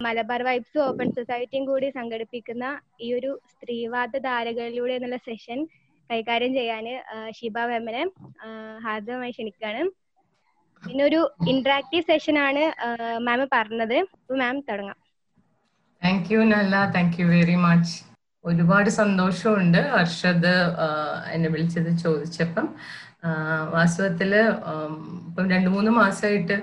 Malabar 0.00 0.40
vibes 0.48 0.78
open 0.86 1.08
സൊസൈറ്റിയും 1.16 1.64
കൂടി 1.70 1.88
സംഘടിപ്പിക്കുന്ന 1.98 2.64
ഈ 3.06 3.08
ഒരു 3.18 3.30
സ്ത്രീവാദ 3.52 4.12
ധാരകളിലൂടെ 4.28 4.92
എന്നുള്ള 4.98 5.18
സെഷൻ 5.28 5.58
കൈകാര്യം 6.10 6.52
ചെയ്യാൻ 6.58 6.86
ഷിബ 7.38 7.56
മാമിനെ 7.70 8.02
ഹാർദവമായി 8.84 9.34
ക്ഷണിക്കുകയാണ്. 9.34 9.82
പിന്നെ 10.82 11.02
ഒരു 11.08 11.20
ഇന്ററാക്റ്റീവ് 11.52 12.08
സെഷൻ 12.10 12.36
ആണ് 12.46 12.62
മാം 13.26 13.40
പറഞ്ഞത്. 13.54 13.98
മാം 14.42 14.58
തുടങ്ങാം. 14.68 14.98
താങ്ക് 16.02 16.30
യു 16.32 16.40
നല്ല 16.52 16.74
താങ്ക് 16.94 17.18
യു 17.20 17.26
വെരി 17.32 17.56
മച്ച് 17.64 17.96
ഒരുപാട് 18.44 18.88
സന്തോഷമുണ്ട്. 19.00 19.78
ഹർഷദ് 19.94 20.54
എന്നെ 21.34 21.48
വിളിച്ചത് 21.54 21.90
ചോദിച്ചപ്പം. 22.04 22.66
വാസ്തവത്തിൽ 23.74 24.30
ഇപ്പം 25.28 25.44
രണ്ടു 25.54 25.70
മൂന്ന് 25.74 25.90
മാസമായിട്ട് 26.00 26.56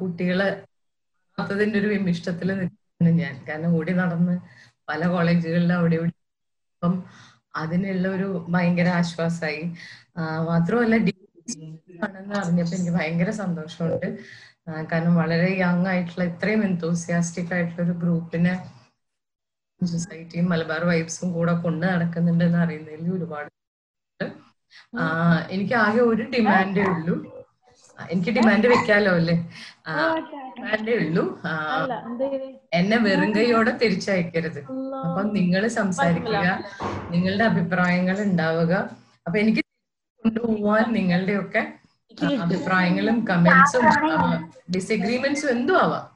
കുട്ടികളെ 0.00 0.48
അതിന്റെ 1.38 1.76
ഒരു 1.78 1.88
വിമിഷ്ടത്തിൽ 1.94 2.48
നിൽക്കുന്നു 2.60 3.12
ഞാൻ. 3.22 3.34
കാരണം 3.48 3.72
ഓടി 3.78 3.92
നടന്ന് 4.00 4.34
പല 4.88 5.00
കോളേജുകളിലും 5.06 5.76
അവിടെ 5.78 5.96
ഇവിടെ 5.98 6.12
അപ്പം 6.74 6.94
അതിനുള്ള 7.54 8.08
ഒരു 8.16 8.26
ഭയങ്കര 8.54 8.88
ആശ്വാസമായി 9.00 9.62
മാത്രമല്ല 10.50 10.96
ആണെന്ന് 12.06 12.34
അറിഞ്ഞപ്പോ 12.40 12.74
എനിക്ക് 12.76 12.94
ഭയങ്കര 12.96 13.30
സന്തോഷമുണ്ട്. 13.42 14.08
കാരണം 14.90 15.14
വളരെ 15.14 15.48
യങ് 15.60 15.86
ആയിട്ടുള്ള 15.92 16.24
ഇത്രയും 16.30 16.62
എന്തോസിയാസ്റ്റിക് 16.64 17.52
ആയിട്ടുള്ള 17.54 17.82
ഒരു 17.86 17.94
ഗ്രൂപ്പിനെ 18.02 18.52
സൊസൈറ്റിയും 19.80 20.46
മലബാർ 20.52 20.82
വൈബ്സും 20.84 21.28
കൂടെ 21.32 21.54
കൊണ്ട് 21.64 21.84
നടക്കുന്നുണ്ട് 21.86 22.44
എന്ന് 22.44 22.60
അറിയുന്നതിൽ 22.64 23.10
ഒരുപാട് 23.16 23.50
എനിക്ക് 25.54 25.74
ആകെ 25.82 26.02
ഒരു 26.10 26.24
ഡിമാൻഡേ 26.32 26.84
ഉള്ളൂ. 26.94 27.14
എനിക്ക് 27.98 28.30
ഡിമാൻഡ് 28.36 28.68
വെക്കാലോ 28.72 29.12
അല്ലേ? 29.20 29.34
ഡിമാൻഡേ 30.56 30.94
ഉള്ളൂ. 31.02 31.24
എന്നെ 32.78 32.98
വെറും 33.06 33.30
കൈയോടെ 33.36 33.72
തിരിച്ചയക്കരുത്. 33.82 34.60
അപ്പൊ 35.06 35.20
നിങ്ങൾ 35.38 35.62
സംസാരിക്കുക 35.78 36.44
നിങ്ങളുടെ 37.14 37.44
അഭിപ്രായങ്ങൾ 37.50 38.16
ഉണ്ടാവുക. 38.28 38.72
അപ്പൊ 39.26 39.36
എനിക്ക് 39.44 39.62
കൊണ്ടുപോവാൻ 40.24 40.84
നിങ്ങളുടെ 40.98 41.34
ഒക്കെ 41.42 41.62
അഭിപ്രായങ്ങളും 42.44 43.16
കമന്റ്സും 43.30 43.84
ഡിസഗ്രിമെന്റ്സും 44.76 45.50
എന്തും 45.56 45.76
ആവാം. 45.82 46.06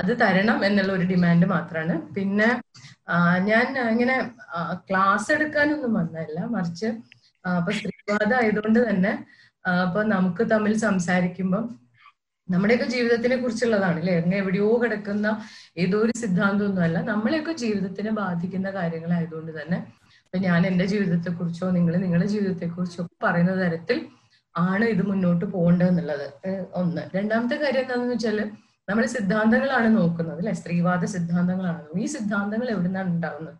അത് 0.00 0.12
തരണം 0.22 0.58
എന്നുള്ള 0.68 0.90
ഒരു 0.98 1.04
ഡിമാൻഡ് 1.12 1.46
മാത്രമാണ് 1.52 1.94
പിന്നെ 2.16 2.48
ഞാൻ 3.50 3.66
ഇങ്ങനെ 3.92 4.16
ക്ലാസ് 4.88 5.28
എടുക്കാനൊന്നും 5.36 5.92
വന്നതല്ല. 5.98 6.38
മറിച്ച് 6.54 6.88
അപ്പൊ 7.44 7.72
സ്ത്രീവാദം 7.78 8.36
ആയതുകൊണ്ട് 8.40 8.78
തന്നെ 8.88 9.12
അപ്പൊ 9.66 10.02
നമുക്ക് 10.04 10.42
തമ്മിൽ 10.50 10.76
സംസാരിക്കുമ്പം 10.78 11.64
നമ്മുടെയൊക്കെ 12.48 12.86
ജീവിതത്തിനെ 12.86 13.36
കുറിച്ചുള്ളതാണ് 13.36 13.98
അല്ലെ 13.98 14.16
അങ്ങ് 14.16 14.36
എവിടെയോ 14.36 14.80
കിടക്കുന്ന 14.82 15.26
ഏതോ 15.76 15.98
ഒരു 15.98 16.12
സിദ്ധാന്തമൊന്നുമല്ല 16.18 16.98
നമ്മളെയൊക്കെ 17.02 17.52
ജീവിതത്തിനെ 17.52 18.10
ബാധിക്കുന്ന 18.10 18.70
കാര്യങ്ങളായതുകൊണ്ട് 18.70 19.62
തന്നെ 19.62 19.78
അപ്പൊ 20.24 20.38
ഞാൻ 20.38 20.66
എന്റെ 20.66 20.86
ജീവിതത്തെ 20.86 21.30
കുറിച്ചോ 21.30 21.70
നിങ്ങൾ 21.70 21.96
നിങ്ങളുടെ 21.96 22.26
ജീവിതത്തെ 22.26 22.66
കുറിച്ചോ 22.66 23.02
പറയുന്ന 23.22 23.52
തരത്തിൽ 23.62 23.98
ആണ് 24.54 24.84
ഇത് 24.84 25.02
മുന്നോട്ട് 25.02 25.44
പോകേണ്ടതെന്നുള്ളത്. 25.44 26.26
ഒന്ന്. 26.74 27.02
രണ്ടാമത്തെ 27.14 27.56
കാര്യം 27.56 27.80
എന്താണെന്ന് 27.80 28.14
വെച്ചാൽ 28.14 28.38
നമ്മൾ 28.88 29.04
സിദ്ധാന്തങ്ങളാണ് 29.06 29.96
നോക്കുന്നത് 29.96 30.38
അല്ലെ 30.38 30.54
സ്ത്രീവാദ 30.54 31.04
സിദ്ധാന്തങ്ങളാണ്. 31.04 32.00
ഈ 32.00 32.06
സിദ്ധാന്തങ്ങൾ 32.06 32.70
എവിടുന്നാണ് 32.70 33.08
ഉണ്ടാവുന്നത്? 33.08 33.56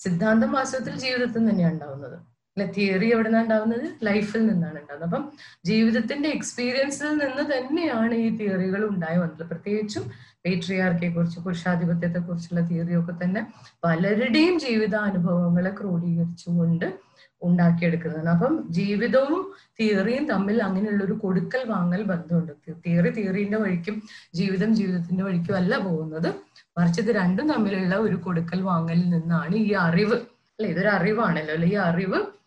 സിദ്ധാന്തം 0.00 0.52
വാസ്തവത്തിൽ 0.52 0.94
ജീവിതത്തിൽ 0.96 1.50
തന്നെയാണ് 1.50 1.74
ഉണ്ടാവുന്നത്. 1.74 2.18
തിയറി 2.64 3.12
എവിടുന്നാണ് 3.12 3.44
ഉണ്ടാവുന്നത്? 3.44 4.06
ലൈഫിൽ 4.06 4.46
നിന്നാണ് 4.46 4.80
ഉണ്ടാവുന്നത്. 4.80 5.04
അപ്പം 5.04 5.32
ജീവിതത്തിന്റെ 5.64 6.28
എക്സ്പീരിയൻസിൽ 6.28 7.08
നിന്ന് 7.08 7.58
തന്നെയാണ് 7.58 8.14
ഈ 8.14 8.36
തിയറികൾ 8.36 8.88
ഉണ്ടായി 8.88 9.18
വന്നത്. 9.18 9.46
പ്രത്യേകിച്ചും 9.46 10.10
പേട്രിയാർക്കിയെ 10.44 11.10
കുറിച്ച് 11.10 11.40
പുരുഷാധിപത്യത്തെ 11.40 12.18
കുറിച്ചുള്ള 12.18 12.68
തിയറിയൊക്കെ 12.68 13.12
തന്നെ 13.24 13.52
പലരുടെയും 13.84 14.58
ജീവിതാനുഭവങ്ങളെ 14.58 15.70
ക്രോഡീകരിച്ചുകൊണ്ട് 15.70 16.98
ഉണ്ടാക്കിയെടുക്കുന്നതാണ്. 17.42 18.28
അപ്പം 18.28 18.66
ജീവിതവും 18.70 19.54
തിയറിയും 19.80 20.28
തമ്മിൽ 20.28 20.62
അങ്ങനെയുള്ള 20.62 21.04
ഒരു 21.04 21.12
കൊടുക്കൽ 21.12 21.64
വാങ്ങൽ 21.66 22.02
ബന്ധമുണ്ട്. 22.02 22.52
തിയറി 22.86 23.10
തിയറിന്റെ 23.10 23.58
വഴിക്കും 23.58 24.02
ജീവിതം 24.34 24.74
ജീവിതത്തിന്റെ 24.74 25.24
വഴിക്കും 25.24 25.56
അല്ല 25.56 25.78
പോകുന്നത്. 25.78 26.34
മറിച്ച് 26.78 27.00
ഇത് 27.00 27.08
രണ്ടും 27.08 27.52
തമ്മിലുള്ള 27.52 27.96
ഒരു 27.96 28.16
കൊടുക്കൽ 28.16 28.62
വാങ്ങലിൽ 28.62 29.10
നിന്നാണ് 29.10 29.54
ഈ 29.54 29.72
അറിവ്. 29.72 30.14
അല്ലെ 30.14 30.70
ഇതൊരു 30.70 30.88
അറിവാണല്ലോ. 30.88 31.54
അല്ലെ 31.54 31.68
ഈ 31.68 31.74
അറിവ് 31.74 32.37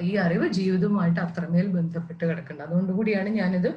ഈ 0.00 0.14
അറിവ് 0.16 0.48
ജീവിതവുമായിട്ട് 0.48 1.20
അത്രമേൽ 1.20 1.66
ബന്ധപ്പെട്ട് 1.66 2.24
കിടക്കുന്നത് 2.24 2.66
അതുകൊണ്ട് 2.66 2.92
കൂടിയാണ് 2.92 3.28
ഞാനിത് 3.28 3.68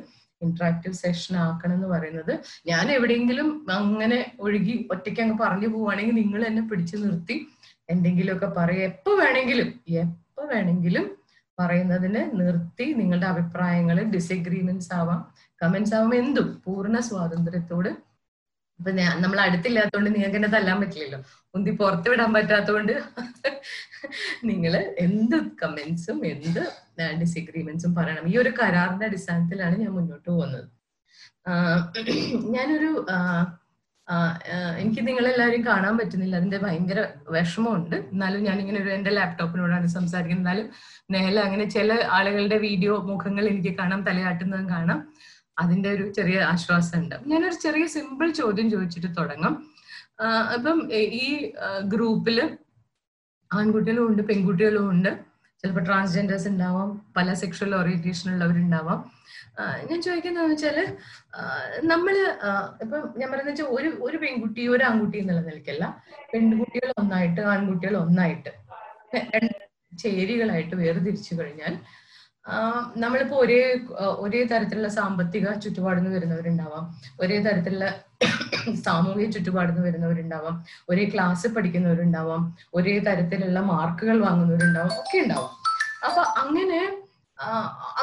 ഇന്ററാക്റ്റീവ് 0.41 0.95
സെഷൻ 0.95 1.38
ആക്കണം 1.38 1.73
എന്ന് 1.73 1.88
പറയുന്നത്. 1.88 2.39
ഞാൻ 2.67 2.91
എവിടെയെങ്കിലും 2.91 3.66
അങ്ങനെ 3.72 4.31
ഒഴുകി 4.39 4.88
ഒറ്റയ്ക്ക് 4.91 5.22
അങ്ങ് 5.22 5.38
പറഞ്ഞു 5.41 5.67
പോവുകയാണെങ്കിൽ 5.67 6.16
നിങ്ങൾ 6.16 6.45
എന്നെ 6.45 6.61
പിടിച്ചു 6.61 6.97
നിർത്തി 6.97 7.47
എന്തെങ്കിലുമൊക്കെ 7.89 8.45
പറയുക 8.45 8.81
എപ്പോ 8.81 9.11
വേണമെങ്കിലും 9.11 9.73
എപ്പോ 9.89 10.44
വേണമെങ്കിലും 10.44 11.06
പറയുന്നതിന് 11.59 12.39
നിർത്തി 12.39 12.94
നിങ്ങളുടെ 12.94 13.25
അഭിപ്രായങ്ങൾ 13.25 14.03
ഡിസഗ്രിമെന്റ്സ് 14.03 14.94
ആവാം. 14.94 15.22
കമന്റ്സ് 15.62 15.95
ആവാം. 15.95 16.16
എന്തും 16.16 16.62
പൂർണ 16.66 17.00
സ്വാതന്ത്ര്യത്തോട് 17.00 17.89
ഞാൻ 18.80 19.13
നമ്മൾ 19.24 19.40
അടുത്തില്ലാത്തതുകൊണ്ട് 19.46 20.09
നിങ്ങൾക്ക് 20.16 20.38
എന്നെ 20.40 20.50
തല്ലാൻ 20.56 20.78
പറ്റില്ലല്ലോ. 20.81 21.19
ഒന്നി 21.56 21.72
പുറത്ത് 21.81 22.08
വിടാൻ 22.12 22.31
പറ്റാത്തതുകൊണ്ട് 22.36 22.94
നിങ്ങൾ 24.50 24.74
എന്ത് 25.06 25.38
കമന്റ്സും 25.62 26.18
എന്ത് 26.34 26.62
ഡിസഗ്രിമെന്റ്സും 27.22 27.91
പറയണം. 28.00 28.25
ഈ 28.34 28.36
ഒരു 28.44 28.52
കരാറിന്റെ 28.59 29.06
അടിസ്ഥാനത്തിലാണ് 29.09 29.75
ഞാൻ 29.84 29.91
മുന്നോട്ട് 29.97 30.30
പോകുന്നത്. 30.30 30.68
ഞാനൊരു 32.56 32.91
എനിക്ക് 34.81 35.02
നിങ്ങളെല്ലാവരും 35.07 35.62
കാണാൻ 35.68 35.94
പറ്റുന്നില്ല. 36.00 36.36
അതിന്റെ 36.40 36.57
ഭയങ്കര 36.63 37.00
വിഷമമുണ്ട്. 37.36 37.96
എന്നാലും 38.13 38.42
ഞാൻ 38.47 38.57
ഇങ്ങനെ 38.63 38.80
ഒരു 38.84 38.92
എന്റെ 38.97 39.12
ലാപ്ടോപ്പിനോടാണ് 39.18 39.88
സംസാരിക്കുന്നത്. 39.97 40.44
എന്നാലും 40.44 40.68
നേരെ 41.16 41.40
അങ്ങനെ 41.46 41.66
ചില 41.75 41.94
ആളുകളുടെ 42.18 42.57
വീഡിയോ 42.68 42.96
മുഖങ്ങൾ 43.12 43.46
എനിക്ക് 43.53 43.74
കാണാം 43.80 44.02
തലയാട്ടുന്നതും 44.09 44.68
കാണാം. 44.75 45.00
അതിന്റെ 45.58 45.90
ഒരു 45.96 46.06
ചെറിയ 46.18 46.38
ആശ്വാസം 46.52 46.98
ഉണ്ട് 47.02 47.16
ഞാനൊരു 47.32 47.58
ചെറിയ 47.66 47.86
സിമ്പിൾ 47.96 48.28
ചോദ്യം 48.42 48.68
ചോദിച്ചിട്ട് 48.74 49.10
തുടങ്ങാം. 49.20 49.54
അപ്പം 50.56 50.78
ഈ 51.22 51.28
ഗ്രൂപ്പിൽ 51.94 52.38
ആൺകുട്ടികളും 53.52 54.06
ഉണ്ട് 54.10 54.22
പെൺകുട്ടികളും 54.30 54.86
ഉണ്ട്. 54.94 55.12
ചിലപ്പോൾ 55.62 55.84
ട്രാൻസ്ജെൻഡേഴ്സ് 55.90 56.48
ഉണ്ടാവാം 56.54 56.90
പല 57.18 57.28
സെക്ഷൽ 57.42 57.72
ഓറിയന്റേഷൻ 57.76 58.28
ഉള്ളവരുണ്ടാവാം. 58.34 59.00
ഞാൻ 59.90 60.00
ചോദിക്കുന്നതെന്ന് 60.08 60.56
വെച്ചാൽ 60.56 60.78
നമ്മൾ 61.92 62.16
ഇപ്പം 62.84 63.02
ഞാൻ 63.20 63.28
പറയുന്ന 63.32 63.52
വെച്ചാൽ 63.52 63.70
ഒരു 63.78 63.90
ഒരു 64.08 64.18
പെൺകുട്ടി 64.24 64.64
ഒരു 64.76 64.84
ആൺകുട്ടി 64.90 65.18
എന്നുള്ള 65.22 65.42
നിലയ്ക്കല്ല. 65.50 65.86
പെൺകുട്ടികൾ 66.34 66.90
ഒന്നായിട്ട് 67.02 67.42
ആൺകുട്ടികൾ 67.54 67.96
ഒന്നായിട്ട് 68.04 68.52
ചേരികളായിട്ട് 70.04 70.76
വേർതിരിച്ചു 70.82 71.34
കഴിഞ്ഞാൽ 71.40 71.74
നമ്മളിപ്പോ 72.97 73.38
ഒരേ 73.38 73.79
ഒരേ 74.00 74.44
തരത്തിലുള്ള 74.44 74.88
സാമ്പത്തിക 74.88 75.53
ചുറ്റുപാടിൽ 75.53 76.01
നിന്ന് 76.01 76.16
വരുന്നവരുണ്ടാവാം. 76.16 77.01
ഒരേ 77.22 77.38
തരത്തിലുള്ള 77.39 78.03
സാമൂഹിക 78.81 79.29
ചുറ്റുപാടിൽ 79.29 79.72
നിന്ന് 79.72 79.88
വരുന്നവരുണ്ടാവാം. 79.88 80.66
ഒരേ 80.89 81.09
ക്ലാസ്സിൽ 81.13 81.53
പഠിക്കുന്നവരുണ്ടാവാം. 81.53 82.57
ഒരേ 82.73 83.00
തരത്തിലുള്ള 83.00 83.59
മാർക്കുകൾ 83.59 84.22
വാങ്ങുന്നവരുണ്ടാവാം. 84.25 85.00
ഒക്കെ 85.00 85.17
ഉണ്ടാവാം. 85.17 85.56
അപ്പൊ 86.06 86.22
അങ്ങനെ 86.22 87.01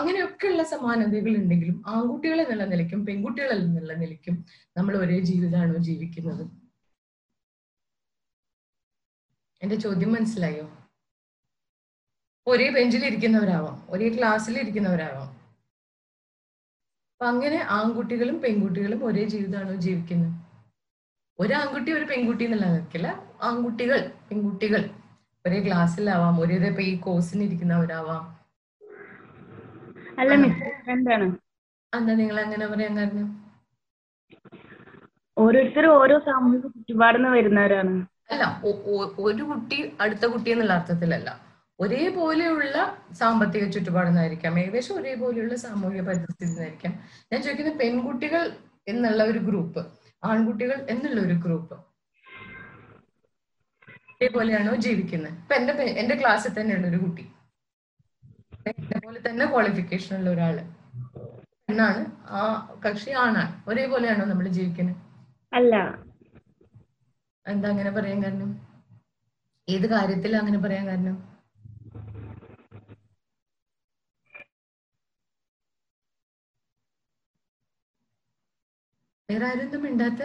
അങ്ങനെയൊക്കെയുള്ള 0.00 0.62
സമാനതകൾ 0.62 1.36
ഉണ്ടെങ്കിലും 1.36 1.84
ആൺകുട്ടികൾ 1.86 2.40
എന്നുള്ള 2.40 2.64
നിലയ്ക്കും 2.64 3.06
പെൺകുട്ടികൾ 3.06 3.52
എന്നുള്ള 3.52 3.92
നിലയ്ക്കും 3.92 4.44
നമ്മൾ 4.76 4.96
ഒരേ 4.96 5.20
ജീവിതമാണോ 5.20 5.74
ജീവിക്കുന്നത്? 5.74 6.46
എന്റെ 9.62 9.76
ചോദ്യം 9.76 10.12
മനസ്സിലായോ? 10.12 10.81
ഒരേ 12.46 12.66
ബെഞ്ചിൽ 12.76 13.02
ഇരിക്കുന്നവരാവാം 13.08 13.76
ഒരേ 13.94 14.08
ക്ലാസ്സിൽ 14.14 14.54
ഇരിക്കുന്നവരാവാം 14.62 15.28
അപ്പൊ 17.10 17.24
അങ്ങനെ 17.32 17.58
ആൺകുട്ടികളും 17.76 18.36
പെൺകുട്ടികളും 18.44 19.00
ഒരേ 19.08 19.24
ജീവിതമാണോ 19.32 19.74
ജീവിക്കുന്നത്? 19.84 20.32
ഒരു 21.38 21.52
ആൺകുട്ടി 21.58 21.90
ഒരു 21.98 22.06
പെൺകുട്ടി 22.10 22.44
എന്നുള്ള 22.46 22.66
നിൽക്കില്ല 22.72 23.08
ആൺകുട്ടികൾ 23.48 23.98
പെൺകുട്ടികൾ 24.28 24.82
ഒരേ 25.44 25.58
ക്ലാസ്സിലാവാം. 25.66 26.34
ഒരേ 26.42 26.56
ഇപ്പൊ 26.72 26.82
ഈ 26.90 26.94
കോഴ്സിന് 27.06 27.44
ഇരിക്കുന്നവരാവാം 27.48 28.24
അല്ല 30.20 30.32
എന്താണ്? 30.94 31.26
എന്താ 31.92 32.12
നിങ്ങൾ 32.20 32.36
അങ്ങനെ 32.44 32.66
പറയാൻ 32.72 32.92
കാരണം 32.98 33.28
ഓരോരുത്തരും 35.36 35.92
ഓരോ 36.00 36.16
സാമൂഹിക 36.26 36.66
ചുറ്റുപാടുന്ന് 36.74 37.30
വരുന്നവരാണ്. 37.36 37.94
അല്ല 38.32 38.44
ഒരു 39.26 39.42
കുട്ടി 39.50 39.78
അടുത്ത 40.04 40.24
കുട്ടി 40.34 40.48
എന്നുള്ള 40.54 40.74
അർത്ഥത്തിലല്ല. 40.78 41.28
ഒരേപോലെയുള്ള 41.82 42.76
സാമ്പത്തിക 43.12 43.70
ചുറ്റുപാടുന്നായിരിക്കാം. 43.70 44.60
ഏകദേശം 44.60 44.96
ഒരേപോലെയുള്ള 44.96 45.56
സാമൂഹിക 45.56 46.02
പരിസ്ഥിതി 46.02 46.44
എന്നായിരിക്കാം 46.44 46.92
ഞാൻ 47.32 47.42
ചോദിക്കുന്നത് 47.42 47.78
പെൺകുട്ടികൾ 47.78 48.56
എന്നുള്ള 48.88 49.22
ഒരു 49.24 49.38
ഗ്രൂപ്പ് 49.38 49.86
ആൺകുട്ടികൾ 50.24 50.86
എന്നുള്ള 50.90 51.20
ഒരു 51.20 51.32
ഗ്രൂപ്പ് 51.32 51.74
ഒരേപോലെയാണോ 54.08 54.74
ജീവിക്കുന്നത്? 54.74 55.32
ഇപ്പൊ 55.32 55.54
എന്റെ 55.54 55.72
എന്റെ 55.72 56.14
ക്ലാസ്സിൽ 56.20 56.60
തന്നെയുള്ള 56.60 56.86
ഒരു 56.86 56.96
കുട്ടി. 56.96 57.22
എന്നെ 58.66 58.98
പോലെ 58.98 59.20
തന്നെ 59.28 59.46
ക്വാളിഫിക്കേഷൻ 59.46 60.16
ഉള്ള 60.16 60.30
ഒരാൾ. 60.30 60.60
എന്നാണ് 61.70 62.06
ആ 62.28 62.40
കക്ഷി 62.86 63.10
ആണാണ്. 63.10 63.62
ഒരേപോലെയാണോ 63.68 64.24
നമ്മൾ 64.24 64.48
ജീവിക്കുന്നത്? 64.48 64.96
അല്ല. 65.54 66.04
എന്താ 67.46 67.68
അങ്ങനെ 67.68 67.90
പറയാൻ 67.90 68.22
കാരണം? 68.22 68.68
ഏത് 69.68 69.86
കാര്യത്തിലാ 69.86 70.38
അങ്ങനെ 70.38 70.58
പറയാൻ 70.58 70.86
കാരണം? 70.86 71.31
വേറെ 79.32 79.46
ആരും 79.46 79.64
ഒന്നും 79.64 79.82
മിണ്ടാത്ത? 79.82 80.22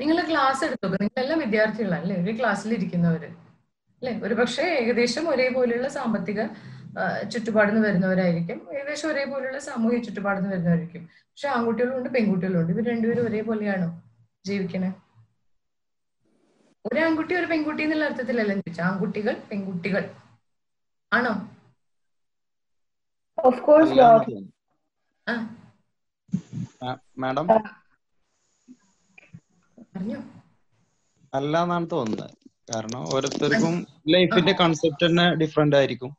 നിങ്ങൾ 0.00 0.28
ക്ലാസ് 0.30 0.64
എടുത്തു? 0.64 0.86
നിങ്ങളെല്ലാം 0.86 1.38
വിദ്യാർത്ഥികളല്ലേ 1.38 2.16
ഒരു 2.24 2.38
ക്ലാസ്സിൽ 2.38 2.72
ഇരിക്കുന്നവര്. 2.74 3.24
അല്ലെ? 3.24 4.20
ഒരു 4.26 4.34
പക്ഷേ 4.34 4.62
ഏകദേശം 4.62 5.28
ഒരേപോലെയുള്ള 5.30 5.88
സാമ്പത്തിക 5.88 6.46
ചുറ്റുപാടിന്ന് 7.28 7.88
വരുന്നവരായിരിക്കും. 7.88 8.74
ഏകദേശം 8.78 9.08
ഒരേപോലെയുള്ള 9.08 9.58
സാമൂഹിക 9.58 10.02
ചുറ്റുപാടുന്ന് 10.02 10.50
വരുന്നവരായിരിക്കും. 10.50 11.08
പക്ഷെ 11.16 11.48
ആൺകുട്ടികളും 11.48 11.96
ഉണ്ട് 11.96 12.08
പെൺകുട്ടികളും 12.08 12.60
ഉണ്ട് 12.60 12.72
ഇവർ 12.72 12.84
രണ്ടുപേരും 12.88 13.26
ഒരേപോലെയാണോ 13.26 14.02
ജീവിക്കണേ? 14.46 14.94
ഒരു 16.92 17.00
ആൺകുട്ടി 17.00 17.34
ഒരു 17.34 17.46
പെൺകുട്ടി 17.46 17.82
എന്നുള്ള 17.82 18.04
അർത്ഥത്തിലല്ല 18.04 18.54
ചോദിച്ചു. 18.54 18.82
ആൺകുട്ടികൾ 18.82 19.42
പെൺകുട്ടികൾ. 19.50 20.14
ആണോ? 21.12 21.57
ഓഫ് 23.44 23.60
കോഴ്സ് 23.60 23.90
അല്ലാന്ന് 23.90 24.32
തോന്നുന്നു. 24.32 24.52
ആ. 25.28 25.56
മാ- 26.84 27.00
മാഡം? 27.18 27.52
അല്ല 31.34 31.62
എന്നാണ് 31.62 31.86
തോന്നുന്നത്. 31.92 32.30
കാരണം 32.74 33.00
ഓരോരുത്തർക്കും 33.00 33.86
ലൈഫിന്റെ 34.08 34.52
കൺസെപ്റ്റ് 34.52 35.06
തന്നെ 35.06 35.34
ഡിഫറെന്റ് 35.34 35.76
ആയിരിക്കും. 35.76 36.16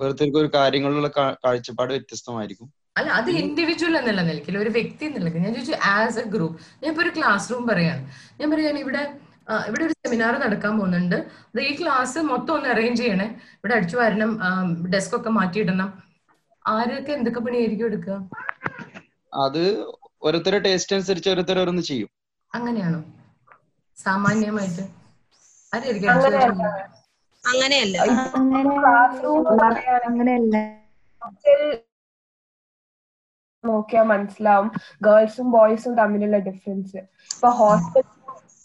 ഓരോരുത്തർക്കും 0.00 0.40
ഒരു 0.40 0.50
കാര്യങ്ങളിലുള്ള 0.54 1.08
കാ- 1.08 1.34
കാഴ്ചപ്പാട് 1.46 1.92
വ്യത്യസ്തമായിരിക്കും. 1.92 2.72
അല്ല 2.96 3.10
അത് 3.10 3.30
ഇൻഡിവിജ്വൽ 3.30 3.96
എന്നുള്ള 3.96 4.22
നിലയ്ക്കിൽ 4.22 4.58
ഒരു 4.58 4.70
വ്യക്തി 4.70 5.04
എന്നുള്ള 5.04 5.30
ഞാൻ 5.30 5.54
ചോദിച്ചു 5.54 5.72
ആസ് 5.72 6.18
എ 6.18 6.24
ഗ്രൂപ്പ് 6.24 6.84
ഞാൻ 6.84 6.92
ഇപ്പൊ 6.92 7.02
ഒരു 7.02 7.10
ക്ലാസ് 7.16 7.50
റൂം 7.50 7.66
പറയാണ് 7.66 8.10
ഞാൻ 8.40 8.50
പറയാണ് 8.50 8.78
ഇവിടെ 8.78 9.20
ഇവിടെ 9.66 9.84
ഒരു 9.84 9.92
സെമിനാർ 9.92 10.38
നടക്കാൻ 10.38 10.78
പോകുന്നുണ്ട്. 10.78 11.26
ഈ 11.60 11.76
ക്ലാസ് 11.80 12.18
മൊത്തം 12.18 12.54
ഒന്ന് 12.54 12.68
അറേഞ്ച് 12.68 13.02
ചെയ്യണേ. 13.02 13.40
ഇവിടെ 13.54 13.74
അടിച്ചു 13.74 13.96
വരണം 13.96 14.38
ഡെസ്ക് 14.86 15.16
ഒക്കെ 15.16 15.30
മാറ്റിയിടണം. 15.30 16.05
ആരൊക്കെ 16.66 17.12
എന്തൊക്കെ 17.12 17.40
പണിയായിരിക്കും 17.40 17.86
എടുക്കുക? 17.86 18.30
അത് 19.32 19.86
ഓരോരുത്തരുടെ 20.22 20.58
ടേസ്റ്റ് 20.58 20.96
അനുസരിച്ച് 20.96 21.30
ഓരോരുത്തർ 21.30 21.58
ഓരോന്ന് 21.58 21.82
ചെയ്യും. 21.82 22.08
അങ്ങനെയാണോ? 22.54 23.04
സാമാന്യമായിട്ട്. 23.96 24.88
ആരായിരിക്കും? 25.72 26.10
അങ്ങനെയല്ല. 26.10 26.86
അങ്ങനെയല്ല. 27.44 27.98
നോക്കിയാൽ 33.64 34.02
മനസ്സിലാവും. 34.02 34.70
ഗേൾസും 35.02 35.50
ബോയ്സും 35.50 35.96
തമ്മിലുള്ള 35.96 36.38
ഡിഫറൻസ് 36.38 36.96
ഇപ്പൊ 37.34 37.50
ഹോസ്റ്റൽ 37.50 38.02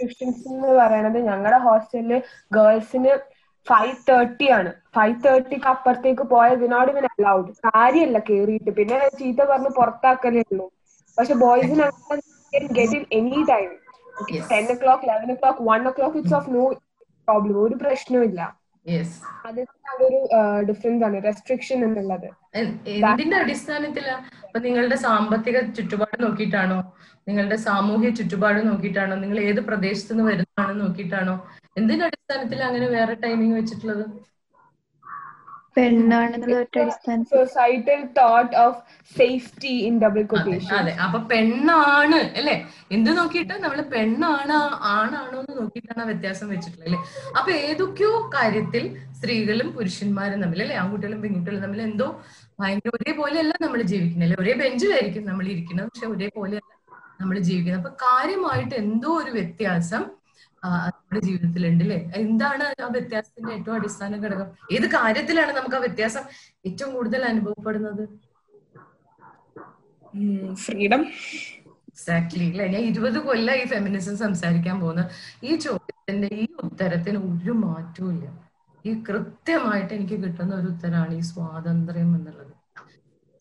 ഡിഫറൻസ് 0.02 0.48
എന്ന് 0.48 0.68
പറയണത് 0.68 1.20
ഞങ്ങളുടെ 1.20 1.58
ഹോസ്റ്റലിൽ 1.58 2.22
ഗേൾസിന് 2.54 3.31
ഫൈവ് 3.68 3.96
തേർട്ടി 4.10 4.48
ആണ്. 4.58 4.72
ഫൈവ് 4.96 5.16
തേർട്ടിക്ക് 5.26 5.68
അപ്പുറത്തേക്ക് 5.74 6.24
പോയതിനോട് 6.34 6.90
ഇവൻ 6.94 7.06
അലൗഡ് 7.12 7.52
കാര്യമല്ല 7.68 8.20
കേറിയിട്ട്. 8.30 8.72
പിന്നെ 8.80 8.98
ചീത്ത 9.20 9.42
പറഞ്ഞ് 9.52 9.72
പുറത്താക്കലേ 9.80 10.44
ഉള്ളൂ. 10.52 10.68
പക്ഷെ 11.18 11.36
ബോയ്സിന് 11.44 11.86
get 12.78 12.96
in 12.98 13.06
any 13.20 13.42
time. 13.52 13.70
Ten 14.52 14.66
o'clock 14.82 15.06
eleven 15.10 15.30
o'clock 15.42 15.64
one 15.70 15.82
o'clock 15.98 16.18
it's 16.22 16.36
of 16.40 16.50
no 16.56 16.64
problem 17.28 17.60
ഒരു 17.66 17.76
പ്രശ്നവും 17.84 18.32
അതൊരു 18.90 20.30
ഡിഫറൻസ് 20.70 21.04
ആണ്. 21.06 21.24
റെസ്ട്രിക്ഷൻ 21.24 21.84
എന്നുള്ളത്. 21.86 22.30
എന്തിന്റെ 22.56 23.38
അടിസ്ഥാനത്തിലാ? 23.38 24.16
അപ്പൊ 24.44 24.60
നിങ്ങളുടെ 24.60 24.96
സാമ്പത്തിക 24.96 25.60
ചുറ്റുപാട് 25.60 26.24
നോക്കിയിട്ടാണോ? 26.24 26.80
നിങ്ങളുടെ 27.28 27.56
സാമൂഹ്യ 27.56 28.10
ചുറ്റുപാട് 28.10 28.68
നോക്കിയിട്ടാണോ? 28.68 29.16
നിങ്ങൾ 29.16 29.40
ഏത് 29.40 29.60
പ്രദേശത്ത് 29.60 30.14
നിന്ന് 30.14 30.26
വരുന്നതാണെന്ന് 30.32 30.86
നോക്കിയിട്ടാണോ? 30.86 31.36
എന്തിന്റെ 31.78 32.06
അടിസ്ഥാനത്തിൽ 32.06 32.64
അങ്ങനെ 32.64 32.88
വേറെ 32.88 33.14
ടൈമിംഗ് 33.14 33.56
വെച്ചിട്ടുള്ളത്? 33.56 34.06
പെണ്ണാണെന്നുള്ള 35.76 36.56
ഒറ്റ 36.64 36.78
അടിസ്ഥാനത്തിൽ. 36.84 37.32
Societal 37.36 38.02
thought 38.18 38.54
of 38.64 38.80
safety 39.16 39.74
in 39.88 39.94
double 40.04 40.22
അതെ 40.22 40.30
കൊട്ടേഷൻ 40.32 40.74
അതെ 40.80 40.94
അപ്പൊ 41.06 41.20
പെണ്ണാണ് 41.32 42.20
അല്ലെ? 42.40 42.56
എന്ത് 42.96 43.12
നോക്കിയിട്ട്? 43.20 43.56
നമ്മൾ 43.64 43.80
പെണ്ണാണ് 43.94 44.58
ആണാണോ 44.96 45.38
എന്ന് 45.44 45.56
നോക്കിയിട്ടാണ് 45.62 46.06
വ്യത്യാസം 46.12 46.50
വെച്ചിട്ടുള്ളത് 46.54 46.88
അല്ലെ? 46.90 47.00
അപ്പൊ 47.40 47.52
ഏതൊക്കെയോ 47.68 48.14
കാര്യത്തിൽ 48.38 48.84
സ്ത്രീകളും 49.20 49.68
പുരുഷന്മാരും 49.78 50.40
തമ്മിൽ 50.44 50.62
അല്ലെ? 50.66 50.78
ആൺകുട്ടികളും 50.84 51.22
പെൺകുട്ടികളും 51.26 51.64
തമ്മിൽ 51.66 51.82
എന്തോ 51.90 52.08
ഭയങ്കര 52.62 52.92
ഒരേപോലെയല്ല 52.98 53.54
നമ്മൾ 53.66 53.82
ജീവിക്കുന്നത് 53.94 54.28
അല്ലെ? 54.28 54.40
ഒരേ 54.44 54.54
ബെഞ്ചിലായിരിക്കും 54.64 55.26
നമ്മൾ 55.32 55.46
ഇരിക്കുന്നത് 55.56 55.88
പക്ഷെ 55.92 56.08
ഒരേപോലെയല്ല 56.16 56.72
നമ്മൾ 57.22 57.36
ജീവിക്കുന്നത്. 57.50 57.82
അപ്പൊ 57.82 57.94
കാര്യമായിട്ട് 58.06 58.76
എന്തോ 58.84 59.10
ഒരു 59.22 59.32
വ്യത്യാസം 59.40 60.04
നമ്മുടെ 60.64 61.20
ജീവിതത്തിലുണ്ട് 61.20 61.84
അല്ലെ 61.84 61.98
എന്താണ് 62.16 62.66
ആ 62.84 62.88
വ്യത്യാസത്തിന്റെ 62.88 63.54
ഏറ്റവും 63.54 63.76
അടിസ്ഥാന 63.76 64.16
ഘടകം? 64.18 64.48
ഏത് 64.72 64.88
കാര്യത്തിലാണ് 64.96 65.52
നമുക്ക് 65.52 65.76
ആ 65.76 65.80
വ്യത്യാസം 65.80 66.24
ഏറ്റവും 66.66 66.94
കൂടുതൽ 66.94 67.26
അനുഭവപ്പെടുന്നത്? 67.26 68.04
ഫ്രീഡം. 70.56 71.02
എക്സാക്ട്ലി 71.92 72.46
അല്ലെ? 72.52 72.68
ഞാൻ 72.68 72.84
ഇരുപത് 72.84 73.20
കൊല്ലം 73.20 73.56
ഈ 73.56 73.66
ഫെമിനിസം 73.66 74.18
സംസാരിക്കാൻ 74.18 74.80
പോകുന്ന. 74.80 75.04
ഈ 75.44 75.56
ചോദ്യത്തിന്റെ 75.58 76.28
ഈ 76.36 76.48
ഉത്തരത്തിന് 76.64 77.20
ഒരു 77.28 77.52
മാറ്റവും 77.64 78.12
ഇല്ല. 78.16 78.28
ഈ 78.86 79.04
കൃത്യമായിട്ട് 79.08 79.94
എനിക്ക് 79.94 80.24
കിട്ടുന്ന 80.24 80.56
ഒരു 80.56 80.68
ഉത്തരമാണ് 80.68 81.14
ഈ 81.14 81.24
സ്വാതന്ത്ര്യം 81.32 82.16
എന്നുള്ളത്. 82.18 82.51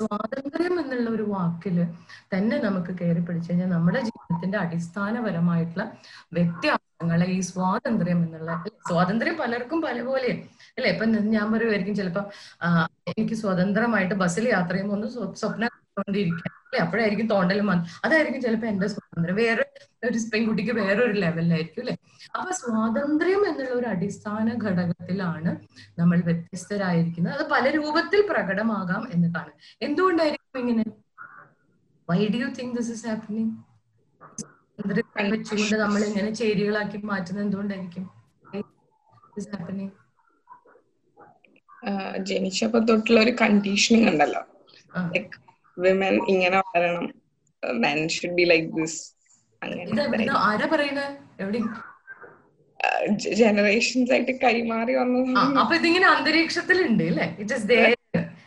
സ്വാതന്ത്ര്യം 0.01 0.75
എന്നുള്ള 0.81 1.09
ഒരു 1.11 1.25
വാക്കിൽ 1.31 1.77
തന്നെ 2.33 2.57
നമുക്ക് 2.65 2.93
കയറി 3.01 3.23
പിടിച്ചു 3.23 3.51
കഴിഞ്ഞാൽ 3.51 3.71
നമ്മുടെ 3.73 4.01
ജീവിതത്തിന്റെ 4.07 4.59
അടിസ്ഥാനപരമായിട്ടുള്ള 4.59 5.85
വ്യത്യാസങ്ങളെ 6.37 7.27
ഈ 7.33 7.41
സ്വാതന്ത്ര്യം 7.51 8.21
എന്നുള്ള 8.25 8.53
സ്വാതന്ത്ര്യം 8.89 9.37
പലർക്കും 9.37 9.81
പല 9.83 9.99
പോലെ 10.03 10.31
അല്ലെ? 10.79 10.91
ഇപ്പൊ 10.91 11.05
ഞാൻ 11.31 11.47
പറയുമായിരിക്കും 11.53 11.97
ചിലപ്പോ 11.97 12.23
എനിക്ക് 13.13 13.37
സ്വതന്ത്രമായിട്ട് 13.41 14.15
ബസ്സിൽ 14.23 14.45
യാത്ര 14.51 14.73
ചെയ്യുമ്പോൾ 14.73 14.97
ഒന്ന് 14.99 15.09
കൊണ്ടിരിക്കാൻ. 16.01 16.53
അല്ലെ? 16.61 16.81
അപ്പോഴായിരിക്കും 16.85 17.27
തോണ്ടൽ 17.27 17.61
വന്ന് 17.61 18.07
അതായിരിക്കും 18.07 18.41
ചിലപ്പോ 18.43 18.67
എന്റെ 18.69 18.87
സ്വാതന്ത്ര്യം. 18.87 19.37
വേറെ 19.37 19.65
ഒരു 20.09 20.19
പെൺകുട്ടിക്ക് 20.33 20.73
വേറൊരു 20.73 21.13
ലെവലിലായിരിക്കും 21.13 21.83
അല്ലെ? 21.83 21.95
അപ്പൊ 22.37 22.51
സ്വാതന്ത്ര്യം 22.53 23.43
എന്നുള്ള 23.49 23.75
ഒരു 23.81 23.87
അടിസ്ഥാന 23.87 24.47
ഘടകത്തിലാണ് 24.65 25.53
നമ്മൾ 25.99 26.19
വ്യത്യസ്തരായിരിക്കുന്നത്. 26.21 27.35
അത് 27.39 27.45
പല 27.51 27.71
രൂപത്തിൽ 27.71 28.21
പ്രകടമാകാം 28.31 29.03
എന്നതാണ്. 29.13 29.53
എന്തുകൊണ്ടായിരിക്കും 29.83 30.61
ഇങ്ങനെ? 30.61 30.85
Why 32.11 32.21
do 32.35 32.39
you 32.45 32.49
think 32.61 32.77
this 32.77 32.93
is 32.93 33.07
happening 33.07 33.53
വെച്ചുകൊണ്ട് 35.33 35.75
നമ്മൾ 35.77 36.01
ഇങ്ങനെ 36.05 36.31
ചേരികളാക്കി 36.35 36.99
മാറ്റുന്നത് 37.11 37.45
എന്തുകൊണ്ടായിരിക്കും? 37.45 38.05
ജനിച്ചപ്പോ 42.29 42.79
തൊട്ടുള്ള 42.79 43.19
ഒരു 43.21 43.33
കണ്ടീഷനിങ് 43.41 44.09
ഉണ്ടല്ലോ. 44.09 44.43
വിമൻ 45.81 46.15
ഇങ്ങനെ 46.29 46.59
വളരണം. 46.67 47.07
Men 47.83 47.99
should 48.09 48.35
be 48.35 48.45
like 48.45 48.69
this 48.77 48.99
അങ്ങനെ 49.63 49.81
എവിടുന്നാ? 50.03 50.35
ആരാ 50.47 50.67
പറയുന്നത് 50.67 51.11
എവിടെ? 51.41 51.61
ജനറേഷൻസ് 53.39 54.13
ആയിട്ട് 54.13 54.33
കൈമാറി 54.45 54.93
വന്നു 54.97 55.19
വന്നത് 55.23 55.59
അപ്പൊ 55.61 55.73
ഇതിങ്ങനെ 55.77 56.07
അന്തരീക്ഷത്തിലുണ്ട് 56.13 57.05
അല്ലെ? 57.05 57.27
ഇറ്റ് 57.39 57.55
ഇസ് 57.55 57.67
ദേർ 57.69 57.89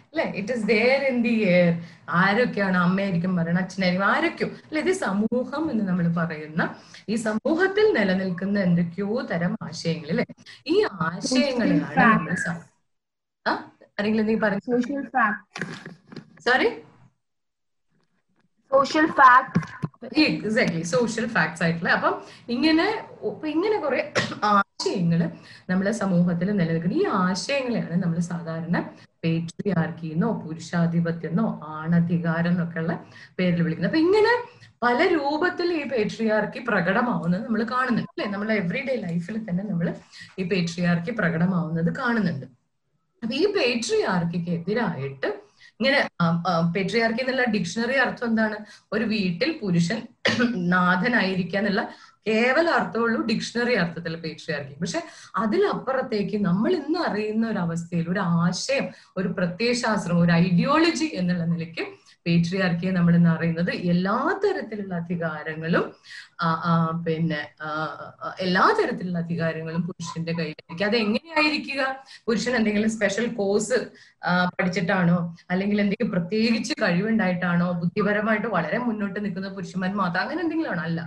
അല്ലെ? 0.08 0.26
It 0.40 0.54
is 0.54 0.66
there 0.68 1.02
in 1.10 1.18
the 1.24 1.36
air 1.50 1.70
ആരൊക്കെയാണ് 2.18 2.78
അമ്മയായിരിക്കും 2.78 3.32
പറയണം 3.38 3.62
അച്ഛനായിരിക്കും 3.62 4.08
ആരൊക്കെയോ? 4.08 4.50
അല്ലെ 4.66 4.82
ഇത് 4.82 4.94
സമൂഹം 5.04 5.64
എന്ന് 5.72 5.84
നമ്മൾ 5.90 6.08
പറയുന്ന 6.20 6.64
ഈ 7.10 7.18
സമൂഹത്തിൽ 7.24 7.86
നിലനിൽക്കുന്ന 7.98 8.58
എന്തൊക്കെയോ 8.60 9.10
തരം 9.32 9.54
ആശയങ്ങൾ 9.64 10.10
അല്ലെ? 10.14 10.26
ഈ 10.68 10.76
ആശയങ്ങളാണ് 11.02 11.80
നമ്മൾ 12.06 12.36
സ- 12.46 12.58
ആ 13.46 13.54
ആരെങ്കിലും 13.98 14.28
നീ 14.28 14.36
പറഞ്ഞു? 14.38 14.78
Sorry 16.46 16.70
social 18.74 19.08
fact 19.20 19.60
exactly 20.24 20.82
social 20.94 21.26
facts 21.36 21.64
ആയിട്ടുള്ള. 21.66 21.90
അപ്പം 21.98 22.14
ഇങ്ങനെ 22.56 22.88
ഇങ്ങനെ 23.54 23.78
കുറെ 23.86 24.00
ആശയങ്ങൾ 24.54 25.22
നമ്മളെ 25.70 25.92
സമൂഹത്തിൽ 26.02 26.48
നിലനിൽക്കുന്ന. 26.52 26.96
ഈ 27.02 27.06
ആശയങ്ങളെയാണ് 27.22 27.96
നമ്മൾ 28.04 28.20
സാധാരണ 28.32 28.78
പേട്രിയാർക്കി 29.24 30.08
എന്നോ 30.16 30.30
പുരുഷാധിപത്യം 30.44 31.32
എന്നോ 31.32 31.46
ആണധികാരം 31.76 32.52
എന്നൊക്കെ 32.54 32.80
ഉള്ള 32.84 32.94
പേരിൽ 33.38 33.62
വിളിക്കുന്നത്. 33.66 33.92
അപ്പൊ 33.92 34.02
ഇങ്ങനെ 34.08 34.34
പല 34.82 35.00
രൂപത്തിൽ 35.14 35.68
ഈ 35.80 35.84
പേട്രിയാർക്കി 35.92 36.60
പ്രകടമാവുന്നത് 36.70 37.44
നമ്മൾ 37.46 37.62
കാണുന്നുണ്ട് 37.74 38.12
അല്ലെ? 38.14 38.26
നമ്മൾ 38.34 38.50
എവറി 38.62 38.82
ഡേ 38.90 38.96
ലൈഫിൽ 39.06 39.38
തന്നെ 39.48 39.64
നമ്മൾ 39.64 39.88
ഈ 40.40 40.46
പേട്രിയാർക്കി 40.52 41.12
പ്രകടമാവുന്നത് 41.20 41.92
കാണുന്നുണ്ട്. 42.02 42.48
അപ്പൊ 43.24 43.34
ഈ 43.42 43.46
പേട്രിയാർക്കിക്ക് 43.58 44.52
എതിരായിട്ട് 44.58 45.30
ഇങ്ങനെ 45.84 46.02
പെട്രിയാർക്കി 46.76 47.22
എന്നുള്ള 47.24 47.46
ഡിക്ഷണറി 47.54 47.98
അർത്ഥം 47.98 48.28
എന്താണ്? 48.28 48.58
ഒരു 48.92 49.06
വീട്ടിൽ 49.14 49.52
പുരുഷൻ 49.62 50.00
നാഥനായിരിക്കുക 50.74 51.58
എന്നുള്ള 51.60 51.82
കേവല 52.26 52.68
അർത്ഥമുള്ളൂ 52.70 53.20
ഡിക്ഷണറി 53.26 53.74
അർത്ഥത്തിൽ 53.76 54.14
പേക്ഷിയാർക്കി 54.18 54.74
പക്ഷെ 54.82 55.00
അതിലപ്പുറത്തേക്ക് 55.38 56.38
നമ്മൾ 56.46 56.72
ഇന്ന് 56.74 57.00
അറിയുന്ന 57.00 57.46
ഒരു 57.48 57.60
അവസ്ഥയിൽ 57.60 58.06
ഒരു 58.10 58.22
ആശയം 58.42 58.86
ഒരു 59.18 59.30
പ്രത്യയശാസ്ത്രം 59.30 60.22
ഒരു 60.22 60.34
ഐഡിയോളജി 60.40 61.10
എന്നുള്ള 61.14 61.46
നിലയ്ക്ക് 61.46 61.86
പേട്രിയാർക്കിയെ 62.26 62.92
നമ്മൾ 62.98 63.14
ഇന്ന് 63.16 63.30
അറിയുന്നത് 63.30 63.72
എല്ലാ 63.94 64.16
തരത്തിലുള്ള 64.44 64.94
അധികാരങ്ങളും 65.02 65.86
പിന്നെ 67.06 67.42
എല്ലാ 68.46 68.66
തരത്തിലുള്ള 68.80 69.20
അധികാരങ്ങളും 69.26 69.82
പുരുഷന്റെ 69.88 70.34
കയ്യിലായിരിക്കും 70.40 70.88
അത് 70.90 70.98
എങ്ങനെയായിരിക്കുക? 71.04 71.82
പുരുഷൻ 72.28 72.54
എന്തെങ്കിലും 72.60 72.92
സ്പെഷ്യൽ 72.96 73.28
കോഴ്സ് 73.40 73.80
പഠിച്ചിട്ടാണോ? 74.58 75.18
അല്ലെങ്കിൽ 75.52 75.80
എന്തെങ്കിലും 75.84 76.12
പ്രത്യേകിച്ച് 76.16 76.74
കഴിവുണ്ടായിട്ടാണോ? 76.84 77.70
ബുദ്ധിപരമായിട്ട് 77.84 78.48
വളരെ 78.58 78.80
മുന്നോട്ട് 78.88 79.20
നിൽക്കുന്ന 79.26 79.52
പുരുഷന്മാർ 79.58 79.94
മാത്രം 80.04 80.22
അങ്ങനെ 80.26 80.42
എന്തെങ്കിലും 80.46 80.72
ആണോ 80.76 80.84
അല്ല. 80.90 81.02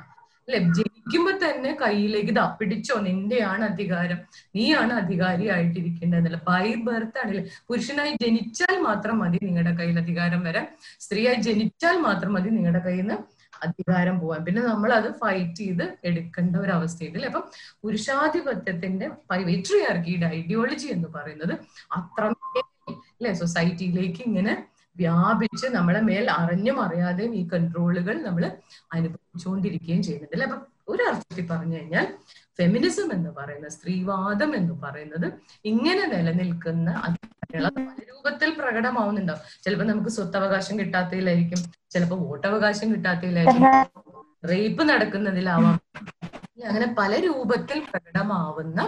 അല്ലെ? 0.48 0.58
ജനിക്കുമ്പോ 0.76 1.32
തന്നെ 1.42 1.76
കയ്യിലേക്ക് 1.82 2.28
ഇതാ 2.28 2.56
പിടിച്ചോ 2.58 2.94
നിന്റെയാണ് 2.98 3.64
അധികാരം. 3.64 4.18
നീയാണ് 4.56 4.92
അധികാരി 4.92 5.48
ആയിട്ടിരിക്കേണ്ടതല്ല 5.48 6.40
ബൈ 6.48 6.74
ബർത്ത് 6.74 7.18
ആണല്ലേ? 7.18 7.44
പുരുഷനായി 7.68 8.12
ജനിച്ചാൽ 8.24 8.78
മാത്രം 8.78 9.18
മതി 9.18 9.38
നിങ്ങളുടെ 9.42 9.70
കയ്യിൽ 9.70 9.98
അധികാരം 9.98 10.42
വരാൻ. 10.44 10.66
സ്ത്രീയായി 11.00 11.40
ജനിച്ചാൽ 11.40 11.96
മാത്രം 11.98 12.32
മതി 12.32 12.50
നിങ്ങളുടെ 12.50 12.78
കയ്യിൽ 12.78 13.00
നിന്ന് 13.00 13.18
അധികാരം 13.62 14.20
പോവാൻ. 14.20 14.44
പിന്നെ 14.44 14.62
നമ്മൾ 14.62 14.92
അത് 14.92 15.08
ഫൈറ്റ് 15.20 15.54
ചെയ്ത് 15.54 15.98
എടുക്കേണ്ട 16.04 16.56
ഒരു 16.56 16.70
അവസ്ഥയുണ്ട് 16.70 17.18
അല്ലെ? 17.18 17.28
അപ്പം 17.28 17.44
പുരുഷാധിപത്യത്തിന്റെ 17.82 19.08
പൈവേട്രിയാർക്കിയുടെ 19.30 20.26
ഐഡിയോളജി 20.26 20.86
എന്ന് 20.86 21.08
പറയുന്നത് 21.08 21.54
അത്രമേൽ 21.92 22.64
അല്ലെ? 22.88 23.32
സൊസൈറ്റിയിലേക്ക് 23.34 24.22
ഇങ്ങനെ 24.22 24.54
വ്യാപിച്ച് 24.96 25.66
നമ്മളെ 25.74 26.00
മേൽ 26.02 26.26
അറിഞ്ഞും 26.38 26.78
അറിയാതെയും 26.84 27.34
ഈ 27.34 27.42
കൺട്രോളുകൾ 27.48 28.16
നമ്മൾ 28.22 28.44
അനുഭവിച്ചുകൊണ്ടിരിക്കുകയും 28.92 30.02
ചെയ്യുന്നുണ്ട് 30.02 30.36
അല്ലെ? 30.36 30.48
അപ്പൊ 30.48 30.58
ഒരർത്ഥത്തിൽ 30.88 31.46
പറഞ്ഞു 31.46 31.76
കഴിഞ്ഞാൽ 31.76 32.06
ഫെമിനിസം 32.58 33.08
എന്ന് 33.12 33.30
പറയുന്ന 33.38 33.68
സ്ത്രീവാദം 33.68 34.50
എന്ന് 34.56 34.74
പറയുന്നത് 34.84 35.26
ഇങ്ങനെ 35.64 36.04
നിലനിൽക്കുന്ന 36.14 36.88
പല 37.50 37.66
രൂപത്തിൽ 38.10 38.50
പ്രകടമാവുന്നുണ്ടാവും. 38.60 39.42
ചിലപ്പോൾ 39.64 39.86
നമുക്ക് 39.86 40.10
സ്വത്തവകാശം 40.10 40.74
കിട്ടാത്തതിലായിരിക്കും 40.80 41.60
ചിലപ്പോൾ 41.90 42.20
വോട്ടവകാശം 42.24 42.88
കിട്ടാത്തതിലായിരിക്കും 42.94 43.64
റേപ്പ് 44.50 44.82
നടക്കുന്നതിലാവാം. 44.88 45.76
അങ്ങനെ 46.66 46.86
പല 46.98 47.12
രൂപത്തിൽ 47.24 47.78
പ്രകടമാവുന്ന 47.90 48.80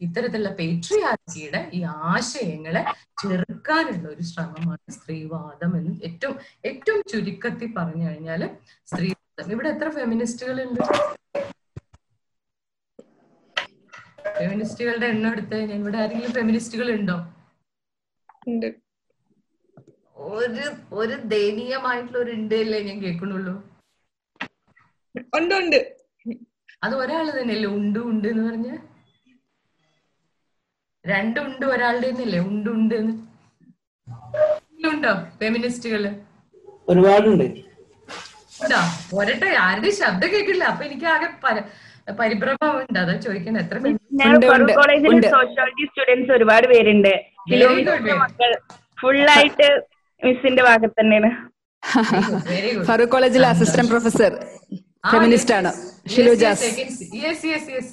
ഇത്തരത്തിലുള്ള 0.00 0.50
പേട്രിയാർക്കിയുടെ 0.58 1.60
ഈ 1.72 1.80
ആശയങ്ങളെ 2.10 2.82
ചെറുക്കാനുള്ള 3.22 4.06
ഒരു 4.14 4.24
ശ്രമമാണ് 4.30 4.92
സ്ത്രീവാദം 4.96 5.72
എന്ന് 5.78 5.92
ഏറ്റവും 6.08 6.36
ഏറ്റവും 6.70 7.00
ചുരുക്കത്തിൽ 7.12 7.70
പറഞ്ഞു 7.78 8.04
കഴിഞ്ഞാൽ 8.08 8.42
സ്ത്രീവാദം. 8.88 9.22
ഇവിടെ 9.54 9.68
എത്ര 9.74 9.88
ഫെമിനിസ്റ്റുകളുണ്ട് 9.98 10.82
ഫെമിനിസ്റ്റുകളുടെ 14.38 15.06
എണ്ണം 15.12 15.30
എടുത്ത് 15.34 15.54
കഴിഞ്ഞാൽ 15.54 15.78
ഇവിടെ 15.82 15.98
ആരെങ്കിലും 16.02 16.34
ഫെമിനിസ്റ്റുകൾ 16.38 16.88
ഉണ്ടോ. 16.98 17.16
ഒരു 20.34 20.64
ഒരു 21.00 21.16
ദയനീയമായിട്ടുള്ള 21.32 22.18
ഒരു 22.24 22.32
ഉണ്ട് 22.38 22.54
അല്ലേ 22.62 22.78
ഞാൻ 22.88 22.98
കേൾക്കണുള്ളൂ 23.04 23.54
ഉണ്ട് 25.38 25.54
ഉണ്ട്. 25.60 25.80
അത് 26.84 26.94
ഒരാൾ 27.02 27.26
തന്നെയല്ലേ? 27.36 27.68
ഉണ്ട് 27.78 27.98
ഉണ്ട് 28.10 28.26
എന്ന് 28.32 28.44
പറഞ്ഞ 28.48 28.70
രണ്ടുണ്ട് 31.10 31.64
ഒരാളുടെ 31.72 32.08
തന്നെയല്ലേ 32.10 32.40
ഉണ്ട് 32.50 32.68
ഉണ്ട് 32.76 32.94
എന്ന് 33.00 33.14
ഉണ്ടോ 34.92 35.12
ഫെമിനിസ്റ്റുകൾ? 35.40 36.02
ഒരുപാടുണ്ട്. 36.92 37.44
ഉണ്ടോ? 38.62 38.80
ഒരട്ടെ 39.18 39.48
ആരുടെ 39.66 39.90
ശബ്ദം 40.00 40.28
കേൾക്കില്ല. 40.34 40.64
അപ്പൊ 40.72 40.82
എനിക്ക് 40.88 41.06
ആകെ 41.14 41.28
പരിഭ്രമുണ്ട് 41.44 42.12
പരിഭ്രമം 42.20 42.74
ഉണ്ട് 42.82 42.98
അതാ 43.02 43.14
ചോദിക്കണേ 43.26 43.60
എത്ര 43.64 43.76
കോളേജിൽ. 44.80 45.16
സോഷ്യോളജി 45.34 45.84
സ്റ്റുഡൻസ് 45.90 46.32
ഒരുപാട് 46.36 46.66
പേരുണ്ട്. 46.72 47.12
മക്കൾ 48.24 48.52
ഫുള്ളായിട്ട് 49.02 49.68
മിസ്സിന്റെ 50.22 50.62
ഭാഗത്ത് 50.68 50.96
തന്നെയാണ് 51.00 51.30
ഫറൂഖ് 52.88 53.12
കോളേജിലെ 53.14 53.48
അസിസ്റ്റന്റ് 53.54 53.90
പ്രൊഫസർ 53.92 54.32
ഫെമിനിസ്റ്റ് 55.12 55.54
ആണ്. 55.58 55.70
Shilu 56.12 56.32
Jas. 56.44 56.68
Yes 57.24 57.44
yes 57.52 57.70
yes 57.74 57.92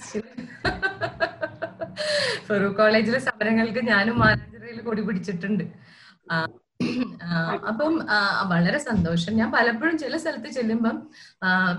Farook 2.47 2.77
കോളേജിലെ 2.77 3.19
സമരങ്ങൾക്ക് 3.19 3.81
ഞാനും 3.85 4.17
മാനേജറിൽ 4.19 4.81
കൊടി 4.81 5.01
പിടിച്ചിട്ടുണ്ട്. 5.01 5.63
അപ്പം 7.67 7.93
വളരെ 8.49 8.79
സന്തോഷം. 8.79 9.33
ഞാൻ 9.35 9.49
പലപ്പോഴും 9.51 9.97
ചില 9.97 10.17
സ്ഥലത്ത് 10.17 10.49
ചെല്ലുമ്പം 10.49 10.95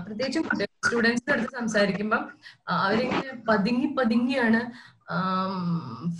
പ്രത്യേകിച്ച് 0.05 0.41
സ്റ്റുഡൻസിന്റെ 0.85 1.33
അടുത്ത് 1.33 1.53
സംസാരിക്കുമ്പം 1.57 2.23
അവരിങ്ങനെ 2.79 3.31
പതുങ്ങി 3.49 3.87
പതുങ്ങിയാണ് 3.97 4.61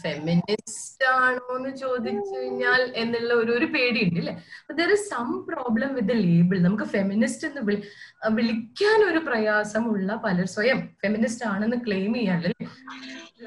ഫെമിനിസ്റ്റ് 0.01 1.05
ആണോ 1.19 1.45
എന്ന് 1.55 1.71
ചോദിച്ചു 1.75 2.33
കഴിഞ്ഞാൽ 2.35 2.81
എന്നുള്ള 2.95 3.31
ഒരു 3.33 3.51
ഒരു 3.51 3.65
പേടിയുണ്ട് 3.65 4.19
അല്ലെ 4.19 4.33
there 4.71 4.91
is 4.91 5.07
some 5.09 5.29
problem 5.47 5.91
with 5.95 6.17
label 6.19 6.59
നമുക്ക് 6.59 6.83
ഫെമിനിസ്റ്റ് 6.85 7.47
എന്ന് 7.47 7.61
വിളി 7.61 7.79
വിളിക്കാൻ 8.29 9.09
ഒരു 9.09 9.17
പ്രയാസമുള്ള 9.17 10.15
പലർ 10.15 10.45
സ്വയം 10.45 10.89
ഫെമിനിസ്റ്റ് 11.01 11.45
ആണെന്ന് 11.45 11.77
ക്ലെയിം 11.87 12.13
ചെയ്യാറില്ല 12.13 12.69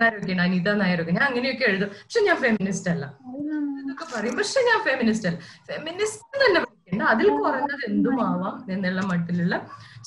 ആരൊക്കെയാണ് 0.02 0.42
അനിത 0.42 0.72
നായരൊക്കെ. 0.72 1.12
ഞാൻ 1.12 1.22
അങ്ങനെയൊക്കെ 1.22 1.64
എഴുതും. 1.64 1.88
പക്ഷെ 1.88 2.20
ഞാൻ 2.20 2.36
ഫെമിനിസ്റ്റ് 2.36 2.90
അല്ല. 2.90 3.18
എന്നൊക്കെ 3.80 4.04
പറയും. 4.16 4.36
പക്ഷെ 4.36 4.60
ഞാൻ 4.60 4.84
ഫെമിനിസ്റ്റ് 4.84 5.28
അല്ല. 5.28 5.40
ഫെമിനിസ്റ്റ് 5.40 6.46
തന്നെ 6.46 6.60
വിളിക്കണ്ട 6.88 7.08
അതിൽ 7.14 7.28
കുറഞ്ഞത് 7.42 7.82
എന്തുമാവാം 7.90 8.54
എന്നുള്ള 8.74 9.00
മട്ടിലുള്ള 9.10 9.54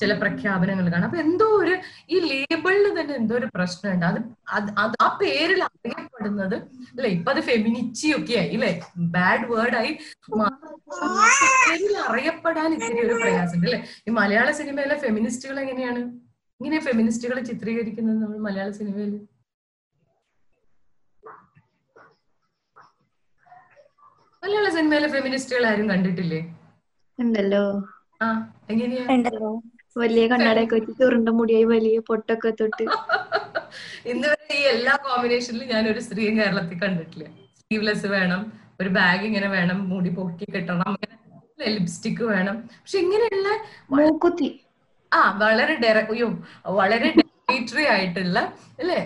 ചില 0.00 0.12
പ്രഖ്യാപനങ്ങൾ 0.20 0.86
കാണാം. 0.92 1.08
അപ്പൊ 1.08 1.18
എന്തോ 1.24 1.46
ഒരു 1.62 1.74
ഈ 2.14 2.16
ലേബിളിന് 2.28 2.90
തന്നെ 2.98 3.14
എന്തോ 3.20 3.34
ഒരു 3.40 3.48
പ്രശ്നമുണ്ട്. 3.56 4.04
അത് 4.10 4.18
അത് 4.56 4.68
അത് 4.82 4.94
ആ 5.06 5.08
പേരിൽ 5.20 5.60
അറിയപ്പെടുന്നത് 5.68 6.56
അല്ലെ? 6.96 7.10
ഇപ്പൊ 7.16 7.30
അത് 7.34 7.40
ഫെമിനിച്ചി 7.50 8.08
ഒക്കെ 8.18 8.34
ആയി 8.42 8.54
അല്ലെ? 8.58 8.72
ബാഡ് 9.16 9.44
വേർഡായി 9.52 9.92
പേരിൽ 11.66 11.94
അറിയപ്പെടാൻ 12.06 12.70
ഇത്തിരി 12.78 13.00
ഒരു 13.06 13.16
പ്രയാസമുണ്ട് 13.22 13.66
അല്ലെ? 13.68 13.80
ഈ 14.08 14.12
മലയാള 14.20 14.48
സിനിമയിലെ 14.60 14.96
ഫെമിനിസ്റ്റുകൾ 15.04 15.58
എങ്ങനെയാണ്? 15.64 16.02
ഇങ്ങനെ 16.60 16.80
ഫെമിനിസ്റ്റുകളെ 16.88 17.42
ചിത്രീകരിക്കുന്നത് 17.50 18.18
നമ്മൾ 18.24 18.40
മലയാള 18.48 18.70
സിനിമയിൽ? 18.80 19.12
മലയാള 24.42 24.68
സിനിമയിലെ 24.76 25.08
ഫെമിനിസ്റ്റുകൾ 25.16 25.64
ആരും 25.70 25.86
കണ്ടിട്ടില്ലേ? 25.92 26.40
ഉണ്ടല്ലോ. 27.22 27.64
ഉണ്ടല്ലോ. 29.14 29.50
വലിയ 29.96 30.24
കണ്ണടയൊക്കെ 30.30 30.74
വെച്ച് 30.76 30.92
ചുരുണ്ട 31.00 31.30
മുടിയായി 31.38 31.66
വലിയ 31.72 31.96
പൊട്ടൊക്കെ 32.10 32.50
തൊട്ട്. 32.60 32.84
ഇന്നുവരെ 34.06 34.54
ഈ 34.54 34.62
എല്ലാ 34.72 34.94
കോമ്പിനേഷനിലും 35.04 35.68
ഞാൻ 35.68 35.84
ഒരു 35.88 36.00
സ്ത്രീയും 36.06 36.34
കേരളത്തിൽ 36.38 36.78
കണ്ടിട്ടില്ല. 36.78 37.26
സ്ലീവ്ലെസ് 37.60 38.08
വേണം 38.14 38.40
ഒരു 38.80 38.90
ബാഗ് 38.96 39.24
ഇങ്ങനെ 39.24 39.48
വേണം 39.48 39.78
മുടി 39.90 40.10
പൊക്കി 40.10 40.46
കെട്ടണം 40.54 40.88
അങ്ങനെ 40.88 41.16
ലിപ്സ്റ്റിക് 41.74 42.22
വേണം. 42.32 42.56
പക്ഷെ 42.76 42.98
ഇങ്ങനെയുള്ള 42.98 43.48
മൂക്കുത്തി. 43.92 44.48
ആ 45.12 45.20
വളരെ 45.42 45.74
ഡെറ 45.76 45.98
വളരെ 46.72 47.08
ഡയറക്ടറി 47.18 47.84
ആയിട്ടുള്ള 47.86 48.38
അല്ലെ? 48.80 48.98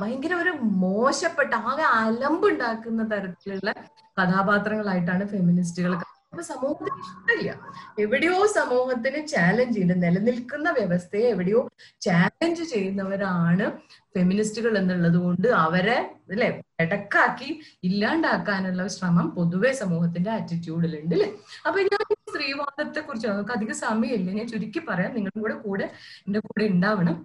ഭയങ്കര 0.00 0.34
ഒരു 0.34 0.52
മോശപ്പെട്ട 0.82 1.52
ആകെ 1.70 1.86
അലമ്പുണ്ടാക്കുന്ന 1.98 3.02
തരത്തിലുള്ള 3.12 3.70
കഥാപാത്രങ്ങളായിട്ടാണ് 4.16 5.24
ഫെമിനിസ്റ്റുകൾ 5.26 5.92
അപ്പൊ 6.32 6.42
സമൂഹത്തിന് 6.48 6.90
ഇഷ്ടമില്ല. 7.02 7.50
എവിടെയോ 7.98 8.46
സമൂഹത്തിന് 8.56 9.20
ചാലഞ്ച് 9.28 9.74
ചെയ്യുന്ന 9.74 9.94
നിലനിൽക്കുന്ന 10.04 10.68
വ്യവസ്ഥയെ 10.70 11.26
എവിടെയോ 11.34 11.60
ചാലഞ്ച് 12.00 12.64
ചെയ്യുന്നവരാണ് 12.72 13.66
ഫെമിനിസ്റ്റുകൾ 14.14 14.78
എന്നുള്ളത് 14.78 15.16
കൊണ്ട് 15.16 15.48
അവരെ 15.62 15.96
അല്ലെ 16.32 16.48
ഇടക്കാക്കി 16.80 17.48
ഇല്ലാണ്ടാക്കാനുള്ള 17.88 18.84
ശ്രമം 18.88 19.26
പൊതുവെ 19.36 19.72
സമൂഹത്തിന്റെ 19.72 20.30
ആറ്റിറ്റ്യൂഡിലുണ്ട് 20.30 21.14
അല്ലെ 21.16 21.28
അപ്പൊ 21.66 21.78
ഞാൻ 21.88 22.04
സ്ത്രീവാദത്തെ 22.30 23.00
കുറിച്ച് 23.00 23.28
നമുക്ക് 23.28 23.52
അധികം 23.52 23.76
സമയമില്ല. 23.84 24.30
ഞാൻ 24.38 24.48
ചുരുക്കി 24.48 24.80
പറയാം. 24.88 25.10
നിങ്ങളുടെ 25.14 25.36
കൂടെ 25.38 25.56
കൂടെ 25.64 25.86
എന്റെ 26.26 26.40
കൂടെ 26.46 26.64
ഉണ്ടാവണം. 26.74 27.16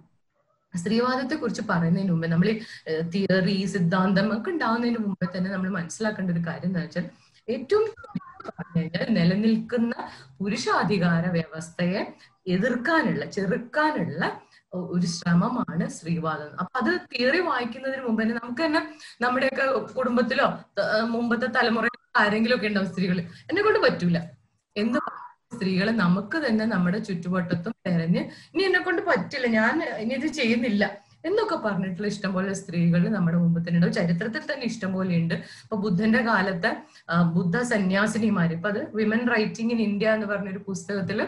സ്ത്രീവാദത്തെ 0.74 1.36
കുറിച്ച് 1.36 1.62
പറയുന്നതിന് 1.68 2.12
മുമ്പ് 2.12 2.26
നമ്മൾ 2.26 2.48
തിയറി 3.12 3.58
സിദ്ധാന്തം 3.74 4.28
ഒക്കെ 4.36 4.50
ഉണ്ടാവുന്നതിന് 4.50 5.00
മുമ്പേ 5.04 5.26
തന്നെ 5.34 5.50
നമ്മൾ 5.50 5.70
മനസ്സിലാക്കേണ്ട 5.78 6.30
ഒരു 6.30 6.42
കാര്യം 6.48 6.70
എന്താ 6.70 6.80
വെച്ചാൽ 6.80 7.04
ഏറ്റവും 7.48 7.84
പറഞ്ഞു 8.48 8.82
നിലനിൽക്കുന്ന 9.18 9.94
പുരുഷാധികാര 10.40 11.24
വ്യവസ്ഥയെ 11.36 12.00
എതിർക്കാനുള്ള 12.54 13.24
ചെറുക്കാനുള്ള 13.36 14.22
ഒരു 14.92 15.06
ശ്രമമാണ് 15.06 15.84
സ്ത്രീവാദം. 15.96 16.48
അപ്പൊ 16.60 16.74
അത് 16.80 16.92
തിയറി 17.12 17.40
വായിക്കുന്നതിന് 17.48 18.02
മുമ്പ് 18.06 18.22
തന്നെ 18.22 18.34
നമുക്ക് 18.42 18.62
തന്നെ 18.62 18.80
നമ്മുടെയൊക്കെ 19.24 19.66
കുടുംബത്തിലോ 19.98 20.46
മുമ്പത്തെ 21.14 21.48
തലമുറയിലോ 21.56 22.00
ആരെങ്കിലും 22.22 22.56
ഒക്കെ 22.56 22.70
ഉണ്ടാവും 22.70 22.88
സ്ത്രീകൾ 22.92 23.18
എന്നെ 23.50 23.62
കൊണ്ട് 23.62 23.80
പറ്റൂല. 23.86 24.18
എന്ത് 24.76 24.98
സ്ത്രീകളെ 25.54 25.92
നമുക്ക് 25.92 26.36
തന്നെ 26.46 26.64
നമ്മുടെ 26.66 26.98
ചുറ്റുവട്ടത്തും 26.98 27.74
തെരഞ്ഞ് 27.86 28.22
ഇനി 28.52 28.62
എന്നെ 28.68 28.80
കൊണ്ട് 28.80 29.02
പറ്റില്ല. 29.08 29.46
ഞാൻ 29.58 29.74
ഇനി 30.02 30.14
ഇത് 30.14 30.28
ചെയ്യുന്നില്ല. 30.38 30.84
എന്നൊക്കെ 31.24 31.56
പറഞ്ഞിട്ടുള്ള 31.66 32.08
ഇഷ്ടംപോലെ 32.12 32.52
സ്ത്രീകൾ 32.60 33.02
നമ്മുടെ 33.16 33.38
മുമ്പ് 33.42 33.58
തന്നെ 33.58 33.78
ഉണ്ട്. 33.80 33.96
ചരിത്രത്തിൽ 33.98 34.42
തന്നെ 34.52 34.66
ഇഷ്ടംപോലെ 34.72 35.12
ഉണ്ട്. 35.22 35.34
ഇപ്പൊ 35.64 35.76
ബുദ്ധന്റെ 35.84 36.22
കാലത്തെ 36.30 36.70
ബുദ്ധ 37.36 37.56
സന്യാസിനിമാര് 37.72 38.54
ഇപ്പൊ 38.58 38.68
അത് 38.68 38.80
വിമൻ 38.98 39.22
റൈറ്റിംഗ് 39.34 39.72
ഇൻ 39.74 39.82
ഇന്ത്യ 39.88 40.16
എന്ന് 40.16 40.26
പറഞ്ഞൊരു 40.26 40.62
പുസ്തകത്തിൽ 40.70 41.20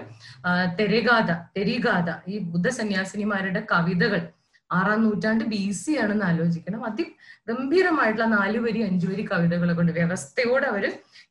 തെരഗാഥ 0.80 1.30
തെരിഗാഥ 1.58 2.10
ഈ 2.32 2.38
ബുദ്ധ 2.54 2.68
സന്യാസിനിമാരുടെ 2.80 3.62
കവിതകൾ 3.74 4.22
ആറാം 4.70 5.00
നൂറ്റാണ്ട് 5.04 5.42
ബി 5.50 5.60
സി 5.80 5.92
ആണെന്ന് 6.02 6.24
ആലോചിക്കണം. 6.24 6.80
അതിഗംഭീരമായിട്ടുള്ള 7.48 8.26
നാല് 8.28 8.58
വരി 8.58 8.80
അഞ്ചു 8.82 9.06
വരി 9.06 9.22
കവിതകളെ 9.22 9.74
കൊണ്ട് 9.74 9.92
വ്യവസ്ഥയോടെ 9.92 10.66
അവർ 10.66 10.84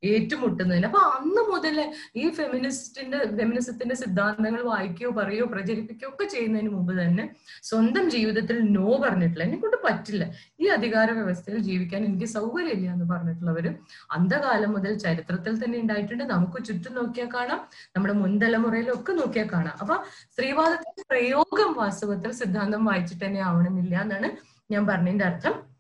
ഏറ്റുമുട്ടുന്നതിന്. 0.03 0.85
അപ്പൊ 0.85 1.01
അന്ന് 1.17 1.41
മുതൽ 1.51 1.75
ഈ 2.15 2.23
ഫെമിനിസ്റ്റിന്റെ 2.29 3.17
ഫെമിനിസത്തിന്റെ 3.39 3.95
സിദ്ധാന്തങ്ങൾ 3.95 4.61
വായിക്കുകയോ 4.61 5.11
പറയുകയോ 5.11 5.45
പ്രചരിപ്പിക്കുകയോ 5.45 6.09
ഒക്കെ 6.09 6.25
ചെയ്യുന്നതിന് 6.25 6.69
മുമ്പ് 6.69 6.93
തന്നെ 7.01 7.23
സ്വന്തം 7.63 8.05
ജീവിതത്തിൽ 8.09 8.57
നോ 8.77 8.87
പറഞ്ഞിട്ടില്ല. 9.03 9.43
എന്നെ 9.43 9.57
കൊണ്ട് 9.57 9.77
പറ്റില്ല. 9.83 10.23
ഈ 10.59 10.67
അധികാര 10.77 11.11
വ്യവസ്ഥയിൽ 11.11 11.59
ജീവിക്കാൻ 11.69 12.01
എനിക്ക് 12.05 12.25
സൗകര്യമില്ല 12.25 12.89
എന്ന് 12.95 13.05
പറഞ്ഞിട്ടുള്ളവര് 13.13 13.71
അന്ധകാലം 14.11 14.73
മുതൽ 14.77 14.93
ചരിത്രത്തിൽ 15.05 15.53
തന്നെ 15.63 15.79
ഉണ്ടായിട്ടുണ്ട്. 15.79 16.23
നമുക്ക് 16.23 16.61
ചുറ്റും 16.65 16.95
നോക്കിയാൽ 16.95 17.29
കാണാം. 17.35 17.61
നമ്മുടെ 17.95 18.13
മുൻതലമുറയിലൊക്കെ 18.23 19.13
നോക്കിയാൽ 19.21 19.49
കാണാം. 19.53 19.77
അപ്പൊ 19.81 19.97
സ്ത്രീവാദത്തിന്റെ 20.33 21.05
പ്രയോഗം 21.13 21.71
വാസ്തവത്തിൽ 21.83 22.31
സിദ്ധാന്തം 22.41 22.85
വായിച്ചിട്ട് 22.85 23.25
തന്നെ 23.25 23.41
ആവണമെന്നില്ല 23.41 23.95
എന്നാണ് 24.01 24.29
ഞാൻ 24.71 24.83
പറഞ്ഞതിന്റെ 24.87 25.25
അർത്ഥം. 25.25 25.74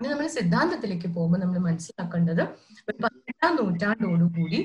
ഇനി 0.00 0.08
നമ്മൾ 0.12 0.26
സിദ്ധാന്തത്തിലേക്ക് 0.36 1.08
പോകുമ്പോൾ 1.16 1.40
നമ്മൾ 1.42 1.58
മനസ്സിലാക്കേണ്ടത് 1.66 2.40
ഒരു 2.88 2.96
പതിനെട്ടാം 3.04 3.52
നൂറ്റാണ്ടോടുകൂടി 3.58 4.58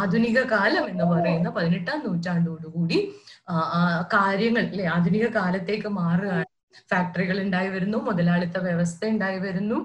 ആധുനിക 0.00 0.38
കാലം 0.52 0.84
എന്ന് 0.92 1.06
പറയുന്ന 1.12 1.48
പതിനെട്ടാം 1.56 1.98
നൂറ്റാണ്ടോടുകൂടി 2.06 2.98
കാര്യങ്ങൾ 4.14 4.62
അല്ലെ 4.64 4.84
ആധുനിക 4.94 5.26
കാലത്തേക്ക് 5.38 5.90
മാറുകയാണ്. 6.00 6.50
ഫാക്ടറികൾ 6.90 7.36
ഉണ്ടായി 7.44 7.68
വരുന്നു 7.74 7.98
മുതലാളിത്ത 8.06 8.58
വ്യവസ്ഥ 8.66 9.02
ഉണ്ടായി 9.12 9.38
വരുന്നു. 9.46 9.76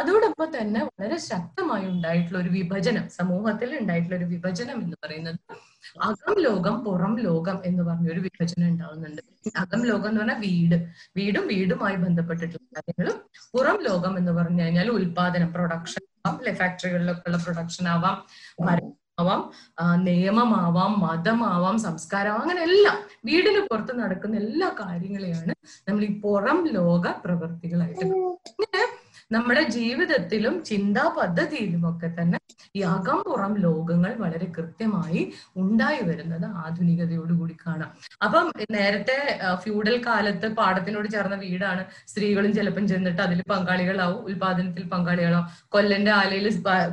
അതോടൊപ്പം 0.00 0.48
തന്നെ 0.56 0.80
വളരെ 0.90 1.18
ശക്തമായി 1.30 1.86
ഉണ്ടായിട്ടുള്ള 1.92 2.38
ഒരു 2.44 2.50
വിഭജനം 2.58 3.04
സമൂഹത്തിൽ 3.18 3.70
ഉണ്ടായിട്ടുള്ള 3.80 4.16
ഒരു 4.20 4.28
വിഭജനം 4.34 4.78
എന്ന് 4.84 4.96
പറയുന്നത് 5.04 5.40
അകം 6.06 6.36
ലോകം 6.44 6.76
പുറം 6.84 7.12
ലോകം 7.20 7.58
എന്ന് 7.64 7.82
പറഞ്ഞ 7.84 8.06
ഒരു 8.10 8.20
വിഭജനം 8.20 8.68
ഉണ്ടാവുന്നുണ്ട്. 8.68 9.22
അകം 9.56 9.82
ലോകം 9.86 10.08
എന്ന് 10.10 10.20
പറഞ്ഞാൽ 10.22 10.40
വീട്. 10.44 10.76
വീടും 11.16 11.44
വീടുമായി 11.48 11.96
ബന്ധപ്പെട്ടിട്ടുള്ള 11.98 12.68
കാര്യങ്ങളും 12.76 13.18
പുറം 13.54 13.78
ലോകം 13.84 14.14
എന്ന് 14.18 14.32
പറഞ്ഞു 14.32 14.62
കഴിഞ്ഞാൽ 14.62 14.90
ഉൽപാദനം 14.92 15.50
പ്രൊഡക്ഷൻ 15.54 16.04
ആവാം 16.20 16.38
അല്ലെ 16.38 16.54
ഫാക്ടറികളിലൊക്കെ 16.54 17.26
ഉള്ള 17.28 17.38
പ്രൊഡക്ഷൻ 17.44 17.88
ആവാം 17.88 18.16
ഭരണമാവാം 18.64 19.40
ആ, 19.78 19.84
നിയമമാവാം 20.08 20.92
മതമാവാം 21.00 21.76
സംസ്കാരമാവാം 21.80 22.42
അങ്ങനെ 22.42 22.62
എല്ലാം. 22.68 22.98
വീടിന് 23.24 23.60
പുറത്ത് 23.66 23.92
നടക്കുന്ന 23.98 24.36
എല്ലാ 24.42 24.68
കാര്യങ്ങളെയാണ് 24.80 25.54
നമ്മൾ 25.88 26.02
ഈ 26.04 26.20
പുറം 26.20 26.58
ലോക 26.74 27.04
പ്രവൃത്തികളായിട്ട് 27.24 28.04
നമ്മുടെ 29.30 29.62
ജീവിതത്തിലും 29.74 30.54
ചിന്താ 30.68 31.02
പദ്ധതിയിലും 31.16 31.82
ഒക്കെ 31.88 32.08
തന്നെ 32.18 32.38
ഈ 32.74 32.80
അകം 32.92 33.18
പുറം 33.26 33.52
ലോകങ്ങൾ 33.64 34.12
വളരെ 34.22 34.46
കൃത്യമായി 34.56 35.22
ഉണ്ടായി 35.56 36.00
വരുന്നത് 36.08 36.46
ആധുനികതയോടുകൂടി 36.62 37.54
കാണാം. 37.64 37.90
അപ്പം 38.26 38.46
നേരത്തെ 38.76 39.16
ഫ്യൂഡൽ 39.62 39.96
കാലത്ത് 40.06 40.48
പാടത്തിനോട് 40.60 41.08
ചേർന്ന 41.14 41.36
വീടാണ്. 41.44 41.82
സ്ത്രീകളും 42.10 42.52
ചിലപ്പം 42.58 42.84
ചെന്നിട്ട് 42.92 43.22
അതിൽ 43.26 43.40
പങ്കാളികളാവും 43.52 44.20
ഉൽപാദനത്തിൽ 44.28 44.84
പങ്കാളികളാവും. 44.94 45.46
കൊല്ലന്റെ 45.76 46.12
ആലയിൽ 46.20 46.48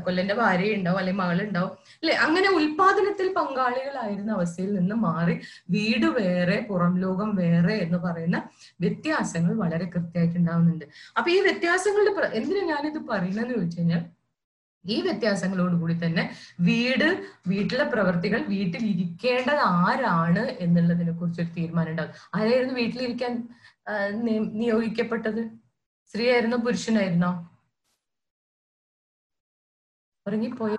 കൊല്ലന്റെ 0.08 0.38
ഭാര്യ 0.44 0.78
ഉണ്ടാവും 0.80 1.00
അല്ലെങ്കിൽ 1.02 1.24
മകളുണ്ടാവും. 1.24 1.74
അല്ലെ? 2.06 2.18
അങ്ങനെ 2.18 2.50
ഉൽപാദനത്തിൽ 2.50 3.34
പങ്കാളികളായിരുന്ന 3.34 4.32
അവസ്ഥയിൽ 4.32 4.74
നിന്ന് 4.74 4.96
മാറി 4.96 5.42
വീട് 5.70 6.06
വേറെ 6.06 6.68
പുറം 6.70 6.98
ലോകം 6.98 7.36
വേറെ 7.36 7.74
എന്ന് 7.74 7.98
പറയുന്ന 7.98 8.50
വ്യത്യാസങ്ങൾ 8.82 9.54
വളരെ 9.56 9.86
കൃത്യമായിട്ട് 9.86 10.38
ഉണ്ടാവുന്നുണ്ട്. 10.38 10.86
അപ്പൊ 11.18 11.32
ഈ 11.32 11.40
വ്യത്യാസങ്ങളുടെ 11.42 12.28
എന്തിനാ 12.28 12.66
ഞാനിത് 12.66 13.08
പറയുന്നതെന്ന് 13.08 13.56
ചോദിച്ചു 13.56 13.80
കഴിഞ്ഞാൽ 13.80 14.06
ഈ 14.86 15.02
വ്യത്യാസങ്ങളോടുകൂടി 15.02 15.94
തന്നെ 15.94 16.36
വീട് 16.60 17.26
വീട്ടിലെ 17.48 17.84
പ്രവർത്തികൾ 17.84 18.46
വീട്ടിൽ 18.46 18.86
ഇരിക്കേണ്ടത് 18.86 19.56
ആരാണ് 19.56 20.40
എന്നുള്ളതിനെ 20.40 21.12
കുറിച്ച് 21.12 21.42
ഒരു 21.42 21.50
തീരുമാനം 21.50 21.90
ഉണ്ടാകും 21.90 22.14
ആരായിരുന്നു 22.36 22.74
വീട്ടിലിരിക്കാൻ 22.74 23.48
നിയോഗിക്കപ്പെട്ടത് 24.12 24.28
നിയ- 24.28 24.52
നിയോഗിക്കപ്പെട്ടത്? 24.52 25.48
സ്ത്രീയായിരുന്നോ 26.08 26.58
പുരുഷനായിരുന്നോ? 26.58 27.32
ഉറങ്ങിപ്പോയി. 30.28 30.78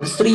സ്ത്രീ. 0.00 0.32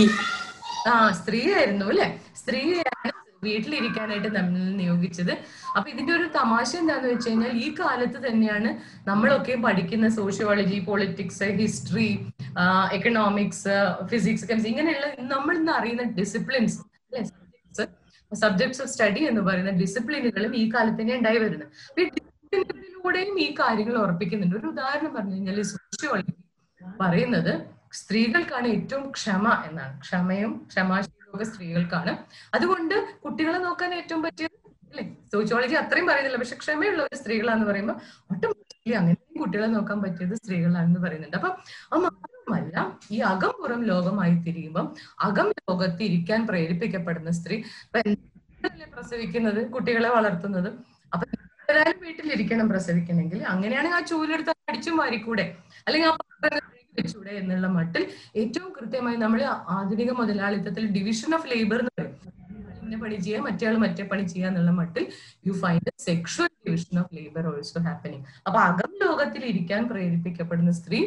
ആ 0.88 0.94
സ്ത്രീയായിരുന്നു 1.12 1.86
അല്ലെ? 1.86 2.08
സ്ത്രീയാണ് 2.40 3.10
വീട്ടിലിരിക്കാനായിട്ട് 3.46 4.30
നമ്മൾ 4.38 4.64
നിയോഗിച്ചത്. 4.80 5.32
അപ്പൊ 5.76 5.88
ഇതിന്റെ 5.92 6.14
ഒരു 6.14 6.26
തമാശ 6.36 6.72
എന്താന്ന് 6.76 7.08
വെച്ച് 7.12 7.30
കഴിഞ്ഞാൽ 7.30 7.54
ഈ 7.66 7.68
കാലത്ത് 7.80 8.20
തന്നെയാണ് 8.26 8.70
നമ്മളൊക്കെ 9.08 9.56
പഠിക്കുന്ന 9.66 10.08
sociology 10.10 10.80
politics 10.90 11.48
history 11.60 12.10
economics 12.98 13.76
physics 14.12 14.48
chemistry 14.50 14.72
ഇങ്ങനെയുള്ള 14.74 15.08
നമ്മൾ 15.34 15.56
ഇന്ന് 15.62 15.72
അറിയുന്ന 15.72 16.06
ഡിസിപ്ലിൻസ് 16.20 16.78
അല്ലെ? 16.80 17.24
സബ്ജക്ട്സ് 18.32 18.82
ഓഫ് 18.84 18.92
സ്റ്റഡി 18.92 19.22
എന്ന് 19.30 19.42
പറയുന്ന 19.42 19.72
ഡിസിപ്ലിനുകളും 19.82 20.54
ഈ 20.62 20.66
കാലത്ത് 20.74 21.00
തന്നെ 21.02 21.16
ഉണ്ടായി 21.18 21.40
വരുന്നത്. 21.44 21.72
അപ്പൊ 21.90 22.02
ഈ 22.02 22.08
ഡിസിപ്ലിനുകളിലൂടെയും 22.18 23.36
ഈ 23.46 23.48
കാര്യങ്ങൾ 23.60 23.98
ഉറപ്പിക്കുന്നുണ്ട്. 24.04 24.56
ഒരു 24.60 24.68
ഉദാഹരണം 24.68 25.14
പറഞ്ഞു 25.16 25.36
കഴിഞ്ഞാൽ 25.36 25.62
സോഷ്യോളജി 25.74 26.34
പറയുന്നത് 27.02 27.54
സ്ത്രീകൾക്കാണ് 27.92 28.68
ഏറ്റവും 28.76 29.06
ക്ഷമ 29.12 29.46
എന്നാണ്. 29.70 29.94
ക്ഷമയും 30.06 30.52
ക്ഷമാശീലവും 30.72 31.46
സ്ത്രീകൾക്കാണ്. 31.52 32.14
അതുകൊണ്ട് 32.54 32.96
കുട്ടികളെ 33.24 33.60
നോക്കാൻ 33.68 33.92
ഏറ്റവും 33.94 34.22
പറ്റിയത് 34.26 34.56
അല്ലെ? 34.92 35.04
സോഷ്യോളജി 35.34 35.76
അത്രയും 35.82 36.08
പറയുന്നില്ല. 36.08 36.38
പക്ഷെ 36.38 36.58
ക്ഷമയുള്ള 36.64 37.02
ഒരു 37.04 37.18
സ്ത്രീകളാന്ന് 37.22 37.66
പറയുമ്പോൾ 37.70 37.98
ഓട്ടോമാറ്റിക്കലി 38.32 38.96
അങ്ങനെ 39.02 39.18
കുട്ടികളെ 39.42 39.68
നോക്കാൻ 39.68 40.00
പറ്റിയത് 40.04 40.36
സ്ത്രീകളാണെന്ന് 40.42 41.02
പറയുന്നുണ്ട്. 41.06 41.38
അപ്പൊ 41.40 41.50
ആ 41.92 41.98
മാത്രമല്ല 42.06 42.76
ഈ 43.12 43.20
അകം 43.32 43.54
പുറം 43.60 43.82
ലോകമായി 43.84 44.36
തിരിയുമ്പം 44.48 44.88
അകം 45.20 45.48
ലോകത്ത് 45.62 46.02
ഇരിക്കാൻ 46.04 46.42
പ്രേരിപ്പിക്കപ്പെടുന്ന 46.48 47.32
സ്ത്രീ 47.32 47.58
പ്രസവിക്കുന്നത്? 48.96 49.62
കുട്ടികളെ 49.76 50.10
വളർത്തുന്നത്. 50.10 50.70
അപ്പൊ 51.14 51.26
വീട്ടിലിരിക്കണം 52.04 52.68
പ്രസവിക്കണമെങ്കിൽ. 52.70 53.40
അങ്ങനെയാണെങ്കിൽ 53.54 54.00
ആ 54.00 54.04
ചൂലെടുത്ത് 54.12 54.54
അടിച്ചും 54.70 54.96
മാറിക്കൂടെ 54.98 55.46
അല്ലെങ്കിൽ 55.88 56.10
ആ 56.10 56.16
വെച്ചൂടെ 56.96 57.32
എന്നുള്ള 57.38 57.68
മട്ടിൽ 57.70 58.04
ഏറ്റവും 58.36 58.70
കൃത്യമായി 58.74 59.18
നമ്മൾ 59.18 59.42
ആധുനിക 59.76 60.12
മുതലാളിത്തത്തിൽ 60.12 60.86
ഡിവിഷൻ 60.98 61.32
ഓഫ് 61.36 61.50
ലേബർ 61.52 61.80
എന്ന് 61.80 61.94
പറയും. 61.98 62.18
ഇന്ന 62.84 62.98
പണി 63.04 63.18
ചെയ്യുക 63.18 63.44
മറ്റേ 63.44 63.66
ആൾ 63.68 63.76
മറ്റേ 63.78 64.04
പണി 64.04 64.24
ചെയ്യുക 64.24 64.48
എന്നുള്ള 64.48 64.72
മട്ടിൽ 64.72 65.04
you 65.48 65.54
find 65.62 65.92
sexual 66.06 66.50
division 66.66 66.98
of 67.00 67.14
labour 67.16 67.46
also 67.48 67.82
happening 67.88 68.26
അപ്പൊ 68.48 68.60
അകം 68.62 68.92
ലോകത്തിൽ 69.04 69.44
ഇരിക്കാൻ 69.46 69.84
പ്രേരിപ്പിക്കപ്പെടുന്ന 69.90 70.74
സ്ത്രീ 70.80 71.00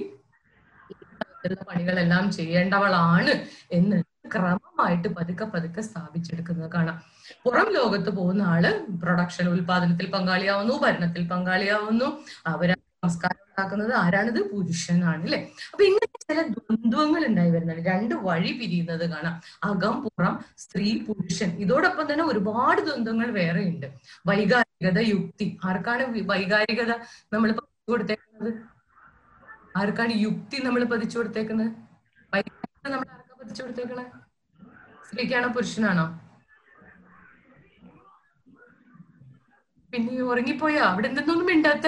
പണികളെല്ലാം 1.68 2.24
ചെയ്യേണ്ടവളാണ് 2.30 3.32
എന്ന് 3.70 3.96
ക്രമമായിട്ട് 4.34 5.08
പതുക്കെ 5.16 5.44
പതുക്കെ 5.44 5.80
സ്ഥാപിച്ചെടുക്കുന്നത് 5.80 6.70
കാണാം. 6.72 6.96
പുറം 7.44 7.68
ലോകത്ത് 7.72 8.10
പോകുന്ന 8.10 8.42
ആൾ 8.44 8.64
പ്രൊഡക്ഷൻ 9.02 9.46
ഉൽപാദനത്തിൽ 9.48 10.06
പങ്കാളിയാവുന്നു 10.10 10.74
ഭരണത്തിൽ 10.84 11.22
പങ്കാളിയാവുന്നു 11.28 12.08
അവരാ 12.46 12.76
സംസ്കാരം 13.04 13.40
ഉണ്ടാക്കുന്നത് 13.48 13.92
ആരാണിത്? 13.94 14.40
പുരുഷനാണ് 14.50 15.22
അല്ലെ? 15.26 15.38
അപ്പൊ 15.72 15.82
ഇങ്ങനെ 15.84 16.06
ചില 16.24 16.40
ദ്വന്ദ്വങ്ങൾ 16.54 17.22
ഉണ്ടായി 17.30 17.50
വരുന്നുണ്ട്. 17.50 17.82
രണ്ട് 17.90 18.14
വഴി 18.26 18.52
പിരിയുന്നത് 18.60 19.10
കാണാം. 19.10 19.34
അകം 19.70 19.96
പുറം 20.04 20.34
സ്ത്രീ 20.62 20.88
പുരുഷൻ. 21.06 21.50
ഇതോടൊപ്പം 21.64 22.06
തന്നെ 22.12 22.24
ഒരുപാട് 22.24 22.80
ദ്വന്ദ്വങ്ങൾ 22.80 23.30
വേറെ 23.40 23.62
ഉണ്ട്. 23.72 23.86
വൈകാരികത 24.30 24.98
യുക്തി. 25.12 25.58
ആർക്കാണ് 25.64 26.04
വൈകാരികത 26.32 26.92
നമ്മൾ 27.34 27.50
പതിച്ചു 27.58 27.90
കൊടുത്തേക്കുന്നത്? 27.92 28.50
ആർക്കാണ് 29.76 30.12
യുക്തി 30.24 30.56
നമ്മൾ 30.66 30.84
പതിച്ചു 30.84 31.18
കൊടുത്തേക്കുന്നത്? 31.18 31.70
വൈകാരികത 32.32 32.88
നമ്മൾ 32.94 33.08
ആർക്കാ 33.16 33.34
പതിച്ചു 33.42 33.62
കൊടുത്തേക്കണേ? 33.62 34.04
സ്ത്രീക്കാണോ 35.06 35.48
പുരുഷനാണോ? 35.48 36.06
പിന്നെ 39.92 40.22
ഉറങ്ങിപ്പോയോ? 40.32 40.82
അവിടെ 40.84 41.06
എന്തെന്നൊന്നും 41.08 41.46
മിണ്ടാത്ത 41.46 41.86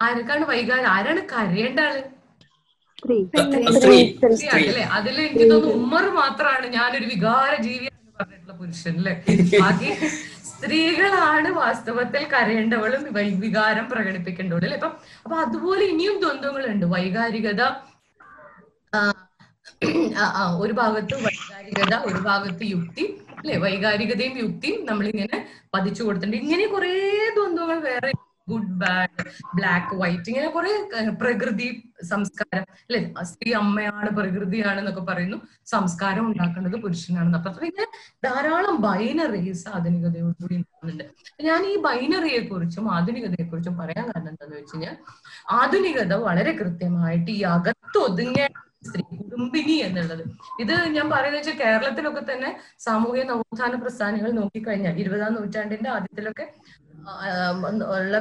ആർക്കാണ് 0.00 0.44
വൈകാരം 0.50 0.88
ആരാണ് 0.94 1.20
കരയേണ്ട 1.32 1.80
ആൾ? 1.88 1.96
സ്ത്രീ. 3.74 3.98
അല്ലേ? 4.56 4.84
അതിൽ 4.96 5.16
എനിക്ക് 5.22 5.46
തോന്നുന്നു 5.46 5.76
ഉമ്മർ 5.78 6.06
മാത്രമാണ് 6.18 6.66
ഞാനൊരു 6.76 7.06
വികാര 7.12 7.52
ജീവിയാണെന്ന് 7.66 7.88
പറഞ്ഞിട്ടുള്ള 8.18 8.54
പുരുഷൻ 8.60 8.96
അല്ലെ? 9.00 9.14
ബാക്കി 9.56 9.90
സ്ത്രീകളാണ് 10.50 11.50
വാസ്തവത്തിൽ 11.60 12.22
കരയേണ്ടവളും 12.32 13.02
വികാരം 13.44 13.86
പ്രകടിപ്പിക്കേണ്ടവളും 13.92 14.66
അല്ലെ? 14.68 14.78
അപ്പൊ 14.80 14.90
അപ്പൊ 15.24 15.36
അതുപോലെ 15.44 15.84
ഇനിയും 15.92 16.16
ദ്വന്ദ്ങ്ങളുണ്ട് 16.24 16.86
വൈകാരികത 16.94 17.62
ഒരു 20.60 20.74
ഭാഗത്ത് 20.78 21.14
വൈകാരികത 21.26 21.94
ഒരു 22.08 22.20
ഭാഗത്ത് 22.26 22.64
യുക്തി 22.72 23.04
അല്ലെ? 23.38 23.54
വൈകാരികതയും 23.64 24.34
യുക്തിയും 24.42 24.80
നമ്മളിങ്ങനെ 24.90 25.38
പതിച്ചു 25.74 26.02
കൊടുത്തിട്ടുണ്ട്. 26.02 26.38
ഇങ്ങനെ 26.42 26.66
കുറെ 26.74 26.92
ദ്വന്ദ്ങ്ങൾ 27.36 27.78
വേറെ 27.88 28.10
ഗുഡ് 28.50 28.74
ബാഡ് 28.82 29.24
ബ്ലാക്ക് 29.54 29.94
വൈറ്റ് 30.00 30.28
ഇങ്ങനെ 30.30 30.48
കുറെ 30.48 30.72
പ്രകൃതി 31.22 31.68
സംസ്കാരം. 32.10 32.66
അല്ലെ? 32.86 33.00
സ്ത്രീ 33.22 33.50
അമ്മയാണ് 33.52 34.10
പ്രകൃതിയാണ് 34.18 34.78
എന്നൊക്കെ 34.78 35.04
പറയുന്നു. 35.10 35.38
സംസ്കാരം 35.66 36.24
ഉണ്ടാക്കേണ്ടത് 36.26 36.76
പുരുഷനാണെന്ന്. 36.84 37.38
അപ്പൊ 37.38 37.66
ഇങ്ങനെ 37.70 37.88
ധാരാളം 38.26 38.76
ബൈനറീസ് 38.86 39.66
ആധുനികതയോടുകൂടി 39.74 40.56
ഉണ്ടാകുന്നുണ്ട് 40.60 41.04
ഞാൻ 41.48 41.60
ഈ 41.72 41.74
ബൈനറിയെ 41.88 42.40
കുറിച്ചും 42.40 42.86
ആധുനികതയെ 42.96 43.46
കുറിച്ചും 43.46 43.76
പറയാൻ 43.78 44.04
കാരണം 44.06 44.30
എന്താന്ന് 44.30 44.56
വെച്ച് 44.56 44.74
കഴിഞ്ഞാൽ 44.74 44.96
ആധുനികത 45.60 46.14
വളരെ 46.28 46.52
കൃത്യമായിട്ട് 46.52 47.30
ഈ 47.30 47.42
അകത്തൊതുങ്ങ 47.54 48.40
സ്ത്രീ 48.88 49.02
കുടുംബിനി 49.16 49.74
എന്നുള്ളത്. 49.86 50.22
ഇത് 50.60 50.72
ഞാൻ 50.94 51.06
പറയുന്നത് 51.10 51.40
വെച്ചാൽ 51.40 51.56
കേരളത്തിലൊക്കെ 51.62 52.22
തന്നെ 52.32 52.50
സാമൂഹിക 52.78 53.24
നവോത്ഥാന 53.24 53.74
പ്രസ്ഥാനങ്ങൾ 53.82 54.30
നോക്കിക്കഴിഞ്ഞാൽ 54.32 54.94
ഇരുപതാം 55.02 55.34
നൂറ്റാണ്ടിന്റെ 55.34 55.90
ആദ്യത്തിലൊക്കെ 55.90 56.44
ഉള്ള 57.94 58.16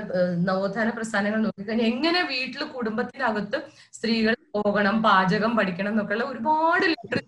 നവോത്ഥാന 0.48 0.90
പ്രസ്ഥാനങ്ങൾ 0.98 1.40
നോക്കിക്കഴിഞ്ഞാൽ 1.42 1.88
എങ്ങനെ 1.88 2.22
വീട്ടിൽ 2.30 2.62
കുടുംബത്തിനകത്ത് 2.76 3.58
സ്ത്രീകൾ 3.98 4.36
പോകണം 4.58 4.96
പാചകം 5.08 5.52
പഠിക്കണം 5.60 5.92
എന്നൊക്കെയുള്ള 5.94 6.26
ഒരുപാട് 6.32 6.86
ലിറ്ററേച്ചർ 6.86 7.26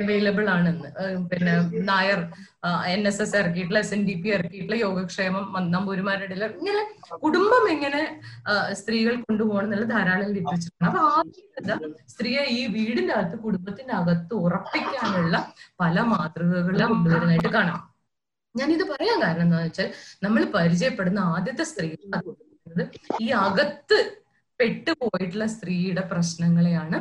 അവൈലബിൾ 0.00 0.46
ആണെന്ന്. 0.52 0.88
പിന്നെ 1.30 1.52
നായർ 1.88 2.20
എൻ 2.92 3.00
എസ് 3.08 3.20
എസ് 3.24 3.36
ഇറക്കിയിട്ടുള്ള 3.40 3.80
എസ് 3.84 3.94
എൻ 3.96 4.02
ഡി 4.06 4.14
പി 4.22 4.28
ഇറക്കിയിട്ടുള്ള 4.36 4.76
യോഗക്ഷേമം 4.82 5.44
നമ്പൂരിമാരുടെ 5.74 6.36
ഇങ്ങനെ 6.52 6.82
കുടുംബം 7.24 7.64
എങ്ങനെ 7.74 8.00
സ്ത്രീകൾ 8.80 9.14
കൊണ്ടുപോകണം 9.22 9.66
എന്നുള്ള 9.66 9.88
ധാരാളം 9.92 10.32
ലിറ്ററേച്ചർ 10.36 10.86
അപ്പൊ 10.88 11.02
ആദ്യത്തെ 11.12 11.76
സ്ത്രീയെ 12.12 12.44
ഈ 12.56 12.62
വീടിന്റെ 12.76 13.14
അകത്ത് 13.18 13.38
കുടുംബത്തിന്റെ 13.44 13.94
അകത്ത് 14.00 14.34
ഉറപ്പിക്കാനുള്ള 14.46 15.36
പല 15.82 15.98
മാതൃകകളും 16.12 16.88
കൊണ്ടുവരുന്നതായിട്ട് 16.94 17.52
കാണാം. 17.58 17.80
ഞാൻ 18.58 18.68
ഇത് 18.72 18.84
പറയാൻ 18.84 19.18
കാരണം 19.22 19.42
എന്താണെന്ന് 19.42 19.70
വെച്ചാൽ 19.70 19.88
നമ്മൾ 20.22 20.42
പരിചയപ്പെടുന്ന 20.54 21.20
ആദ്യത്തെ 21.28 21.64
സ്ത്രീ 21.64 21.88
ഈ 23.20 23.28
അകത്ത് 23.40 23.98
പെട്ടുപോയിട്ടുള്ള 24.60 25.46
സ്ത്രീയുടെ 25.46 26.02
പ്രശ്നങ്ങളെയാണ് 26.08 26.98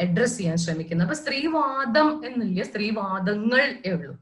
അഡ്രസ് 0.00 0.38
ചെയ്യാൻ 0.38 0.56
ശ്രമിക്കുന്നത്. 0.56 1.08
അപ്പൊ 1.08 1.22
സ്ത്രീവാദം 1.22 2.26
എന്നില്ല? 2.26 2.62
സ്ത്രീവാദങ്ങൾ 2.62 3.78
ഉള്ളൂ. 3.86 4.14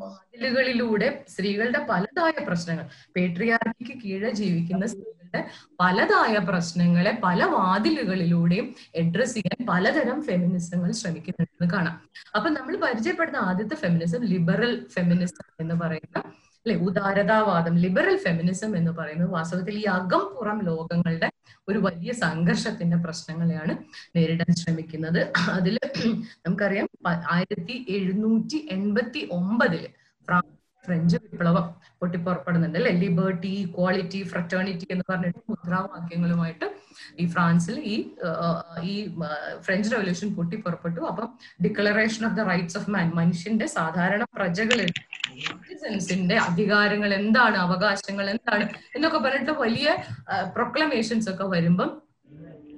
വാതിലുകളിലൂടെ 0.00 1.24
സ്ത്രീകളുടെ 1.28 1.86
പലതായ 1.90 2.44
പ്രശ്നങ്ങൾ. 2.44 2.86
പേട്രിയാർക്കിക്ക് 3.16 4.02
കീഴെ 4.02 4.30
ജീവിക്കുന്ന 4.30 4.86
സ്ത്രീകളുടെ 4.86 5.44
പലതായ 5.80 6.38
പ്രശ്നങ്ങളെ 6.38 7.18
പല 7.24 7.44
വാതിലുകളിലൂടെയും 7.44 8.74
അഡ്രസ് 9.00 9.34
ചെയ്യാൻ 9.34 9.66
പലതരം 9.66 10.22
ഫെമിനിസങ്ങൾ 10.22 10.92
ശ്രമിക്കുന്നുണ്ടെന്ന് 10.92 11.72
കാണാം. 11.74 11.96
അപ്പൊ 12.36 12.50
നമ്മൾ 12.50 12.76
പരിചയപ്പെടുന്ന 12.76 13.36
ആദ്യത്തെ 13.36 13.74
ഫെമിനിസം 13.74 14.24
ലിബറൽ 14.24 14.86
ഫെമിനിസം 14.88 15.46
എന്ന് 15.60 15.74
പറയുന്ന 15.74 16.22
അല്ലെ? 16.66 16.74
ഉദാരതാവാദം 16.86 17.74
ലിബറൽ 17.76 18.16
ഫെമിനിസം 18.16 18.72
എന്ന് 18.76 18.92
പറയുന്നത് 18.98 19.30
വാസ്തവത്തിൽ 19.30 19.76
ഈ 19.78 19.84
അകം 19.96 20.24
പുറം 20.34 20.58
ലോകങ്ങളുടെ 20.64 21.28
ഒരു 21.68 21.78
വലിയ 21.78 22.12
സംഘർഷത്തിന്റെ 22.22 22.96
പ്രശ്നങ്ങളെയാണ് 22.96 23.72
നേരിടാൻ 24.16 24.52
ശ്രമിക്കുന്നത്. 24.54 25.20
അതിൽ 25.56 25.76
നമുക്കറിയാം 26.46 26.88
ആയിരത്തി 27.34 27.76
എഴുന്നൂറ്റി 27.96 28.68
എൺപത്തി 28.70 29.22
ഒമ്പതിൽ 29.30 29.84
ഫ്രാൻസ് 30.28 30.59
ഫ്രഞ്ച് 30.84 31.16
വിപ്ലവം 31.24 31.66
പൊട്ടിപ്പുറപ്പെടുന്നുണ്ട് 32.00 32.78
അല്ലെ? 32.78 32.92
ലിബർട്ടി 33.02 33.52
ഇക്വാളിറ്റി 33.64 34.20
ഫ്രറ്റേണിറ്റി 34.30 34.86
എന്ന് 34.94 35.04
പറഞ്ഞിട്ട് 35.10 35.40
മുദ്രാവാക്യങ്ങളുമായിട്ട് 35.50 36.66
ഈ 37.18 37.26
ഫ്രാൻസിൽ 37.26 37.76
ഈ 37.92 37.96
ഈ 38.90 38.94
ഫ്രഞ്ച് 39.64 39.90
റവല്യൂഷൻ 39.94 40.28
പൊട്ടിപ്പുറപ്പെട്ടു. 40.34 41.00
അപ്പം 41.10 41.28
declaration 41.64 42.24
of 42.28 42.36
the 42.36 42.44
rights 42.50 42.78
of 42.80 42.90
man 42.90 43.08
മനുഷ്യന്റെ 43.20 43.68
സാധാരണ 43.78 44.22
പ്രജകളിൽ 44.36 44.90
സിറ്റിസൻസിന്റെ 45.40 46.36
അധികാരങ്ങൾ 46.48 47.10
എന്താണ് 47.14 47.58
അവകാശങ്ങൾ 47.66 48.26
എന്താണ് 48.34 48.64
എന്നൊക്കെ 48.96 49.18
പറഞ്ഞിട്ട് 49.18 49.54
വലിയ 49.64 49.88
പ്രൊക്ലമേഷൻസ് 50.56 51.28
ഒക്കെ 51.32 51.46
വരുമ്പം 51.54 51.90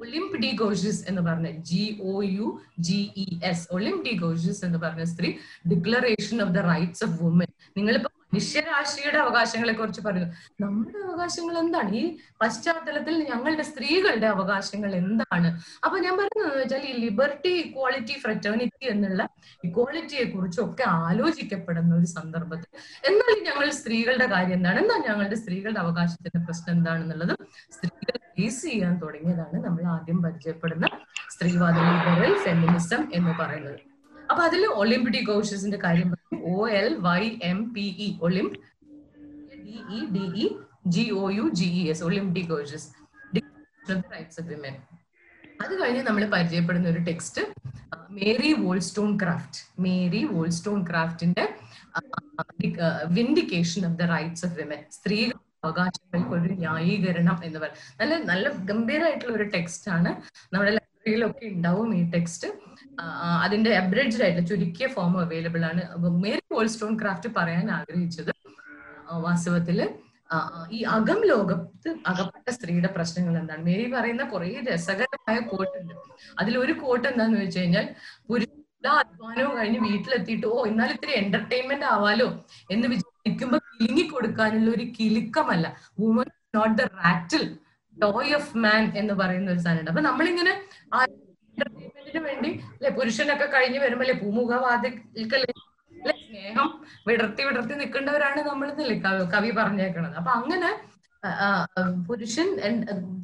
ഒളിംപ് 0.02 0.36
ഡി 0.36 0.50
ഗോഷ്യസ് 0.54 1.02
എന്ന് 1.08 1.22
പറഞ്ഞ 1.22 1.48
G 1.62 1.82
O 2.04 2.14
U 2.28 2.46
G 2.80 2.98
E 3.16 3.26
S 3.42 3.66
Olympe 3.72 4.02
de 4.04 4.14
Gouges 4.16 4.62
എന്ന് 4.64 4.78
പറഞ്ഞ 4.78 5.04
സ്ത്രീ 5.04 5.28
declaration 5.68 6.38
of 6.42 6.52
the 6.52 6.62
rights 6.66 7.04
of 7.04 7.16
woman 7.22 7.50
നിങ്ങളിപ്പോ 7.76 8.10
മനുഷ്യരാശിയുടെ 8.32 9.18
അവകാശങ്ങളെ 9.18 9.72
കുറിച്ച് 9.72 10.00
പറയുന്നു. 10.00 10.34
നമ്മുടെ 10.60 10.98
അവകാശങ്ങൾ 10.98 11.58
എന്താണ്? 11.58 11.90
ഈ 11.94 12.18
പശ്ചാത്തലത്തിൽ 12.42 13.28
ഞങ്ങളുടെ 13.30 13.62
സ്ത്രീകളുടെ 13.62 14.26
അവകാശങ്ങൾ 14.26 14.94
എന്താണ്? 14.94 15.60
അപ്പൊ 15.84 15.98
ഞാൻ 15.98 16.16
പറയുന്നത് 16.16 16.62
വെച്ചാൽ 16.62 16.78
ഈ 16.78 16.92
ലിബർട്ടി 16.92 17.48
ഇക്വാളിറ്റി 17.48 18.12
ഫ്രറ്റേണിറ്റി 18.12 18.86
എന്നുള്ള 18.86 19.28
ഇക്വാളിറ്റിയെ 19.64 20.24
കുറിച്ചൊക്കെ 20.24 20.82
ആലോചിക്കപ്പെടുന്ന 20.88 21.96
ഒരു 21.96 22.04
സന്ദർഭത്തിൽ 22.04 22.70
എന്നാൽ 23.12 23.44
ഞങ്ങൾ 23.44 23.70
സ്ത്രീകളുടെ 23.70 24.26
കാര്യം 24.26 24.54
എന്താണ്? 24.54 24.78
എന്നാൽ 24.78 25.08
ഞങ്ങളുടെ 25.08 25.34
സ്ത്രീകളുടെ 25.34 25.80
അവകാശത്തിന്റെ 25.80 26.44
പ്രശ്നം 26.44 26.74
എന്താണെന്നുള്ളത് 26.74 27.34
സ്ത്രീകൾ 27.72 28.18
ഫേസ് 28.40 28.62
ചെയ്യാൻ 28.62 28.98
തുടങ്ങിയതാണ് 28.98 29.64
നമ്മൾ 29.64 29.84
ആദ്യം 29.84 30.22
പരിചയപ്പെടുന്ന 30.22 30.86
സ്ത്രീവാദ 31.30 31.74
ലിബറൽ 31.74 32.34
ഫെമിനിസം 32.44 33.08
എന്ന് 33.14 33.32
പറയുന്നത്. 33.40 33.91
അപ്പൊ 34.32 34.42
അതിൽ 34.46 34.62
ഒളിമ്പിഡി 34.80 35.20
ഗോഷ്യസിന്റെ 35.26 35.78
കാര്യം 35.82 36.10
O 36.50 36.58
L 36.78 36.88
Y 37.06 37.20
M 37.48 37.58
P 37.74 37.86
E 38.00 38.08
Olympe 38.22 38.56
D 39.64 39.76
E 39.92 40.00
D 40.14 40.24
E 40.38 40.46
G 40.94 41.04
O 41.18 41.26
U 41.36 41.44
G 41.58 41.68
E 41.74 41.84
S 41.92 42.04
Olympe de 42.06 42.42
Gouges 42.50 42.88
rights 44.10 44.40
of 44.40 44.48
women 44.50 44.74
അത് 45.60 45.72
കഴിഞ്ഞ് 45.80 46.02
നമ്മൾ 46.06 46.22
പരിചയപ്പെടുന്ന 46.32 46.88
ഒരു 46.92 47.02
text 47.08 47.42
Mary 48.16 48.50
Wollstone 48.62 49.10
craft 49.20 49.60
Mary 49.82 50.22
വോൾസ്റ്റോൺ 50.32 50.80
ക്രാഫ്റ്റിന്റെ 50.88 51.44
vindication 53.16 53.82
of 53.88 53.96
the 53.96 54.06
rights 54.12 54.44
of 54.48 54.56
women 54.60 54.82
സ്ത്രീ 54.96 55.18
അവകാശങ്ങൾക്ക് 55.62 56.34
ഒരു 56.38 56.54
ന്യായീകരണം 56.62 57.36
എന്ന് 57.46 57.58
പറയും 57.62 57.80
നല്ല 58.00 58.14
നല്ല 58.30 58.46
ഗംഭീരമായിട്ടുള്ള 58.70 59.34
ഒരു 59.36 59.46
ടെക്സ്റ്റ് 59.52 59.88
ആണ്. 59.96 60.10
നമ്മുടെ 60.52 60.72
ലൈബ്രറിയിലൊക്കെ 60.72 61.46
ഉണ്ടാവും 61.52 61.90
ഈ 61.98 62.02
ടെക്സ്റ്റ് 62.14 62.48
അതിന്റെ 63.44 63.70
അബ്രിഡ്ജ് 63.80 64.22
ആയിട്ട് 64.24 64.42
ചുരുക്കിയ 64.50 64.86
ഫോം 64.94 65.12
അവൈലബിൾ 65.22 65.62
ആണ്. 65.70 65.82
മേരി 65.98 66.20
മേരി 66.24 66.42
വോൾസ്റ്റോൺ 66.56 66.94
ക്രാഫ്റ്റ് 67.00 67.30
പറയാൻ 67.38 67.66
ആഗ്രഹിച്ചത് 67.78 68.32
വാസ്തവത്തിൽ 69.26 69.78
ഈ 70.76 70.78
അകം 70.96 71.20
ലോകത്ത് 71.30 71.88
അകപ്പെട്ട 72.10 72.48
സ്ത്രീയുടെ 72.56 72.90
പ്രശ്നങ്ങൾ 72.96 73.34
എന്താണ്? 73.40 73.62
മേരി 73.68 73.86
പറയുന്ന 73.94 74.24
കുറെ 74.32 74.48
രസകരമായ 74.68 75.38
കോട്ടുണ്ട് 75.50 75.94
അതിൽ 76.40 76.54
ഒരു 76.64 76.74
കോട്ട് 76.82 77.06
എന്താന്ന് 77.10 77.38
വെച്ച് 77.42 77.58
കഴിഞ്ഞാൽ 77.60 77.86
പുരുഷ 78.28 78.48
അധ്വാനവും 79.00 79.52
കഴിഞ്ഞ് 79.58 79.80
വീട്ടിലെത്തിയിട്ട് 79.88 80.46
ഓ 80.54 80.56
എന്നാൽ 80.70 80.92
ഇത്തിരി 80.94 81.12
എന്റർടൈൻമെന്റ് 81.22 81.86
ആവാലോ 81.94 82.28
എന്ന് 82.74 82.86
വിചാരിക്കുമ്പോ 82.92 83.58
കിലുങ്ങി 83.68 84.04
കൊടുക്കാനുള്ള 84.12 84.70
ഒരു 84.76 84.86
കിലുക്കമല്ല. 84.96 85.66
Woman 86.00 86.28
not 86.56 86.74
the 86.80 86.86
rattle 87.02 87.44
toy 87.96 88.32
of 88.38 88.56
man 88.64 88.82
എന്ന് 89.00 89.14
പറയുന്ന 89.20 89.50
ഒരു 89.54 89.62
സാധനമുണ്ട്. 89.66 89.92
അപ്പൊ 89.92 90.04
നമ്മളിങ്ങനെ 90.08 90.54
ആ 90.94 91.00
വേണ്ടി 92.28 92.50
പുരുഷനൊക്കെ 92.98 93.46
കഴിഞ്ഞു 93.56 93.80
വരുമ്പോ 93.84 94.04
അല്ലെ 94.06 94.16
ഭൂമുഖവാദിക്കല്ലേ 94.22 95.52
സ്നേഹം 96.22 96.68
വിടർത്തി 97.08 97.42
വിടർത്തി 97.48 97.74
നിൽക്കേണ്ടവരാണ് 97.80 98.40
നമ്മൾ 98.48 98.68
കവി 99.34 99.50
പറഞ്ഞേക്കണത്. 99.60 100.16
അപ്പൊ 100.20 100.32
അങ്ങനെ 100.40 100.70
പുരുഷൻ 102.06 102.48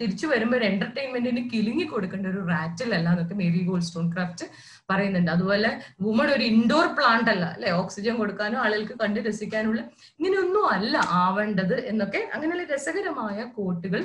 തിരിച്ചു 0.01 0.27
വരുമ്പോൾ 0.33 0.63
എന്റർടൈൻമെന്റിന് 0.69 1.43
കിലുങ്ങി 1.53 1.87
കൊടുക്കേണ്ട 1.93 2.27
ഒരു 2.33 2.41
റാറ്റിൽ 2.51 2.91
അല്ല 2.99 3.09
എന്നൊക്കെ 3.15 3.37
മേരി 3.41 3.63
ഗോൾഡ് 3.69 3.87
സ്റ്റോൺ 3.87 4.07
ക്രാഫ്റ്റ് 4.13 4.47
പറയുന്നുണ്ട്. 4.91 5.31
അതുപോലെ 5.35 5.71
വുമൺ 6.05 6.29
ഒരു 6.35 6.45
ഇൻഡോർ 6.53 6.87
പ്ലാന്റ് 6.99 7.31
അല്ല 7.35 7.45
അല്ലെ 7.57 7.71
ഓക്സിജൻ 7.81 8.15
കൊടുക്കാനോ 8.21 8.59
ആളുകൾക്ക് 8.67 8.97
കണ്ട് 9.03 9.19
രസിക്കാനുള്ള 9.29 9.81
ഇങ്ങനെയൊന്നും 10.19 10.67
അല്ല 10.77 10.97
ആവേണ്ടത് 11.25 11.77
എന്നൊക്കെ 11.93 12.23
അങ്ങനെയുള്ള 12.35 12.67
രസകരമായ 12.75 13.39
കോട്ടുകൾ 13.59 14.03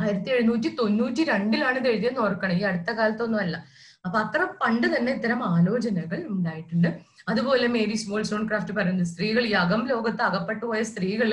ആയിരത്തി 0.00 0.30
എഴുന്നൂറ്റി 0.36 0.68
തൊണ്ണൂറ്റി 0.80 1.24
രണ്ടിലാണ് 1.32 1.78
ഇത് 1.82 1.88
എഴുതിയെന്ന് 1.92 2.20
ഓർക്കണം. 2.26 2.56
ഈ 2.60 2.64
അടുത്ത 2.70 2.90
കാലത്തൊന്നും 2.98 3.40
അല്ല. 3.44 3.56
അപ്പൊ 4.06 4.16
അത്ര 4.24 4.42
പണ്ട് 4.62 4.86
തന്നെ 4.94 5.12
ഇത്തരം 5.16 5.40
ആലോചനകൾ 5.54 6.18
ഉണ്ടായിട്ടുണ്ട്. 6.34 6.88
അതുപോലെ 7.30 7.66
മേരി 7.74 7.96
സ്മോൾ 8.02 8.20
സ്റ്റോൺ 8.26 8.44
ക്രാഫ്റ്റ് 8.48 8.74
പറയുന്നത് 8.76 9.08
സ്ത്രീകൾ 9.12 9.42
ഈ 9.46 9.54
അകം 9.62 9.80
ലോകത്ത് 9.92 10.22
അകപ്പെട്ടു 10.28 10.64
പോയ 10.66 10.82
സ്ത്രീകൾ 10.90 11.30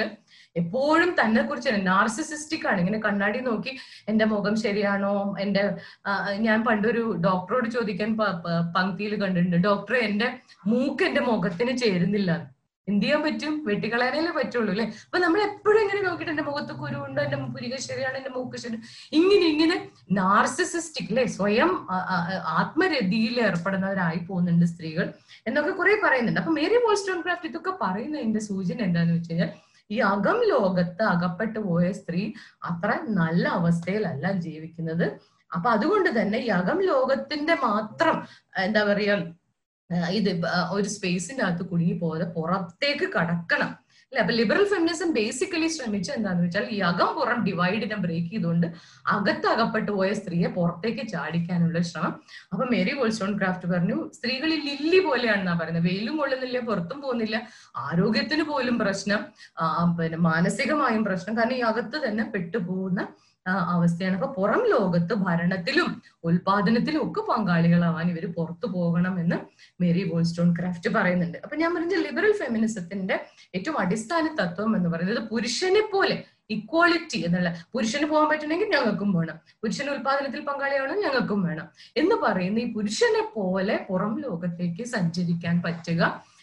എപ്പോഴും 0.62 1.10
തന്നെ 1.20 1.42
കുറിച്ച് 1.42 1.72
നാർസിസിസ്റ്റിക് 1.88 2.66
ആണ്. 2.70 2.80
ഇങ്ങനെ 2.84 3.00
കണ്ണാടി 3.06 3.40
നോക്കി 3.48 3.72
എന്റെ 4.10 4.26
മുഖം 4.34 4.56
ശരിയാണോ? 4.64 5.16
എന്റെ 5.44 5.64
ഞാൻ 6.48 6.60
പണ്ടൊരു 6.68 7.04
ഡോക്ടറോട് 7.28 7.68
ചോദിക്കാൻ 7.76 8.12
പങ്ക്തിയിൽ 8.78 9.16
കണ്ടിട്ടുണ്ട്. 9.24 9.58
ഡോക്ടർ 9.68 9.96
എന്റെ 10.08 10.30
മൂക്ക് 10.74 11.06
എന്റെ 11.10 11.24
മുഖത്തിന് 11.30 11.76
ചേരുന്നില്ല. 11.84 12.32
എന്ത് 12.88 13.04
ചെയ്യാൻ 13.04 13.22
പറ്റും? 13.26 13.54
വെട്ടിക്കളയാനല്ലേ 13.68 14.32
പറ്റുള്ളൂ 14.38 14.72
അല്ലെ? 14.74 14.86
അപ്പൊ 15.06 15.20
നമ്മൾ 15.24 15.40
എപ്പോഴും 15.50 15.80
ഇങ്ങനെ 15.84 16.02
നോക്കിയിട്ട് 16.08 16.32
എന്റെ 16.34 16.46
മുഖത്ത് 16.50 16.74
കുരുവുണ്ട്? 16.82 17.20
എന്റെ 17.26 17.38
പുരിക 17.56 17.76
ശരിയാണ്? 17.88 18.16
എന്റെ 18.22 18.32
മൂക്ക് 18.38 18.58
ശരി 18.64 18.78
ഇങ്ങനെ 19.20 19.46
ഇങ്ങനെ 19.54 19.78
നാർസിസിസ്റ്റിക് 20.20 21.10
അല്ലെ 21.12 21.26
സ്വയം 21.38 21.72
ആത്മരതിയിൽ 22.60 23.36
ഏർപ്പെടുന്നവരായി 23.48 24.20
പോകുന്നുണ്ട് 24.28 24.66
സ്ത്രീകൾ 24.74 25.06
എന്നൊക്കെ 25.50 25.74
കുറെ 25.80 25.96
പറയുന്നുണ്ട്. 26.06 26.42
അപ്പൊ 26.42 26.54
മേരി 26.60 26.80
മോൾസ്റ്റോൺ 26.86 27.22
ക്രാഫ്റ്റ് 27.26 27.50
ഇതൊക്കെ 27.52 27.74
പറയുന്നതിന്റെ 27.86 28.44
സൂചന 28.50 28.78
എന്താന്ന് 28.90 29.16
വെച്ച് 29.18 29.32
കഴിഞ്ഞാൽ 29.32 29.52
ഈ 29.90 29.98
അകം 30.14 30.38
ലോകത്ത് 30.52 31.04
അകപ്പെട്ടു 31.14 31.60
പോയ 31.70 31.88
സ്ത്രീ 32.02 32.22
അത്ര 32.70 32.92
നല്ല 33.22 33.46
അവസ്ഥയിലല്ല 33.60 34.26
ജീവിക്കുന്നത്. 34.46 35.06
അപ്പൊ 35.52 35.68
അതുകൊണ്ട് 35.76 36.10
തന്നെ 36.20 36.38
ഈ 36.46 36.48
അകം 36.60 36.80
ലോകത്തിന്റെ 36.92 37.56
മാത്രം 37.68 38.16
എന്താ 38.64 38.82
പറയാ 38.90 39.16
ഇത് 40.20 40.30
ഒരു 40.76 40.90
സ്പേസിന്റെ 40.98 41.44
അകത്ത് 41.48 41.66
കുടുങ്ങി 41.72 41.96
പോകാതെ 42.04 42.28
പുറത്തേക്ക് 42.38 43.08
കടക്കണം. 43.18 43.72
അല്ലെ? 44.12 44.22
അപ്പൊ 44.24 44.34
ലിബറൽ 44.40 44.66
ഫെമിനിസം 44.72 45.10
ബേസിക്കലി 45.18 45.68
ശ്രമിച്ച 45.76 46.10
എന്താന്ന് 46.18 46.44
വെച്ചാൽ 46.46 46.66
ഈ 46.76 46.78
അകം 46.90 47.10
പുറം 47.18 47.40
ഡിവൈഡിനെ 47.48 47.98
ബ്രേക്ക് 48.04 48.30
ചെയ്തുകൊണ്ട് 48.34 48.68
അകത്ത് 49.16 49.48
അകപ്പെട്ടു 49.54 49.92
പോയ 49.98 50.10
സ്ത്രീയെ 50.20 50.50
പുറത്തേക്ക് 50.58 51.04
ചാടിക്കാനുള്ള 51.14 51.80
ശ്രമം. 51.90 52.14
അപ്പൊ 52.54 52.64
മേരി 52.74 52.94
ഗോൾസ്റ്റോൺ 53.00 53.34
ക്രാഫ്റ്റ് 53.40 53.70
പറഞ്ഞു 53.74 53.98
സ്ത്രീകളിൽ 54.18 54.62
ലില്ലി 54.70 55.00
പോലെയാണെന്നാ 55.08 55.56
പറയുന്നത്. 55.62 55.88
വെയിലും 55.90 56.18
കൊള്ളുന്നില്ല 56.22 56.62
പുറത്തും 56.70 57.00
പോകുന്നില്ല 57.06 57.38
ആരോഗ്യത്തിന് 57.86 58.46
പോലും 58.52 58.78
പ്രശ്നം 58.84 59.22
പിന്നെ 60.00 60.20
മാനസികമായും 60.30 61.04
പ്രശ്നം. 61.10 61.36
കാരണം 61.40 61.58
ഈ 61.60 61.64
അകത്ത് 61.72 62.00
തന്നെ 62.08 62.26
പെട്ടുപോകുന്ന 62.36 63.02
അവസ്ഥയാണ്. 63.46 64.16
അപ്പൊ 64.16 64.34
പുറം 64.34 64.66
ലോകത്ത് 64.70 65.14
ഭരണത്തിലും 65.14 65.90
ഉൽപാദനത്തിലും 66.24 67.02
ഒക്കെ 67.08 67.22
പങ്കാളികളാവാൻ 67.32 68.12
ഇവർ 68.12 68.34
പുറത്തു 68.38 68.68
പോകണം 68.68 69.20
എന്ന് 69.20 69.38
മേരി 69.82 70.04
വോൾസ്റ്റോൺ 70.04 70.56
ക്രാഫ്റ്റ് 70.60 70.90
പറയുന്നുണ്ട്. 70.90 71.38
അപ്പൊ 71.44 71.56
ഞാൻ 71.56 71.76
പറഞ്ഞ 71.76 71.96
ലിബറൽ 71.96 72.34
ഫെമിനിസത്തിന്റെ 72.38 73.16
ഏറ്റവും 73.56 73.78
അടിസ്ഥാന 73.80 74.36
തത്വം 74.42 74.76
എന്ന് 74.76 74.90
പറയുന്നത് 74.90 75.30
പുരുഷനെ 75.30 75.84
പോലെ 75.94 76.24
ഇക്വാളിറ്റി 76.50 77.20
എന്നുള്ള 77.26 77.56
പുരുഷന് 77.74 78.06
പോകാൻ 78.06 78.30
പറ്റണമെങ്കിൽ 78.30 78.70
ഞങ്ങൾക്കും 78.76 79.14
വേണം. 79.14 79.38
പുരുഷൻ 79.64 79.90
ഉൽപാദനത്തിൽ 79.90 80.42
പങ്കാളിയാവണം 80.42 81.02
ഞങ്ങൾക്കും 81.02 81.44
വേണം. 81.44 81.68
എന്ന് 81.98 82.16
പറയുന്ന 82.16 82.60
ഈ 82.60 82.74
പുരുഷനെ 82.74 83.24
പോലെ 83.34 83.86
പുറം 83.90 84.20
ലോകത്തേക്ക് 84.20 84.84
സഞ്ചരിക്കാൻ 84.84 85.62
പറ്റുക 85.62 86.02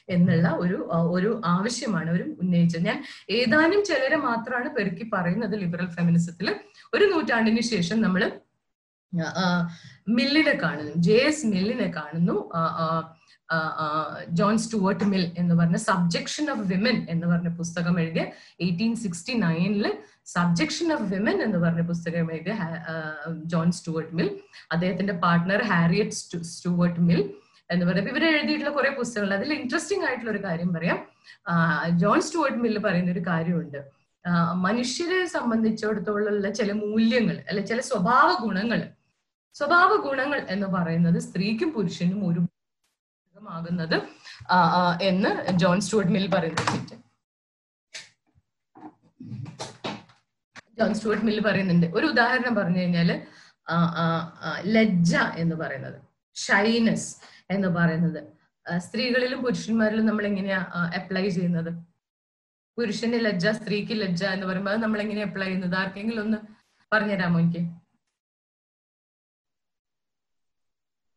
എന്നുള്ള 0.09 0.49
ഒരു 0.59 0.79
ഒരു 1.11 1.31
ആവശ്യമാണ് 1.47 2.11
അവർ 2.11 2.23
ഉന്നയിച്ചത്. 2.41 2.85
ഞാൻ 2.85 2.99
ഏതാനും 3.31 3.85
ചിലരെ 3.85 4.17
മാത്രമാണ് 4.21 4.77
പെറുക്കി 4.77 5.11
പറയുന്നത് 5.13 5.57
ലിബറൽ 5.57 5.87
ഫെമിനിസത്തിൽ 5.89 6.49
ഒരു 6.95 7.05
നൂറ്റാണ്ടിന് 7.05 7.61
ശേഷം 7.71 8.01
നമ്മൾ 8.01 8.23
മില്ലിനെ 10.09 10.59
കാണുന്നു. 10.63 10.93
ജെ 10.99 11.19
എസ് 11.27 11.47
മില്ലിനെ 11.47 11.93
കാണുന്നു. 11.97 12.37
ജോൺ 14.31 14.59
സ്റ്റുവർട്ട് 14.59 15.05
മിൽ 15.05 15.33
എന്ന് 15.39 15.55
പറഞ്ഞ 15.55 15.77
സബ്ജക്ഷൻ 15.83 16.51
ഓഫ് 16.51 16.61
വിമൻ 16.63 17.07
എന്ന് 17.09 17.27
പറഞ്ഞ 17.27 17.49
പുസ്തകം 17.57 18.01
എഴുതിയ 18.01 18.23
എയ്റ്റീൻ 18.61 18.97
സിക്സ്റ്റി 18.97 19.33
നയനിൽ 19.39 19.87
സബ്ജക്ഷൻ 20.27 20.93
ഓഫ് 20.93 21.03
വിമൻ 21.13 21.43
എന്ന് 21.43 21.59
പറഞ്ഞ 21.59 21.81
പുസ്തകം 21.83 22.33
എഴുതിയ 22.33 22.55
ജോൺ 23.45 23.73
സ്റ്റുവർട്ട് 23.73 24.15
മിൽ 24.15 24.29
അദ്ദേഹത്തിന്റെ 24.73 25.13
partner 25.19 25.63
Harriet 25.65 26.11
Stu- 26.13 26.43
Stuart 26.47 27.01
Mill 27.01 27.21
എന്ന് 27.73 27.87
പറയുന്നത് 27.87 28.15
ഇവർ 28.15 28.25
എഴുതിയിട്ടുള്ള 28.37 28.75
കുറെ 28.75 28.91
പുസ്തകങ്ങൾ. 28.91 29.35
അതിൽ 29.35 29.53
ഇൻട്രസ്റ്റിംഗ് 29.55 30.07
ആയിട്ടുള്ള 30.07 30.31
ഒരു 30.31 30.45
കാര്യം 30.45 30.75
പറയാം. 30.75 30.99
ജോൺ 31.99 32.23
സ്റ്റുവർട്ട് 32.23 32.59
മില്ല് 32.59 32.81
പറയുന്ന 32.81 33.13
ഒരു 33.13 33.21
കാര്യമുണ്ട് 33.21 33.79
മനുഷ്യരെ 34.53 35.27
സംബന്ധിച്ചിടത്തോളം 35.27 36.55
ചില 36.55 36.73
മൂല്യങ്ങൾ 36.73 37.45
അല്ലെ 37.49 37.65
ചില 37.65 37.81
സ്വഭാവ 37.81 38.45
ഗുണങ്ങൾ 38.45 38.81
സ്വഭാവ 39.55 39.97
ഗുണങ്ങൾ 39.97 40.47
എന്ന് 40.49 40.67
പറയുന്നത് 40.67 41.19
സ്ത്രീക്കും 41.19 41.73
പുരുഷനും 41.73 42.29
ഒരു 42.29 42.41
ആകുന്നത് 43.49 43.97
എന്ന് 45.03 45.31
ജോൺ 45.53 45.81
സ്റ്റുവർട്ട് 45.81 46.13
മിൽ 46.13 46.31
പറയുന്നുണ്ട് 46.35 46.95
ജോൺ 50.79 50.95
സ്റ്റുവർട്ട് 50.95 51.25
മിൽ 51.25 51.41
പറയുന്നുണ്ട്. 51.41 51.87
ഒരു 51.87 52.07
ഉദാഹരണം 52.07 52.55
പറഞ്ഞു 52.55 52.79
ആ, 53.71 54.63
ലജ്ജ 54.67 55.17
എന്ന് 55.17 55.57
പറയുന്നത്. 55.57 55.99
ഷൈനസ് 56.35 57.17
എന്ന് 57.53 57.69
പറയുന്നത്. 57.77 58.21
സ്ത്രീകളിലും 58.67 59.39
പുരുഷന്മാരിലും 59.45 60.07
നമ്മൾ 60.07 60.25
എങ്ങനെയാ 60.27 60.59
അപ്ലൈ 60.99 61.25
ചെയ്യുന്നത്? 61.29 61.71
പുരുഷന് 62.79 63.19
ലജ്ജ 63.25 63.47
സ്ത്രീക്ക് 63.57 63.95
ലജ്ജ 64.03 64.23
എന്ന് 64.35 64.47
പറയുമ്പോൾ 64.47 64.77
നമ്മൾ 64.77 65.01
എങ്ങനെയാ 65.01 65.27
അപ്ലൈ 65.27 65.47
ചെയ്യുന്നത്? 65.47 65.77
ആർക്കെങ്കിലും 65.77 66.23
ഒന്ന് 66.23 66.39
പറഞ്ഞുതരാമോ 66.93 67.39
എനിക്ക്? 67.41 67.63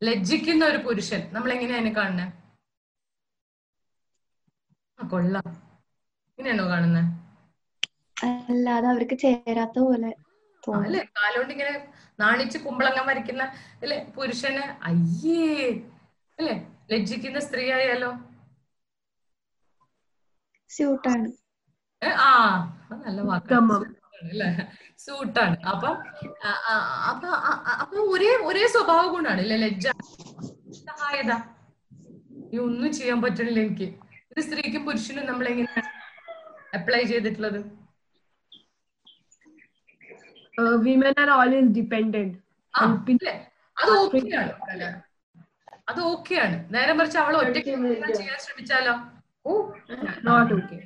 ലജ്ജിക്കുന്ന 0.02 0.64
ഒരു 0.66 0.80
പുരുഷൻ 0.86 1.22
നമ്മൾ 1.34 1.50
എങ്ങനെയാ 1.54 1.78
അതിനെ 1.78 1.94
കാണുന്നത് 1.94 2.32
ആ 5.00 5.08
കൊള്ളാം. 5.10 5.48
ഇങ്ങനെയാണോ 6.30 6.66
കാണുന്നത് 6.70 7.12
അല്ലാതെ 8.50 8.88
അവർക്ക് 8.88 9.16
ചേരാത്ത 9.24 9.78
പോലെ 9.86 10.12
അല്ലെ? 10.80 11.02
കാലുകൊണ്ട് 11.18 11.52
ഇങ്ങനെ 11.54 11.74
നാണിച്ച് 12.20 12.58
കുമ്പളങ്ങം 12.58 13.06
വരയ്ക്കുന്ന 13.08 13.44
അല്ലെ 13.84 13.98
പുരുഷന്? 14.16 14.64
അയ്യേ! 14.84 15.42
അല്ലെ? 16.40 16.56
ലജ്ജിക്കുന്ന 16.92 17.40
സ്ത്രീ 17.46 17.66
ആയാലോ 17.72 18.12
സ്യൂട്ടാണ് 20.70 21.28
ആ 22.24 22.30
അത് 22.86 22.98
നല്ല 23.04 23.20
വാക്കാണ്. 23.28 23.76
അല്ലേ? 24.24 24.50
സൂട്ടാണ് 25.00 25.56
അപ്പൊ 25.72 25.90
അപ്പൊ 27.12 27.30
അപ്പൊ 27.84 27.98
ഒരേ 28.14 28.30
ഒരേ 28.50 28.64
സ്വഭാവ 28.74 29.02
ഗുണാണ് 29.14 29.42
അല്ലെ 29.44 29.58
ലജ്ജ. 29.64 29.86
സഹായത. 30.82 31.32
ഈ 32.48 32.60
ഒന്നും 32.66 32.92
ചെയ്യാൻ 32.94 33.20
പറ്റണില്ല 33.24 33.60
എനിക്ക്. 33.66 33.88
ഒരു 34.32 34.42
സ്ത്രീക്കും 34.42 34.84
പുരുഷനും 34.88 35.26
നമ്മൾ 35.26 35.46
എങ്ങനെയാണ് 35.52 35.90
അപ്ലൈ 36.74 37.02
ചെയ്തിട്ടുള്ളത് 37.12 37.60
വിമൻ 40.84 41.16
ആർ 41.22 41.30
ഓൾവേസ് 41.32 41.72
ഡിപെൻഡന്റ് 41.78 42.36
ആ, 42.74 42.82
ഇല്ലേ? 43.14 43.34
അത് 43.78 43.92
ഓക്കെയാണ് 43.96 44.52
അത് 45.88 46.00
ഓക്കെയാണ് 46.12 46.56
നേരെ 46.76 46.94
മറിച്ച് 46.94 47.18
അവൾ 47.24 47.34
ഒറ്റയ്ക്ക് 47.42 47.72
ചെയ്യാൻ 48.20 48.40
ശ്രമിച്ചാലോ? 48.46 48.94
ഓ 49.46 49.52
നോട്ട് 50.28 50.54
ഓക്കെ 50.54 50.78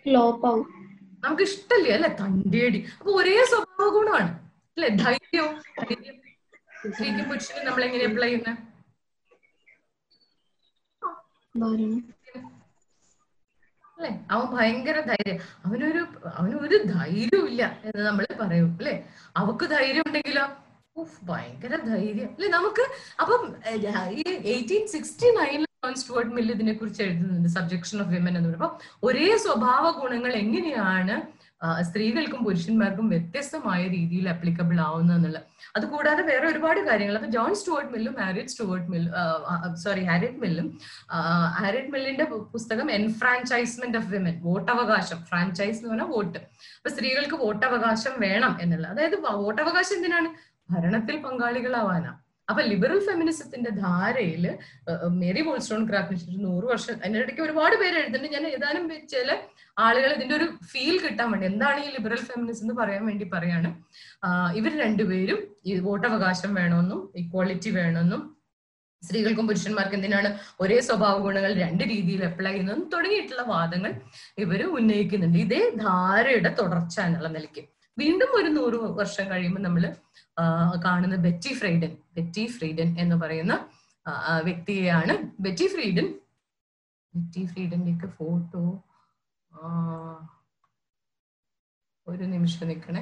നമുക്ക് 1.24 1.44
ഇഷ്ടല്ലേ 1.50 1.92
അല്ലെ? 1.96 2.10
തണ്ടിയടി 2.22 2.80
അപ്പൊ 3.00 3.12
ഒരേ 3.20 3.38
സ്വഭാവ 3.52 3.88
ഗുണമാണ്. 3.96 4.32
അല്ലെ? 4.78 4.90
ധൈര്യവും 5.04 5.54
ധൈര്യം 5.80 6.16
സ്ത്രീക്കും 6.92 7.26
പുരുഷനും 7.30 7.66
നമ്മൾ 7.68 7.84
എങ്ങനെ 7.86 8.06
അപ്ലൈ 8.10 8.28
ചെയ്യുന്നത് 8.28 8.58
അല്ലെ? 13.98 14.12
അവൻ 14.32 14.46
ഭയങ്കര 14.56 14.98
ധൈര്യം. 15.10 15.38
അവനൊരു 15.66 16.02
അവനൊരു 16.36 16.78
ഇല്ല 17.52 17.64
എന്ന് 17.88 18.04
നമ്മൾ 18.08 18.26
പറയൂ. 18.42 18.66
അല്ലെ? 18.80 18.96
അവക്ക് 19.38 19.66
ധൈര്യം 19.76 20.04
ഉണ്ടെങ്കിലോ? 20.08 20.46
ഭയങ്കര 21.30 21.76
ധൈര്യം. 21.92 22.30
അല്ലെ 22.36 22.52
നമുക്ക് 22.58 22.86
അപ്പം 23.22 23.42
ഈ 24.18 24.24
എയ്റ്റീൻ 24.54 24.86
സിക്സ്റ്റി 24.96 25.30
നയനിൽ 25.40 25.66
സ്റ്റുവർട്ട് 25.98 26.32
മില്ല് 26.38 26.54
ഇതിനെ 26.54 26.74
കുറിച്ച് 26.74 27.02
എഴുതുന്നുണ്ട് 27.04 27.50
സബ്ജക്ഷൻ 27.50 27.98
ഓഫ് 28.02 28.10
വിമൻ 28.16 28.34
എന്ന് 28.38 28.50
പറയുമ്പോൾ 28.50 28.72
ഒരേ 29.08 29.28
സ്വഭാവ 29.46 29.86
ഗുണങ്ങൾ 30.00 30.32
എങ്ങനെയാണ് 30.44 31.18
സ്ത്രീകൾക്കും 31.88 32.42
പുരുഷന്മാർക്കും 32.44 33.06
വ്യത്യസ്തമായ 33.14 33.82
രീതിയിൽ 33.88 34.26
അപ്ലിക്കബിൾ 34.30 34.78
ആവുന്നത് 34.82 35.18
എന്നുള്ളത്. 35.18 35.44
അതുകൂടാതെ 35.76 36.22
വേറെ 36.30 36.46
ഒരുപാട് 36.48 36.80
കാര്യങ്ങൾ. 36.88 37.16
അപ്പൊ 37.20 37.30
ജോൺ 37.36 37.52
സ്റ്റുവർട്ട് 37.60 37.92
മില്ലും 37.96 38.14
ഹാരിറ്റ് 38.20 38.52
സ്റ്റുവർട്ട് 38.54 38.88
മില്ലും 38.92 39.14
സോറി 39.84 40.04
ഹാരിറ്റ് 40.10 40.40
മില്ലും 40.44 40.68
ഹാരിറ്റ് 41.60 41.92
മില്ലിന്റെ 41.96 42.26
പുസ്തകം 42.54 42.92
എൻഫ്രാഞ്ചൈസ്മെന്റ് 42.92 43.98
ഓഫ് 43.98 44.10
വിമൻ 44.14 44.38
വോട്ടവകാശം. 44.48 45.20
ഫ്രാഞ്ചൈസ് 45.32 45.78
എന്ന് 45.78 45.90
പറഞ്ഞാൽ 45.90 46.10
വോട്ട്. 46.16 46.40
അപ്പൊ 46.78 46.92
സ്ത്രീകൾക്ക് 46.96 47.40
വോട്ടവകാശം 47.44 48.16
വേണം 48.26 48.56
എന്നുള്ളത്. 48.62 48.92
അതായത് 48.94 49.18
വോട്ടവകാശം 49.44 49.96
എന്തിനാണ്? 49.98 50.32
ഭരണത്തിൽ 50.70 51.16
പങ്കാളികളാവാനാ. 51.26 52.12
അപ്പൊ 52.48 52.62
ലിബറൽ 52.72 53.00
ഫെമിനിസത്തിന്റെ 53.08 53.72
ധാരയിൽ 53.84 54.46
മേരി 55.22 55.42
വോൾസ്റ്റോൺ 55.48 55.82
ക്രാഫ്റ്റ് 55.90 56.38
നൂറ് 56.46 56.66
വർഷം 56.72 56.94
അതിന്റെ 57.02 57.20
ഇടയ്ക്ക് 57.24 57.44
ഒരുപാട് 57.48 57.76
പേര് 57.82 57.96
എഴുതുന്നുണ്ട് 58.02 58.34
ഞാൻ 58.36 58.46
ഏതാനും 58.56 58.86
ചില 59.14 59.30
ആളുകൾ 59.78 60.10
ഇതിന്റെ 60.16 60.36
ഒരു 60.40 60.48
ഫീൽ 60.72 60.96
കിട്ടാൻ 61.04 61.28
വേണ്ടി 61.34 61.46
എന്താണ് 61.52 61.80
ഈ 61.86 61.90
ലിബറൽ 61.98 62.22
ഫെമിനിസം 62.30 62.64
എന്ന് 62.66 62.76
പറയാൻ 62.82 63.04
വേണ്ടി 63.10 63.26
പറയാണ്. 63.36 63.70
ഇവർ 64.60 64.72
രണ്ടുപേരും 64.84 65.40
ഈ 65.70 65.80
വോട്ടവകാശം 65.88 66.52
വേണമെന്നും 66.60 67.02
ഇക്വാളിറ്റി 67.24 67.72
വേണമെന്നും 67.80 68.24
സ്ത്രീകൾക്കും 69.04 69.46
പുരുഷന്മാർക്കും 69.50 69.98
എന്തിനാണ് 69.98 70.30
ഒരേ 70.64 70.78
സ്വഭാവ 70.88 71.16
ഗുണങ്ങൾ 71.26 71.52
രണ്ട് 71.66 71.84
രീതിയിൽ 71.92 72.22
അപ്ലൈ 72.30 72.52
ചെയ്യുന്നതും 72.54 72.82
തുടങ്ങിയിട്ടുള്ള 72.94 73.44
വാദങ്ങൾ 73.54 73.92
ഇവർ 74.44 74.62
ഉന്നയിക്കുന്നുണ്ട്. 74.80 75.38
ഇതേ 75.46 75.62
ധാരയുടെ 75.86 76.52
തുടർച്ച 76.62 76.96
എന്നുള്ള 77.08 77.30
നിലയ്ക്ക്. 77.38 77.64
വീണ്ടും 77.98 78.32
ഒരു 78.40 78.50
നൂറ് 78.50 78.78
വർഷം 79.00 79.26
കഴിയുമ്പോൾ 79.32 79.62
നമ്മൾ 79.62 79.84
കാണുന്ന 80.86 81.16
ബെറ്റി 81.16 81.54
ഫ്രൈഡൻ 81.54 81.98
ബെറ്റി 82.16 82.46
ഫ്രീഡൻ 82.48 82.90
എന്ന് 83.00 83.16
പറയുന്ന 83.16 83.54
വ്യക്തിയെയാണ് 84.44 85.14
ബെറ്റി 85.40 85.68
ഫ്രീഡൻ. 85.68 86.08
ബെറ്റി 87.16 87.46
ഫ്രീഡന്റെ 87.46 88.08
ഫോട്ടോ 88.18 88.64
ഒരു 92.08 92.24
നിമിഷം 92.24 92.68
നിൽക്കണേ. 92.68 93.02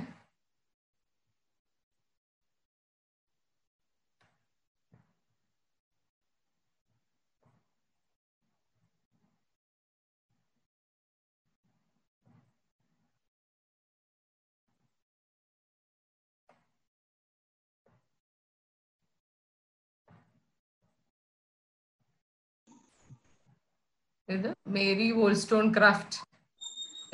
ഇത് 24.29 24.47
മേരി 24.75 25.07
വോൾസ്റ്റോൺ 25.17 25.65
ക്രാഫ്റ്റ് 25.77 26.17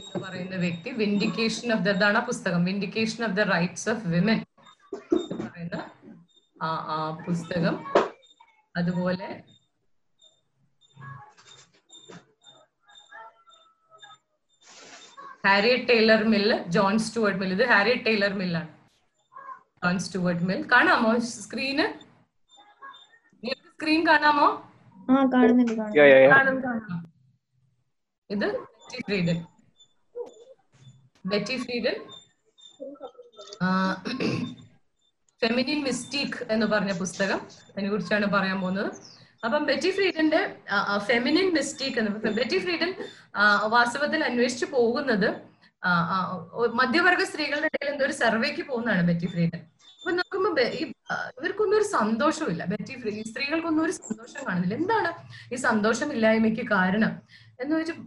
എന്ന് 0.02 0.19
പറയുന്ന 0.23 0.56
വ്യക്തി 0.65 0.89
വിൻഡിക്കേഷൻ 1.02 1.67
ഓഫ് 1.76 1.84
ദാണ് 2.02 2.17
ആ 2.21 2.23
പുസ്തകം. 2.30 2.62
Vindication 2.69 3.21
of 3.28 3.36
the 3.39 3.43
rights 3.54 3.88
of 3.93 4.08
women 4.13 4.39
എന്ന് 4.39 5.38
പറയുന്ന 5.43 5.78
ആ 6.58 6.69
ആ 6.95 6.97
പുസ്തകം. 7.28 7.76
അതുപോലെ 8.76 9.30
Harriet 15.45 15.88
Taylor 15.89 16.21
Mill 16.34 16.58
John 16.76 16.95
Stuart 17.06 17.39
Mill 17.41 17.52
ഇത് 17.56 17.65
ഹാരിയറ്റ് 17.73 18.06
ടൈലർ 18.08 18.34
മില്ലാണ് 18.41 18.69
ജോൺ 19.84 19.97
സ്റ്റുവർട്ട് 20.06 20.45
മിൽ 20.49 20.60
കാണാമോ 20.73 21.12
സ്ക്രീന് 21.38 21.86
നിങ്ങൾക്ക് 23.43 23.69
സ്ക്രീൻ 23.73 24.02
കാണാമോ? 24.10 24.47
ആ 24.97 25.23
കാണുന്നുണ്ട് 25.34 25.73
കാണും. 26.67 27.02
ഇത് 28.29 28.47
Betty 28.49 29.01
Friedan 29.07 29.38
Betty 31.25 31.55
Friedan 31.63 31.97
Feminine 35.41 35.79
Mystique 35.83 36.38
എന്ന് 36.53 36.65
പറഞ്ഞ 36.65 36.91
പുസ്തകം. 36.99 37.39
അതിനെ 37.71 37.89
കുറിച്ചാണ് 37.89 38.25
പറയാൻ 38.25 38.57
പോകുന്നത്. 38.62 38.89
അപ്പം 39.45 39.62
ബെറ്റി 39.69 39.89
ഫ്രീഡന്റെ 39.91 40.41
ഫെമിനിൻ 41.07 41.47
മിസ്റ്റീക്ക് 41.53 41.99
എന്ന് 41.99 42.31
ബെറ്റി 42.39 42.57
ഫ്രീഡൻ 42.57 42.91
വാസ്തവത്തിൽ 43.75 44.23
അന്വേഷിച്ചു 44.23 44.65
പോകുന്നത് 44.65 45.29
മധ്യവർഗ 46.79 47.23
സ്ത്രീകളുടെ 47.23 47.69
ഇടയിൽ 47.71 47.89
എന്തോ 47.93 48.05
ഒരു 48.05 48.15
സർവേക്ക് 48.23 48.63
പോകുന്നതാണ് 48.69 49.03
ബെറ്റി 49.07 49.27
ഫ്രീഡൻ 49.27 49.62
അപ്പൊ 49.99 50.12
നോക്കുമ്പോ 50.12 50.49
ഇവർക്കൊന്നും 51.38 51.77
ഒരു 51.77 51.88
സന്തോഷമില്ല 51.97 52.65
ബെറ്റി 52.65 52.95
ഫ്രീ 53.01 53.13
സ്ത്രീകൾക്കൊന്നും 53.23 53.83
ഒരു 53.83 53.91
സന്തോഷം 53.91 54.41
കാണുന്നില്ല. 54.47 54.75
എന്താണ് 54.81 55.09
ഈ 55.53 55.57
സന്തോഷമില്ലായ്മയ്ക്ക് 55.67 56.63
കാരണം? 56.75 57.12
എന്ന് 57.63 57.76
വെച്ചാൽ 57.80 57.97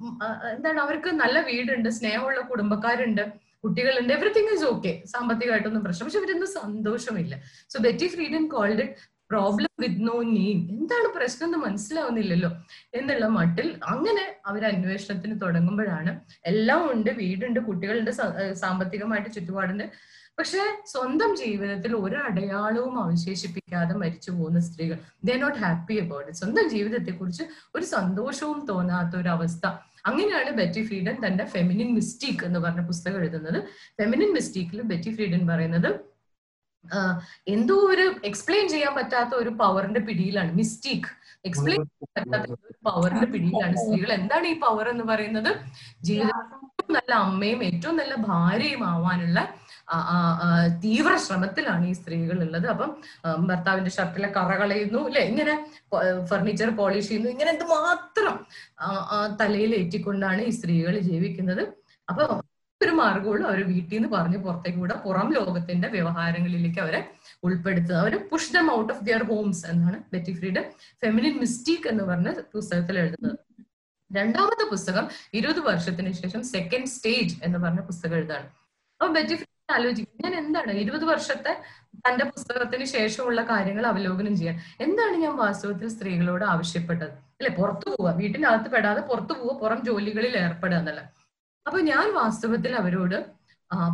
എന്താണ് 0.56 0.80
അവർക്ക് 0.86 1.10
നല്ല 1.22 1.38
വീടുണ്ട് 1.50 1.90
സ്നേഹമുള്ള 1.98 2.40
കുടുംബക്കാരുണ്ട് 2.52 3.24
കുട്ടികളുണ്ട് 3.64 4.12
എവറിത്തിങ് 4.16 4.50
ഈസ് 4.54 4.66
ഓക്കെ 4.72 4.92
സാമ്പത്തികമായിട്ടൊന്നും 5.12 5.84
പ്രശ്നം. 5.86 6.06
പക്ഷെ 6.06 6.20
ഇവരൊന്നും 6.22 6.50
സന്തോഷമില്ല. 6.60 7.34
So 7.72 7.76
Betty 7.86 8.06
Friedan 8.14 8.44
called 8.54 8.82
it 8.86 9.06
problem 9.32 9.70
with 9.82 10.02
no 10.08 10.16
name 10.34 10.58
എന്താണ് 10.74 11.08
പ്രശ്നം 11.16 11.46
എന്ന് 11.48 11.58
മനസ്സിലാവുന്നില്ലല്ലോ. 11.64 12.50
എന്നുള്ള 12.98 13.26
മട്ടിൽ 13.38 13.68
അങ്ങനെ 13.92 14.24
അവർ 14.50 14.62
അന്വേഷണത്തിന് 14.72 15.36
തുടങ്ങുമ്പോഴാണ് 15.44 16.12
എല്ലാം 16.50 16.82
ഉണ്ട് 16.92 17.10
വീടുണ്ട് 17.22 17.60
കുട്ടികളുണ്ട് 17.68 18.12
സാമ്പത്തികമായിട്ട് 18.64 19.30
ചുറ്റുപാടുണ്ട്. 19.36 19.86
പക്ഷെ 20.38 20.62
സ്വന്തം 20.86 21.36
ജീവിതത്തിൽ 21.36 21.96
ഒരു 21.96 22.16
അടയാളവും 22.16 22.96
അവശേഷിപ്പിക്കാതെ 23.04 23.94
മരിച്ചു 23.94 24.30
പോകുന്ന 24.30 24.60
സ്ത്രീകൾ 24.60 24.98
they 25.24 25.36
not 25.36 25.58
happy 25.58 25.96
about 25.98 26.26
it 26.28 26.38
സ്വന്തം 26.38 26.66
ജീവിതത്തെ 26.68 27.12
കുറിച്ച് 27.12 27.44
ഒരു 27.74 27.84
സന്തോഷവും 27.84 28.66
തോന്നാത്ത 28.66 29.16
ഒരു 29.16 29.28
അവസ്ഥ 29.28 29.66
അങ്ങനെയാണ് 30.04 30.50
ബെറ്റി 30.50 30.82
ഫ്രീഡൻ 30.86 31.16
തന്റെ 31.26 31.44
ഫെമിനിൻ 31.44 31.88
മിസ്റ്റേക്ക് 31.94 32.44
എന്ന് 32.44 32.60
പറഞ്ഞ 32.60 32.86
പുസ്തകം 32.86 33.20
എഴുതുന്നത്. 33.20 33.58
ഫെമിനിൻ 34.00 34.30
മിസ്റ്റേക്കിൽ 34.34 34.82
ബെറ്റി 34.82 35.10
ഫ്രീഡൻ 35.14 35.42
പറയുന്നത് 35.48 35.90
എന്തോ 37.46 37.74
ഒരു 37.74 38.04
എക്സ്പ്ലെയിൻ 38.24 38.68
ചെയ്യാൻ 38.68 38.92
പറ്റാത്ത 38.94 39.34
ഒരു 39.34 39.50
പവറിന്റെ 39.50 40.00
പിടിയിലാണ് 40.00 40.52
മിസ്റ്റേക്ക് 40.52 41.08
എക്സ്പ്ലെയിൻ 41.44 41.82
ചെയ്യാൻ 41.84 42.14
പറ്റാത്ത 42.16 42.52
ഒരു 42.66 42.76
പവറിന്റെ 42.88 43.26
പിടിയിലാണ് 43.32 43.76
സ്ത്രീകൾ. 43.76 44.10
എന്താണ് 44.12 44.46
ഈ 44.46 44.54
പവർ 44.60 44.88
എന്ന് 44.88 45.04
പറയുന്നത്? 45.04 45.50
ജീവിതത്തിൽ 46.00 46.56
ഏറ്റവും 46.66 46.92
നല്ല 46.98 47.12
അമ്മയും 47.26 47.64
ഏറ്റവും 47.64 47.96
നല്ല 47.96 48.14
ഭാര്യയും 48.30 48.84
ആവാനുള്ള 48.92 49.40
തീവ്ര 50.82 51.16
ശ്രമത്തിലാണ് 51.16 51.86
ഈ 51.86 51.92
സ്ത്രീകൾ 51.92 52.42
ഉള്ളത് 52.42 52.66
അപ്പം 52.66 52.96
ഭർത്താവിന്റെ 53.38 53.90
ഷർട്ടിലെ 53.90 54.28
കറ 54.28 54.56
കളയുന്നു 54.56 54.98
അല്ലെ 54.98 55.20
ഇങ്ങനെ 55.20 55.70
ഫർണിച്ചർ 56.24 56.76
പോളിഷ് 56.76 57.08
ചെയ്യുന്നു. 57.08 57.30
ഇങ്ങനെ 57.30 57.50
എന്ത് 57.50 57.64
മാത്രം 57.64 58.46
ആ, 58.80 58.86
ആ, 58.86 59.36
തലയിൽ 59.40 59.74
ഏറ്റിക്കൊണ്ടാണ് 59.74 60.42
ഈ 60.42 60.50
സ്ത്രീകൾ 60.50 60.98
ജീവിക്കുന്നത്. 60.98 61.68
അപ്പൊ 62.08 62.42
ഒരു 62.82 62.90
മാർഗമുള്ളൂ 62.90 63.50
അവർ 63.50 63.66
വീട്ടിൽ 63.66 63.96
നിന്ന് 63.96 64.08
പറഞ്ഞ് 64.08 64.38
പുറത്തേക്ക് 64.38 64.78
വിടുക. 64.78 64.96
പുറം 64.96 65.32
ലോകത്തിന്റെ 65.32 65.88
വ്യവഹാരങ്ങളിലേക്ക് 65.88 66.80
അവരെ 66.80 67.10
ഉൾപ്പെടുത്തുക. 67.44 67.94
അവർ 67.94 68.28
push 68.32 68.52
them 68.52 68.78
out 68.78 68.92
of 68.92 69.04
their 69.04 69.22
homes 69.22 69.66
എന്നാണ് 69.66 70.02
ബെറ്റി 70.12 70.32
ഫ്രീഡ് 70.32 70.60
ഫെമിനിൻ 71.04 71.40
മിസ്റ്റേക്ക് 71.40 71.88
എന്ന് 71.88 72.04
പറഞ്ഞ 72.04 72.32
പുസ്തകത്തിൽ 72.54 72.98
എഴുതുന്നത്. 72.98 73.38
രണ്ടാമത്തെ 74.16 74.70
പുസ്തകം 74.70 75.08
ഇരുപത് 75.34 75.60
വർഷത്തിന് 75.60 76.12
ശേഷം 76.12 76.44
സെക്കൻഡ് 76.44 76.86
സ്റ്റേജ് 76.86 77.36
എന്ന് 77.42 77.58
പറഞ്ഞ 77.58 77.80
പുസ്തകം 77.80 78.16
എഴുതാണ്. 78.16 78.46
അപ്പൊ 78.46 79.06
ബെറ്റി 79.06 79.34
ആലോചിക്കും. 79.68 80.22
ഞാൻ 80.24 80.34
എന്താണ് 80.38 80.72
ഇരുപത് 80.72 81.04
വർഷത്തെ 81.04 81.52
തന്റെ 82.06 82.24
പുസ്തകത്തിന് 82.24 82.84
ശേഷമുള്ള 82.84 83.42
കാര്യങ്ങൾ 83.42 83.86
അവലോകനം 83.86 84.36
ചെയ്യാൻ. 84.36 84.60
എന്താണ് 84.80 85.16
ഞാൻ 85.16 85.36
വാസ്തവത്തിൽ 85.36 85.88
സ്ത്രീകളോട് 85.88 86.44
ആവശ്യപ്പെട്ടത്? 86.44 87.10
അല്ലെ 87.38 87.50
പുറത്തു 87.50 87.86
പോവുക. 87.90 88.12
വീട്ടിനകത്ത് 88.16 88.70
പെടാതെ 88.70 89.00
പുറത്തു 89.00 89.32
പോവുക 89.32 89.60
പുറം 89.60 89.84
ജോലികളിൽ 89.84 90.36
ഏർപ്പെടുക 90.36 90.78
എന്നല്ല. 90.78 91.00
അപ്പൊ 91.66 91.80
ഞാൻ 91.80 92.14
വാസ്തവത്തിൽ 92.14 92.76
അവരോട് 92.76 93.18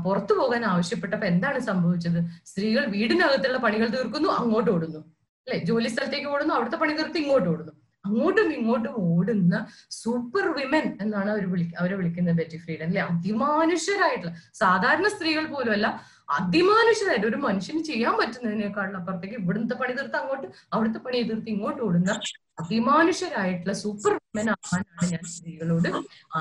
പുറത്തു 0.05 0.35
പോകാൻ 0.35 0.65
ആവശ്യപ്പെട്ടപ്പോ 0.65 1.27
എന്താണ് 1.27 1.59
സംഭവിച്ചത്? 1.59 2.19
സ്ത്രീകൾ 2.45 2.85
വീടിനകത്തുള്ള 2.87 3.59
പണികൾ 3.59 3.87
തീർക്കുന്നു 3.87 4.29
അങ്ങോട്ട് 4.29 4.71
ഓടുന്നു. 4.71 4.99
അല്ലെ 5.47 5.65
ജോലി 5.65 5.89
സ്ഥലത്തേക്ക് 5.89 6.29
ഓടുന്നു 6.29 6.55
അവിടുത്തെ 6.55 6.77
പണി 6.77 6.93
തീർത്ത് 6.93 7.19
ഇങ്ങോട്ട് 7.19 7.49
ഓടുന്നു. 7.49 7.73
അങ്ങോട്ടും 8.05 8.49
ഇങ്ങോട്ടും 8.57 8.95
ഓടുന്ന 9.09 9.57
സൂപ്പർ 9.99 10.47
വിമൻ 10.57 10.87
എന്നാണ് 11.03 11.29
അവർ 11.35 11.45
വിളി 11.53 11.67
അവരെ 11.81 11.95
വിളിക്കുന്നത് 11.99 12.39
ബെറ്റി 12.41 12.59
ഫ്രീഡൻ 12.63 12.89
അല്ലെ? 12.89 13.03
അതിമാനുഷ്യരായിട്ടുള്ള 13.11 14.33
സാധാരണ 14.63 15.07
സ്ത്രീകൾ 15.15 15.45
പോലും 15.53 15.73
അല്ല 15.77 15.89
അതിമാനുഷ്യരായിട്ട് 16.39 17.29
ഒരു 17.31 17.39
മനുഷ്യന് 17.45 17.81
ചെയ്യാൻ 17.89 18.15
പറ്റുന്നതിനേക്കാളും 18.19 18.97
അപ്പുറത്തേക്ക് 18.99 19.37
ഇവിടുത്തെ 19.41 19.77
പണി 19.81 19.95
തീർത്ത് 19.99 20.19
അങ്ങോട്ട് 20.21 20.47
അവിടുത്തെ 20.75 21.01
പണി 21.07 21.19
തീർത്ത് 21.31 21.51
ഇങ്ങോട്ട് 21.55 21.81
ഓടുന്ന 21.87 22.13
അതിമാനുഷ്യരായിട്ടുള്ള 22.63 23.75
സൂപ്പർ 23.83 24.13
വിമൻ 24.19 24.49
ആവാനാണ് 24.55 25.09
ഞാൻ 25.13 25.25
സ്ത്രീകളോട് 25.33 25.89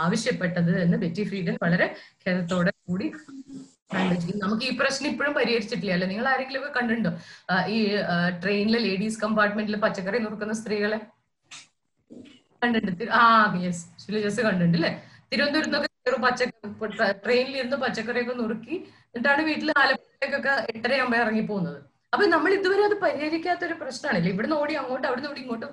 ആവശ്യപ്പെട്ടത് 0.02 0.74
എന്ന് 0.84 0.98
ബെറ്റി 1.04 1.24
ഫ്രീഡൻ 1.30 1.56
വളരെ 1.64 1.88
ഖേദത്തോടെ 2.24 2.72
കൂടി. 2.88 3.08
നമുക്ക് 4.42 4.66
ഈ 4.68 4.74
പ്രശ്നം 4.80 5.08
ഇപ്പോഴും 5.12 5.34
പരിഹരിച്ചിട്ടില്ല 5.38 5.96
അല്ലെ? 5.96 6.08
നിങ്ങൾ 6.08 6.26
ആരെങ്കിലും 6.30 6.62
ഒക്കെ 6.62 6.72
കണ്ടിട്ടുണ്ടോ 6.78 7.12
ഈ 7.70 7.80
ട്രെയിനിലെ 8.44 8.80
ലേഡീസ് 8.86 9.20
കമ്പാർട്ട്മെന്റിൽ 9.24 9.78
പച്ചക്കറി 9.84 10.20
നുറുക്കുന്ന 10.26 10.56
സ്ത്രീകളെ? 10.62 11.00
കണ്ടിട്ടുണ്ട്. 12.62 13.04
ആ 13.20 13.24
യെസ് 13.66 13.84
ശിലജസ് 14.04 14.42
കണ്ടിട്ടുണ്ട് 14.48 14.78
അല്ലെ 14.80 14.92
തിരുവനന്തപുരത്ത് 15.32 15.70
നിന്നൊക്കെ 15.70 15.90
കയറും 16.06 16.22
പച്ച 16.26 16.42
ട്രെയിനിൽ 17.26 17.56
ഇരുന്ന് 17.62 17.78
പച്ചക്കറിയൊക്കെ 17.84 18.34
നുറുക്കി 18.42 18.76
എന്നിട്ടാണ് 19.14 19.42
വീട്ടിൽ 19.50 19.70
ആലപ്പുഴക്കൊക്കെ 19.82 20.54
എട്ടരയാകുമ്പോ 20.74 21.18
ഇറങ്ങി 21.24 21.44
പോകുന്നത് 21.52 21.80
അപ്പൊ 22.14 22.24
നമ്മൾ 22.34 22.52
ഇതുവരെ 22.58 22.84
അത് 22.88 22.96
പരിഹരിക്കാത്ത 23.04 23.62
ഒരു 23.68 23.76
പ്രശ്നമാണല്ലേ. 23.82 24.32
ഇവിടുന്ന് 24.34 24.56
ഓടി 24.62 24.74
അങ്ങോട്ടും 24.80 25.08
അവിടുന്ന് 25.10 25.30
ഓടി 25.32 25.42
ഇങ്ങോട്ടും. 25.44 25.70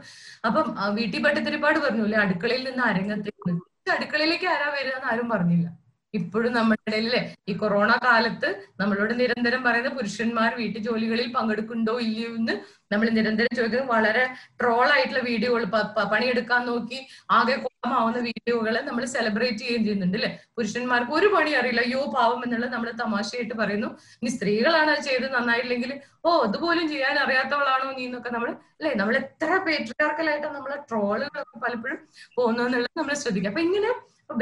അപ്പം 0.49 0.67
വീട്ടിൽ 0.99 1.21
പട്ടത്തിരിപ്പാട് 1.27 1.79
അല്ലെ 2.05 2.19
അടുക്കളയിൽ 2.25 2.63
നിന്ന് 2.69 2.85
അരങ്ങത്തേക്ക് 2.91 3.55
അടുക്കളയിലേക്ക് 3.97 4.47
ആരാ 4.55 4.69
വരിക 4.77 4.97
ആരും 5.11 5.29
പറഞ്ഞില്ല. 5.35 5.67
ഇപ്പോഴും 6.15 6.53
നമ്മുടെ 6.57 6.83
ഇടയിലെ 6.89 7.19
ഈ 7.51 7.55
കൊറോണ 7.61 7.93
കാലത്ത് 8.05 8.49
നമ്മളോട് 8.81 9.13
നിരന്തരം 9.21 9.61
പറയുന്ന 9.67 9.91
പുരുഷന്മാർ 9.97 10.51
വീട്ടു 10.61 10.79
ജോലികളിൽ 10.87 11.27
പങ്കെടുക്കുന്നുണ്ടോ 11.35 11.95
ഇല്ലയോ 12.05 12.31
എന്ന് 12.39 12.55
നമ്മൾ 12.93 13.07
നിരന്തരം 13.17 13.53
ചോദിക്കുന്നത് 13.59 13.91
വളരെ 13.95 14.23
ട്രോൾ 14.61 14.87
ആയിട്ടുള്ള 14.95 15.23
വീഡിയോകൾ 15.29 15.65
പണിയെടുക്കാൻ 16.13 16.63
നോക്കി 16.71 16.99
ആകെ 17.39 17.57
കോപമാവുന്ന 17.65 18.21
വീഡിയോകളെ 18.29 18.81
നമ്മൾ 18.89 19.05
സെലിബ്രേറ്റ് 19.15 19.61
ചെയ്യുകയും 19.63 19.85
ചെയ്യുന്നുണ്ട് 19.87 20.19
അല്ലെ 20.19 20.31
പുരുഷന്മാർക്ക് 20.57 21.13
ഒരു 21.19 21.29
പണി 21.35 21.53
അറിയില്ല 21.61 21.83
അയ്യോ 21.87 22.03
പാവം 22.17 22.41
എന്നുള്ളത് 22.47 22.73
നമ്മൾ 22.77 22.91
തമാശയായിട്ട് 23.03 23.55
പറയുന്നു. 23.63 23.91
ഇനി 24.21 24.31
സ്ത്രീകളാണ് 24.37 24.91
അത് 24.95 25.05
ചെയ്ത് 25.09 25.27
നന്നായില്ലെങ്കിൽ 25.37 25.93
ഓ 26.25 26.31
അതുപോലും 26.47 26.87
ചെയ്യാൻ 26.93 27.17
അറിയാത്തവളാണോ 27.25 27.91
നീ 27.99 28.05
എന്നൊക്കെ 28.09 28.33
നമ്മൾ 28.37 28.51
അല്ലെ 28.79 28.93
നമ്മൾ 29.01 29.15
എത്ര 29.23 29.51
പേട്രിയാർക്കലായിട്ട് 29.67 30.49
നമ്മളെ 30.59 30.79
ട്രോളുകളൊക്കെ 30.91 31.59
പലപ്പോഴും 31.67 32.01
പോകുന്നു 32.39 32.63
എന്നുള്ളത് 32.69 32.97
നമ്മൾ 33.03 33.17
ശ്രദ്ധിക്കുക. 33.25 33.53
അപ്പൊ 33.53 33.65
ഇങ്ങനെ 33.69 33.91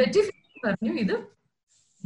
ബെറ്റി 0.00 0.22
പറഞ്ഞു 0.64 0.92
ഇത് 1.04 1.16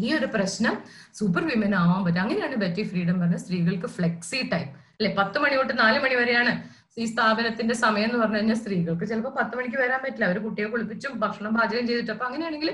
ഈ 0.00 0.08
ഒരു 0.18 0.28
പ്രശ്നം 0.34 0.74
സൂപ്പർ 1.18 1.42
വിമൻ 1.50 1.74
ആവാൻ 1.80 2.00
പറ്റും 2.04 2.22
അങ്ങനെയാണ് 2.24 2.56
ബെറ്റി 2.64 2.82
ഫ്രീഡം 2.90 3.16
പറഞ്ഞത് 3.20 3.42
സ്ത്രീകൾക്ക് 3.44 3.88
ഫ്ലെക്സി 3.96 4.40
ടൈം 4.52 4.68
അല്ലെ? 4.96 5.10
പത്ത് 5.20 5.38
മണി 5.42 5.54
തൊട്ട് 5.60 5.74
നാല് 5.78 5.98
മണി 6.04 6.14
വരെയാണ് 6.14 6.52
ഈ 6.98 7.04
സ്ഥാപനത്തിന്റെ 7.04 7.74
സമയം 7.82 8.06
എന്ന് 8.08 8.18
പറഞ്ഞു 8.22 8.38
കഴിഞ്ഞാൽ 8.38 8.58
സ്ത്രീകൾക്ക് 8.62 9.04
ചിലപ്പോൾ 9.10 9.34
പത്ത് 9.38 9.54
മണിക്ക് 9.58 9.78
വരാൻ 9.82 10.00
പറ്റില്ല. 10.04 10.24
അവർ 10.24 10.38
കുട്ടിയെ 10.46 10.66
കുളിപ്പിച്ചും 10.66 11.12
ഭക്ഷണം 11.22 11.52
പാചകം 11.58 11.84
ചെയ്തിട്ട് 11.88 12.12
അപ്പൊ 12.14 12.26
അങ്ങനെയാണെങ്കിൽ 12.28 12.70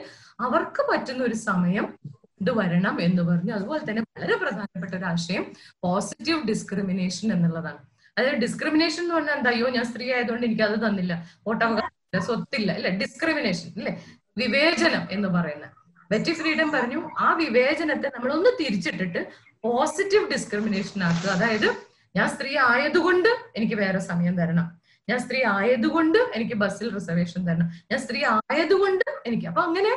അവർക്ക് 0.47 0.83
പറ്റുന്ന 0.91 1.23
ഒരു 1.25 1.37
സമയം 1.49 1.87
ഇത് 2.43 2.51
വരണം 2.59 2.97
എന്ന് 3.07 3.23
പറഞ്ഞു 3.23 3.53
അതുപോലെ 3.59 3.83
തന്നെ 3.89 4.03
വളരെ 4.09 4.37
പ്രധാനപ്പെട്ട 4.43 4.95
ഒരു 4.95 5.07
ആശയം 5.13 5.45
പോസിറ്റീവ് 5.85 6.41
ഡിസ്ക്രിമിനേഷൻ 6.51 7.27
എന്നുള്ളതാണ്. 7.33 7.81
അതായത് 8.17 8.39
ഡിസ്ക്രിമിനേഷൻ 8.45 9.03
എന്ന് 9.05 9.15
പറഞ്ഞാൽ 9.15 9.37
എന്താ? 9.39 9.51
അയ്യോ 9.51 9.69
ഞാൻ 9.77 9.85
സ്ത്രീ 9.85 10.07
ആയതുകൊണ്ട് 10.17 10.45
എനിക്ക് 10.47 10.65
അത് 10.69 10.77
തന്നില്ല 10.87 11.15
വോട്ടവകാശം 11.47 11.93
സ്വത്തില്ല 12.29 12.71
അല്ലെ? 12.73 12.91
ഡിസ്ക്രിമിനേഷൻ 13.03 13.69
അല്ലെ? 13.79 13.93
വിവേചനം 14.39 15.05
എന്ന് 15.11 15.29
പറയുന്ന 15.29 15.67
ബെറ്റി 16.11 16.33
ഫ്രീഡം 16.33 16.69
പറഞ്ഞു. 16.77 17.01
ആ 17.19 17.29
വിവേചനത്തെ 17.43 18.09
നമ്മളൊന്ന് 18.17 18.51
തിരിച്ചിട്ടിട്ട് 18.61 19.21
പോസിറ്റീവ് 19.65 20.27
ഡിസ്ക്രിമിനേഷൻ 20.33 21.03
ആക്കുക. 21.11 21.31
അതായത് 21.37 21.69
ഞാൻ 22.15 22.27
സ്ത്രീ 22.35 22.53
ആയതുകൊണ്ട് 22.71 23.31
എനിക്ക് 23.59 23.77
വേറെ 23.85 24.01
സമയം 24.11 24.35
തരണം. 24.41 24.67
ഞാൻ 25.09 25.19
സ്ത്രീ 25.25 25.41
ആയതുകൊണ്ട് 25.59 26.19
എനിക്ക് 26.37 26.57
ബസ്സിൽ 26.63 26.87
റിസർവേഷൻ 26.95 27.41
തരണം. 27.49 27.69
ഞാൻ 27.91 27.99
സ്ത്രീ 28.05 28.21
ആയതുകൊണ്ട് 28.35 29.05
എനിക്ക് 29.29 29.47
അപ്പൊ 29.51 29.63
അങ്ങനെ 29.63 29.93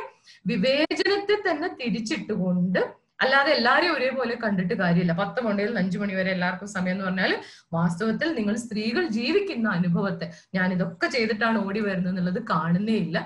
വിവേചനത്തെ 0.50 1.36
തന്നെ 1.48 1.68
തിരിച്ചിട്ടുകൊണ്ട് 1.80 2.80
അല്ലാതെ 3.24 3.50
എല്ലാരെയും 3.56 3.94
ഒരേപോലെ 3.96 4.34
കണ്ടിട്ട് 4.42 4.74
കാര്യമില്ല. 4.74 5.14
പത്ത് 5.22 5.40
മണിയിൽ 5.46 5.68
നിന്ന് 5.68 5.80
അഞ്ചു 5.80 5.98
മണി 5.98 6.14
വരെ 6.18 6.30
എല്ലാവർക്കും 6.36 6.68
സമയം 6.76 6.94
എന്ന് 6.94 7.04
പറഞ്ഞാൽ 7.04 7.32
വാസ്തവത്തിൽ 7.76 8.28
നിങ്ങൾ 8.38 8.54
സ്ത്രീകൾ 8.64 9.02
ജീവിക്കുന്ന 9.16 9.68
അനുഭവത്തെ 9.78 10.26
ഞാൻ 10.54 10.72
ഇതൊക്കെ 10.76 11.08
ചെയ്തിട്ടാണ് 11.16 11.58
ഓടി 11.66 11.80
വരുന്നത് 11.88 12.12
എന്നുള്ളത് 12.12 12.40
കാണുന്നേ 12.52 12.96
ഇല്ല. 13.04 13.18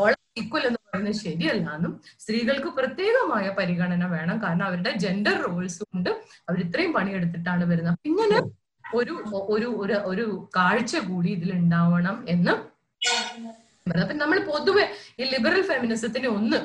ഓൾ 0.00 0.12
ഈക്വൽ 0.36 0.66
എന്ന് 0.66 0.78
പറയുന്നത് 0.86 1.16
ശരിയല്ല 1.16 1.74
എന്നും 1.74 1.92
സ്ത്രീകൾക്ക് 2.20 2.66
പ്രത്യേകമായ 2.68 3.48
പരിഗണന 3.58 4.06
വേണം. 4.06 4.42
കാരണം 4.42 4.64
അവരുടെ 4.64 4.90
ജെൻഡർ 4.90 5.36
റോൾസ് 5.42 5.82
കൊണ്ട് 5.82 6.10
അവർ 6.48 6.58
ഇത്രയും 6.60 6.92
പണിയെടുത്തിട്ടാണ് 6.92 7.64
വരുന്നത്. 7.64 7.98
ഇങ്ങനെ 8.04 8.38
ഒരു 8.94 9.14
ഒരു 9.48 9.68
ഒരു 9.82 9.94
ഒരു 10.04 10.48
കാഴ്ച 10.56 10.96
കൂടി 10.98 11.28
ഇതിൽ 11.28 11.52
ഉണ്ടാവണം 11.52 12.24
എന്ന് 12.28 12.54
അപ്പൊ 14.00 14.14
നമ്മൾ 14.14 14.38
പൊതുവെ 14.40 14.84
ഈ 15.20 15.24
ലിബറൽ 15.24 15.62
ഫെമിനിസത്തിനെ 15.62 16.28
ഒന്ന് 16.28 16.58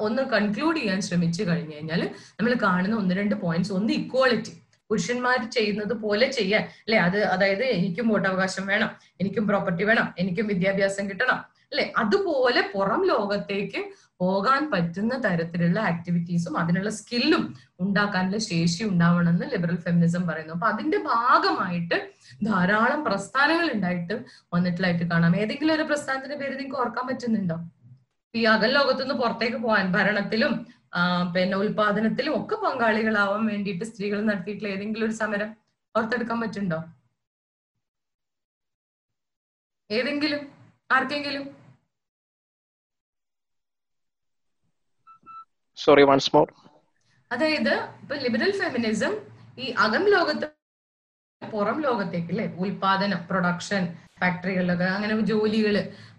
ഒന്ന് 0.00 0.22
കൺക്ലൂഡ് 0.22 0.78
ചെയ്യാൻ 0.78 1.00
ശ്രമിച്ചു 1.00 1.42
കഴിഞ്ഞു 1.42 1.74
കഴിഞ്ഞാൽ 1.74 2.00
നമ്മൾ 2.38 2.52
കാണുന്ന 2.62 2.96
ഒന്ന് 2.96 3.14
രണ്ട് 3.14 3.34
പോയിന്റ്സ് 3.34 3.72
ഒന്ന് 3.72 3.92
ഇക്വാളിറ്റി 3.92 4.52
പുരുഷന്മാർ 4.90 5.50
ചെയ്യുന്നത് 5.50 5.92
പോലെ 5.92 6.26
ചെയ്യാൻ. 6.32 6.62
അല്ലെ? 6.84 6.98
അത് 6.98 7.24
അതായത് 7.24 7.64
എനിക്കും 7.64 8.08
വോട്ടവകാശം 8.08 8.66
വേണം. 8.66 8.90
എനിക്കും 9.20 9.46
പ്രോപ്പർട്ടി 9.48 9.84
വേണം. 9.84 10.14
എനിക്കും 10.18 10.46
വിദ്യാഭ്യാസം 10.46 11.10
കിട്ടണം. 11.10 11.40
അല്ലെ? 11.72 11.84
അതുപോലെ 12.02 12.60
പുറം 12.74 13.00
ലോകത്തേക്ക് 13.10 13.80
പോകാൻ 14.22 14.62
പറ്റുന്ന 14.72 15.14
തരത്തിലുള്ള 15.24 15.78
ആക്ടിവിറ്റീസും 15.90 16.54
അതിനുള്ള 16.62 16.90
സ്കില്ലും 16.98 17.42
ഉണ്ടാക്കാനുള്ള 17.84 18.38
ശേഷി 18.48 18.82
ഉണ്ടാവണമെന്ന് 18.90 19.46
ലിബറൽ 19.52 19.78
ഫെമിനിസം 19.84 20.22
പറയുന്നു. 20.30 20.54
അപ്പൊ 20.56 20.68
അതിന്റെ 20.72 20.98
ഭാഗമായിട്ട് 21.12 21.96
ധാരാളം 22.48 23.00
പ്രസ്ഥാനങ്ങൾ 23.06 23.68
ഉണ്ടായിട്ട് 23.76 24.14
വന്നിട്ടുള്ളതായിട്ട് 24.54 25.06
കാണാം. 25.12 25.36
ഏതെങ്കിലും 25.42 25.74
ഒരു 25.78 25.86
പ്രസ്ഥാനത്തിന്റെ 25.90 26.38
പേര് 26.42 26.54
നിങ്ങൾക്ക് 26.60 26.80
ഓർക്കാൻ 26.84 27.06
പറ്റുന്നുണ്ടോ? 27.10 27.58
ഈ 28.34 28.42
അകൽ 28.54 28.70
ലോകത്തുനിന്ന് 28.78 29.16
പുറത്തേക്ക് 29.22 29.58
പോകാൻ 29.66 29.86
ഭരണത്തിലും 29.96 30.52
പിന്നെ 31.34 31.56
ഉൽപാദനത്തിലും 31.62 32.32
ഒക്കെ 32.38 32.56
പങ്കാളികളാവാൻ 32.64 33.42
വേണ്ടിയിട്ട് 33.50 33.84
സ്ത്രീകൾ 33.90 34.20
നടത്തിയിട്ടുള്ള 34.28 34.70
ഏതെങ്കിലും 34.76 35.06
ഒരു 35.08 35.16
സമരം 35.22 35.50
ഓർത്തെടുക്കാൻ 35.94 36.38
പറ്റുണ്ടോ 36.42 36.78
ഏതെങ്കിലും? 39.90 40.42
ആർക്കെങ്കിലും? 40.90 41.44
Sorry, 45.80 46.04
വൺസ് 46.04 46.36
മോർ 46.36 46.46
അതായത് 47.30 47.72
ഇപ്പൊ 48.02 48.14
ലിബറൽ 48.14 48.52
ഫെമിനിസം 48.60 49.12
ഈ 49.58 49.70
അകം 49.84 50.08
ലോകത്ത് 50.08 50.46
പുറം 51.42 51.82
ലോകത്തേക്ക് 51.82 52.30
അല്ലെ? 52.30 52.46
ഉൽപാദനം 52.58 53.26
പ്രൊഡക്ഷൻ 53.30 53.82
ഫാക്ടറികളിലൊക്കെ 54.20 54.84
അങ്ങനെ 54.84 55.20
ജോലികൾ 55.20 55.76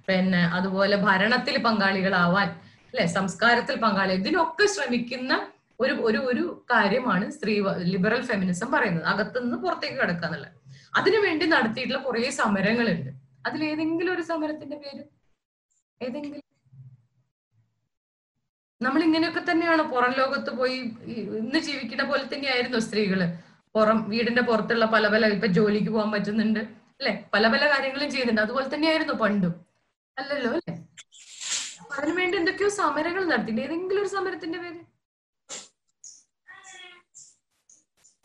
പിന്നെ 0.08 0.44
അതുപോലെ 0.58 0.96
ഭരണത്തിൽ 0.98 1.58
പങ്കാളികളാവാൻ 1.58 2.48
അല്ലെ? 2.90 3.06
സംസ്കാരത്തിൽ 3.18 3.76
പങ്കാളി 3.76 4.14
ഇതിനൊക്കെ 4.14 4.66
ശ്രമിക്കുന്ന 4.66 5.34
ഒരു 5.80 5.94
ഒരു 6.08 6.18
ഒരു 6.32 6.66
കാര്യമാണ് 6.72 7.32
സ്ത്രീ 7.32 7.54
ലിബറൽ 7.94 8.22
ഫെമിനിസം 8.22 8.72
പറയുന്നത്. 8.72 9.04
അകത്തുനിന്ന് 9.04 9.58
പുറത്തേക്ക് 9.58 9.98
കിടക്കുക 9.98 10.28
എന്നുള്ളത്. 10.28 10.56
അതിനുവേണ്ടി 10.96 11.46
നടത്തിയിട്ടുള്ള 11.46 12.04
കുറെ 12.04 12.30
സമരങ്ങളുണ്ട്. 12.32 13.12
അതിൽ 13.46 13.64
ഏതെങ്കിലും 13.64 14.14
ഒരു 14.14 14.22
സമരത്തിന്റെ 14.22 14.78
പേര്? 14.78 15.04
ഏതെങ്കിലും 16.02 16.51
നമ്മൾ 18.82 19.04
ഇങ്ങനെയൊക്കെ 19.04 19.52
തന്നെയാണ്. 19.52 19.82
പുറം 19.82 20.12
ലോകത്ത് 20.12 20.50
പോയി 20.50 20.78
ഇന്ന് 21.42 21.60
ജീവിക്കുന്ന 21.60 22.04
പോലെ 22.04 22.24
തന്നെയായിരുന്നു 22.24 22.80
സ്ത്രീകൾ. 22.80 23.20
പുറം 23.76 24.10
വീടിന്റെ 24.10 24.42
പുറത്തുള്ള 24.42 24.86
പല 24.86 25.08
പല 25.08 25.26
ഇപ്പൊ 25.26 25.48
ജോലിക്ക് 25.48 25.90
പോകാൻ 25.90 26.12
പറ്റുന്നുണ്ട് 26.12 26.60
അല്ലെ? 27.00 27.24
പല 27.34 27.48
പല 27.48 27.64
കാര്യങ്ങളും 27.74 28.12
ചെയ്യുന്നുണ്ട്. 28.12 28.42
അതുപോലെ 28.42 28.76
തന്നെയായിരുന്നു 28.76 29.14
പണ്ടും. 29.14 29.54
അല്ലല്ലോ 30.18 30.52
അല്ലെ? 30.52 30.74
അതിനുവേണ്ടി 31.98 32.38
എന്തൊക്കെയോ 32.38 32.70
സമരങ്ങൾ 32.70 33.26
നടത്തിയിട്ട് 33.26 33.62
ഏതെങ്കിലും 33.62 34.02
ഒരു 34.02 34.10
സമരത്തിന്റെ 34.10 34.60
പേര്? 34.60 34.80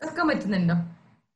ഓർക്കാൻ 0.01 0.27
പറ്റുന്നുണ്ടോ? 0.27 0.75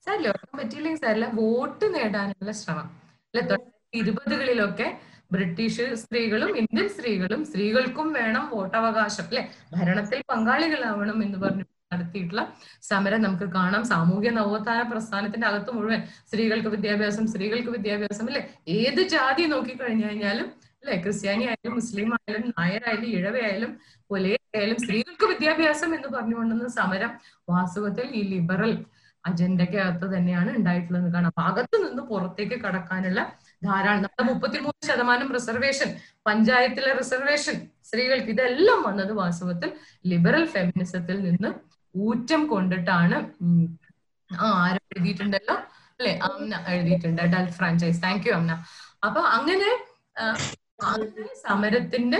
സാരില്ല 0.05 0.27
ഓർക്കാൻ 0.27 0.57
പറ്റിയില്ലെങ്കിൽ 0.59 1.01
സാരില്ല. 1.01 1.29
വോട്ട് 1.33 1.95
നേടാനുള്ള 1.95 2.51
ശ്രമം. 2.51 2.87
അല്ലെ 3.33 3.57
ഇരുപതുകളിലൊക്കെ 3.93 4.87
ബ്രിട്ടീഷ് 5.31 5.85
സ്ത്രീകളും 6.01 6.51
ഇന്ത്യൻ 6.61 6.87
സ്ത്രീകളും 6.95 7.41
സ്ത്രീകൾക്കും 7.49 8.07
വേണം 8.17 8.45
വോട്ടവകാശം 8.53 9.27
അല്ലെ? 9.29 9.43
ഭരണത്തിൽ 9.75 10.19
പങ്കാളികളാവണം 10.31 11.19
എന്ന് 11.25 11.37
പറഞ്ഞു 11.43 11.65
നടത്തിയിട്ടുള്ള 11.93 12.41
സമരം 12.89 13.21
നമുക്ക് 13.21 13.47
കാണാം. 13.55 13.83
സാമൂഹ്യ 13.83 14.29
നവോത്ഥാന 14.31 14.81
പ്രസ്ഥാനത്തിന്റെ 14.91 15.47
അകത്ത് 15.47 15.71
മുഴുവൻ 15.77 15.99
സ്ത്രീകൾക്ക് 16.27 16.69
വിദ്യാഭ്യാസം 16.75 17.25
സ്ത്രീകൾക്ക് 17.27 17.69
വിദ്യാഭ്യാസം 17.69 18.27
അല്ലെ? 18.29 18.41
ഏത് 18.77 19.01
ജാതി 19.13 19.45
നോക്കി 19.53 19.73
കഴിഞ്ഞു 19.81 20.05
കഴിഞ്ഞാലും 20.07 20.47
അല്ലെ? 20.83 20.95
ക്രിസ്ത്യാനി 21.03 21.43
ആയാലും 21.49 21.73
മുസ്ലിം 21.75 22.09
ആയാലും 22.15 22.45
നായരായാലും 22.51 23.09
ഇഴവയായാലും 23.11 23.71
പുലയായാലും 24.09 24.77
സ്ത്രീകൾക്ക് 24.83 25.25
വിദ്യാഭ്യാസം 25.33 25.91
എന്ന് 25.97 26.09
പറഞ്ഞുകൊണ്ടുന്ന 26.15 26.67
സമരം 26.79 27.11
വാസ്തവത്തിൽ 27.49 28.07
ഈ 28.19 28.23
ലിബറൽ 28.31 28.73
അജണ്ടയ്ക്കകത്ത് 29.23 30.07
തന്നെയാണ് 30.15 30.51
ഉണ്ടായിട്ടുള്ളത് 30.57 31.07
കാണാം. 31.15 31.33
അകത്തു 31.41 31.77
നിന്ന് 31.83 32.03
പുറത്തേക്ക് 32.03 32.57
കടക്കാനുള്ള 32.63 33.19
ധാരാളം. 33.61 34.01
നമ്മുടെ 34.05 34.23
മുപ്പത്തിമൂന്ന് 34.31 34.87
ശതമാനം 34.89 35.27
റിസർവേഷൻ 35.37 35.89
പഞ്ചായത്തിലെ 36.27 36.91
റിസർവേഷൻ 37.01 37.55
സ്ത്രീകൾക്ക് 37.87 38.31
ഇതെല്ലാം 38.35 38.79
വന്നത് 38.87 39.13
വാസ്തവത്തിൽ 39.21 39.69
ലിബറൽ 40.11 40.45
ഫെമിനിസത്തിൽ 40.53 41.17
നിന്ന് 41.27 41.49
ഊറ്റം 41.95 42.41
കൊണ്ടിട്ടാണ്. 42.47 43.17
ആ 44.29 44.47
ആരും 44.65 44.83
എഴുതിയിട്ടുണ്ടല്ലോ? 44.93 45.55
അല്ലെ? 45.99 46.13
അമ്ന 46.27 46.53
എഴുതിയിട്ടുണ്ട് 46.73 47.21
ഡൽ 47.33 47.47
ഫ്രാഞ്ചൈസ് 47.57 48.03
താങ്ക് 48.05 48.27
യു 48.27 48.33
അമ്ന. 48.39 48.53
അപ്പൊ 49.07 49.21
അങ്ങനെ 49.37 49.69
സമരത്തിന്റെ 51.43 52.19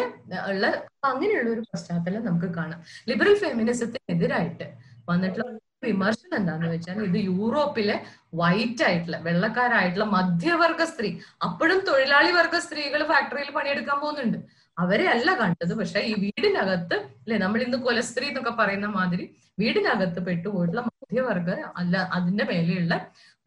ഉള്ള 0.49 0.65
അങ്ങനെയുള്ള 1.09 1.49
ഒരു 1.55 1.61
പശ്ചാത്തലം 1.71 2.25
നമുക്ക് 2.25 2.49
കാണാം. 2.57 2.79
ലിബറൽ 3.09 3.35
ഫെമിനിസത്തിനെതിരായിട്ട് 3.43 4.65
വന്നിട്ടുള്ള 5.09 5.47
വിമർശനം 5.83 6.35
എന്താന്ന് 6.39 6.67
വെച്ചാൽ 6.73 6.97
ഇത് 7.09 7.19
യൂറോപ്പിലെ 7.29 7.95
വൈറ്റ് 8.41 8.83
ആയിട്ടുള്ള 8.87 9.17
വെള്ളക്കാരായിട്ടുള്ള 9.27 10.07
മധ്യവർഗ 10.17 10.81
സ്ത്രീ 10.91 11.09
അപ്പോഴും 11.47 11.79
തൊഴിലാളി 11.89 12.31
വർഗ 12.37 12.55
സ്ത്രീകൾ 12.65 13.01
ഫാക്ടറിയിൽ 13.11 13.49
പണിയെടുക്കാൻ 13.57 13.97
പോകുന്നുണ്ട്. 14.03 14.37
അവരെ 14.77 15.05
അല്ല 15.13 15.29
കണ്ടത് 15.39 15.73
പക്ഷെ 15.79 15.99
ഈ 16.09 16.13
വീടിനകത്ത് 16.23 16.95
അല്ലെ 17.23 17.37
നമ്മൾ 17.43 17.59
ഇന്ന് 17.65 17.77
കൊലസ്ത്രീ 17.87 18.27
എന്നൊക്കെ 18.31 18.53
പറയുന്ന 18.59 18.87
മാതിരി 18.97 19.25
വീടിനകത്ത് 19.61 20.19
പെട്ടുപോയിട്ടുള്ള 20.27 20.83
മധ്യവർഗ 20.89 21.49
അല്ല 21.81 21.95
അതിന്റെ 22.17 22.43
മേലെയുള്ള 22.51 22.93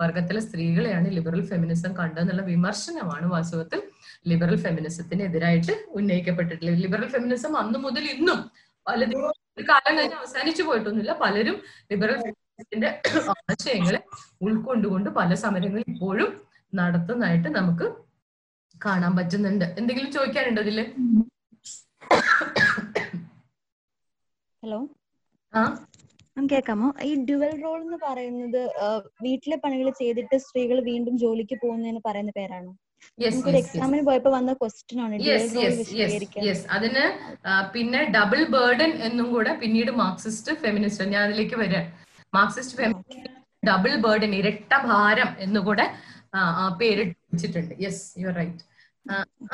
വർഗത്തിലെ 0.00 0.40
സ്ത്രീകളെയാണ് 0.46 1.08
ലിബറൽ 1.16 1.42
ഫെമിനിസം 1.50 1.92
കണ്ടെന്നുള്ള 2.00 2.42
വിമർശനമാണ് 2.52 3.26
വാസ്തവത്തിൽ 3.34 3.80
ലിബറൽ 4.30 4.56
ഫെമിനിസത്തിനെതിരായിട്ട് 4.64 5.74
ഉന്നയിക്കപ്പെട്ടിട്ടുള്ളത്. 5.98 6.78
ലിബറൽ 6.84 7.08
ഫെമിനിസം 7.14 7.52
അന്നു 7.62 7.78
മുതൽ 7.86 8.04
ഇന്നും 8.14 8.40
ഒരു 9.58 9.64
കാലം 9.68 9.98
കഴിഞ്ഞ് 9.98 10.16
അവസാനിച്ചു 10.16 10.62
പോയിട്ടൊന്നുമില്ല. 10.62 11.12
പലരും 11.12 11.56
ലിബറൽ 11.92 12.16
ഫെമിനിസത്തിന്റെ 12.16 12.88
ആശയങ്ങളെ 13.50 14.00
ഉൾക്കൊണ്ടുകൊണ്ട് 14.42 15.10
പല 15.10 15.34
സമരങ്ങളും 15.34 15.84
ഇപ്പോഴും 15.88 16.30
നടത്തുന്നതായിട്ട് 16.74 17.48
നമുക്ക് 17.48 17.86
കാണാൻ 18.84 19.16
പറ്റുന്നുണ്ട്. 19.16 19.64
എന്തെങ്കിലും 19.78 20.12
ചോദിക്കാനുണ്ടോ 20.12 20.62
ഇതിൽ? 20.62 20.78
ഹലോ? 24.62 24.78
ആ? 25.54 25.62
മാം 26.36 26.46
കേൾക്കാമോ 26.46 26.94
ഈ 27.02 27.14
ഡ്യുവൽ 27.24 27.62
റോൾ 27.62 27.80
എന്ന് 27.82 27.98
പറയുന്നത് 28.02 28.62
വീട്ടിലെ 29.22 29.56
പണികൾ 29.56 29.90
ചെയ്തിട്ട് 29.90 30.36
സ്ത്രീകൾ 30.36 30.80
വീണ്ടും 30.84 31.18
ജോലിക്ക് 31.18 31.56
പോകുന്നതിന് 31.62 32.00
പറയുന്ന 32.06 32.32
പേരാണോ? 32.36 32.72
എക്സാമിന് 33.60 34.02
പോയപ്പോ 34.08 34.30
വന്ന 34.36 34.52
ക്വസ്റ്റ്യൻ 34.60 35.00
ആണ്. 35.04 35.14
അതിന് 36.76 37.04
പിന്നെ 37.74 38.00
ഡബിൾ 38.16 38.40
ബേർഡൻ 38.56 38.92
എന്നും 39.08 39.26
കൂടെ 39.34 39.52
പിന്നീട് 39.62 39.92
മാർക്സിസ്റ്റ് 40.02 40.52
ഫെമിനിസ്റ്റ് 40.64 41.08
ഞാൻ 41.14 41.22
അതിലേക്ക് 41.28 41.58
വരാം. 41.62 41.86
മാർക്സിസ്റ്റ് 42.38 42.76
ഫെമിനിസ്റ്റ് 42.80 43.32
ഡബിൾ 43.70 43.94
ബേർഡൻ 44.06 44.32
ഇരട്ട 44.40 44.72
ഭാരം 44.90 45.30
എന്നുകൂടെ 45.46 45.86
പേരിട്ടിട്ടുണ്ട് 46.80 46.80
പേരിട്ട് 46.80 47.16
വെച്ചിട്ടുണ്ട്. 47.32 47.74
യെസ് 47.84 48.04
യു 48.22 48.30
റൈറ്റ് 48.38 48.62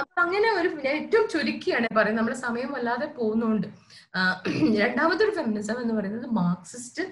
അപ്പൊ 0.01 0.20
അങ്ങനെ 0.22 0.48
ഒരു 0.61 0.68
ഞാൻ 0.84 0.94
ഏറ്റവും 0.94 1.28
ചുരുക്കിയാണ് 1.28 1.86
പറയുന്നത്. 1.96 2.18
നമ്മുടെ 2.18 2.36
സമയം 2.36 2.72
വല്ലാതെ 2.72 3.07
പോകുന്നുണ്ട്. 3.07 3.66
രണ്ടാമത്തെ 4.76 5.24
ഒരു 5.24 5.30
ഫെമിനിസം 5.30 5.82
എന്ന് 5.82 5.94
പറയുന്നത് 5.94 6.26
മാർക്സിസ്റ്റ് 6.26 7.03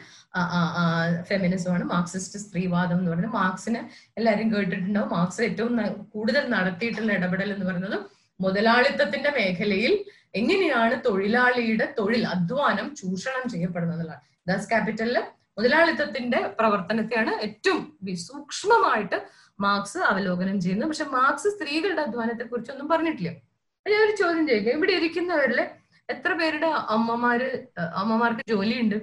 ഫെമിനിസമാണ് 1.22 1.84
മാർക്സിസ്റ്റ് 1.84 2.39
സ്ത്രീവാദം 2.39 2.99
എന്ന് 2.99 3.11
പറയുന്നത്. 3.11 3.34
മാർക്സിനെ 3.34 3.91
എല്ലാവരും 4.18 4.55
കേട്ടിട്ടുണ്ടാവും. 4.55 5.11
മാർക്സ് 5.11 5.43
ഏറ്റവും 5.43 5.74
കൂടുതൽ 6.14 6.49
നടത്തിയിട്ടുള്ള 6.49 7.12
ഇടപെടൽ 7.12 7.53
എന്ന് 7.53 7.66
പറയുന്നത് 7.66 7.99
മുതലാളിത്തത്തിന്റെ 8.41 9.30
മേഖലയിൽ 9.30 10.05
എങ്ങനെയാണ് 10.34 11.03
തൊഴിലാളിയുടെ 11.07 11.95
തൊഴിൽ 11.99 12.26
അധ്വാനം 12.26 12.95
ചൂഷണം 12.95 13.51
ചെയ്യപ്പെടുന്നത് 13.51 13.97
എന്നുള്ളതാണ്. 13.97 14.24
ദാസ് 14.49 14.68
ക്യാപിറ്റലിൽ 14.68 15.18
മുതലാളിത്തത്തിന്റെ 15.59 16.55
പ്രവർത്തനത്തെയാണ് 16.59 17.32
ഏറ്റവും 17.43 17.99
സൂക്ഷ്മമായിട്ട് 18.26 19.18
മാർക്സ് 19.61 19.99
അവലോകനം 19.99 20.61
ചെയ്യുന്നു. 20.61 20.87
പക്ഷെ 20.87 21.05
മാർക്സ് 21.05 21.49
സ്ത്രീകളുടെ 21.49 22.03
അധ്വാനത്തെ 22.03 22.45
കുറിച്ചൊന്നും 22.45 22.89
പറഞ്ഞിട്ടില്ല. 22.89 23.31
അപ്പൊ 23.79 23.91
ഞാൻ 23.91 24.03
ഒരു 24.09 24.15
ചോദ്യം 24.17 24.47
ചോദിക്കാം. 24.49 24.75
ഇവിടെ 24.77 24.93
ഇരിക്കുന്നവരിൽ 24.93 25.61
എത്ര 26.09 26.33
പേരുടെ 26.33 26.67
അമ്മമാര് 26.67 27.49
അമ്മമാർക്ക് 27.95 28.45
ജോലിയുണ്ട്? 28.49 28.99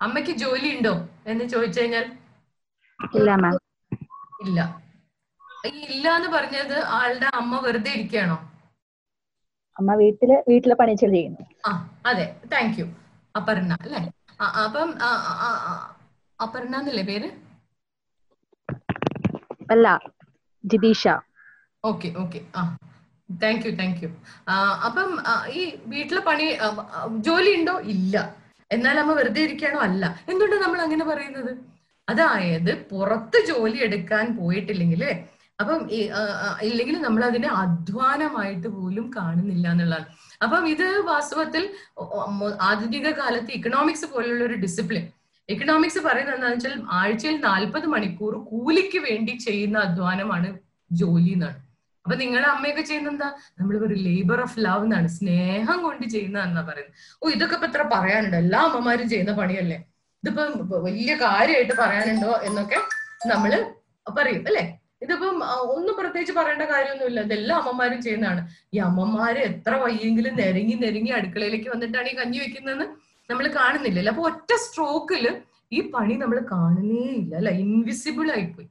അമ്മയ്ക്ക് 0.00 0.30
ജോലി 0.30 0.68
ഉണ്ടോ 0.76 0.92
എന്ന് 1.26 1.44
ചോദിച്ചു 1.44 1.80
കഴിഞ്ഞാൽ 1.80 2.04
ഇല്ല 3.14 3.30
മാം 3.34 3.56
ഇല്ല. 4.46 4.60
ഈ 5.66 5.80
ഇല്ല 5.94 6.06
എന്ന് 6.16 6.28
പറഞ്ഞത് 6.28 6.76
ആളുടെ 6.98 7.28
അമ്മ 7.34 7.60
വെറുതെ 7.66 7.90
ഇരിക്കുകയാണോ? 7.90 8.36
അമ്മ 9.76 9.94
വീട്ടിൽ 9.94 10.30
വീട്ടിലെ 10.48 10.74
പണി 10.74 10.94
ചെയ്യുന്നു. 10.94 11.42
ആ 11.66 11.70
അതെ. 12.06 12.26
Thank 12.52 12.78
you. 12.80 12.86
അപർണ 13.36 13.72
അല്ലെ? 13.80 14.00
അപ്പം 14.64 14.90
അപർണ 16.40 16.74
എന്നല്ലേ 16.80 17.04
പേര്? 17.10 17.28
അല്ല 19.74 19.86
ജിതീഷ. 20.64 21.02
Okay 21.84 22.08
okay. 22.22 22.38
ആ 22.58 22.62
താങ്ക് 23.28 23.64
യു 23.66 23.72
താങ്ക് 23.80 23.98
യു 24.04 24.08
അപ്പം 24.88 25.08
ഈ 25.58 25.62
വീട്ടിലെ 25.92 26.20
പണി 26.28 26.46
ജോലി 27.26 27.50
ഉണ്ടോ 27.58 27.74
ഇല്ല. 27.94 28.14
എന്നാൽ 28.70 28.96
അമ്മ 29.02 29.12
വെറുതെ 29.18 29.40
ഇരിക്കണോ 29.46 29.80
അല്ല. 29.88 30.04
എന്തുകൊണ്ടാണ് 30.30 30.62
നമ്മൾ 30.64 30.80
അങ്ങനെ 30.86 31.04
പറയുന്നത്? 31.10 31.52
അതായത് 32.08 32.72
പുറത്ത് 32.90 33.38
ജോലി 33.50 33.78
എടുക്കാൻ 33.86 34.26
പോയിട്ടില്ലെങ്കിൽ 34.40 35.02
അപ്പം 35.58 35.80
ഇല്ലെങ്കിൽ 36.68 36.96
നമ്മൾ 37.04 37.22
അതിനെ 37.28 37.48
അധ്വാനമായിട്ട് 37.62 38.68
പോലും 38.74 39.06
കാണുന്നില്ല 39.16 39.66
എന്നുള്ളതാണ്. 39.74 40.06
അപ്പം 40.44 40.64
ഇത് 40.72 40.86
വാസ്തവത്തിൽ 41.08 41.62
ആധുനിക 42.68 43.08
കാലത്ത് 43.20 43.50
ഇക്കണോമിക്സ് 43.58 44.08
പോലുള്ള 44.12 44.42
ഒരു 44.48 44.56
ഡിസിപ്ലിൻ 44.64 45.06
എക്കണോമിക്സ് 45.52 46.00
പറയുന്നത് 46.06 46.36
എന്താണെന്ന് 46.36 46.58
വെച്ചാൽ 46.58 46.82
ആഴ്ചയിൽ 47.00 47.36
നാൽപ്പത് 47.48 47.86
മണിക്കൂർ 47.94 48.32
കൂലിക്ക് 48.50 48.98
വേണ്ടി 49.08 49.32
ചെയ്യുന്ന 49.46 49.76
അധ്വാനമാണ് 49.86 50.48
ജോലി 50.90 51.32
എന്നാണ്. 51.36 51.58
അപ്പൊ 52.04 52.16
നിങ്ങളുടെ 52.22 52.48
അമ്മയൊക്കെ 52.54 52.82
ചെയ്യുന്ന 52.90 53.08
എന്താ? 53.14 53.28
നമ്മൾ 53.58 53.74
പറയും 53.84 54.02
ലേബർ 54.08 54.38
ഓഫ് 54.44 54.58
ലവ് 54.66 54.84
എന്നാണ്. 54.86 55.08
സ്നേഹം 55.16 55.78
കൊണ്ട് 55.86 56.04
ചെയ്യുന്ന 56.14 56.38
എന്നാ 56.48 56.62
പറയുന്നത്. 56.68 56.94
ഓ 57.22 57.30
ഇതൊക്കെ 57.36 57.56
ഇപ്പൊ 57.58 57.68
ഇത്ര 57.70 57.82
പറയാനുണ്ട്. 57.94 58.36
എല്ലാ 58.44 58.60
അമ്മമാരും 58.68 59.08
ചെയ്യുന്ന 59.12 59.32
പണിയല്ലേ? 59.40 59.78
ഇതിപ്പോ 60.22 60.78
വലിയ 60.88 61.12
കാര്യമായിട്ട് 61.24 61.74
പറയാനുണ്ടോ 61.82 62.32
എന്നൊക്കെ 62.48 62.78
നമ്മൾ 63.32 63.52
പറയും 64.06 64.44
അല്ലെ? 64.50 64.64
ഇതിപ്പം 65.04 65.36
ഒന്നും 65.74 65.94
പ്രത്യേകിച്ച് 65.98 66.34
പറയേണ്ട 66.38 66.64
കാര്യമൊന്നുമില്ല. 66.74 67.20
ഇതെല്ലാം 67.28 67.58
അമ്മമാരും 67.60 68.00
ചെയ്യുന്നതാണ്. 68.06 68.40
ഈ 68.74 68.78
അമ്മമാര് 68.88 69.40
എത്ര 69.50 69.72
വയ്യെങ്കിലും 69.84 70.34
നെരങ്ങി 70.40 70.76
നെരങ്ങി 70.84 71.12
അടുക്കളയിലേക്ക് 71.18 71.68
വന്നിട്ടാണ് 71.74 72.08
ഈ 72.12 72.16
കഞ്ഞി 72.20 72.38
വെക്കുന്നതെന്ന് 72.44 72.86
നമ്മൾ 73.30 73.46
കാണുന്നില്ലല്ലോ 73.48 74.12
അപ്പൊ 74.12 74.24
ഒറ്റ 74.30 74.52
സ്ട്രോക്കിൽ 74.54 75.24
ഈ 75.72 75.90
പണി 75.90 76.14
നമ്മൾ 76.14 76.38
കാണുന്നേ 76.52 77.06
ഇല്ല. 77.22 77.36
അല്ല? 77.36 77.50
ഇൻവിസിബിൾ 77.50 78.30
ആയിപ്പോയി. 78.30 78.68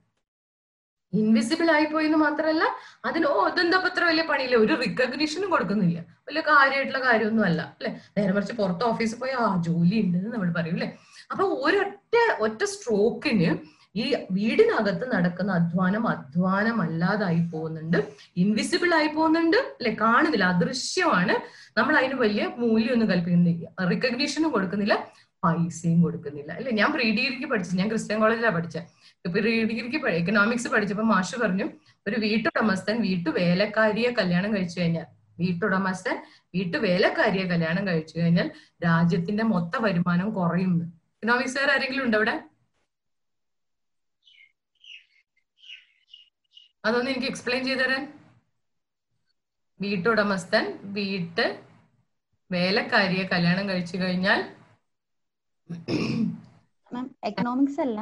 ഇൻവിസിബിൾ 1.13 1.71
ആയിപ്പോയി 1.71 2.05
എന്ന് 2.05 2.17
മാത്രമല്ല 2.17 2.63
അതിന് 3.05 3.25
ഓ 3.25 3.35
അത്ര 3.47 4.03
വലിയ 4.03 4.23
പണിയില്ല? 4.23 4.55
ഒരു 4.55 4.73
റിക്കഗ്നീഷനും 4.73 5.49
കൊടുക്കുന്നില്ല. 5.49 5.99
വലിയ 6.27 6.41
കാര്യമായിട്ടുള്ള 6.41 7.05
കാര്യമൊന്നും 7.05 7.45
അല്ല. 7.45 7.61
അല്ലെ? 7.79 7.91
നേരെ 8.17 8.33
മറിച്ച് 8.33 8.53
പുറത്ത് 8.53 8.83
ഓഫീസിൽ 8.83 9.19
പോയി 9.19 9.31
ആ 9.31 9.57
ജോലി 9.57 10.01
ഉണ്ടെന്ന് 10.01 10.29
നമ്മൾ 10.29 10.53
പറയും. 10.53 10.73
അല്ലെ? 10.73 10.89
അപ്പൊ 11.31 11.43
ഒരൊറ്റ 11.43 12.15
ഒറ്റ 12.39 12.63
സ്ട്രോക്കിന് 12.63 13.49
ഈ 13.97 14.15
വീടിനകത്ത് 14.31 15.15
നടക്കുന്ന 15.15 15.51
അധ്വാനം 15.51 16.07
അധ്വാനം 16.07 16.81
അല്ലാതായി 16.81 17.47
പോകുന്നുണ്ട്. 17.47 17.97
ഇൻവിസിബിൾ 18.37 18.93
ആയി 18.95 19.07
പോകുന്നുണ്ട്. 19.07 19.57
അല്ലെ 19.57 19.97
കാണുന്നില്ല. 20.01 20.43
അദൃശ്യമാണ്. 20.43 21.35
നമ്മൾ 21.79 21.97
അതിന് 21.97 22.13
വലിയ 22.13 22.49
മൂല്യമൊന്നും 22.57 23.09
കൽപ്പിക്കുന്നില്ല. 23.09 23.85
റിക്കഗ്നീഷനും 23.85 24.49
കൊടുക്കുന്നില്ല. 24.49 25.07
പൈസയും 25.43 26.01
കൊടുക്കുന്നില്ല. 26.01 26.51
അല്ലെ 26.51 26.71
ഞാൻ 26.71 26.91
പ്രീ 26.91 27.11
ഡിഗ്രിക്ക് 27.11 27.45
പഠിച്ചു. 27.45 27.75
ഞാൻ 27.75 27.87
ക്രിസ്ത്യൻ 27.87 28.19
കോളേജിലാണ് 28.19 28.55
പഠിച്ചത് 28.55 28.81
ഇപ്പൊ 29.25 29.39
പ്രീ 29.39 29.63
ഡിഗ്രിക്ക് 29.63 30.05
എക്കണോമിക്സ് 30.07 30.67
പഠിച്ചപ്പോ 30.67 31.03
മാഷ് 31.03 31.35
പറഞ്ഞു 31.35 31.69
ഒരു 32.07 32.15
വീട്ടുടമസ്ഥൻ 32.19 33.01
വീട്ടു 33.01 33.29
വേലക്കാരിയെ 33.29 34.11
കല്യാണം 34.19 34.55
കഴിച്ചു 34.55 34.79
കഴിഞ്ഞാൽ 34.79 35.05
വീട്ടുടമസ്ഥൻ 35.39 36.17
വീട്ടു 36.55 36.77
വേലക്കാരിയെ 36.77 37.43
കല്യാണം 37.43 37.87
കഴിച്ചു 37.87 38.19
കഴിഞ്ഞാൽ 38.19 38.51
രാജ്യത്തിന്റെ 38.85 39.43
മൊത്ത 39.43 39.81
വരുമാനം 39.81 40.29
കുറയുന്നു. 40.29 40.85
എക്കണോമിക്സുകാർ 40.85 41.71
ആരെങ്കിലും 41.71 42.03
ഉണ്ടോ 42.05 42.17
അവിടെ? 42.17 42.41
അതൊന്ന് 46.87 47.09
എനിക്ക് 47.11 47.27
എക്സ്പ്ലെയിൻ 47.27 47.63
ചെയ്തു 47.65 47.79
തരാൻ. 47.79 48.03
വീട്ടുടമസ്ഥൻ 49.79 50.65
വീട്ട് 50.97 51.45
വേലക്കാരിയെ 52.51 53.23
കല്യാണം 53.33 53.65
കഴിച്ചു 53.69 53.97
കഴിഞ്ഞാൽ 53.97 54.39
എക്കണോമിക്സ് 57.29 57.81
അല്ല. 57.85 57.99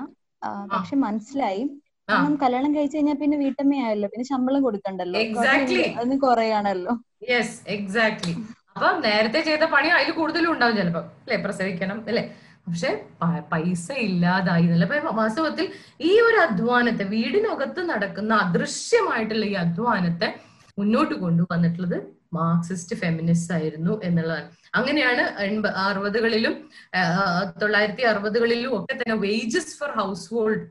പക്ഷെ 0.74 0.96
മനസ്സിലായി. 0.96 1.64
കാരണം 2.10 2.36
കല്യാണം 2.36 2.72
കഴിച്ചു 2.76 2.96
കഴിഞ്ഞാൽ 2.98 3.18
പിന്നെ 3.22 3.38
വീട്ടമ്മയായല്ലോ 3.38 4.08
പിന്നെ 4.10 4.26
ശമ്പളം 4.26 4.64
കൊടുക്കണ്ടല്ലോ. 4.64 5.20
എക്സാക്ട്ലി 5.20 5.86
അതിന് 6.00 6.18
കുറയാണല്ലോ. 6.22 6.94
യെസ് 7.30 7.58
എക്സാക്ട്ലി 7.68 8.34
അപ്പൊ 8.76 8.88
നേരത്തെ 9.06 9.40
ചെയ്ത 9.42 9.66
പണി 9.74 9.88
അതിൽ 9.98 10.12
കൂടുതലും 10.12 10.52
ഉണ്ടാവും 10.54 10.76
ചിലപ്പോ. 10.78 11.02
അല്ലെ? 11.24 11.38
പ്രസവിക്കണം 11.46 11.98
അല്ലെ? 12.08 12.24
പക്ഷെ 12.68 12.92
പൈസ 13.50 13.88
ഇല്ലാതായി 14.00 14.64
എന്നല്ല 14.64 14.86
വാസ്തവത്തിൽ 15.14 15.66
ഈ 16.02 16.12
ഒരു 16.20 16.38
അധ്വാനത്തെ 16.38 17.06
വീടിനകത്ത് 17.06 17.82
നടക്കുന്ന 17.90 18.34
അദൃശ്യമായിട്ടുള്ള 18.36 19.46
ഈ 19.46 19.56
അധ്വാനത്തെ 19.56 20.30
മുന്നോട്ട് 20.78 21.16
കൊണ്ടുവന്നിട്ടുള്ളത് 21.16 21.98
മാർക്സിസ്റ്റ് 22.34 22.96
ഫെമിനിസ്റ്റ് 22.96 23.54
ആയിരുന്നു 23.54 23.94
എന്നുള്ളതാണ്. 24.04 24.48
അങ്ങനെയാണ് 24.76 25.24
എൺപ 25.40 25.68
അറുപതുകളിലും 25.84 26.56
തൊള്ളായിരത്തി 27.62 28.04
അറുപതുകളിലും 28.04 28.72
ഒക്കെ 28.78 28.94
തന്നെ 28.94 29.16
വേജസ് 29.18 29.76
ഫോർ 29.80 29.92
ഹൗസ് 29.92 30.26
ഹോൾഡ് 30.34 30.64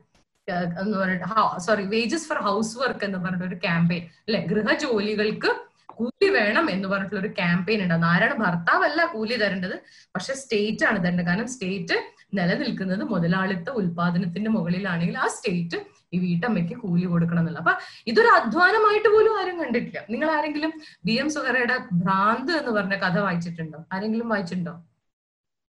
എന്ന് 0.79 0.95
പറഞ്ഞിട്ട് 0.97 1.25
sorry 1.59 1.83
wages 1.85 2.27
for 2.27 2.39
house 2.41 2.77
work 2.77 3.05
എന്ന് 3.05 3.19
പറഞ്ഞിട്ട് 3.19 3.45
ഒരു 3.45 3.55
ക്യാമ്പയിൻ 3.55 4.03
അല്ലെ 4.27 4.41
ഗൃഹജോലികൾക്ക് 4.45 5.51
കൂലി 5.97 6.29
വേണം 6.29 6.65
എന്ന് 6.69 6.87
പറഞ്ഞിട്ടുള്ള 6.87 7.21
ഒരു 7.21 7.31
ക്യാമ്പയിൻ 7.33 7.83
ഉണ്ട്. 7.83 7.95
നാരായണ 8.03 8.33
ഭർത്താവല്ല 8.43 9.05
കൂലി 9.05 9.35
തരേണ്ടത്. 9.35 9.75
പക്ഷെ 10.15 10.33
സ്റ്റേറ്റ് 10.33 10.85
ആണ് 10.85 10.99
തരേണ്ടത്. 11.03 11.25
കാരണം 11.25 11.47
സ്റ്റേറ്റ് 11.47 11.97
നിലനിൽക്കുന്നത് 12.33 13.03
മുതലാളിത്ത 13.03 13.69
ഉൽപാദനത്തിന്റെ 13.69 14.49
മുകളിലാണെങ്കിൽ 14.51 15.17
ആ 15.17 15.27
സ്റ്റേറ്റ് 15.27 15.77
ഈ 16.13 16.17
വീട്ടമ്മയ്ക്ക് 16.19 16.75
കൂലി 16.79 17.05
കൊടുക്കണം 17.05 17.39
എന്നുള്ള 17.39 17.59
അപ്പൊ 17.59 17.73
ഇതൊരു 18.07 18.27
അധ്വാനമായിട്ട് 18.27 19.09
പോലും 19.09 19.39
ആരും 19.39 19.63
കണ്ടിട്ടില്ല. 19.63 19.99
നിങ്ങൾ 20.09 20.31
ആരെങ്കിലും 20.31 20.71
ബി 21.05 21.11
എം 21.11 21.29
സുഹറയുടെ 21.29 21.77
ഭ്രാന്ത് 21.93 22.51
എന്ന് 22.51 22.71
പറഞ്ഞ 22.71 22.95
കഥ 22.95 23.17
വായിച്ചിട്ടുണ്ടോ? 23.19 23.79
ആരെങ്കിലും 23.93 24.29
വായിച്ചിട്ടുണ്ടോ? 24.29 24.75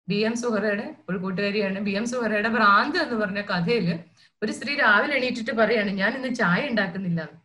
ബി 0.07 0.15
എം 0.15 0.35
സുഹറയുടെ 0.35 0.95
ഒരു 1.09 1.17
കൂട്ടുകാരിയാണ്. 1.17 1.79
ബി 1.79 1.91
എം 1.91 2.05
സുഹറയുടെ 2.05 2.49
ഭ്രാന്ത് 2.49 2.97
എന്ന് 2.97 3.15
പറഞ്ഞ 3.15 3.41
കഥയിൽ 3.41 3.99
ഒരു 4.43 4.51
സ്ത്രീ 4.51 4.75
രാവിലെ 4.75 5.13
എണീറ്റിട്ട് 5.17 5.51
പറയാണ് 5.51 5.89
ഞാൻ 5.89 6.11
ഇന്ന് 6.17 6.35
ചായ 6.35 6.69
ഉണ്ടാക്കുന്നില്ല. 6.69 7.40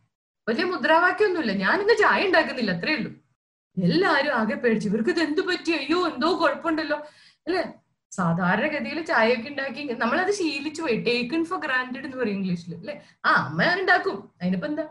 വലിയ 0.49 0.65
മുദ്രാവാക്യമൊന്നുമില്ല. 0.65 1.53
ഞാൻ 1.53 1.81
ഇന്ന് 1.81 1.95
ചായ 1.99 2.27
ഉണ്ടാക്കുന്നില്ല 2.27 2.71
അത്രേ 2.71 2.95
ഉള്ളൂ. 2.97 3.11
എല്ലാരും 3.77 4.33
ആകെ 4.35 4.55
പേടിച്ചു 4.55 4.89
ഇവർക്ക് 4.89 5.11
ഇത് 5.11 5.21
എന്ത് 5.21 5.41
പറ്റി? 5.41 5.73
അയ്യോ 5.73 6.09
എന്തോ 6.09 6.29
കുഴപ്പമുണ്ടല്ലോ. 6.43 6.99
അല്ലെ? 7.47 7.65
സാധാരണഗതിയിൽ 8.13 9.05
ചായയൊക്കെ 9.05 9.49
ഉണ്ടാക്കി 9.49 9.83
നമ്മളത് 9.93 10.31
ശീലിച്ചു 10.31 10.83
പോയി. 10.83 10.97
ടേക്കൺ 10.97 11.45
ഫോർ 11.45 11.59
ഗ്രാൻഡഡ് 11.59 12.05
എന്ന് 12.05 12.17
പറയും 12.17 12.35
ഇംഗ്ലീഷിൽ 12.35 12.75
അല്ലെ? 12.75 13.01
ആ 13.25 13.33
അമ്മ 13.33 13.81
ഉണ്ടാക്കും 13.81 14.33
അതിനിപ്പോ 14.43 14.69
എന്താ? 14.69 14.83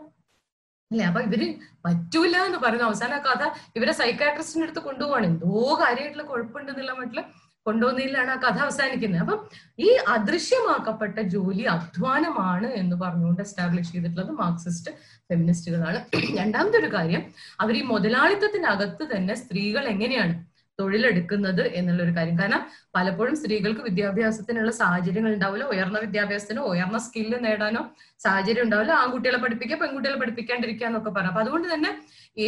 അല്ലെ? 0.90 1.04
അപ്പൊ 1.04 1.20
ഇവർ 1.20 1.42
പറ്റൂല 1.86 2.36
എന്ന് 2.36 2.58
പറയുന്ന. 2.58 2.84
അവസാന 2.84 3.18
കഥ 3.18 3.50
ഇവരെ 3.76 3.92
സൈക്കാട്രിസ്റ്റിന്റെ 3.92 4.68
അടുത്ത് 4.68 4.86
കൊണ്ടുപോവാണ്. 4.86 5.26
എന്തോ 5.26 5.78
കാര്യമായിട്ടുള്ള 5.80 6.22
കുഴപ്പമുണ്ടെന്നുള്ള 6.22 6.92
മട്ടിൽ 6.92 7.20
കൊണ്ടുപോകുന്നതിലാണ് 7.66 8.30
ആ 8.34 8.38
കഥ 8.44 8.58
അവസാനിക്കുന്നത്. 8.66 9.22
അപ്പം 9.24 9.38
ഈ 9.86 9.90
അദൃശ്യമാക്കപ്പെട്ട 10.16 11.18
ജോലി 11.34 11.64
അധ്വാനമാണ് 11.76 12.68
എന്ന് 12.80 12.96
പറഞ്ഞുകൊണ്ട് 13.04 13.42
എസ്റ്റാബ്ലിഷ് 13.46 13.92
ചെയ്തിട്ടുള്ളത് 13.94 14.32
മാർക്സിസ്റ്റ് 14.42 14.92
ഫെമിനിസ്റ്റുകളാണ് 15.30 16.00
രണ്ടാമത്തെ 16.40 16.78
ഒരു 16.82 16.90
കാര്യം 16.96 17.22
അവർ 17.62 17.74
ഈ 17.80 17.84
മുതലാളിത്തത്തിനകത്ത് 17.92 19.06
തന്നെ 19.14 19.36
സ്ത്രീകൾ 19.42 19.84
എങ്ങനെയാണ് 19.94 20.34
തൊഴിലെടുക്കുന്നത് 20.78 21.62
എന്നുള്ള 21.78 22.00
ഒരു 22.06 22.12
കാര്യം. 22.16 22.34
കാരണം 22.40 22.62
പലപ്പോഴും 22.96 23.34
സ്ത്രീകൾക്ക് 23.40 23.82
വിദ്യാഭ്യാസത്തിനുള്ള 23.86 24.70
സാഹചര്യങ്ങൾ 24.80 25.30
ഉണ്ടാവില്ല 25.36 25.66
ഉയർന്ന 25.74 25.98
വിദ്യാഭ്യാസത്തിനോ 26.04 26.62
ഉയർന്ന 26.72 26.98
സ്കില്ല് 27.06 27.38
നേടാനോ 27.46 27.82
സാഹചര്യം 28.20 28.64
ഉണ്ടാവില്ല 28.66 28.92
ആൺകുട്ടികളെ 29.02 29.38
പഠിപ്പിക്കുക 29.44 29.78
പെൺകുട്ടികളെ 29.82 30.18
പഠിപ്പിക്കാണ്ടിരിക്കുക 30.22 30.86
എന്നൊക്കെ 30.86 31.12
പറയാം 31.16 31.30
അപ്പൊ 31.32 31.42
അതുകൊണ്ട് 31.44 31.68
തന്നെ 31.74 31.92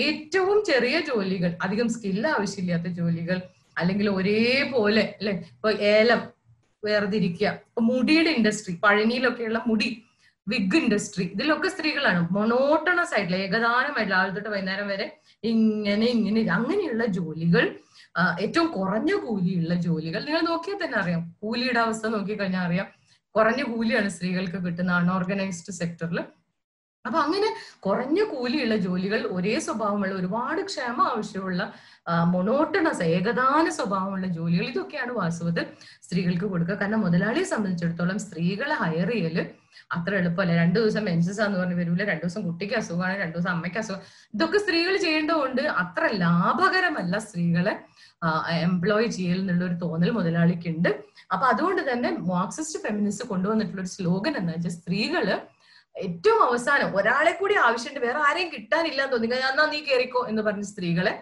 ഏറ്റവും 0.02 0.58
ചെറിയ 0.70 0.98
ജോലികൾ 1.08 1.52
അധികം 1.66 1.88
സ്കില്ല് 1.94 2.28
ആവശ്യമില്ലാത്ത 2.36 2.90
ജോലികൾ 2.98 3.38
അല്ലെങ്കിൽ 3.80 4.06
ഒരേപോലെ 4.10 5.04
അല്ലെ? 5.20 5.34
ഇപ്പൊ 5.54 5.70
ഏലം 5.94 6.20
വേർതിരിക്കുക. 6.82 7.48
മുടിയുടെ 7.88 8.30
ഇൻഡസ്ട്രി 8.38 8.72
പഴനിയിലൊക്കെയുള്ള 8.84 9.60
മുടി 9.66 9.88
വിഗ് 10.46 10.76
ഇൻഡസ്ട്രി 10.76 11.24
ഇതിലൊക്കെ 11.34 11.68
സ്ത്രീകളാണ്. 11.68 12.20
മൊണോട്ടണസ് 12.36 13.14
ആയിട്ടുള്ള 13.14 13.38
ഏകദാനമായിട്ട് 13.46 14.12
രാവിലെ 14.14 14.34
തൊട്ട് 14.36 14.50
വൈകുന്നേരം 14.54 14.88
വരെ 14.92 15.06
ഇങ്ങനെ 15.52 16.06
ഇങ്ങനെ 16.16 16.40
അങ്ങനെയുള്ള 16.56 17.04
ജോലികൾ 17.18 17.64
ഏറ്റവും 18.44 18.68
കുറഞ്ഞ 18.76 19.10
കൂലിയുള്ള 19.24 19.74
ജോലികൾ. 19.86 20.20
നിങ്ങൾ 20.28 20.42
നോക്കിയാൽ 20.50 20.78
തന്നെ 20.84 20.96
അറിയാം. 21.02 21.22
കൂലിയുടെ 21.42 21.80
അവസ്ഥ 21.80 22.06
നോക്കിക്കഴിഞ്ഞാൽ 22.14 22.64
അറിയാം. 22.68 22.86
കുറഞ്ഞ 23.34 23.62
കൂലിയാണ് 23.72 24.08
സ്ത്രീകൾക്ക് 24.14 24.58
കിട്ടുന്ന 24.64 24.92
അൺഓർഗനൈസ്ഡ് 25.00 25.74
സെക്ടറിൽ 25.80 26.18
അപ്പൊ 27.09 27.18
അങ്ങനെ 27.18 27.48
കുറഞ്ഞ 27.80 28.20
കൂലിയുള്ള 28.22 28.76
ജോലികൾ 28.76 29.20
ഒരേ 29.30 29.54
സ്വഭാവമുള്ള 29.59 30.14
ഒരുപാട് 30.14 30.61
ക്ഷേമ 30.62 30.98
ആവശ്യമുള്ള 31.12 31.62
മൊണോട്ടണസ് 32.34 33.06
ഏകദാന 33.14 33.64
സ്വഭാവമുള്ള 33.68 34.26
ജോലികൾ 34.26 34.66
ഇതൊക്കെയാണ് 34.66 35.12
വാസ്തവത്തിൽ 35.12 35.64
സ്ത്രീകൾക്ക് 36.02 36.46
കൊടുക്കുക. 36.46 36.74
കാരണം 36.74 37.00
മുതലാളിയെ 37.00 37.44
സംബന്ധിച്ചിടത്തോളം 37.44 38.18
സ്ത്രീകളെ 38.18 38.74
ഹയർ 38.74 39.11
ചെയ്യൽ 39.12 39.38
അത്ര 39.96 40.12
എളുപ്പമല്ല. 40.14 40.52
രണ്ടു 40.54 40.78
ദിവസം 40.80 41.04
മെൻസസ് 41.04 41.40
എന്ന് 41.40 41.59
പറഞ്ഞ് 41.59 41.76
വരൂല 41.80 42.02
രണ്ടു 42.04 42.24
ദിവസം 42.24 42.42
കുട്ടിക്ക് 42.46 42.74
അസുഖമാണ് 42.74 43.14
രണ്ടു 43.18 43.36
ദിവസം 43.36 43.50
അമ്മയ്ക്ക് 43.50 43.78
അസുഖം 43.78 44.00
ഇതൊക്കെ 44.34 44.59
സ്ത്രീകൾ 44.59 44.94
ചെയ്യേണ്ടതുകൊണ്ട് 44.96 45.62
അത്ര 45.82 46.02
ലാഭകരമല്ല 46.24 47.18
സ്ത്രീകളെ 47.18 47.74
എംപ്ലോയ് 48.62 49.09
ചെയ്യൽ 49.09 49.38
എന്നുള്ള 49.40 49.64
ഒരു 49.64 49.76
തോന്നൽ 49.82 50.11
മുതലാളിക്കുണ്ട് 50.11 50.90
അപ്പൊ 51.32 51.44
അതുകൊണ്ട് 51.46 51.82
തന്നെ 51.92 52.11
മാർക്സിസ്റ്റ് 52.32 52.78
ഫെമിനിസ്റ്റ് 52.86 53.24
കൊണ്ടുവന്നിട്ടുള്ള 53.28 53.82
ഒരു 53.82 53.92
സ്ലോഗൻ 53.96 54.34
എന്ന് 54.36 54.52
വെച്ചാൽ 54.52 54.74
സ്ത്രീകൾ 54.78 55.26
ഏറ്റവും 56.07 56.40
അവസാനം 56.49 56.90
ഒരാളെ 56.99 57.32
കൂടി 57.40 57.55
ആവശ്യമുണ്ട് 57.66 58.01
വേറെ 58.07 58.20
ആരെയും 58.28 58.49
കിട്ടാനില്ല 58.55 59.01
എന്ന് 59.05 59.14
തോന്നി 59.14 59.28
എന്നാ 59.51 59.64
നീ 59.74 59.80
കയറിക്കോ 59.88 60.22
എന്ന് 60.30 60.42
പറഞ്ഞ് 60.49 60.66
സ്ത്രീകളെ 60.72 61.14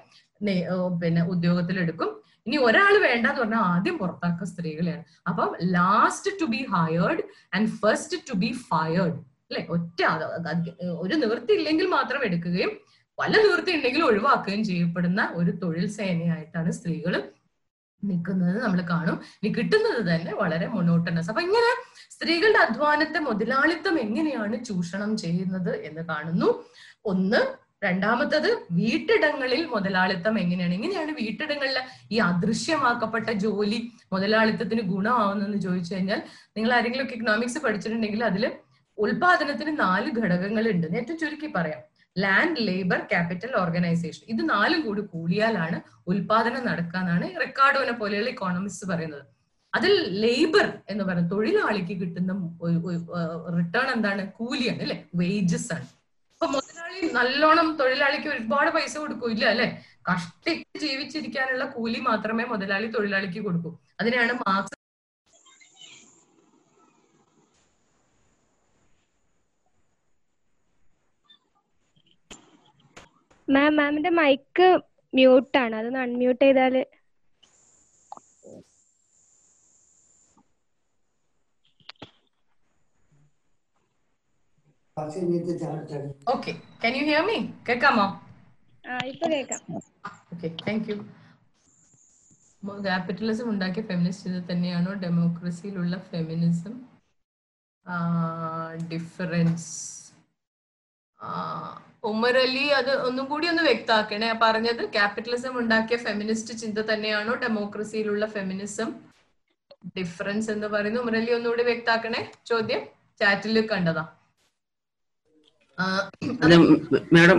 പിന്നെ 1.02 1.22
ഉദ്യോഗത്തിലെടുക്കും. 1.34 2.10
ഇനി 2.46 2.56
ഒരാൾ 2.68 2.92
വേണ്ട 3.06 3.24
എന്ന് 3.30 3.40
പറഞ്ഞാൽ 3.42 3.62
ആദ്യം 3.74 3.96
പുറത്താക്കുക 4.00 4.46
സ്ത്രീകളെയാണ്. 4.50 5.04
അപ്പം 5.30 5.48
last 5.76 6.32
to 6.40 6.46
be 6.54 6.60
hired 6.74 7.22
and 7.54 7.70
first 7.80 8.18
to 8.28 8.34
be 8.42 8.50
fired 8.68 9.16
അല്ലെ? 9.48 9.62
ഒറ്റ 9.76 10.00
ഒരു 11.04 11.14
നിവൃത്തി 11.22 11.52
ഇല്ലെങ്കിൽ 11.60 11.86
മാത്രം 11.96 12.20
എടുക്കുകയും 12.28 12.72
വല്ല 13.18 13.34
നിവൃത്തി 13.44 13.72
ഉണ്ടെങ്കിൽ 13.76 14.02
ഒഴിവാക്കുകയും 14.10 14.62
ചെയ്യപ്പെടുന്ന 14.70 15.20
ഒരു 15.40 15.52
തൊഴിൽ 15.62 15.86
സേനയായിട്ടാണ് 15.98 16.70
സ്ത്രീകൾ 16.78 17.14
നിൽക്കുന്നത് 18.10 18.58
നമ്മൾ 18.64 18.80
കാണും. 18.94 19.16
ഇനി 19.38 19.50
കിട്ടുന്നത് 19.58 20.00
തന്നെ 20.10 20.32
വളരെ 20.42 20.66
മൊണോട്ടനസ് 20.74 21.30
അപ്പൊ 21.32 21.42
ഇങ്ങനെ 21.48 21.70
സ്ത്രീകളുടെ 22.14 22.60
അധ്വാനത്തെ 22.66 23.20
മുതലാളിത്തം 23.28 23.96
എങ്ങനെയാണ് 24.06 24.56
ചൂഷണം 24.64 25.12
ചെയ്യുന്നത് 25.16 25.72
എന്ന് 25.88 26.02
കാണുന്നു. 26.10 26.50
ഒന്ന് 27.12 27.40
രണ്ടാമത്തത് 27.84 28.48
വീട്ടിടങ്ങളിൽ 28.78 29.62
മുതലാളിത്തം 29.72 30.34
എങ്ങനെയാണ്? 30.42 30.74
എങ്ങനെയാണ് 30.74 31.12
വീട്ടിടങ്ങളിൽ 31.20 31.76
ഈ 32.14 32.18
അദൃശ്യമാക്കപ്പെട്ട 32.28 33.28
ജോലി 33.44 33.80
മുതലാളിത്തത്തിന് 34.12 34.82
ഗുണമാവുന്നെന്ന് 34.92 35.58
ചോദിച്ചു 35.66 35.92
കഴിഞ്ഞാൽ 35.94 36.22
നിങ്ങൾ 36.56 36.72
ആരെങ്കിലും 36.76 37.04
ഒക്കെ 37.04 37.14
ഇക്കണോമിക്സ് 37.18 37.60
പഠിച്ചിട്ടുണ്ടെങ്കിൽ 37.64 38.24
അതിൽ 38.30 38.46
ഉൽപാദനത്തിന് 38.98 39.72
നാല് 39.80 40.10
ഘടകങ്ങൾ 40.20 40.64
ഉണ്ട് 40.74 40.86
ഏറ്റവും 40.98 41.18
ചുരുക്കി 41.22 41.48
പറയാം. 41.56 41.82
ലാൻഡ് 42.24 42.60
ലേബർ 42.68 43.00
ക്യാപിറ്റൽ 43.12 43.52
ഓർഗനൈസേഷൻ 43.62 44.22
ഇത് 44.32 44.42
നാലും 44.52 44.80
കൂടി 44.86 45.02
കൂടിയാലാണ് 45.14 45.78
ഉൽപാദനം 46.10 46.62
നടക്കാന്നാണ് 46.70 47.26
റെക്കാർഡോനെ 47.42 47.94
പോലെയുള്ള 48.00 48.30
ഇക്കോണമിസ്റ്റ് 48.34 48.86
പറയുന്നത്. 48.92 49.24
അതിൽ 49.74 49.92
ലേബർ 50.24 50.66
എന്ന് 50.92 51.04
പറയുന്നത് 51.06 51.32
തൊഴിലാളിക്ക് 51.34 51.94
കിട്ടുന്ന 52.02 52.32
റിട്ടേൺ 53.56 53.88
എന്താണ്? 53.96 54.22
കൂലിയാണ് 54.38 54.82
അല്ലെ? 54.86 54.96
വേജസ് 55.20 55.70
ആണ്. 55.76 55.86
അപ്പൊ 56.34 56.46
മുതലാളി 56.54 57.00
നല്ലോണം 57.18 57.68
തൊഴിലാളിക്ക് 57.80 58.28
ഒരുപാട് 58.34 58.70
പൈസ 58.76 58.94
കൊടുക്കൂല്ല 59.02 59.44
അല്ലെ? 59.52 59.68
കഷ്ടിച്ച് 60.08 60.78
ജീവിച്ചിരിക്കാനുള്ള 60.84 61.64
കൂലി 61.76 62.00
മാത്രമേ 62.08 62.44
മുതലാളി 62.52 62.88
തൊഴിലാളിക്ക് 62.96 63.40
കൊടുക്കൂ. 63.46 63.70
അതിനെയാണ് 64.00 64.32
മാർക്സ് 64.42 64.75
മാം 73.48 73.72
മാമിന്റെ 73.76 74.10
മൈക്ക് 74.18 74.68
ആണ്. 75.58 75.74
അതൊന്ന് 75.76 76.00
അൺമ്യൂട്ട് 76.04 76.42
ചെയ്താൽ. 76.44 76.74
Okay 86.34 86.52
can 86.82 86.94
you 86.98 87.04
hear 87.08 87.22
me 87.28 87.36
കേൾക്കാമോ? 87.68 88.06
ഇപ്പൊ 89.12 89.26
കേക്കാം 89.34 89.60
ഓക്കെ 90.32 90.48
താങ്ക് 90.66 90.88
യു 90.90 90.96
ക്യാപിറ്റലിസം 92.84 93.46
ഉണ്ടാക്കിയ 93.50 93.82
ഫെമിനിസ്റ്റ് 93.82 94.30
ഇത് 94.30 94.40
തന്നെയാണോ? 94.50 94.92
ഡെമോക്രസിയിലുള്ള 95.04 95.96
ഫെമിനിസം 96.10 96.74
ഡിഫറൻസ് 98.92 99.70
ഉമർ 102.06 102.38
അലി 102.38 102.64
അത് 102.72 103.00
ഒന്നും 103.00 103.24
കൂടി 103.24 103.46
ഒന്ന് 103.46 103.62
വ്യക്തമാക്കണേ. 103.62 104.38
പറഞ്ഞത് 104.42 104.92
ക്യാപിറ്റലിസം 104.92 105.58
ഉണ്ടാക്കിയ 105.58 105.96
ഫെമിനിസ്റ്റ് 105.96 106.54
ചിന്ത 106.54 106.78
തന്നെയാണോ? 106.82 107.34
ഡെമോക്രസിയിലുള്ള 107.34 108.26
ഫെമിനിസം 108.26 108.90
ഡിഫറൻസ് 109.98 110.50
എന്ന് 110.50 110.66
പറയുന്നത് 110.66 111.02
ഉമർ 111.02 111.16
അലി 111.16 111.30
ഒന്നുകൂടി 111.30 111.62
വ്യക്താക്കണേ 111.62 112.20
ചോദ്യം 112.46 112.82
ചാറ്റിൽ 113.20 113.66
കണ്ടതാ. 113.66 114.04
മാഡം 117.12 117.38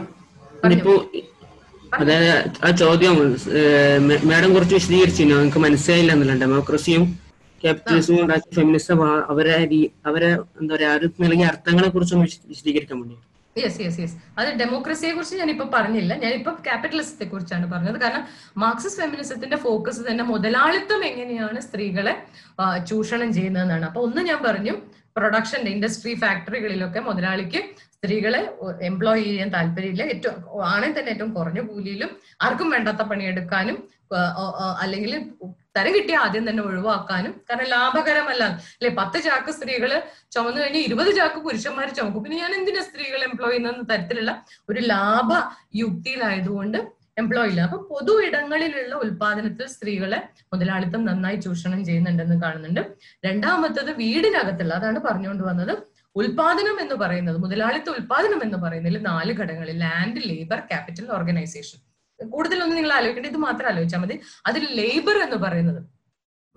അതായത് 1.94 2.32
ആ 2.64 2.72
ചോദ്യം 2.76 3.16
മാഡം 4.24 4.54
കുറച്ച് 4.54 4.76
വിശദീകരിച്ചിരുന്നു? 4.76 5.36
നിങ്ങൾക്ക് 5.36 5.60
മനസ്സിലായില്ല 5.60 6.12
എന്നല്ല 6.12 6.36
ഡെമോക്രസിയും 6.42 7.04
ക്യാപിറ്റലിസവും 7.62 8.26
ഫെമിനിസം 8.56 9.00
അവരെ 9.26 9.54
അവരെ 10.06 10.30
എന്താ 10.60 10.76
പറയാ 10.76 10.92
അർത്ഥങ്ങളെ 11.48 11.90
കുറിച്ചൊന്ന് 11.90 12.26
വിശ- 12.26 12.48
വിശദീകരിക്കാൻ 12.48 13.00
വേണ്ടി 13.00 13.16
യെസ് 13.62 13.80
യെസ് 13.84 14.00
യെസ് 14.04 14.16
അത് 14.40 14.50
ഡെമോക്രസിയെ 14.62 15.12
കുറിച്ച് 15.16 15.36
ഞാൻ 15.42 15.50
ഇപ്പൊ 15.54 15.66
പറഞ്ഞില്ല. 15.76 16.14
ഞാൻ 16.24 16.34
ഇപ്പൊ 16.40 16.52
ക്യാപിറ്റലിസത്തെ 16.68 17.26
കുറിച്ചാണ് 17.32 17.66
പറഞ്ഞത്. 17.74 17.98
കാരണം 18.04 18.24
മാർക്സിസ്റ്റ് 18.64 19.02
ഫെമിനിസത്തിന്റെ 19.04 19.58
ഫോക്കസ് 19.66 20.02
തന്നെ 20.10 20.26
മുതലാളിത്തം 20.34 21.04
എങ്ങനെയാണ് 21.12 21.62
സ്ത്രീകളെ 21.68 22.14
ചൂഷണം 22.92 23.32
ചെയ്യുന്നതെന്നാണ്. 23.38 23.86
അപ്പൊ 23.90 24.02
ഒന്ന് 24.08 24.24
ഞാൻ 24.30 24.40
പറഞ്ഞു 24.48 24.76
പ്രൊഡക്ഷന്റെ 25.18 25.70
ഇൻഡസ്ട്രി 25.76 26.14
ഫാക്ടറികളിലൊക്കെ 26.24 27.00
മുതലാളിക്ക് 27.10 27.62
സ്ത്രീകളെ 27.96 28.42
എംപ്ലോയ് 28.90 29.24
ചെയ്യാൻ 29.28 29.50
താല്പര്യമില്ല. 29.56 30.04
ഏറ്റവും 30.14 30.36
ആണെങ്കിൽ 30.72 30.98
തന്നെ 30.98 31.12
ഏറ്റവും 31.14 31.32
കുറഞ്ഞ 31.38 31.60
കൂലിയിലും 31.70 32.12
ആർക്കും 32.46 32.68
വേണ്ടാത്ത 32.74 33.04
പണിയെടുക്കാനും 33.12 33.78
അല്ലെങ്കിൽ 34.84 35.14
തരം 35.78 35.94
കിട്ടിയ 35.98 36.18
ആദ്യം 36.18 36.50
തന്നെ 36.50 36.64
ഒഴിവാക്കാനും. 36.64 37.34
കാരണം 37.50 37.68
ലാഭകരമല്ല. 37.76 38.44
അല്ലെ 38.78 38.92
പത്ത് 39.00 39.20
ചാക്ക് 39.24 39.52
സ്ത്രീകൾ 39.58 39.92
ചുമന്നു 40.36 40.60
കഴിഞ്ഞാൽ 40.62 40.84
ഇരുപത് 40.88 41.12
ചാക്ക് 41.16 41.40
പുരുഷന്മാർ 41.48 41.90
ചുമക്കും. 41.98 42.24
പിന്നെ 42.24 42.38
ഞാൻ 42.44 42.54
എന്തിനാ 42.60 42.84
സ്ത്രീകൾ 42.90 43.24
എംപ്ലോയ് 43.30 43.58
ചെയ്യുന്ന 43.58 43.88
തരത്തിലുള്ള 43.94 44.34
ഒരു 44.70 44.80
ലാഭ 44.94 45.32
യുക്തിയിലായതുകൊണ്ട് 45.76 46.80
എംപ്ലോയ് 47.22 47.50
ഇല്ല. 47.52 47.62
അപ്പൊ 47.62 47.78
പൊതു 47.92 48.14
ഇടങ്ങളിലുള്ള 48.28 48.96
ഉൽപാദനത്തിൽ 49.04 49.68
സ്ത്രീകളെ 49.68 50.20
മുതലാളിത്തം 50.54 51.06
നന്നായി 51.06 51.38
ചൂഷണം 51.46 51.80
ചെയ്യുന്നുണ്ടെന്ന് 51.86 52.38
കാണുന്നുണ്ട്. 52.42 52.82
രണ്ടാമത്തത് 53.28 53.92
വീടിനകത്തുള്ള 54.02 54.74
അതാണ് 54.74 55.00
പറഞ്ഞുകൊണ്ട് 55.00 55.44
വന്നത് 55.44 55.74
ഉൽപാദനം 56.16 56.78
എന്ന് 56.84 56.96
പറയുന്നത് 56.96 57.38
മുതലാളിത്ത 57.38 57.90
ഉൽപാദനം 57.90 58.40
എന്ന് 58.44 58.58
പറയുന്നതിൽ 58.58 59.02
നാല് 59.02 59.34
ഘടകങ്ങളിൽ 59.34 59.78
ലാൻഡ് 59.86 60.22
ലേബർ 60.30 60.60
ക്യാപിറ്റൽ 60.70 61.08
ഓർഗനൈസേഷൻ 61.18 61.80
കൂടുതലൊന്നും 62.26 62.76
നിങ്ങൾ 62.76 62.94
ആലോചിക്കേണ്ട. 62.94 63.28
ഇത് 63.28 63.38
മാത്രം 63.38 63.68
ആലോചിച്ചാൽ 63.68 64.00
മതി. 64.00 64.20
അതിൽ 64.46 64.68
ലേബർ 64.76 65.18
എന്ന് 65.18 65.36
പറയുന്നത്. 65.36 65.98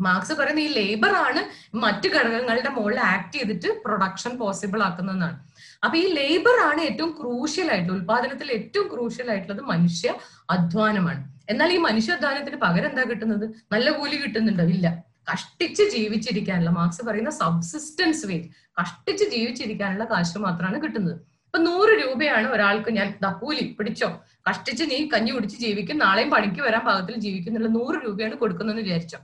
മാർക്സ് 0.00 0.32
പറയുന്ന 0.32 0.60
ഈ 0.60 0.68
ലേബർ 0.68 1.14
ആണ് 1.14 1.40
മറ്റു 1.76 2.08
ഘടകങ്ങളുടെ 2.08 2.68
മുകളിൽ 2.68 3.00
ആക്ട് 3.00 3.32
ചെയ്തിട്ട് 3.32 3.68
പ്രൊഡക്ഷൻ 3.84 4.38
പോസിബിൾ 4.38 4.82
ആക്കുന്നതാണ് 4.82 5.38
അപ്പൊ 5.84 5.98
ഈ 5.98 6.12
ലേബർ 6.14 6.60
ആണ് 6.70 6.80
ഏറ്റവും 6.80 7.10
ക്രൂഷ്യൽ 7.20 7.70
ആയിട്ടുള്ള 7.70 7.98
ഉൽപാദനത്തിൽ 7.98 8.52
ഏറ്റവും 8.52 8.88
ക്രൂഷ്യൽ 8.88 9.30
ആയിട്ടുള്ളത് 9.30 9.62
മനുഷ്യ 9.62 10.14
അധ്വാനമാണ്. 10.50 11.32
എന്നാൽ 11.48 11.72
ഈ 11.72 11.76
മനുഷ്യ 11.76 12.12
അധ്വാനത്തിന് 12.12 12.56
പകരം 12.56 12.90
എന്താ 12.90 13.02
കിട്ടുന്നത്? 13.02 13.54
നല്ല 13.72 13.90
കൂലി 13.90 14.16
കിട്ടുന്നുണ്ടോ? 14.16 14.62
ഇല്ല. 14.62 15.04
കഷ്ടിച്ച് 15.32 15.82
ജീവിച്ചിരിക്കാനുള്ള 15.82 16.70
മാർക്സ് 16.70 17.06
പറയുന്ന 17.06 17.30
സബ്സിസ്റ്റൻസ് 17.30 18.26
വേജ് 18.26 18.48
കഷ്ടിച്ച് 18.80 19.24
ജീവിച്ചിരിക്കാനുള്ള 19.24 20.04
കാശ് 20.04 20.38
മാത്രമാണ് 20.38 20.82
കിട്ടുന്നത്. 20.82 21.29
ഇപ്പൊ 21.50 21.58
നൂറ് 21.58 21.92
രൂപയാണ് 22.02 22.48
ഒരാൾക്ക് 22.48 22.90
ഞാൻ 22.96 23.08
ദപ്പൂലി 23.22 23.62
പിടിച്ചോ. 23.78 24.08
കഷ്ടിച്ച് 24.48 24.84
നീ 24.90 24.98
കഞ്ഞി 25.14 25.32
കുടിച്ച് 25.32 25.56
ജീവിക്കും 25.56 25.96
നാളെയും 25.98 26.30
പണിക്ക് 26.30 26.60
വരാൻ 26.62 26.82
പാകത്തിൽ 26.84 27.14
ജീവിക്കും 27.14 27.50
എന്നുള്ള 27.50 27.70
നൂറ് 27.78 27.96
രൂപയാണ് 28.04 28.34
കൊടുക്കുന്നതെന്ന് 28.34 28.82
വിചാരിച്ചോ. 28.82 29.18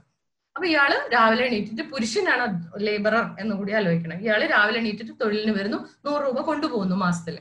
അപ്പൊ 0.55 0.65
ഇയാൾ 0.67 0.91
രാവിലെ 1.13 1.43
എണീറ്റിട്ട് 1.45 1.83
പുരുഷനാണ് 1.91 2.45
ലേബറർ 2.79 3.25
എന്ന് 3.39 3.55
കൂടി 3.55 3.71
ആലോചിക്കണം. 3.71 4.17
ഇയാൾ 4.19 4.41
രാവിലെ 4.45 4.79
എണീറ്റിട്ട് 4.79 5.13
തൊഴിലിന് 5.21 5.53
വരുന്നു 5.59 5.79
നൂറ് 6.05 6.21
രൂപ 6.23 6.41
കൊണ്ടുപോകുന്നു 6.41 6.95
മാസത്തിൽ. 6.95 7.37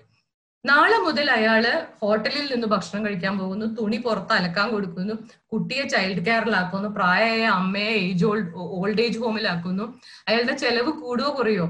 നാളെ 0.64 0.98
മുതൽ 0.98 1.30
അയാൾ 1.30 1.64
ഹോട്ടലിൽ 2.02 2.46
നിന്ന് 2.52 2.66
ഭക്ഷണം 2.66 3.06
കഴിക്കാൻ 3.06 3.38
പോകുന്നു 3.38 3.66
തുണി 3.78 3.96
പുറത്ത് 3.96 4.32
അലക്കാൻ 4.32 4.70
കൊടുക്കുന്നു 4.70 5.14
കുട്ടിയെ 5.52 5.84
ചൈൽഡ് 5.84 6.26
കെയറിലാക്കുന്നു 6.26 6.88
പ്രായമായ 6.88 7.42
അമ്മയെ 7.58 7.92
ഏജ് 8.06 8.24
ഓൾഡ് 8.24 8.48
ഓൾഡ് 8.78 9.00
ഏജ് 9.00 9.18
ഹോമിലാക്കുന്നു 9.18 9.84
അയാളുടെ 10.28 10.56
ചെലവ് 10.56 10.92
കൂടുകയോ 10.92 11.30
കുറയോ 11.30 11.66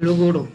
കൂടും. 0.00 0.46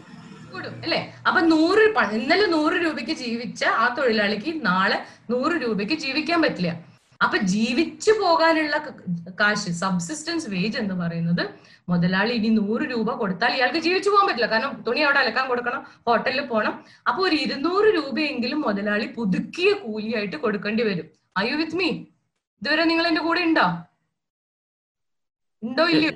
കൂടും 0.52 0.74
അല്ലെ? 0.84 0.98
അപ്പൊ 1.28 1.40
നൂറ് 1.52 1.84
ഇന്നലെ 2.18 2.46
നൂറ് 2.56 2.76
രൂപയ്ക്ക് 2.84 3.14
ജീവിച്ച 3.24 3.62
ആ 3.82 3.86
തൊഴിലാളിക്ക് 3.98 4.52
നാളെ 4.68 4.98
നൂറ് 5.32 5.56
രൂപയ്ക്ക് 5.64 5.96
ജീവിക്കാൻ 6.04 6.40
പറ്റില്ല. 6.44 6.72
അപ്പൊ 7.20 7.36
ജീവിച്ചു 7.52 8.12
പോകാനുള്ള 8.22 8.76
കാശ് 9.40 9.70
സബ്സിസ്റ്റൻസ് 9.82 10.48
വേജ് 10.54 10.78
എന്ന് 10.82 10.94
പറയുന്നത് 11.02 11.42
മുതലാളി 11.88 12.32
ഇനി 12.38 12.50
നൂറ് 12.58 12.84
രൂപ 12.92 13.10
കൊടുത്താൽ 13.20 13.52
ഇയാൾക്ക് 13.58 13.80
ജീവിച്ചു 13.86 14.10
പോകാൻ 14.10 14.26
പറ്റില്ല. 14.28 14.48
കാരണം 14.52 14.72
തുണി 14.86 15.00
അവിടെ 15.06 15.20
അലക്കാൻ 15.22 15.44
കൊടുക്കണം 15.48 15.82
ഹോട്ടലിൽ 16.06 16.40
പോകണം 16.50 16.74
അപ്പൊ 17.08 17.20
ഒരു 17.28 17.36
ഇരുന്നൂറ് 17.44 17.88
രൂപയെങ്കിലും 17.98 18.60
മുതലാളി 18.66 19.06
പുതുക്കിയ 19.16 19.70
കൂലിയായിട്ട് 19.84 20.36
കൊടുക്കേണ്ടി 20.44 20.84
വരും. 20.88 21.06
ഐ 21.38 21.44
യു 21.50 21.56
വിത്ത് 21.62 21.78
മീ 21.80 21.88
ഇതുവരെ 22.62 22.84
നിങ്ങൾ 22.90 23.06
എന്റെ 23.10 23.22
കൂടെ 23.28 23.40
ഉണ്ടോ? 23.48 23.66
ഉണ്ടോ 25.62 25.84
ഇല്ലയോ? 25.94 26.12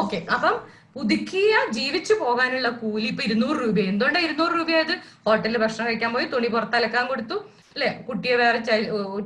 ഓക്കെ 0.00 0.18
അപ്പം 0.36 0.56
പുതുക്കിയ 0.98 1.56
ജീവിച്ചു 1.76 2.14
പോകാനുള്ള 2.20 2.68
കൂലി 2.80 3.06
ഇപ്പൊ 3.10 3.22
ഇരുന്നൂറ് 3.26 3.58
രൂപ 3.64 3.78
എന്തുകൊണ്ടാണ് 3.90 4.24
ഇരുന്നൂറ് 4.26 4.54
രൂപയായത്? 4.58 4.94
ഹോട്ടലിൽ 5.26 5.58
ഭക്ഷണം 5.64 5.86
കഴിക്കാൻ 5.88 6.10
പോയി 6.14 6.26
തുണി 6.32 6.48
പുറത്തലക്കാൻ 6.54 7.04
കൊടുത്തു 7.10 7.36
അല്ലെ? 7.74 7.90
കുട്ടിയെ 8.08 8.36
വേറെ 8.42 8.60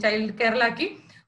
ചൈൽഡ് 0.03 0.33
കെയറിലാക്കി. 0.41 0.87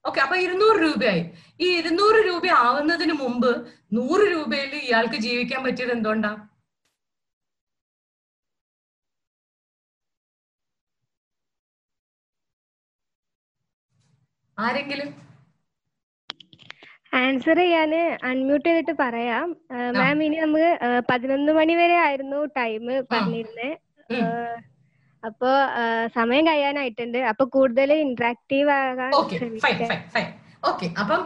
ഓക്കെ 0.09 0.21
അപ്പൊ 0.25 0.37
ഇരുന്നൂറ് 0.47 0.79
രൂപയായി. 0.87 1.23
ഈ 1.65 1.69
ഇരുന്നൂറ് 1.81 2.21
രൂപ 2.29 2.47
ആവുന്നതിന് 2.67 3.15
മുമ്പ് 3.23 3.51
നൂറ് 3.99 4.27
രൂപയിൽ 4.35 4.73
ഇയാൾക്ക് 4.87 5.21
ജീവിക്കാൻ 5.27 5.63
പറ്റിയത് 5.67 5.93
എന്തുകൊണ്ടാ? 5.97 6.33
ആരെങ്കിലും? 14.59 15.09
ആൻസർ 17.21 17.59
ചെയ്യാന് 17.63 18.01
അൺമ്യൂട്ട് 18.29 18.67
ചെയ്തിട്ട് 18.69 18.95
പറയാം. 19.03 19.49
മാം 19.99 20.19
ഇനി 20.27 20.37
നമുക്ക് 20.45 20.71
പതിനൊന്ന് 21.11 21.53
മണി 21.59 21.75
വരെ 21.81 21.97
ആയിരുന്നു 22.07 22.39
ടൈം 22.59 22.87
പറഞ്ഞിരുന്നത് 23.13 23.69
അപ്പോ 25.23 25.51
സമയം 26.17 26.45
കഴിയാനായിട്ടുണ്ട്. 26.49 27.19
അപ്പൊ 27.31 27.45
കൂടുതൽ 27.57 27.91
ഇന്ററാക്റ്റീവ് 28.07 28.73
ആകാൻ 28.81 29.13
ഓക്കെ 30.71 30.87
അപ്പം 31.01 31.21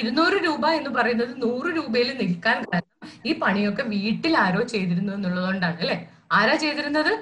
ഇരുന്നൂറ് 0.00 0.36
രൂപ 0.44 0.64
എന്ന് 0.78 0.90
പറയുന്നത് 0.98 1.32
നൂറ് 1.44 1.70
രൂപയിൽ 1.78 2.10
നിൽക്കാൻ 2.20 2.58
കാരണം 2.70 3.08
ഈ 3.28 3.32
പണിയൊക്കെ 3.42 3.84
വീട്ടിൽ 3.94 4.34
ആരോ 4.44 4.60
ചെയ്തിരുന്നു 4.74 5.12
എന്നുള്ളതുകൊണ്ടാണ് 5.16 5.78
അല്ലെ? 5.84 5.96
ആരാ 6.38 6.54
ചെയ്തിരുന്നത്? 6.62 7.12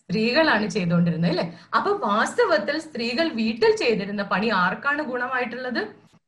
സ്ത്രീകളാണ് 0.00 0.66
ചെയ്തുകൊണ്ടിരുന്നത് 0.76 1.30
അല്ലെ? 1.34 1.46
അപ്പൊ 1.76 1.90
വാസ്തവത്തിൽ 2.08 2.76
സ്ത്രീകൾ 2.86 3.26
വീട്ടിൽ 3.40 3.72
ചെയ്തിരുന്ന 3.82 4.22
പണി 4.32 4.48
ആർക്കാണ് 4.62 5.02
ഗുണമായിട്ടുള്ളത്? 5.12 5.82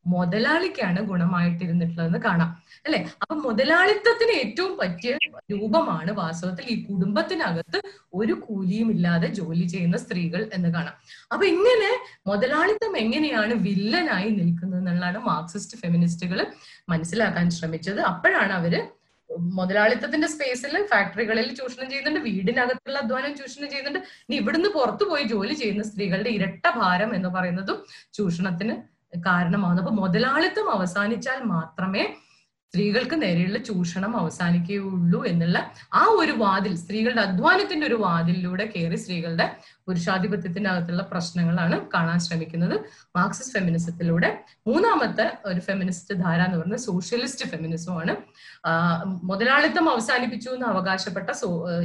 മുതലാളിക്കാണ് 0.06 1.00
ഗുണമായിട്ടിരുന്നിട്ടുള്ളതെന്ന് 1.00 2.18
കാണാം. 2.18 2.50
അല്ലെ? 2.86 3.00
അപ്പൊ 3.22 3.34
മുതലാളിത്തത്തിന് 3.36 4.32
ഏറ്റവും 4.32 4.72
പറ്റിയ 4.76 5.12
രൂപമാണ് 5.52 6.10
വാസ്തവത്തിൽ 6.12 6.66
ഈ 6.68 6.76
കുടുംബത്തിനകത്ത് 6.84 7.78
ഒരു 8.14 8.34
കൂലിയും 8.46 8.90
ഇല്ലാതെ 8.90 9.28
ജോലി 9.28 9.66
ചെയ്യുന്ന 9.66 9.96
സ്ത്രീകൾ 9.96 10.50
എന്ന് 10.52 10.68
കാണാം. 10.68 10.94
അപ്പൊ 11.32 11.44
ഇങ്ങനെ 11.46 11.90
മുതലാളിത്തം 12.26 12.96
എങ്ങനെയാണ് 12.98 13.54
വില്ലനായി 13.66 14.30
നിൽക്കുന്നത് 14.30 14.80
എന്നുള്ളതാണ് 14.80 15.18
മാർക്സിസ്റ്റ് 15.30 15.78
ഫെമിനിസ്റ്റുകൾ 15.78 16.40
മനസ്സിലാക്കാൻ 16.88 17.46
ശ്രമിച്ചത്. 17.50 18.00
അപ്പോഴാണ് 18.00 18.52
അവർ 18.52 18.74
മുതലാളിത്തത്തിന്റെ 19.54 20.28
സ്പേസിൽ 20.28 20.74
ഫാക്ടറികളിൽ 20.90 21.48
ചൂഷണം 21.54 21.86
ചെയ്യുന്നുണ്ട് 21.90 22.20
വീടിനകത്തുള്ള 22.20 22.98
അധ്വാനം 22.98 23.32
ചൂഷണം 23.36 23.68
ചെയ്യുന്നുണ്ട്. 23.70 24.00
ഇനി 24.28 24.36
ഇവിടുന്ന് 24.36 24.68
പുറത്തു 24.68 25.04
പോയി 25.04 25.24
ജോലി 25.24 25.54
ചെയ്യുന്ന 25.54 25.82
സ്ത്രീകളുടെ 25.82 26.30
ഇരട്ട 26.30 26.66
ഭാരം 26.78 27.10
എന്ന് 27.14 27.28
പറയുന്നതും 27.28 27.78
ചൂഷണത്തിന് 28.14 28.76
കാരണമാകുന്നു 29.24 29.82
അപ്പൊ 29.82 29.94
മുതലാളിത്തം 30.02 30.68
അവസാനിച്ചാൽ 30.70 31.40
മാത്രമേ 31.54 32.04
സ്ത്രീകൾക്ക് 32.74 33.16
നേരെയുള്ള 33.22 33.58
ചൂഷണം 33.58 34.16
അവസാനിക്കുകയുള്ളൂ 34.16 35.26
എന്നുള്ള 35.26 35.58
ആ 35.94 36.02
ഒരു 36.20 36.32
വാതിൽ 36.32 36.76
സ്ത്രീകളുടെ 36.76 37.20
അധ്വാനത്തിന്റെ 37.20 37.86
ഒരു 37.86 37.94
വാതിലിലൂടെ 37.94 38.64
കയറി 38.64 38.96
സ്ത്രീകളുടെ 38.96 39.46
പുരുഷാധിപത്യത്തിന്റെ 39.86 40.70
അകത്തുള്ള 40.70 41.02
പ്രശ്നങ്ങളാണ് 41.02 41.76
കാണാൻ 41.94 42.18
ശ്രമിക്കുന്നത്. 42.20 42.76
മാർക്സിസ്റ്റ് 43.16 43.54
ഫെമിനിസത്തിലൂടെ 43.58 44.30
മൂന്നാമത്തെ 44.66 45.26
ഒരു 45.44 45.60
ഫെമിനിസ്റ്റ് 45.60 46.14
ധാര 46.14 46.40
എന്ന് 46.46 46.58
പറയുന്നത് 46.58 46.80
സോഷ്യലിസ്റ്റ് 46.80 47.46
ഫെമിനിസമാണ്. 47.50 48.14
മുതലാളിത്തം 49.30 49.88
അവസാനിപ്പിച്ചു 49.94 50.50
എന്ന് 50.50 50.66
അവകാശപ്പെട്ട 50.66 51.28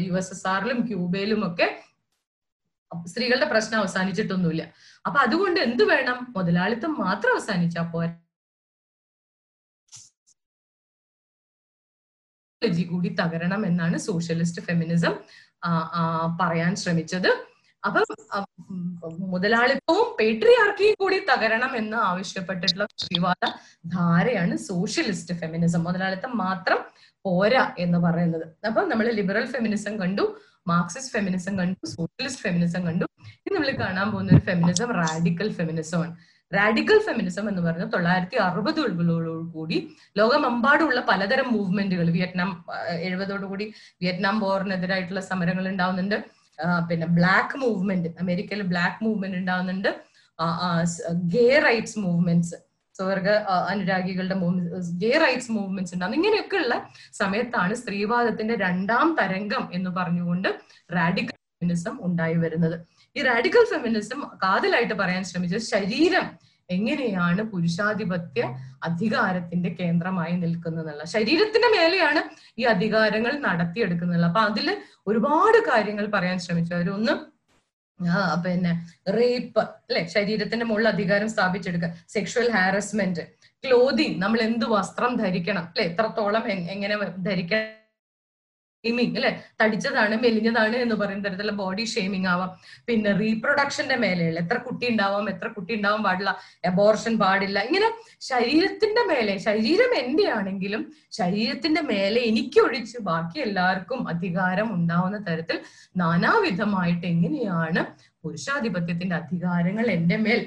യു 0.08 0.14
എസ് 0.22 0.34
എസ് 0.36 0.48
ആറിലും 0.48 0.82
ക്യൂബയിലും 0.88 1.52
ഒക്കെ 1.52 1.68
സ്ത്രീകളുടെ 2.92 3.46
പ്രശ്നം 3.46 3.80
അവസാനിച്ചിട്ടൊന്നുമില്ല. 3.80 4.64
അപ്പൊ 5.06 5.20
അതുകൊണ്ട് 5.26 5.60
എന്ത് 5.60 5.84
വേണം? 5.92 6.18
മുതലാളിത്തം 6.38 6.92
മാത്രം 7.04 7.32
അവസാനിച്ചാൽ 7.36 7.88
പോരാ. 7.94 8.12
കൂടി 12.92 13.10
തകരണം 13.20 13.62
എന്നാണ് 13.70 13.98
സോഷ്യലിസ്റ്റ് 14.10 14.62
ഫെമിനിസം 14.66 15.14
പറയാൻ 16.42 16.74
ശ്രമിച്ചത്. 16.82 17.30
അപ്പം 17.84 18.04
മുതലാളിത്തവും 19.34 20.08
പേട്രിയാർക്കിയും 20.20 20.96
കൂടി 21.00 21.18
തകരണം 21.30 21.72
എന്ന് 21.78 21.98
ആവശ്യപ്പെട്ടിട്ടുള്ള 22.10 22.86
ശ്രീവാദ 23.04 23.44
ധാരയാണ് 23.96 24.56
സോഷ്യലിസ്റ്റ് 24.70 25.36
ഫെമിനിസം. 25.42 25.84
മുതലാളിത്തം 25.88 26.34
മാത്രം 26.46 26.82
പോരാ 27.26 27.64
എന്ന് 27.86 28.00
പറയുന്നത്. 28.06 28.46
അപ്പൊ 28.68 28.82
നമ്മൾ 28.92 29.08
ലിബറൽ 29.20 29.46
ഫെമിനിസം 29.54 29.96
കണ്ടു. 30.04 30.26
മാർക്സിസ്റ്റ് 30.68 31.14
ഫെമിനിസം 31.16 31.54
കണ്ടു 31.60 31.86
സോഷ്യലിസ്റ്റ് 31.96 32.44
ഫെമിനിസം 32.46 32.82
കണ്ടു. 32.88 33.06
ഇനി 33.46 33.54
നമ്മൾ 33.56 33.72
കാണാൻ 33.84 34.08
പോകുന്ന 34.12 34.36
ഒരു 34.36 34.44
ഫെമിനിസം 34.50 34.90
റാഡിക്കൽ 35.02 35.50
ഫെമിനിസമാണ് 35.60 36.14
റാഡിക്കൽ 36.52 37.00
ഫെമിനിസം 37.08 37.46
എന്ന് 37.50 37.62
പറഞ്ഞ 37.62 37.86
തൊള്ളായിരത്തി 37.94 38.38
അറുപതുകളോടുകൂടി 38.46 39.78
ലോകമെമ്പാടുമുള്ള 40.20 41.02
പലതരം 41.10 41.48
മൂവ്മെന്റുകൾ 41.56 42.08
വിയറ്റ്നാം 42.16 42.50
എഴുപതോടു 43.08 43.46
കൂടി 43.52 43.66
വിയറ്റ്നാം 44.02 44.40
വോറിനെതിരായിട്ടുള്ള 44.40 45.24
സമരങ്ങൾ 45.32 45.68
ഉണ്ടാവുന്നുണ്ട്. 45.74 46.18
പിന്നെ 46.90 47.08
ബ്ലാക്ക് 47.18 47.58
മൂവ്മെന്റ് 47.58 48.10
അമേരിക്കയിൽ 48.24 48.62
ബ്ലാക്ക് 48.74 49.00
മൂവ്മെന്റ് 49.06 49.38
ഉണ്ടാവുന്നുണ്ട്. 49.38 49.90
ഗേ 51.34 51.48
റൈറ്റ്സ് 51.68 52.00
മൂവ്മെന്റ്സ് 52.00 52.58
സ്വർഗ 53.02 53.30
അനുരാഗികളുടെ 53.72 54.36
ഗേ 55.02 55.12
റൈറ്റ്സ് 55.24 55.52
മൂവ്മെന്റ്സ് 55.52 55.94
ഉണ്ടാകുന്നു 55.96 56.18
ഇങ്ങനെയൊക്കെയുള്ള 56.20 56.76
സമയത്താണ് 57.14 57.74
സ്ത്രീവാദത്തിന്റെ 57.82 58.56
രണ്ടാം 58.66 59.10
തരംഗം 59.20 59.64
എന്ന് 59.74 59.92
പറഞ്ഞുകൊണ്ട് 59.98 60.50
റാഡിക്കൽ 60.90 61.38
ഫെമിനിസം 61.54 61.96
ഉണ്ടായി 62.08 62.38
വരുന്നത്. 62.44 62.76
ഈ 63.16 63.22
റാഡിക്കൽ 63.22 63.64
ഫെമിനിസം 63.72 64.20
കാതലായിട്ട് 64.44 64.96
പറയാൻ 65.02 65.24
ശ്രമിച്ചത് 65.24 65.66
ശരീരം 65.74 66.26
എങ്ങനെയാണ് 66.70 67.42
പുരുഷാധിപത്യ 67.52 68.42
അധികാരത്തിന്റെ 68.84 69.70
കേന്ദ്രമായി 69.80 70.36
നിൽക്കുന്നതെന്നുള്ള. 70.44 71.04
ശരീരത്തിന്റെ 71.16 71.70
മേലെയാണ് 71.74 72.22
ഈ 72.58 72.66
അധികാരങ്ങൾ 72.74 73.34
നടത്തിയെടുക്കുന്നത് 73.48 74.26
അപ്പൊ 74.30 74.42
അതിൽ 74.50 74.68
ഒരുപാട് 75.08 75.60
കാര്യങ്ങൾ 75.70 76.06
പറയാൻ 76.16 76.38
ശ്രമിച്ചു 76.40 76.74
അവരൊന്ന് 76.78 77.14
പിന്നെ 78.44 78.72
റേപ്പ് 79.10 79.60
അല്ലെ? 79.60 80.04
ശരീരത്തിന്റെ 80.08 80.66
മുകളിൽ 80.66 80.88
അധികാരം 80.88 81.30
സ്ഥാപിച്ചെടുക്കുക 81.30 81.92
സെക്ഷുവൽ 82.10 82.50
ഹാരസ്മെന്റ് 82.52 83.24
ക്ലോതിങ് 83.64 84.22
നമ്മൾ 84.22 84.40
എന്ത് 84.42 84.66
വസ്ത്രം 84.70 85.16
ധരിക്കണം? 85.16 85.64
അല്ലെ? 85.72 85.86
എത്രത്തോളം 85.92 86.44
എങ്ങനെ 86.76 86.96
ധരിക്കണം 87.24 87.78
ഷെയ്മിങ് 88.84 89.18
അല്ലെ? 89.18 89.30
തടിച്ചതാണ് 89.60 90.16
മെലിഞ്ഞതാണ് 90.24 90.76
എന്ന് 90.84 90.96
പറയുന്ന 91.00 91.24
തരത്തിലുള്ള 91.26 91.54
ബോഡി 91.60 91.84
ഷെയ്മിങ് 91.92 92.30
ആവാം. 92.32 92.52
പിന്നെ 92.88 93.12
റീപ്രൊഡക്ഷന്റെ 93.20 93.98
മേലെയുള്ള 94.04 94.40
എത്ര 94.44 94.58
കുട്ടി 94.66 94.86
ഉണ്ടാവാം 94.92 95.28
എത്ര 95.34 95.48
കുട്ടി 95.50 95.72
ഉണ്ടാവാൻ 95.78 96.02
പാടില്ല 96.08 96.32
അബോർഷൻ 96.70 97.14
പാടില്ല. 97.22 97.58
ഇങ്ങനെ 97.68 97.90
ശരീരത്തിന്റെ 98.30 99.04
മേലെ 99.12 99.36
ശരീരം 99.48 99.92
എന്റെ 100.02 100.26
ആണെങ്കിലും 100.38 100.84
ശരീരത്തിന്റെ 101.20 101.84
മേലെ 101.92 102.22
എനിക്ക് 102.32 102.60
ഒഴിച്ച് 102.66 102.98
ബാക്കി 103.10 103.40
എല്ലാവർക്കും 103.48 104.02
അധികാരം 104.14 104.70
ഉണ്ടാവുന്ന 104.78 105.20
തരത്തിൽ 105.30 105.60
നാനാവിധമായിട്ട് 105.98 107.06
എങ്ങനെയാണ് 107.14 107.84
പുരുഷാധിപത്യത്തിന്റെ 108.24 109.16
അധികാരങ്ങൾ 109.22 109.86
എന്റെ 109.98 110.18
മേൽ 110.26 110.42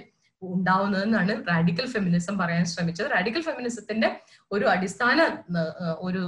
ഉണ്ടാവുന്നതെന്നാണ് 0.55 1.33
റാഡിക്കൽ 1.51 1.87
ഫെമിനിസം 1.95 2.35
പറയാൻ 2.41 2.65
ശ്രമിച്ചത്. 2.73 3.09
റാഡിക്കൽ 3.15 3.43
ഫെമിനിസത്തിന്റെ 3.49 4.09
ഒരു 4.55 4.67
അടിസ്ഥാന 4.75 5.19
ഒരു 6.07 6.23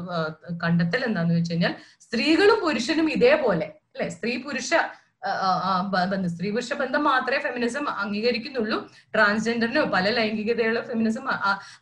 കണ്ടെത്തൽ 0.62 1.00
എന്താന്ന് 1.08 1.34
വെച്ച് 1.38 1.52
കഴിഞ്ഞാൽ 1.52 1.74
സ്ത്രീകളും 2.06 2.58
പുരുഷനും 2.64 3.08
ഇതേപോലെ 3.16 3.68
അല്ലെ? 3.94 4.08
സ്ത്രീ 4.16 4.32
പുരുഷ 4.46 4.70
ബന്ധം 5.94 6.28
സ്ത്രീ 6.32 6.48
പുരുഷ 6.54 6.72
ബന്ധം 6.80 7.02
മാത്രമേ 7.10 7.38
ഫെമിനിസം 7.46 7.84
അംഗീകരിക്കുന്നുള്ളൂ. 8.02 8.78
ട്രാൻസ്ജെൻഡറിനോ 9.14 9.82
പല 9.94 10.10
ലൈംഗികതയുള്ള 10.18 10.80
ഫെമിനിസം 10.90 11.24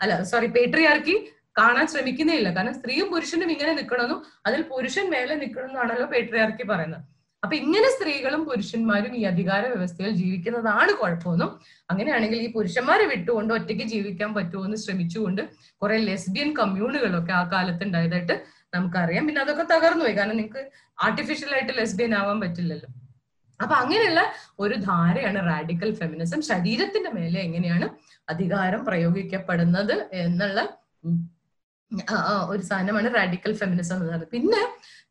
അല്ല 0.02 0.12
സോറി 0.32 0.48
പേട്രിയാർക്കി 0.56 1.16
കാണാൻ 1.58 1.86
ശ്രമിക്കുന്നേ 1.92 2.34
ഇല്ല. 2.40 2.48
കാരണം 2.56 2.74
സ്ത്രീയും 2.78 3.08
പുരുഷനും 3.10 3.50
ഇങ്ങനെ 3.54 3.72
നിൽക്കണമെന്നും 3.78 4.20
അതിൽ 4.46 4.60
പുരുഷൻ 4.70 5.04
മേലെ 5.14 5.34
നിൽക്കണമെന്നാണല്ലോ 5.42 6.06
പേട്രിയാർക്കി 6.14 6.64
പറയുന്നത്. 6.70 7.02
അപ്പൊ 7.44 7.54
ഇങ്ങനെ 7.62 7.88
സ്ത്രീകളും 7.94 8.42
പുരുഷന്മാരും 8.48 9.12
ഈ 9.20 9.22
അധികാര 9.30 9.62
വ്യവസ്ഥയിൽ 9.72 10.12
ജീവിക്കുന്നതാണ് 10.22 10.92
കുഴപ്പമൊന്നും. 11.00 11.50
അങ്ങനെയാണെങ്കിൽ 11.90 12.38
ഈ 12.46 12.48
പുരുഷന്മാരെ 12.56 13.06
വിട്ടുകൊണ്ട് 13.12 13.52
ഒറ്റയ്ക്ക് 13.56 13.86
ജീവിക്കാൻ 13.94 14.30
പറ്റുമോ 14.38 14.64
എന്ന് 14.68 14.78
ശ്രമിച്ചുകൊണ്ട് 14.84 15.42
കുറെ 15.82 15.96
ലെസ്ബിയൻ 16.08 16.50
കമ്മ്യൂണുകളൊക്കെ 16.60 17.34
ആ 17.40 17.42
കാലത്ത് 17.54 17.84
ഉണ്ടായതായിട്ട് 17.88 18.36
നമുക്കറിയാം. 18.76 19.24
പിന്നെ 19.28 19.40
അതൊക്കെ 19.44 19.64
തകർന്നുപോയി 19.72 20.16
കാരണം 20.18 20.38
നിങ്ങൾക്ക് 20.40 20.62
ആർട്ടിഫിഷ്യൽ 21.06 21.50
ആയിട്ട് 21.56 21.74
ലെസ്ബിയൻ 21.80 22.14
ആവാൻ 22.20 22.38
പറ്റില്ലല്ലോ. 22.44 22.88
അപ്പൊ 23.60 23.74
അങ്ങനെയുള്ള 23.82 24.20
ഒരു 24.62 24.76
ധാരയാണ് 24.88 25.40
റാഡിക്കൽ 25.50 25.90
ഫെമിനിസം 26.00 26.40
ശരീരത്തിന്റെ 26.48 27.10
മേലെ 27.18 27.38
എങ്ങനെയാണ് 27.48 27.86
അധികാരം 28.32 28.80
പ്രയോഗിക്കപ്പെടുന്നത് 28.88 29.94
എന്നുള്ള 30.24 30.60
ഒരു 32.52 32.62
സാധനമാണ് 32.68 33.08
റാഡിക്കൽ 33.18 33.52
ഫെമിനിസം 33.60 33.94
എന്ന് 33.96 34.06
പറയുന്നത്. 34.06 34.30
പിന്നെ 34.34 34.62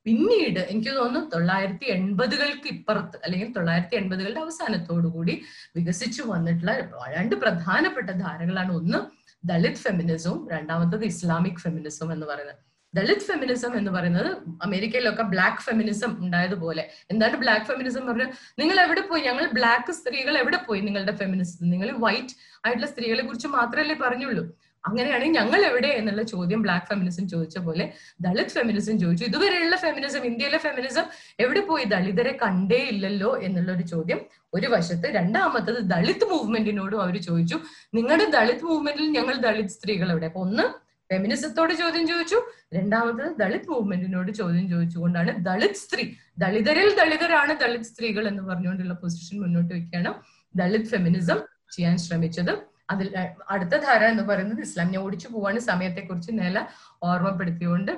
പിന്നീട് 0.06 0.60
എനിക്ക് 0.60 0.92
തോന്നുന്നു 0.96 1.30
തൊള്ളായിരത്തി 1.34 1.86
എൺപതുകൾക്ക് 1.86 2.68
ഇപ്പുറത്ത് 2.68 3.18
അല്ലെങ്കിൽ 3.24 3.54
തൊള്ളായിരത്തി 3.54 3.96
എൺപതുകളുടെ 3.96 4.40
അവസാനത്തോടു 4.40 5.08
കൂടി 5.08 5.36
വികസിച്ചു 5.76 6.24
വന്നിട്ടുള്ള 6.24 6.74
രണ്ട് 7.16 7.36
പ്രധാനപ്പെട്ട 7.36 8.10
ധാരകളാണ് 8.26 8.72
ഒന്ന് 8.72 9.00
ദളിത് 9.44 9.82
ഫെമിനിസവും 9.86 10.50
രണ്ടാമത്തത് 10.52 11.06
ഇസ്ലാമിക് 11.06 11.62
ഫെമിനിസം 11.64 12.14
എന്ന് 12.14 12.26
പറയുന്നത്. 12.26 12.60
ദളിത് 12.94 13.26
ഫെമിനിസം 13.30 13.78
എന്ന് 13.78 13.92
പറയുന്നത് 13.92 14.30
അമേരിക്കയിലൊക്കെ 14.62 15.24
ബ്ലാക്ക് 15.34 15.62
ഫെമിനിസം 15.68 16.12
ഉണ്ടായതുപോലെ. 16.26 16.84
എന്താണ് 17.12 17.36
ബ്ലാക്ക് 17.44 17.66
ഫെമിനിസം 17.66 18.04
പറഞ്ഞു 18.08 18.28
നിങ്ങൾ 18.60 18.78
എവിടെ 18.86 19.02
പോയി 19.02 19.22
ഞങ്ങൾ 19.22 19.46
ബ്ലാക്ക് 19.58 19.92
സ്ത്രീകൾ 19.92 20.38
എവിടെ 20.38 20.60
പോയി 20.68 20.82
നിങ്ങളുടെ 20.82 21.16
ഫെമിനിസം? 21.22 21.70
നിങ്ങൾ 21.70 21.90
വൈറ്റ് 22.06 22.36
ആയിട്ടുള്ള 22.66 22.90
സ്ത്രീകളെ 22.92 23.24
കുറിച്ച് 23.24 23.48
മാത്രമല്ലേ 23.48 23.96
പറഞ്ഞുള്ളൂ. 23.96 24.44
അങ്ങനെയാണെങ്കിൽ 24.86 25.40
ഞങ്ങൾ 25.40 25.66
എവിടെ 25.66 25.88
എന്നുള്ള 25.88 26.22
ചോദ്യം 26.22 26.62
ബ്ലാക്ക് 26.62 26.88
ഫെമിനിസം 26.88 27.28
ചോദിച്ച 27.28 27.58
പോലെ 27.58 27.94
ദളിത് 28.22 28.48
ഫെമിനിസം 28.48 29.00
ചോദിച്ചു. 29.00 29.26
ഇതുവരെയുള്ള 29.26 29.76
ഫെമിനിസം 29.76 30.26
ഇന്ത്യയിലെ 30.26 30.58
ഫെമിനിസം 30.58 31.06
എവിടെ 31.40 31.60
പോയി? 31.60 31.84
ദളിതരെ 31.84 32.38
കണ്ടേ 32.42 32.76
ഇല്ലല്ലോ 32.76 33.38
എന്നുള്ള 33.38 33.72
ഒരു 33.72 33.84
ചോദ്യം 33.84 34.20
ഒരു 34.54 34.68
വശത്ത്. 34.68 35.08
രണ്ടാമത്തത് 35.16 35.80
ദളിത് 35.84 36.26
മൂവ്മെന്റിനോടും 36.26 37.02
അവർ 37.02 37.18
ചോദിച്ചു. 37.18 37.60
നിങ്ങളുടെ 37.94 38.26
ദളിത് 38.26 38.64
മൂവ്മെന്റിൽ 38.64 39.12
ഞങ്ങൾ 39.12 39.36
ദളിത് 39.38 39.68
സ്ത്രീകൾ 39.68 40.12
എവിടെ? 40.12 40.26
അപ്പൊ 40.26 40.42
ഒന്ന് 40.42 40.64
ഫെമിനിസത്തോട് 41.12 41.74
ചോദ്യം 41.74 42.08
ചോദിച്ചു. 42.08 42.38
രണ്ടാമത്തത് 42.74 43.32
ദളിത് 43.40 43.68
മൂവ്മെന്റിനോട് 43.70 44.32
ചോദ്യം 44.32 44.70
ചോദിച്ചുകൊണ്ടാണ് 44.70 45.32
ദളിത് 45.38 45.74
സ്ത്രീ 45.74 46.04
ദളിതരിൽ 46.40 46.96
ദളിതരാണ് 46.96 47.54
ദളിത് 47.60 47.84
സ്ത്രീകൾ 47.84 48.28
എന്ന് 48.28 48.44
പറഞ്ഞുകൊണ്ടുള്ള 48.44 48.94
പൊസിഷൻ 48.94 49.42
മുന്നോട്ട് 49.42 49.74
വെക്കുകയാണ് 49.74 50.14
ദളിത് 50.56 50.86
ഫെമിനിസം 50.86 51.40
ചെയ്യാൻ 51.76 51.98
ശ്രമിച്ചത്. 51.98 52.73
അതിൽ 52.94 53.08
അടുത്ത 53.50 53.76
ധാര 53.78 54.04
എന്ന് 54.06 54.24
പറയുന്നത് 54.24 54.62
ഇസ്ലാമിനെ 54.62 55.00
ഓടിച്ചു 55.00 55.28
പോവാണ്. 55.28 55.60
സമയത്തെ 55.70 56.02
കുറിച്ച് 56.02 56.32
നില 56.40 56.58
ഓർമ്മപ്പെടുത്തിയോണ്ട് 57.04 57.94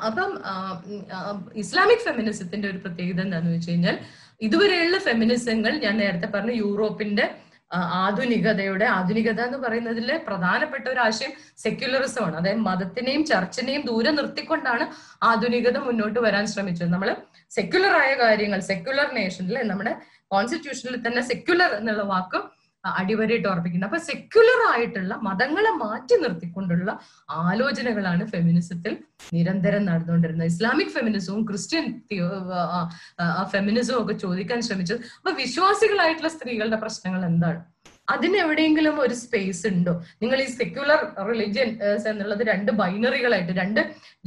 അപ്പം 0.00 0.30
ഇസ്ലാമിക് 1.54 2.04
ഫെമിനിസത്തിന്റെ 2.04 2.66
ഒരു 2.68 2.78
പ്രത്യേകത 2.78 3.20
എന്താണെന്ന് 3.20 3.54
വെച്ച് 3.54 3.70
കഴിഞ്ഞാൽ 3.70 3.96
ഇതുവരെയുള്ള 4.40 4.98
ഫെമിനിസങ്ങൾ 4.98 5.72
ഞാൻ 5.78 5.94
നേരത്തെ 5.98 6.26
പറഞ്ഞു 6.26 6.54
യൂറോപ്പിന്റെ 6.54 7.24
ആധുനികതയുടെ 7.96 8.86
ആധുനികത 8.96 9.40
എന്ന് 9.40 9.58
പറയുന്നതിലെ 9.58 10.16
പ്രധാനപ്പെട്ട 10.28 10.84
ഒരു 10.88 11.00
ആശയം 11.00 11.32
സെക്യുലറിസമാണ് 11.58 12.36
അതായത് 12.36 12.62
മതത്തിനെയും 12.68 13.24
ചർച്ചിനെയും 13.24 13.82
ദൂരെ 13.82 14.10
നിർത്തിക്കൊണ്ടാണ് 14.10 14.84
ആധുനികത 15.22 15.78
മുന്നോട്ട് 15.78 16.20
വരാൻ 16.26 16.46
ശ്രമിച്ചത്. 16.46 16.90
നമ്മൾ 16.90 17.10
സെക്യുലർ 17.50 17.94
ആയ 18.02 18.12
കാര്യങ്ങൾ 18.16 18.60
സെക്യുലർ 18.70 19.08
നേഷൻ 19.12 19.44
അല്ലെ 19.44 19.62
നമ്മുടെ 19.62 19.92
കോൺസ്റ്റിറ്റ്യൂഷനിൽ 20.30 20.96
തന്നെ 21.06 21.22
സെക്യുലർ 21.22 21.70
എന്നുള്ള 21.72 22.02
വാക്ക് 22.14 22.40
അടിവരയിട്ട് 23.00 23.48
ഓർപ്പിക്കുന്നത് 23.52 23.88
അപ്പൊ 23.90 24.00
സെക്യുലർ 24.08 24.60
ആയിട്ടുള്ള 24.72 25.14
മതങ്ങളെ 25.28 25.72
മാറ്റി 25.84 26.16
നിർത്തിക്കൊണ്ടുള്ള 26.22 26.90
ആലോചനകളാണ് 27.46 28.24
ഫെമിനിസത്തിൽ 28.34 28.92
നിരന്തരം 29.36 29.82
നടന്നുകൊണ്ടിരുന്നത്. 29.90 30.50
ഇസ്ലാമിക് 30.52 30.92
ഫെമിനിസവും 30.96 31.40
ക്രിസ്ത്യൻ 31.48 31.86
ഫെമിനിസവും 33.54 33.98
ഒക്കെ 34.02 34.16
ചോദിക്കാൻ 34.24 34.60
ശ്രമിച്ചത്. 34.68 35.00
അപ്പൊ 35.18 35.32
വിശ്വാസികളായിട്ടുള്ള 35.42 36.30
സ്ത്രീകളുടെ 36.36 36.80
പ്രശ്നങ്ങൾ 36.84 37.22
എന്താണ്? 37.32 37.60
അതിന് 38.14 38.36
എവിടെയെങ്കിലും 38.42 38.94
ഒരു 39.04 39.14
സ്പേസ് 39.22 39.64
ഉണ്ടോ? 39.70 39.92
നിങ്ങൾ 40.22 40.38
ഈ 40.44 40.46
സെക്യുലർ 40.60 41.00
റിലിജ്യൻ 41.30 41.70
എന്നുള്ളത് 42.10 42.42
രണ്ട് 42.50 42.70
ബൈനറികളായിട്ട് 42.80 43.54
രണ്ട് 43.62 43.80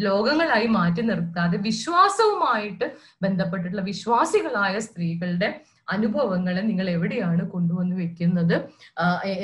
ലോകങ്ങളായി 0.08 0.68
മാറ്റി 0.76 1.04
നിർത്താതെ 1.08 1.58
വിശ്വാസവുമായിട്ട് 1.70 2.88
ബന്ധപ്പെട്ടിട്ടുള്ള 3.26 3.86
വിശ്വാസികളായ 3.92 4.74
സ്ത്രീകളുടെ 4.88 5.50
അനുഭവങ്ങളെ 5.92 6.62
നിങ്ങൾ 6.62 6.90
എവിടെയാണ് 6.90 7.44
കൊണ്ടുവന്ന് 7.54 7.96
വെക്കുന്നത്? 7.96 8.56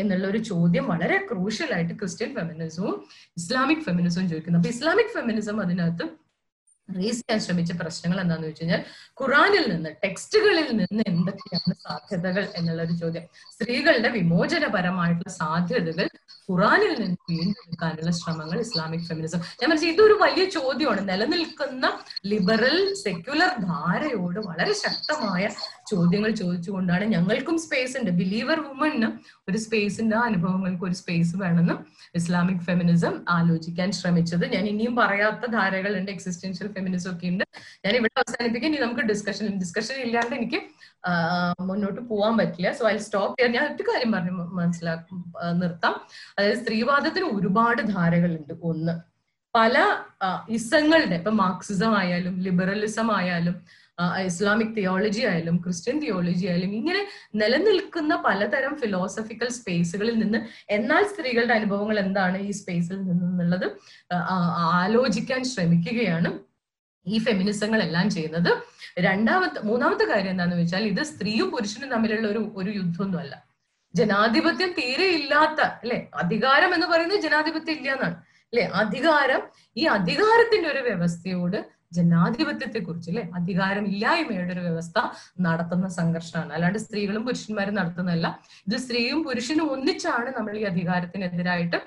എന്നുള്ള 0.02 0.28
ഒരു 0.34 0.42
ചോദ്യം 0.52 0.88
വളരെ 0.94 1.18
ക്രൂഷ്യൽ 1.32 1.74
ആയിട്ട് 1.74 1.94
ക്രിസ്ത്യൻ 1.94 2.32
ഫെമിനിസവും 2.36 2.96
ഇസ്ലാമിക് 3.38 3.84
ഫെമിനിസവും 3.90 4.30
ചോദിക്കുന്നു. 4.30 4.62
അപ്പൊ 4.62 4.72
ഇസ്ലാമിക് 4.76 5.14
ഫെമിനിസം 5.18 5.60
അതിനകത്ത് 5.66 6.08
റേസ് 6.90 7.18
ചെയ്യാൻ 7.20 7.40
ശ്രമിച്ച 7.46 7.72
പ്രശ്നങ്ങൾ 7.80 8.18
എന്താന്ന് 8.22 8.48
വെച്ച് 8.48 8.62
കഴിഞ്ഞാൽ 8.62 8.82
ഖുറാനിൽ 9.22 9.66
നിന്ന് 9.72 9.90
ടെക്സ്റ്റുകളിൽ 10.04 10.68
നിന്ന് 10.78 11.04
എന്തൊക്കെയാണ് 11.08 11.74
സാധ്യതകൾ 11.86 12.44
എന്നുള്ള 12.56 12.82
ഒരു 12.88 12.94
ചോദ്യം. 13.02 13.24
സ്ത്രീകളുടെ 13.56 14.10
വിമോചനപരമായിട്ടുള്ള 14.10 15.32
സാധ്യതകൾ 15.34 16.08
ഖുറാനിൽ 16.50 16.94
നിന്ന് 17.02 17.18
വീണ്ടെടുക്കാനുള്ള 17.32 18.12
ശ്രമങ്ങൾ 18.20 18.58
ഇസ്ലാമിക് 18.60 19.06
ഫെമിനിസം. 19.10 19.42
ഞാൻ 19.62 19.68
മനസ്സിൽ 19.70 19.92
ഇതൊരു 19.94 20.16
വലിയ 20.24 20.46
ചോദ്യമാണ്. 20.58 21.02
നിലനിൽക്കുന്ന 21.10 21.86
ലിബറൽ 22.32 22.78
സെക്യുലർ 23.04 23.52
ധാരയോട് 23.72 24.40
വളരെ 24.50 24.74
ശക്തമായ 24.86 25.44
ചോദ്യങ്ങൾ 25.92 26.32
ചോദിച്ചുകൊണ്ടാണ് 26.42 27.06
ഞങ്ങൾക്കും 27.16 27.58
സ്പേസ് 27.66 27.98
ഉണ്ട്. 28.00 28.12
ബിലീവർ 28.20 28.60
വുമന് 28.68 29.10
ഒരു 29.50 29.58
സ്പേസിന്റെ 29.66 30.18
അനുഭവങ്ങൾക്ക് 30.28 30.86
ഒരു 30.90 30.96
സ്പേസ് 31.02 31.34
വേണമെന്ന് 31.44 31.76
ഇസ്ലാമിക് 32.20 32.64
ഫെമിനിസം 32.68 33.14
ആലോചിക്കാൻ 33.30 33.92
ശ്രമിച്ചത്. 33.92 34.46
ഞാൻ 34.56 34.66
ഇനിയും 34.72 34.96
പറയാത്ത 35.02 35.52
ധാരകളുണ്ട്. 35.58 36.12
എക്സിസ്റ്റൻഷ്യൽ 36.12 36.70
ഫെമിനിസം 36.78 37.10
ഒക്കെ 37.12 37.28
ഉണ്ട്. 37.34 37.44
ഞാൻ 37.86 37.94
ഇവിടെ 38.00 38.14
അവസാനിപ്പിക്കാൻ 38.24 38.72
ഇനി 38.72 38.82
നമുക്ക് 38.86 39.06
ഡിസ്കഷൻ 39.12 39.48
ഡിസ്കഷൻ 39.64 39.98
ഇല്ലാണ്ട് 40.06 40.36
എനിക്ക് 40.36 40.62
മുന്നോട്ട് 41.70 42.02
പോകാൻ 42.12 42.34
പറ്റില്ല. 42.38 42.70
സോ 42.80 42.86
ഐ 42.90 42.98
സ്റ്റോപ്പ് 42.98 43.50
ഞാൻ 43.56 43.66
ഒരു 43.74 43.84
കാര്യം 43.90 44.12
പറഞ്ഞു 44.16 44.32
മനസ്സിലാക്കും 44.62 45.20
നിർത്താം. 45.62 45.96
അതായത് 46.38 46.58
സ്ത്രീവാദത്തിന് 46.64 47.28
ഒരുപാട് 47.38 47.82
ധാരകളുണ്ട്. 47.96 48.54
ഒന്ന് 48.70 48.96
പല 49.56 49.78
ഇസങ്ങളുടെ 50.50 51.16
ഇപ്പൊ 51.16 51.32
മാർക്സിസം 51.44 51.94
ആയാലും 51.98 52.34
ലിബറലിസം 52.46 53.08
ആയാലും 53.18 53.56
ഇസ്ലാമിക് 54.26 54.74
തിയോളജി 54.76 55.22
ആയാലും 55.30 55.56
ക്രിസ്ത്യൻ 55.64 55.96
തിയോളജി 56.00 56.46
ആയാലും 56.48 56.72
ഇങ്ങനെ 56.80 57.02
നിലനിൽക്കുന്ന 57.42 58.14
പലതരം 58.26 58.74
ഫിലോസഫിക്കൽ 58.82 59.50
സ്പേസുകളിൽ 59.58 60.16
നിന്ന് 60.24 60.40
എന്നാൽ 60.78 61.04
സ്ത്രീകളുടെ 61.12 61.54
അനുഭവങ്ങൾ 61.54 62.00
എന്താണ് 62.06 62.40
ഈ 62.48 62.52
സ്പേസിൽ 62.60 62.98
നിന്നുള്ളത് 63.08 63.68
ആലോചിക്കാൻ 64.82 65.42
ശ്രമിക്കുകയാണ് 65.54 66.32
ഈ 67.06 67.18
ഫെമിനിസങ്ങളെല്ലാം 67.26 68.08
ചെയ്യുന്നത്. 68.16 68.52
രണ്ടാമത്തെ 69.00 69.60
മൂന്നാമത്തെ 69.70 70.06
കാര്യം 70.06 70.32
എന്താണെന്ന് 70.34 70.62
വെച്ചാൽ 70.62 70.84
ഇത് 70.92 71.02
സ്ത്രീയും 71.12 71.48
പുരുഷനും 71.54 71.90
തമ്മിലുള്ള 71.94 72.28
ഒരു 72.34 72.42
ഒരു 72.60 72.72
യുദ്ധമൊന്നുമല്ല. 72.80 73.34
ജനാധിപത്യം 73.94 74.72
തീരെ 74.80 75.08
ഇല്ലാത്ത 75.20 75.60
അല്ലെ? 75.84 76.00
അധികാരം 76.24 76.72
എന്ന് 76.76 76.88
പറയുന്നത് 76.88 77.22
ജനാധിപത്യം 77.28 77.76
ഇല്ല 77.78 77.90
എന്നാണ് 77.96 78.18
അല്ലെ? 78.54 78.66
അധികാരം 78.82 79.42
ഈ 79.78 79.86
അധികാരത്തിന്റെ 79.98 80.68
ഒരു 80.74 80.82
വ്യവസ്ഥയോട് 80.90 81.60
ജനാധിപത്യത്തെ 81.92 82.80
കുറിച്ച് 82.80 83.10
അല്ലെ? 83.12 83.24
അധികാരം 83.36 83.86
ഇല്ലായ്മയുടെ 83.88 84.54
ഒരു 84.54 84.60
വ്യവസ്ഥ 84.60 84.98
നടത്തുന്ന 85.42 85.88
സംഘർഷമാണ്. 86.00 86.54
അല്ലാണ്ട് 86.54 86.80
സ്ത്രീകളും 86.80 87.26
പുരുഷന്മാരും 87.26 87.76
നടത്തുന്നതല്ല. 87.76 88.28
ഇത് 88.68 88.78
സ്ത്രീയും 88.86 89.24
പുരുഷനും 89.24 89.72
ഒന്നിച്ചാണ് 89.72 90.30
നമ്മൾ 90.38 90.58
ഈ 90.58 90.64
അധികാരത്തിനെതിരായിട്ട് 90.64 91.78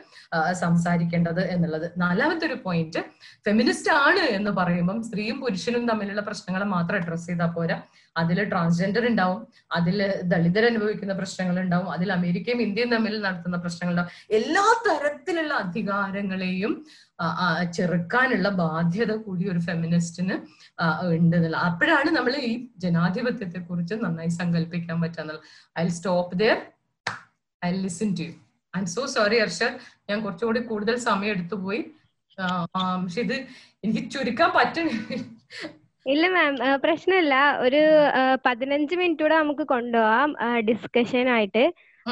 സംസാരിക്കേണ്ടത് 0.53 1.43
എന്നുള്ളത്. 1.55 1.87
നാലാമത്തെ 1.97 2.47
ഒരു 2.47 2.57
പോയിന്റ് 2.65 3.01
ഫെമിനിസ്റ്റ് 3.47 3.93
ആണ് 4.07 4.25
എന്ന് 4.39 4.51
പറയുമ്പം 4.51 5.03
സ്ത്രീയും 5.03 5.41
പുരുഷനും 5.41 5.85
തമ്മിലുള്ള 5.89 6.21
പ്രശ്നങ്ങളെ 6.21 6.65
മാത്രം 6.65 6.97
അഡ്രസ് 7.01 7.27
ചെയ്താൽ 7.27 7.51
പോരാ. 7.57 7.79
അതിൽ 8.17 8.45
ട്രാൻസ്ജെൻഡർ 8.45 9.07
ഉണ്ടാവും 9.07 9.47
അതിൽ 9.73 9.99
ദളിതർ 10.23 10.65
അനുഭവിക്കുന്ന 10.65 11.15
പ്രശ്നങ്ങൾ 11.15 11.61
ഉണ്ടാവും 11.61 11.89
അതിൽ 11.93 12.13
അമേരിക്കയും 12.13 12.63
ഇന്ത്യയും 12.63 12.91
തമ്മിൽ 12.91 13.21
നടത്തുന്ന 13.21 13.57
പ്രശ്നങ്ങൾ 13.57 13.93
ഉണ്ടാവും 13.93 14.11
എല്ലാ 14.35 14.65
തരത്തിലുള്ള 14.87 15.55
അധികാരങ്ങളെയും 15.55 16.87
ചെറുക്കാനുള്ള 17.73 18.49
ബാധ്യത 18.49 19.13
കൂടി 19.17 19.49
ഒരു 19.49 19.59
ഫെമിനിസ്റ്റിന് 19.59 20.37
ഉണ്ട് 21.11 21.37
എന്നുള്ളത് 21.37 21.63
അപ്പോഴാണ് 21.63 22.11
നമ്മൾ 22.11 22.37
ഈ 22.37 22.53
ജനാധിപത്യത്തെ 22.79 23.59
കുറിച്ച് 23.59 23.95
നന്നായി 23.95 24.29
സങ്കല്പിക്കാൻ 24.29 25.01
പറ്റുന്നത് 25.01 25.41
I 25.79 25.89
stop 25.89 26.39
there 26.39 26.57
I 27.65 27.73
listen 27.81 28.11
to 28.17 28.23
you 28.23 28.35
I 28.77 28.85
so 28.85 29.07
sorry 29.07 29.37
Arshad 29.37 29.79
ഞാൻ 30.11 30.21
കുറച്ചുകൂടി 30.21 30.61
കൂടുതൽ 30.61 30.97
സമയം 31.01 31.31
എടുത്തു 31.31 31.57
പോയി 31.57 31.83
പക്ഷെ 32.97 33.21
ഇത് 33.21 33.37
എനിക്ക് 33.85 34.11
ചുരുക്കാൻ 34.11 34.51
പറ്റുന്നില്ല 34.55 35.17
ഇല്ല 36.07 36.27
മാം 36.29 36.55
പ്രശ്നമില്ല 36.85 37.35
ഒരു 37.61 37.81
പതിനഞ്ച് 38.47 38.95
മിനിറ്റ് 38.97 39.23
കൂടെ 39.23 39.35
നമുക്ക് 39.39 39.65
കൊണ്ടുപോവാം. 39.73 40.31
ഡിസ്കഷൻ 40.69 41.29
ആയിട്ട്. 41.29 41.65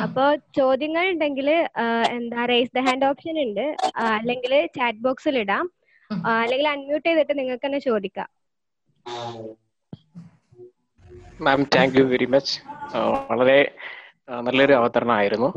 അപ്പോ 0.03 0.25
ചോദ്യങ്ങൾ 0.57 1.05
ഉണ്ടെങ്കിൽ 1.09 1.49
എന്താ 2.11 2.45
റേസ് 2.45 2.77
ദ 2.77 2.81
ഹാൻഡ് 2.81 3.05
ഓപ്ഷൻ 3.05 3.37
ഉണ്ട്. 3.43 3.65
അല്ലെങ്കിൽ 3.97 4.53
ചാറ്റ് 4.77 4.99
ബോക്സിൽ 4.99 5.39
ഇടാം. 5.39 5.71
അല്ലെങ്കിൽ 6.43 6.69
അൺമ്യൂട്ട് 6.69 7.09
ചെയ്തിട്ട് 7.09 7.39
നിങ്ങൾക്ക് 7.39 7.67
തന്നെ 7.67 7.79
ചോദിക്കാം. 7.79 8.29
Ma'am 11.41 11.63
thank 11.77 11.99
you 11.99 12.05
very 12.05 12.27
much 12.27 12.55
വളരെ 13.31 13.59
നല്ലൊരു 14.47 14.47
നല്ലൊരു 14.47 14.73
അവതരണമായിരുന്നു. 14.73 15.51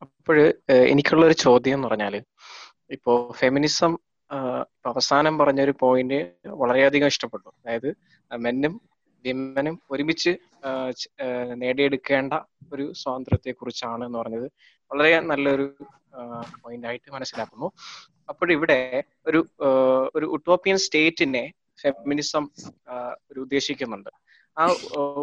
അപ്പോൾ 0.00 0.38
എനിക്കുള്ള 0.70 1.26
ഒരു 1.26 1.36
ചോദ്യം 1.46 1.74
എന്ന് 1.74 1.88
പറഞ്ഞാൽ 1.88 2.16
ഇപ്പോ 2.90 3.34
ഫെമിനിസം 3.38 3.92
അവസാനം 4.86 5.38
പറഞ്ഞ 5.38 5.60
ഒരു 5.60 5.74
പോയിന്റ് 5.80 6.32
വളരെയധികം 6.46 7.06
ഇഷ്ടപ്പെട്ടു. 7.06 7.48
അതായത് 7.48 7.96
മെന്നും 8.36 8.80
വിമനും 9.24 9.80
ഒരുമിച്ച് 9.90 10.36
നേടിയെടുക്കേണ്ട 11.54 12.32
ഒരു 12.72 12.92
സ്വാതന്ത്ര്യത്തെ 12.92 13.50
കുറിച്ചാണ് 13.50 14.04
എന്ന് 14.06 14.18
പറഞ്ഞത്. 14.18 14.46
വളരെ 14.92 15.20
നല്ലൊരു 15.20 15.74
പോയിന്റ് 16.62 16.86
ആയിട്ട് 16.86 17.12
മനസ്സിലാക്കുന്നു. 17.12 17.72
അപ്പോഴിവിടെ 18.28 19.02
ഒരു 19.26 19.46
ഒരു 20.14 20.26
ഉട്ടോപ്യൻ 20.26 20.76
സ്റ്റേറ്റിനെ 20.76 21.52
ഫെമിനിസം 21.80 22.50
ഒരു 23.32 23.40
ഉദ്ദേശിക്കുന്നുണ്ട്. 23.40 24.10
ആ 24.58 24.66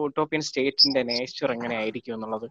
ഉട്ടോപ്യൻ 0.06 0.42
സ്റ്റേറ്റിന്റെ 0.42 1.04
നേച്ചർ 1.04 1.52
എങ്ങനെ 1.52 1.76
ആയിരിക്കും 1.76 2.14
എന്നുള്ളത് 2.14 2.50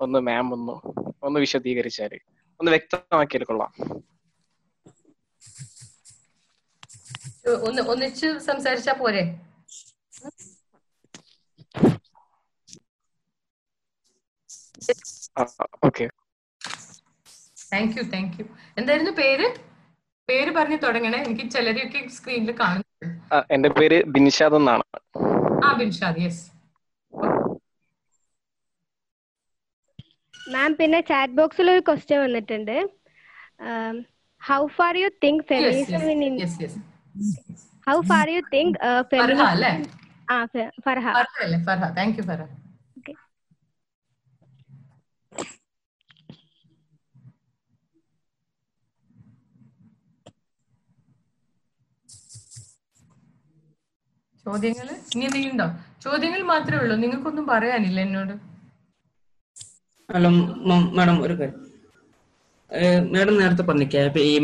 ഒന്ന് 0.00 0.18
മാം 0.18 0.52
ഒന്ന് 0.52 0.74
ഒന്ന് 1.22 1.40
വിശദീകരിച്ചാൽ. 1.40 2.18
ഒന്ന് 2.60 2.70
വ്യക്തമാക്കിയാൽ 2.70 3.44
കൊള്ളാം. 3.44 3.72
ഒന്ന് 7.68 7.82
ഒന്നിച്ച് 7.92 8.28
സംസാരിച്ചാ 8.48 8.94
പോരെ. 9.02 9.24
Okay. 15.88 16.06
Thank 17.72 17.96
you 17.98 18.04
thank 18.14 18.36
you 18.40 18.44
എന്തായിരുന്നു 18.80 19.12
പേര്? 19.22 19.46
പേര് 20.28 20.50
പറഞ്ഞു 20.58 20.78
തുടങ്ങണേ. 20.84 21.18
എനിക്ക് 21.26 21.44
ചിലരെയൊക്കെ 21.54 22.00
സ്ക്രീനിൽ 22.18 22.52
കാണുന്നു 22.60 22.86
എന്റെ 23.54 23.68
പേര് 23.78 23.98
ബിൻഷാദ് 24.14 24.56
എന്നാണ്. 24.60 24.84
ആ 25.66 25.70
ബിൻഷാദ് 25.80 26.22
യെസ് 26.24 26.44
മാം 30.52 30.70
പിന്നെ 30.80 31.00
ചാറ്റ് 31.10 31.36
ബോക്സിൽ 31.38 31.66
ഒരു 31.72 31.82
ക്വസ്റ്റ്യൻ 31.88 32.20
വന്നിട്ടുണ്ട്. 32.24 32.76
How 34.42 34.60
far 34.76 34.96
you 35.02 35.08
think 35.24 35.44
feminism 35.50 36.04
in 36.12 36.36
yes 37.18 37.36
yes 37.44 37.66
how 37.86 37.96
far 38.04 38.26
you 38.30 38.40
think 38.54 38.78
Farha 39.12 39.38
അല്ലേ? 39.48 39.72
ആ 40.28 40.38
ഫെ- 40.52 40.70
ഫർഹ 40.84 41.06
ഫർഹ 41.12 41.34
അല്ലേ? 41.44 41.58
ഫർഹ 41.66 41.84
താങ്ക് 41.96 42.18
യു 42.18 42.24
ഫർഹ 42.24 42.44
ചോദ്യങ്ങൾ 54.46 54.86
ഇനി 55.06 55.24
എന്തെങ്കിലും 55.24 55.52
ഉണ്ടോ 55.52 55.66
ചോദ്യങ്ങൾ 56.02 56.42
മാത്രമേ 56.44 56.80
ഉള്ളൂ. 56.80 56.96
നിങ്ങൾക്കൊന്നും 56.96 57.46
പറയാനില്ല 57.46 58.00
എന്നോട്? 58.00 58.34
മാഡം 60.92 61.16
ഒരു 61.22 61.34
കാര്യം. 61.34 61.56
മാഡം 63.12 63.38
നേരത്തെ 63.38 63.62
പറഞ്ഞില്ലേ 63.62 64.22
ഈ 64.22 64.38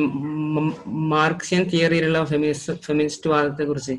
മാർക്സിയൻ 0.87 1.65
തിയറിയിലുള്ള 1.65 2.25
ഫെമിനിസ്റ്റ് 2.77 3.31
വാദത്തെ 3.31 3.65
കുറിച്ച് 3.65 3.93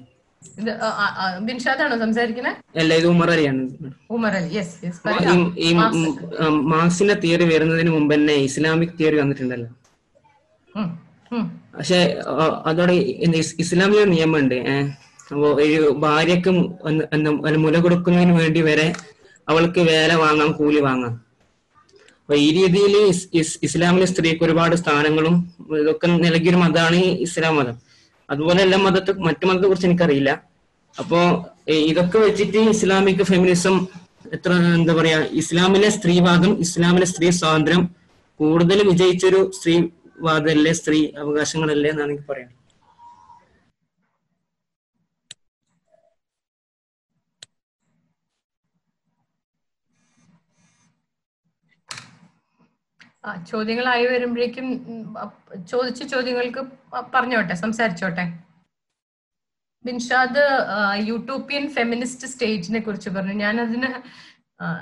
ബിൻഷാദാണോ 1.40 2.00
സംസാരിക്കുന്നത് 2.00 2.80
അല്ല 2.80 2.94
ഇത് 2.94 3.08
ഉമർ 3.08 3.32
അലിയാണ്. 3.32 3.70
ഉമർ 4.10 4.32
അലി 4.32 4.56
യെസ് 4.56 4.86
യെസ് 4.86 5.02
ഈ- 5.60 5.74
മാർക്സിന്റെ 6.50 7.14
തിയറി 7.14 7.44
വരുന്നതിന് 7.44 7.90
മുമ്പ് 7.90 8.16
തന്നെ 8.16 8.34
ഇസ്ലാമിക് 8.34 8.90
തിയറി 9.00 9.16
വന്നിട്ടുണ്ടല്ലോ. 9.16 9.70
പക്ഷെ 11.78 12.20
അതോടെ 12.66 12.94
ഇസ്ലാമിക 13.60 14.04
നിയമമുണ്ട് 14.04 14.56
അപ്പോ 15.32 15.54
ഒരു 15.54 15.96
ഭാര്യക്ക് 15.98 16.50
മുല 17.58 17.80
കൊടുക്കുന്നതിന് 17.80 18.40
വേണ്ടി 18.40 18.62
വരെ 18.62 18.94
അവൾക്ക് 19.50 19.80
വേല 19.80 20.14
വാങ്ങാം 20.14 20.52
കൂലി 20.52 20.80
വാങ്ങാം. 20.80 21.25
അപ്പൊ 22.30 22.36
ഈ 22.38 22.48
രീതിയിൽ 22.52 22.94
ഇസ്ലാമിലെ 23.68 24.06
സ്ത്രീക്ക് 24.06 24.44
ഒരുപാട് 24.44 24.76
സ്ഥാനങ്ങളും 24.76 25.36
ഇതൊക്കെ 25.82 26.08
നൽകിയൊരു 26.24 26.58
മതമാണ് 26.58 27.02
ഇസ്ലാം 27.26 27.56
മതം. 27.56 27.76
അതുപോലെ 28.30 28.60
എല്ലാ 28.62 28.78
മതത്തെ 28.86 29.12
മറ്റു 29.28 29.46
മതത്തെ 29.46 29.68
കുറിച്ച് 29.68 29.88
എനിക്കറിയില്ല. 29.90 30.32
അപ്പോ 30.96 31.20
ഇതൊക്കെ 31.90 32.18
വെച്ചിട്ട് 32.18 32.60
ഇസ്ലാമിക് 32.74 33.24
ഫെമിനിസം 33.24 33.76
എത്ര 34.34 34.52
എന്താ 34.78 34.94
പറയാ 34.94 35.18
ഇസ്ലാമിലെ 35.42 35.90
സ്ത്രീവാദം 35.90 36.52
ഇസ്ലാമിലെ 36.60 37.06
സ്ത്രീ 37.06 37.28
സ്വാതന്ത്ര്യം 37.40 37.82
കൂടുതൽ 38.40 38.80
വിജയിച്ചൊരു 38.90 39.42
സ്ത്രീവാദമല്ലേ 39.58 40.74
സ്ത്രീ 40.74 41.00
അവകാശങ്ങളല്ലേ 41.24 41.90
എന്നാണ് 41.90 42.12
എനിക്ക് 42.12 42.28
പറയാം 42.32 42.50
ചോദ്യങ്ങളായി 53.52 54.06
വരുമ്പോഴേക്കും 54.06 54.68
ചോദിച്ച 55.72 56.04
ചോദ്യങ്ങൾക്ക് 56.04 56.62
പറഞ്ഞോട്ടെ 57.14 57.54
സംസാരിച്ചോട്ടെ. 57.54 58.26
ബിൻഷാദ് 59.86 60.44
യൂട്ടോപ്യൻ 61.08 61.70
ഫെമിനിസ്റ്റ് 61.70 62.28
സ്റ്റേറ്റിനെ 62.28 62.80
കുറിച്ച് 62.80 63.10
പറഞ്ഞു. 63.10 63.34
ഞാൻ 63.34 63.62
അതിന് 63.62 63.90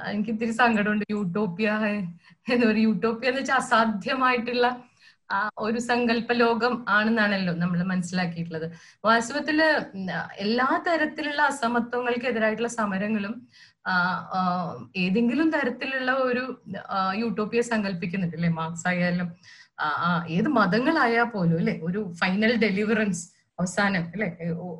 എനിക്ക് 0.10 0.32
ഇത്തിരി 0.32 0.52
സങ്കടമുണ്ട്. 0.52 1.06
യൂട്ടോപ്യ 1.12 1.70
എന്ന് 2.52 2.66
പറയും 2.68 2.84
യൂട്ടോപ്യ 2.84 3.28
എന്ന് 3.28 3.42
വെച്ചാൽ 3.42 3.56
അസാധ്യമായിട്ടുള്ള 3.56 4.84
ഒരു 5.58 5.80
സങ്കല്പ 5.80 6.32
ലോകം 6.32 6.86
ആണെന്നാണല്ലോ 6.90 7.54
നമ്മൾ 7.54 7.84
മനസ്സിലാക്കിയിട്ടുള്ളത്. 7.84 8.72
വാസ്തവത്തിൽ 9.06 9.62
എല്ലാ 10.38 10.84
തരത്തിലുള്ള 10.88 11.42
അസമത്വങ്ങൾക്കെതിരായിട്ടുള്ള 11.42 12.68
സമരങ്ങളും 12.68 13.34
ആ, 13.34 13.72
ആ, 13.72 13.73
ഏതെങ്കിലും 15.04 15.48
തരത്തിലുള്ള 15.52 16.12
ഒരു 16.28 16.44
യൂട്ടോപ്പിയ 17.22 17.62
സങ്കല്പിക്കുന്നുണ്ട് 17.62 18.38
അല്ലെ 18.38 18.50
മാർക്സ് 18.50 18.88
ആയാലും 18.88 19.30
ഏത് 20.28 20.50
മതങ്ങളായാൽ 20.60 21.28
പോലും 21.36 21.58
അല്ലെ? 21.62 21.76
ഒരു 21.88 22.00
ഫൈനൽ 22.22 22.52
ഡെലിവറൻസ് 22.66 23.24
അവസാനം 23.60 24.04
അല്ലെ? 24.14 24.30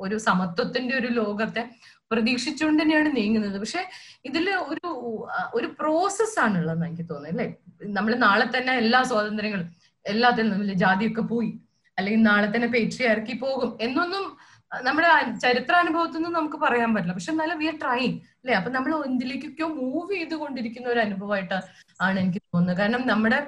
ഒരു 0.04 0.16
സമത്വത്തിന്റെ 0.28 0.94
ഒരു 0.98 1.08
ലോകത്തെ 1.20 1.64
പ്രതീക്ഷിച്ചുകൊണ്ട് 2.12 2.84
തന്നെയാണ് 2.84 3.10
നീങ്ങുന്നത്. 3.18 3.58
പക്ഷെ 3.60 3.82
ഇതിൽ 4.26 4.46
ഒരു 4.72 4.90
ഒരു 5.54 5.68
പ്രോസസ് 5.80 6.38
ആണുള്ളതെന്ന് 6.40 6.88
എനിക്ക് 6.88 7.06
തോന്നുന്നത് 7.10 7.34
അല്ലെ? 7.34 7.48
നമ്മൾ 7.98 8.14
നാളെ 8.26 8.48
തന്നെ 8.56 8.74
എല്ലാ 8.84 9.02
സ്വാതന്ത്ര്യങ്ങളും 9.12 9.70
എല്ലാത്തിനും 10.06 10.64
ജാതിയൊക്കെ 10.84 11.22
പോയി 11.22 11.52
അല്ലെങ്കിൽ 11.98 12.24
നാളെ 12.24 12.48
തന്നെ 12.56 12.68
പേട്രിയാർക്കി 12.68 13.34
പോകും 13.34 13.78
എന്നൊന്നും 13.82 14.26
നമ്മുടെ 14.88 15.10
ചരിത്രാനുഭവത്തിൽ 15.44 16.18
നിന്ന് 16.18 16.30
നമുക്ക് 16.40 16.58
പറയാൻ 16.66 16.90
പറ്റില്ല. 16.94 17.14
പക്ഷെ 17.18 17.32
എന്നാലും 17.32 17.60
വി 17.60 17.68
ആർ 17.72 17.76
ട്രൈങ് 17.84 18.16
അല്ലെ? 18.42 18.54
അപ്പൊ 18.60 18.70
നമ്മൾ 18.72 18.92
എന്തിലേക്കൊക്കെയോ 19.10 19.68
മൂവ് 19.68 20.14
ചെയ്തുകൊണ്ടിരിക്കുന്ന 20.16 20.88
ഒരു 20.90 21.00
അനുഭവമായിട്ട് 21.00 21.58
ആണ് 22.06 22.18
എനിക്ക് 22.24 22.42
തോന്നുന്നത്. 22.42 22.78
കാരണം 22.82 23.08
നമ്മുടെ 23.08 23.40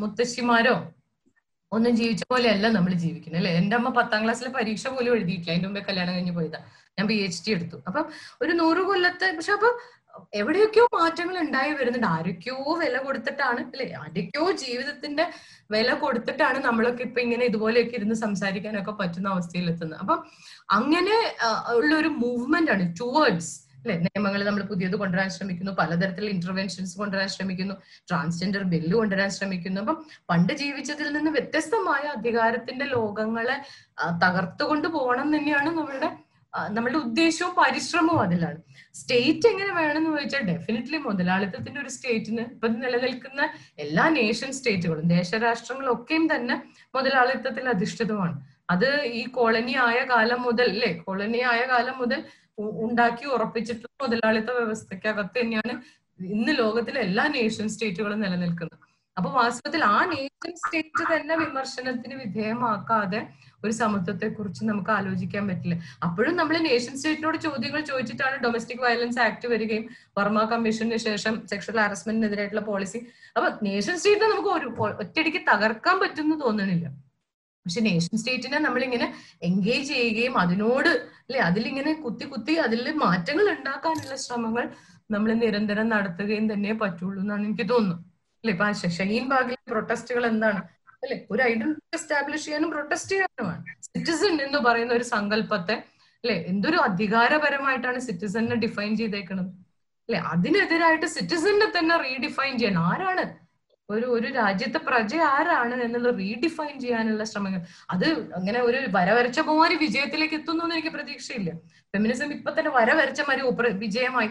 മുത്തശ്ശിമാരോ 0.00 0.74
ഒന്നും 1.72 1.92
ജീവിച്ച 1.96 2.22
പോലെയല്ല 2.32 2.66
നമ്മൾ 2.68 2.92
ജീവിക്കുന്നത് 3.02 3.40
അല്ലെ? 3.40 3.52
എന്റെ 3.60 3.76
അമ്മ 3.76 3.90
പത്താം 3.98 4.22
ക്ലാസ്സിലെ 4.24 4.50
പരീക്ഷ 4.58 4.86
പോലും 4.86 5.12
എഴുതിയിട്ടില്ല. 5.16 5.52
അതിന്റെ 5.52 5.68
മുമ്പേ 5.68 5.82
കല്യാണം 5.88 6.14
കഴിഞ്ഞ് 6.14 6.34
പോയതാ. 6.38 6.60
ഞാൻ 6.98 7.06
പി 7.10 7.14
എച്ച് 7.26 7.40
ഡി 7.46 7.50
എടുത്തു. 7.56 7.76
അപ്പൊ 7.88 8.00
ഒരു 8.42 8.52
നൂറ് 8.52 8.82
കൊല്ലത്തെ 8.88 9.28
പക്ഷെ 9.36 9.52
അപ്പൊ 9.52 9.68
എവിടെയൊക്കെയോ 10.40 10.84
മാറ്റങ്ങൾ 10.96 11.36
ഉണ്ടായി 11.44 11.72
വരുന്നുണ്ട്. 11.78 12.08
ആരൊക്കെയോ 12.16 12.56
വില 12.82 12.96
കൊടുത്തിട്ടാണ് 13.06 13.60
അല്ലെ? 13.66 13.86
ആരൊക്കെയോ 14.02 14.44
ജീവിതത്തിന്റെ 14.62 15.24
വില 15.74 15.90
കൊടുത്തിട്ടാണ് 16.02 16.58
നമ്മളൊക്കെ 16.68 17.02
ഇപ്പൊ 17.08 17.20
ഇങ്ങനെ 17.26 17.44
ഇതുപോലെയൊക്കെ 17.50 17.94
ഇരുന്ന് 17.98 18.16
സംസാരിക്കാനൊക്കെ 18.24 18.94
പറ്റുന്ന 19.02 19.28
അവസ്ഥയിൽ 19.34 19.68
എത്തുന്നത് 19.72 20.00
അപ്പൊ 20.04 20.16
അങ്ങനെ 20.78 21.16
ഉള്ള 21.78 21.92
ഒരു 22.02 22.10
മൂവ്മെന്റ് 22.22 22.72
ആണ് 22.74 22.86
ടുവേർഡ്സ് 23.00 23.52
അല്ലെ? 23.82 23.94
നിയമങ്ങൾ 24.04 24.40
നമ്മൾ 24.48 24.62
പുതിയത് 24.70 24.96
കൊണ്ടുവരാൻ 25.00 25.30
ശ്രമിക്കുന്നു 25.36 25.72
പലതരത്തിലുള്ള 25.78 26.32
ഇന്റർവെൻഷൻസ് 26.36 26.94
കൊണ്ടുവരാൻ 27.00 27.30
ശ്രമിക്കുന്നു 27.36 27.74
ട്രാൻസ്ജെൻഡർ 28.10 28.62
ബില്ല് 28.72 28.94
കൊണ്ടുവരാൻ 28.98 29.30
ശ്രമിക്കുന്നു. 29.38 29.80
അപ്പം 29.84 29.96
പണ്ട് 30.30 30.52
ജീവിച്ചതിൽ 30.62 31.08
നിന്ന് 31.16 31.30
വ്യത്യസ്തമായ 31.36 32.04
അധികാരത്തിന്റെ 32.16 32.86
ലോകങ്ങളെ 32.96 33.56
തകർത്തുകൊണ്ട് 34.24 34.88
പോകണം 34.96 35.28
തന്നെയാണ് 35.36 35.72
നമ്മളുടെ 35.78 36.10
നമ്മളുടെ 36.76 36.98
ഉദ്ദേശവും 37.06 37.52
പരിശ്രമവും 37.58 38.20
അതിലാണ്. 38.24 38.58
സ്റ്റേറ്റ് 38.94 39.46
എങ്ങനെ 39.50 39.72
വേണമെന്ന് 39.78 40.10
ചോദിച്ചാൽ 40.14 40.42
ഡെഫിനറ്റ്ലി 40.50 40.98
മുതലാളിത്തത്തിന്റെ 41.06 41.80
ഒരു 41.84 41.90
സ്റ്റേറ്റിന് 41.94 42.44
ഇപ്പൊ 42.54 42.68
നിലനിൽക്കുന്ന 42.74 43.42
എല്ലാ 43.84 44.04
നേഷൻ 44.18 44.50
സ്റ്റേറ്റുകളും 44.58 45.06
ദേശരാഷ്ട്രങ്ങളും 45.16 45.92
ഒക്കെയും 45.96 46.26
തന്നെ 46.32 46.56
മുതലാളിത്തത്തിൽ 46.96 47.66
അധിഷ്ഠിതമാണ്. 47.74 48.36
അത് 48.72 48.88
ഈ 49.20 49.22
കോളനി 49.36 49.74
ആയ 49.86 49.98
കാലം 50.12 50.40
മുതൽ 50.48 50.68
അല്ലെ 50.74 50.92
കോളനി 51.06 51.40
ആയ 51.52 51.62
കാലം 51.72 51.96
മുതൽ 52.02 52.20
ഉണ്ടാക്കി 52.86 53.26
ഉറപ്പിച്ചിട്ടുള്ള 53.34 53.96
മുതലാളിത്ത 54.04 54.50
വ്യവസ്ഥയ്ക്കകത്ത് 54.58 55.38
തന്നെയാണ് 55.40 55.74
ഇന്ന് 56.20 56.52
ലോകത്തിലെ 56.62 57.00
എല്ലാ 57.08 57.24
നേഷൻ 57.36 57.66
സ്റ്റേറ്റുകളും 57.74 58.20
നിലനിൽക്കുന്നത്. 58.24 58.78
അപ്പൊ 59.16 59.30
വാസ്തവത്തിൽ 59.38 59.82
ആ 59.94 59.98
നേഷൻ 60.12 60.52
സ്റ്റേറ്റ് 60.60 61.04
തന്നെ 61.12 61.34
വിമർശനത്തിന് 61.42 62.14
വിധേയമാക്കാതെ 62.22 63.20
ഒരു 63.64 63.72
സമത്വത്തെ 63.80 64.28
കുറിച്ച് 64.38 64.62
നമുക്ക് 64.70 64.92
ആലോചിക്കാൻ 64.98 65.44
പറ്റില്ല. 65.50 65.76
അപ്പോഴും 66.06 66.34
നമ്മൾ 66.40 66.56
നേഷൻ 66.68 66.94
സ്റ്റേറ്റിനോട് 66.98 67.38
ചോദ്യങ്ങൾ 67.46 67.80
ചോദിച്ചിട്ടാണ് 67.90 68.36
ഡൊമസ്റ്റിക് 68.44 68.82
വയലൻസ് 68.86 69.20
ആക്ട് 69.26 69.48
വരികയും 69.52 69.84
വർമ്മ 70.18 70.44
കമ്മീഷന് 70.52 70.98
ശേഷം 71.06 71.36
സെക്ഷൽ 71.52 71.78
ഹാരസ്മെന്റിനെതിരായിട്ടുള്ള 71.82 72.64
പോളിസി 72.70 73.00
അപ്പൊ 73.36 73.48
നേഷൻ 73.68 73.96
സ്റ്റേറ്റിനെ 74.00 74.28
നമുക്ക് 74.34 74.52
ഒരു 74.58 74.68
ഒറ്റയടിക്ക് 75.04 75.42
തകർക്കാൻ 75.52 75.98
പറ്റുമെന്ന് 76.02 76.38
തോന്നണില്ല. 76.44 76.86
പക്ഷെ 77.66 77.80
നേഷൻ 77.88 78.14
സ്റ്റേറ്റിനെ 78.20 78.58
നമ്മളിങ്ങനെ 78.66 79.06
എൻഗേജ് 79.48 79.88
ചെയ്യുകയും 79.94 80.34
അതിനോട് 80.44 80.88
അല്ലെ 81.26 81.40
അതിലിങ്ങനെ 81.48 81.92
കുത്തി 82.04 82.24
കുത്തി 82.32 82.54
അതിൽ 82.64 82.86
മാറ്റങ്ങൾ 83.04 83.46
ഉണ്ടാക്കാനുള്ള 83.56 84.16
ശ്രമങ്ങൾ 84.24 84.64
നമ്മൾ 85.14 85.30
നിരന്തരം 85.42 85.86
നടത്തുകയും 85.92 86.46
തന്നെ 86.52 86.72
പറ്റുള്ളൂ 86.82 87.20
എന്നാണ് 87.22 87.44
എനിക്ക് 87.48 87.66
തോന്നുന്നു. 87.72 87.96
അല്ലെ 88.44 88.52
ഇപ്പൊ 88.54 88.66
ഷഹീൻ 88.96 89.24
ബാഗിലെ 89.32 89.58
പ്രൊട്ടസ്റ്റുകൾ 89.72 90.24
എന്താണ്? 90.32 90.60
അല്ലെ? 91.02 91.26
ഒരു 91.30 91.42
ഐഡന്റിറ്റി 91.42 91.96
എസ്റ്റാബ്ലിഷ് 91.96 92.44
ചെയ്യാനും 92.44 92.70
പ്രൊട്ടസ്റ്റ് 92.70 93.10
ചെയ്യാനുമാണ് 93.10 93.64
സിറ്റിസൺ 93.82 94.42
എന്ന് 94.42 94.58
പറയുന്ന 94.58 94.92
ഒരു 94.92 95.04
സങ്കല്പത്തെ 95.04 95.72
അല്ലെ? 96.24 96.34
എന്തൊരു 96.34 96.76
അധികാരപരമായിട്ടാണ് 96.76 97.98
സിറ്റിസണിനെ 97.98 98.56
ഡിഫൈൻ 98.56 98.96
ചെയ്തേക്കുന്നത് 98.96 99.46
അല്ലെ? 100.08 100.20
അതിനെതിരായിട്ട് 100.20 101.06
സിറ്റിസണിനെ 101.06 101.78
തന്നെ 101.78 101.96
റീഡിഫൈൻ 101.96 102.58
ചെയ്യാൻ 102.58 102.78
ആരാണ്? 102.78 103.42
ഒരു 103.90 104.06
ഒരു 104.06 104.28
രാജ്യത്തെ 104.32 104.78
പ്രജ 104.78 105.16
ആരാണ് 105.16 105.82
എന്നുള്ളത് 105.82 106.18
റീഡിഫൈൻ 106.18 106.80
ചെയ്യാനുള്ള 106.80 107.24
ശ്രമങ്ങൾ. 107.24 107.60
അത് 107.90 108.04
അങ്ങനെ 108.34 108.60
ഒരു 108.60 108.78
വരവരച്ച 108.90 109.40
പോകാൻ 109.40 109.78
വിജയത്തിലേക്ക് 109.78 110.34
എത്തുന്നു 110.34 110.64
എന്ന് 110.64 110.74
എനിക്ക് 110.74 110.88
പ്രതീക്ഷയില്ല. 110.88 111.50
ഫെമിനിസം 111.94 112.32
ഇപ്പൊ 112.32 112.52
തന്നെ 112.52 112.70
വരവരച്ച 112.70 113.20
മാതിരി 113.20 113.72
വിജയമായി. 113.78 114.30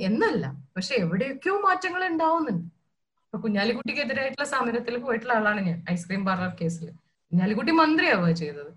എന്നല്ല. 0.00 0.52
പക്ഷെ 0.76 0.94
എവിടെയൊക്കെയോ 0.94 1.60
മാറ്റങ്ങൾ 1.60 2.06
ഉണ്ടാവുന്നുണ്ട്. 2.06 2.75
ഇപ്പൊ 3.26 3.38
കുഞ്ഞാലിക്കുട്ടിക്കെതിരായിട്ടുള്ള 3.38 4.46
സമരത്തിൽ 4.48 4.94
പോയിട്ടുള്ള 4.98 5.34
ആളാണ് 5.34 5.60
ഞാൻ 5.68 5.78
ഐസ്ക്രീം 5.90 6.24
പാർലർ 6.24 6.52
കേസിൽ 6.60 6.88
കുഞ്ഞാലിക്കുട്ടി 7.32 7.72
മന്ത്രിയാവുക 7.72 8.30
ചെയ്തത്. 8.30 8.72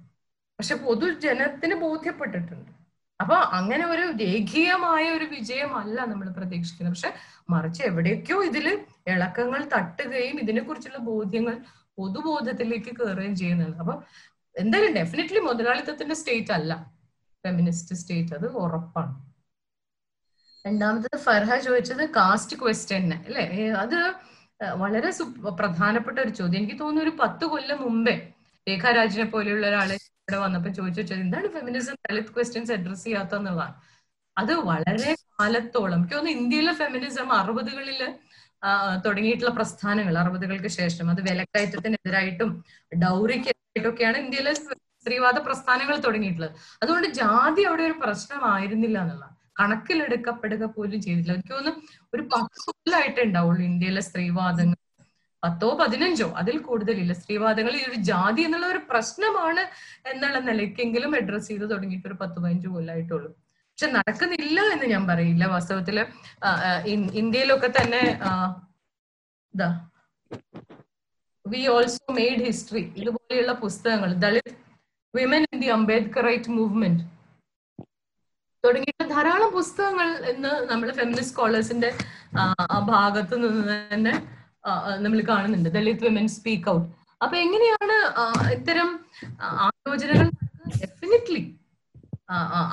പക്ഷെ 0.59 0.75
പൊതുജനത്തിന് 0.75 1.75
ബോധ്യപ്പെട്ടിട്ടുണ്ട്. 1.75 2.71
അപ്പൊ 3.19 3.35
അങ്ങനെ 3.57 3.85
ഒരു 3.85 4.03
രേഖീയമായ 4.21 5.05
ഒരു 5.17 5.25
വിജയമല്ല 5.25 5.99
നമ്മൾ 6.11 6.27
പ്രതീക്ഷിക്കുന്നത്. 6.37 6.93
പക്ഷെ 6.95 7.11
മറിച്ച് 7.49 7.81
എവിടെയൊക്കെയോ 7.83 8.39
ഇതിൽ 8.49 8.67
ഇളക്കങ്ങൾ 9.13 9.61
തട്ടുകയും 9.75 10.39
ഇതിനെക്കുറിച്ചുള്ള 10.39 10.97
ബോധ്യങ്ങൾ 11.11 11.55
പൊതുബോധത്തിലേക്ക് 11.97 12.91
കയറുകയും 12.99 13.35
ചെയ്യുന്നുണ്ട്. 13.35 13.77
അപ്പൊ 13.77 13.95
എന്തായാലും 14.55 14.93
ഡെഫിനറ്റ്ലി 14.99 15.39
മുതലാളിത്തത്തിന്റെ 15.39 16.15
സ്റ്റേറ്റ് 16.15 16.53
അല്ല. 16.57 16.73
ഫെമിനിസ്റ്റ് 17.43 17.95
സ്റ്റേറ്റ് 17.95 18.33
അത് 18.35 18.47
ഉറപ്പാണ്. 18.63 19.13
രണ്ടാമത്തത് 20.65 21.17
ഫർഹ 21.27 21.51
ചോദിച്ചത് 21.67 22.03
കാസ്റ്റ് 22.17 22.55
ക്വസ്റ്റ്യൻ 22.61 23.05
അല്ലെ? 23.13 23.45
അത് 23.83 23.97
വളരെ 24.61 25.09
പ്രധാനപ്പെട്ട 25.59 26.19
ഒരു 26.19 26.29
ചോദ്യം. 26.29 26.59
എനിക്ക് 26.61 26.79
തോന്നുന്നു 26.79 27.01
ഒരു 27.01 27.13
പത്ത് 27.21 27.45
കൊല്ലം 27.45 27.81
മുമ്പേ 27.81 28.15
രേഖാരാജിനെ 28.67 29.23
പോലെയുള്ള 29.25 29.67
ഒരാളെ 29.67 29.95
ഇവിടെ 29.95 30.37
വന്നപ്പോ 30.37 30.69
ചോദിച്ച 30.69 30.99
ചോദ്യം 31.01 31.21
എന്താണ് 31.21 31.47
ഫെമിനിസം 31.47 31.95
ദളിത് 32.07 32.31
ക്വസ്റ്റ്യൻസ് 32.35 32.71
അഡ്രസ് 32.71 33.03
ചെയ്യാത്ത 33.03 33.35
എന്നുള്ളതാണ്? 33.35 33.75
അത് 34.37 34.53
വളരെ 34.69 35.11
കാലത്തോളം 35.39 35.99
എനിക്ക് 35.99 36.15
തോന്നുന്നു 36.15 36.39
ഇന്ത്യയിലെ 36.39 36.73
ഫെമിനിസം 36.73 37.31
അറുപതുകളിൽ 37.33 38.01
ആ, 38.63 38.69
തുടങ്ങിയിട്ടുള്ള 39.05 39.51
പ്രസ്ഥാനങ്ങൾ 39.51 40.17
അറുപതുകൾക്ക് 40.17 40.67
ശേഷം 40.67 41.09
അത് 41.09 41.21
വിലക്കയറ്റത്തിനെതിരായിട്ടും 41.21 42.49
ഡൗറിക്കെതിരായിട്ടൊക്കെയാണ് 43.03 44.17
ഇന്ത്യയിലെ 44.17 44.53
സ്ത്രീവാദ 44.53 45.37
പ്രസ്ഥാനങ്ങൾ 45.39 45.95
തുടങ്ങിയിട്ടുള്ളത്. 45.97 46.53
അതുകൊണ്ട് 46.83 47.07
ജാതി 47.13 47.61
അവിടെ 47.61 47.83
ഒരു 47.83 47.95
പ്രശ്നമായിരുന്നില്ല 48.03 48.97
എന്നുള്ളതാണ്. 48.99 49.35
കണക്കിലെടുക്കപ്പെടുക 49.59 50.63
പോലും 50.75 50.99
ചെയ്തില്ല 51.05 51.33
എനിക്ക് 51.37 51.53
തോന്നുന്നു 51.55 51.81
ഒരു 52.15 52.23
പത്ത് 52.33 52.57
ഉണ്ടാവുള്ളൂ 53.27 53.63
ഇന്ത്യയിലെ 53.71 54.03
സ്ത്രീവാദങ്ങൾ. 54.09 54.77
പത്തോ 55.43 55.67
പതിനഞ്ചോ 55.81 56.25
അതിൽ 56.39 56.55
കൂടുതലില്ല. 56.69 57.13
സ്ത്രീവാദങ്ങൾ 57.19 57.73
ഈ 57.79 57.83
ഒരു 57.89 57.97
ജാതി 58.09 58.41
എന്നുള്ള 58.47 58.65
ഒരു 58.73 58.81
പ്രശ്നമാണ് 58.89 59.63
എന്നുള്ള 60.11 60.37
നിലയ്ക്കെങ്കിലും 60.49 61.11
അഡ്രസ്സ് 61.19 61.49
ചെയ്ത് 61.51 61.65
തുടങ്ങിയിട്ട് 61.73 62.07
ഒരു 62.09 62.17
പത്ത് 62.21 62.37
പതിനഞ്ച് 62.43 62.69
കൊല്ലമായിട്ടുള്ളൂ 62.73 63.29
പക്ഷെ 63.69 63.87
നടക്കുന്നില്ല 63.97 64.59
എന്ന് 64.73 64.87
ഞാൻ 64.93 65.03
പറയില്ല. 65.11 65.43
വാസ്തവത്തിൽ 65.55 65.97
ഇന്ത്യയിലൊക്കെ 67.21 67.69
തന്നെ 67.79 68.01
വി 71.45 71.61
ഓൾസോ 71.75 72.13
മെയ്ഡ് 72.17 72.43
ഹിസ്റ്ററി 72.47 72.83
ഇതുപോലെയുള്ള 73.01 73.53
പുസ്തകങ്ങൾ. 73.63 74.09
Dalit 74.23 74.51
women 75.13 75.43
in 75.53 75.59
the 75.63 75.69
Ambedkarite 76.29 76.51
movement 76.57 77.03
തുടങ്ങിയിട്ട് 78.63 79.05
ധാരാളം 79.13 79.49
പുസ്തകങ്ങൾ 79.57 80.09
ഇന്ന് 80.31 80.51
നമ്മൾ 80.71 80.87
ഫെമിനിസ്റ്റ് 80.99 81.31
സ്കോളേഴ്സിന്റെ 81.31 81.89
ഭാഗത്ത് 82.91 83.35
നിന്ന് 83.43 83.75
തന്നെ 83.93 84.13
നമ്മൾ 85.03 85.19
കാണുന്നുണ്ട്. 85.29 85.69
ദളിത് 85.77 86.03
വിമൻ 86.07 86.25
സ്പീക്ക് 86.35 86.69
ഔട്ട് 86.73 86.87
അപ്പൊ 87.23 87.35
എങ്ങനെയാണ് 87.45 87.95
ഇത്തരം 88.57 88.89
ആലോചനകൾ 89.67 90.27
ഡെഫിനറ്റ്ലി 90.81 91.43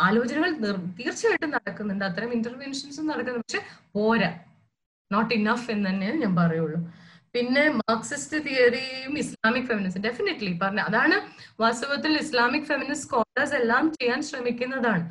ആലോചനകൾ 0.06 0.50
തീർച്ചയായിട്ടും 0.98 1.50
നടക്കുന്നുണ്ട്. 1.56 2.04
അത്തരം 2.08 2.30
ഇന്റർവെൻഷൻസും 2.38 3.06
നടക്കുന്നുണ്ട്. 3.10 3.46
പക്ഷെ 3.46 3.62
പോരാ. 3.96 4.30
നോട്ട് 5.10 5.32
ഇനഫ് 5.38 5.68
എന്ന് 5.74 5.88
തന്നെ 5.90 6.08
ഞാൻ 6.22 6.32
പറയുള്ളൂ. 6.40 6.80
പിന്നെ 7.34 7.64
മാർക്സിസ്റ്റ് 7.80 8.36
തിയറിയും 8.46 9.14
ഇസ്ലാമിക് 9.22 9.68
ഫെമിനിസ്റ്റ് 9.70 10.02
ഡെഫിനറ്റ്ലി 10.08 10.52
പറഞ്ഞ 10.62 10.82
അതാണ് 10.90 11.16
വാസ്തവത്തിൽ 11.62 12.12
ഇസ്ലാമിക് 12.24 12.68
ഫെമിനിസ്റ്റ് 12.70 13.06
സ്കോളേഴ്സ് 13.08 13.56
എല്ലാം 13.60 13.84
ചെയ്യാൻ 13.96 14.20
ശ്രമിക്കുന്നതാണ്. 14.28 15.04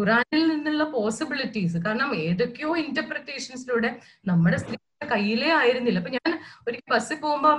ഖുറാനിൽ 0.00 0.44
നിന്നുള്ള 0.52 0.84
പോസിബിലിറ്റീസ് 0.96 1.78
കാരണം 1.86 2.10
ഏതൊക്കെയോ 2.26 2.70
ഇന്റർപ്രിറ്റേഷൻസിലൂടെ 2.84 3.90
നമ്മുടെ 4.30 4.58
സ്ത്രീയുടെ 4.62 5.06
കയ്യിലേ 5.12 5.50
ആയിരുന്നില്ല. 5.60 5.98
അപ്പൊ 6.02 6.12
ഞാൻ 6.18 6.30
ഒരു 6.68 6.78
ബസ്സിൽ 6.92 7.18
പോകുമ്പോൾ 7.24 7.54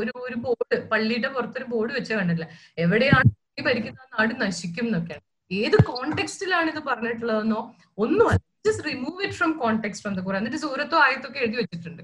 ഒരു 0.00 0.12
ഒരു 0.26 0.36
ബോർഡ് 0.44 0.76
പള്ളിയുടെ 0.92 1.30
പുറത്തൊരു 1.36 1.66
ബോർഡ് 1.72 1.92
വെച്ച് 1.98 2.12
കണ്ടില്ല 2.18 2.46
എവിടെയാണ് 2.84 3.28
സ്ത്രീ 3.34 3.64
ഭരിക്കുന്ന 3.68 4.06
നാട് 4.14 4.34
നശിക്കും 4.44 4.86
എന്നൊക്കെയാണ് 4.88 5.24
ഏത് 5.50 5.76
കോണ്ടെക്സ്റ്റിലാണ് 5.90 6.68
ഇത് 6.72 6.80
പറഞ്ഞിട്ടുള്ളതെന്നോ 6.88 7.60
ഒന്നുമല്ല. 8.04 8.38
Just 8.66 8.84
remove 8.88 9.20
it 9.26 9.36
from 9.38 9.52
context 9.62 10.04
from 10.04 10.14
the 10.18 10.22
Quran 10.26 10.40
എന്നിട്ട് 10.42 10.60
സൂറത്തോ 10.64 10.96
ആയത്തൊക്കെ 11.04 11.38
എഴുതി 11.44 11.56
വെച്ചിട്ടുണ്ട്. 11.60 12.02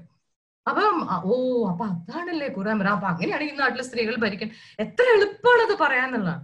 അപ്പം 0.65 0.95
ഓ 1.29 1.33
അപ്പൊ 1.71 1.83
അതാണല്ലേ 1.91 2.47
ഖുറാൻ 2.57 2.75
പറയാം 2.81 2.95
അപ്പൊ 2.97 3.07
അങ്ങനെയാണ് 3.11 3.43
ഈ 3.47 3.51
നാട്ടിലെ 3.61 3.85
സ്ത്രീകൾ 3.89 4.15
ഭരിക്കാൻ 4.23 4.49
എത്ര 4.85 5.05
എളുപ്പമാണ് 5.17 5.63
അത് 5.67 5.75
പറയാന്നുള്ളതാണ് 5.83 6.43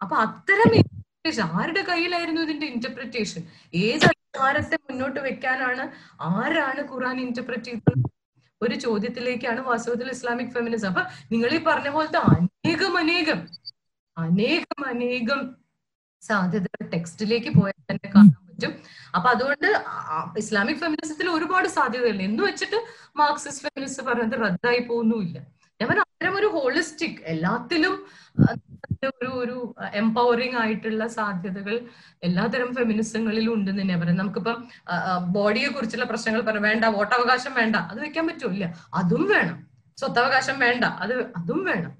അപ്പൊ 0.00 0.14
അത്തരം 0.26 0.70
ആരുടെ 1.24 1.82
കയ്യിലായിരുന്നു 1.88 2.40
ഇതിന്റെ 2.42 2.66
ഇന്റർപ്രിറ്റേഷൻ 2.66 3.42
ഏത് 3.74 4.04
അധികാരത്തെ 4.10 4.76
മുന്നോട്ട് 4.86 5.20
വെക്കാനാണ് 5.20 5.84
ആരാണ് 6.30 6.82
ഖുറാൻ 6.92 7.16
ഇന്റർപ്രറ്റ് 7.20 7.70
ചെയ്തത്? 7.70 8.06
ഒരു 8.60 8.74
ചോദ്യത്തിലേക്കാണ് 8.74 9.60
വാസ്തവത്തിൽ 9.60 10.08
ഇസ്ലാമിക് 10.10 10.52
ഫെമിനിസം 10.52 10.88
അപ്പൊ 10.88 11.02
നിങ്ങൾ 11.32 11.50
ഈ 11.54 11.60
പറഞ്ഞ 11.68 11.88
പോലത്തെ 11.88 12.20
അനേകം 12.32 12.94
അനേകം 13.02 13.40
അനേകം 14.16 14.80
അനേകം 14.92 15.40
സാധ്യതകൾ 16.22 16.82
ടെക്സ്റ്റിലേക്ക് 16.94 17.50
പോയാൽ 17.58 17.78
തന്നെ 17.90 18.08
കാണാൻ 18.14 18.40
പറ്റും. 18.48 18.72
അപ്പൊ 19.16 19.28
അതുകൊണ്ട് 19.34 19.68
ഇസ്ലാമിക് 20.42 20.80
ഫെമിനിസത്തിൽ 20.82 21.28
ഒരുപാട് 21.36 21.68
സാധ്യതകളുണ്ട്. 21.68 22.24
എന്ന് 22.28 22.42
വെച്ചിട്ട് 22.48 22.78
മാർക്സിസ്റ്റ് 23.22 23.64
ഫെമിനിസ്റ്റ് 23.66 24.04
പറഞ്ഞത് 24.08 24.36
റദ്ദായി 24.46 24.82
പോകുന്നുമില്ല. 24.90 25.38
ഞാൻ 25.80 25.88
പറഞ്ഞ 25.90 26.04
അത്തരം 26.08 26.34
ഒരു 26.40 26.48
ഹോളിസ്റ്റിക് 26.56 27.20
എല്ലാത്തിലും 27.34 27.94
ഒരു 29.12 29.30
ഒരു 29.42 29.56
എംപവറിംഗ് 29.94 30.56
ആയിട്ടുള്ള 30.56 31.06
സാധ്യതകൾ 31.08 31.74
എല്ലാതരം 32.22 32.74
ഫെമിനിസങ്ങളിലും 32.74 33.54
ഉണ്ട് 33.54 33.70
തന്നെ 33.70 33.96
പറയാം 33.96 34.16
നമുക്കിപ്പം 34.16 34.58
ബോഡിയെ 35.32 35.68
കുറിച്ചുള്ള 35.68 36.04
പ്രശ്നങ്ങൾ 36.04 36.40
പറയാം 36.40 36.62
വേണ്ട 36.62 36.84
വോട്ടവകാശം 36.96 37.54
വേണ്ട 37.54 37.76
അത് 37.90 38.00
വെക്കാൻ 38.00 38.26
പറ്റൂല 38.28 38.66
അതും 38.94 39.24
വേണം. 39.28 39.58
സ്വത്തവകാശം 39.98 40.58
വേണ്ട 40.58 40.84
അത് 41.04 41.14
അതും 41.36 41.64
വേണം. 41.64 41.92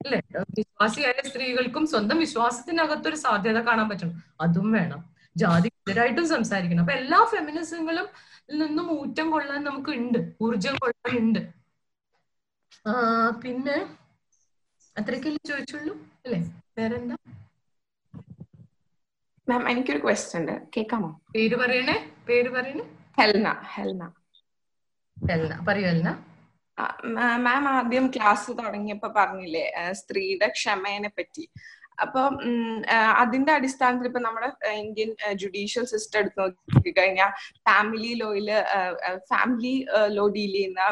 അല്ലെ? 0.00 0.20
വിശ്വാസിയായ 0.58 1.28
സ്ത്രീകൾക്കും 1.28 1.86
സ്വന്തം 1.86 2.18
വിശ്വാസത്തിനകത്തൊരു 2.18 3.16
സാധ്യത 3.16 3.58
കാണാൻ 3.66 3.88
പറ്റണം 3.88 4.14
അതും 4.40 4.72
വേണം. 4.72 5.00
ജാതി 5.36 5.68
ജാതിക്കെതിരായിട്ടും 5.76 6.26
സംസാരിക്കണം. 6.28 6.80
അപ്പൊ 6.80 6.94
എല്ലാ 6.94 7.18
ഫെമിനിസങ്ങളും 7.32 8.06
നിന്നും 8.58 8.86
ഊറ്റം 9.00 9.30
കൊള്ളാൻ 9.30 9.64
നമുക്ക് 9.64 9.90
ഉണ്ട്. 9.90 10.18
ഊർജം 10.42 10.74
കൊള്ളാൻ 10.74 11.18
ഉണ്ട്. 11.18 11.40
പിന്നെ 13.44 13.76
അത്രയ്ക്കല്ലേ 14.96 15.40
ചോദിച്ചുള്ളൂ? 15.50 15.94
അല്ലേ? 16.24 16.38
വേറെന്താ? 16.78 17.16
മാം 19.48 19.64
എനിക്കൊരു 19.72 20.00
ക്വസ്റ്റ്യൻ 20.04 20.40
ഉണ്ട്. 20.40 20.54
കേൾക്കാമോ? 20.74 21.10
പേര് 21.34 21.56
പറയണേ? 21.62 21.96
പേര് 22.28 22.50
പറയണേ? 22.56 22.84
ഹെൽന 23.18 23.48
ഹെൽന. 23.74 24.02
എൽന 25.16 25.52
പറയൂ 25.68 25.90
മാം 27.44 27.64
ആദ്യം 27.76 28.06
ക്ലാസ് 28.14 28.50
തുടങ്ങിയപ്പോ 28.58 29.08
പറഞ്ഞില്ലേ 29.18 29.62
സ്ത്രീയുടെ 30.00 30.48
ക്ഷമേനെ 30.56 31.10
പറ്റി. 31.18 31.44
അപ്പൊ 32.04 32.22
അതിന്റെ 33.22 33.52
അടിസ്ഥാനത്തിൽ 33.58 34.08
ഇപ്പൊ 34.08 34.20
നമ്മുടെ 34.20 34.48
ഇന്ത്യൻ 34.80 35.10
ജുഡീഷ്യൽ 35.42 35.84
സിസ്റ്റം 35.92 36.18
എടുത്ത് 36.20 36.40
നോക്കി 36.40 36.92
കഴിഞ്ഞാൽ 36.98 37.30
ഫാമിലി 37.68 38.12
ലോയിൽ 38.22 38.50
ഫാമിലി 39.30 39.74
ലോ 40.16 40.26
ഡീൽ 40.36 40.52
ചെയ്യുന്ന 40.56 40.82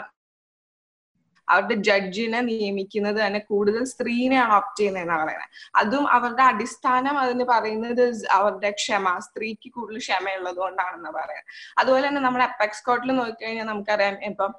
അവരുടെ 1.52 1.76
ജഡ്ജിനെ 1.88 2.40
നിയമിക്കുന്നത് 2.48 3.18
തന്നെ 3.24 3.40
കൂടുതൽ 3.50 3.82
സ്ത്രീനെയാണ് 3.92 4.52
ഓപ്റ്റ് 4.58 4.80
ചെയ്യുന്നതെന്നാണ് 4.80 5.24
പറയുന്നത്. 5.24 5.50
അതും 5.80 6.04
അവരുടെ 6.16 6.44
അടിസ്ഥാനം 6.50 7.16
അതിന് 7.24 7.44
പറയുന്നത് 7.52 8.04
അവരുടെ 8.38 8.70
ക്ഷമ 8.80 9.06
സ്ത്രീക്ക് 9.26 9.68
കൂടുതൽ 9.76 9.98
ക്ഷമയുള്ളത് 10.04 10.58
കൊണ്ടാണെന്ന് 10.64 11.12
പറയാം 11.18 11.44
അതുപോലെ 11.80 12.04
തന്നെ 12.08 12.22
നമ്മൾ 12.26 12.42
അപ്പെക്സ് 12.48 12.84
കോർട്ടിൽ 12.88 13.12
നോക്കിക്കഴിഞ്ഞാൽ 13.20 13.68
നമുക്കറിയാം 13.72 14.16
ഇപ്പം 14.30 14.52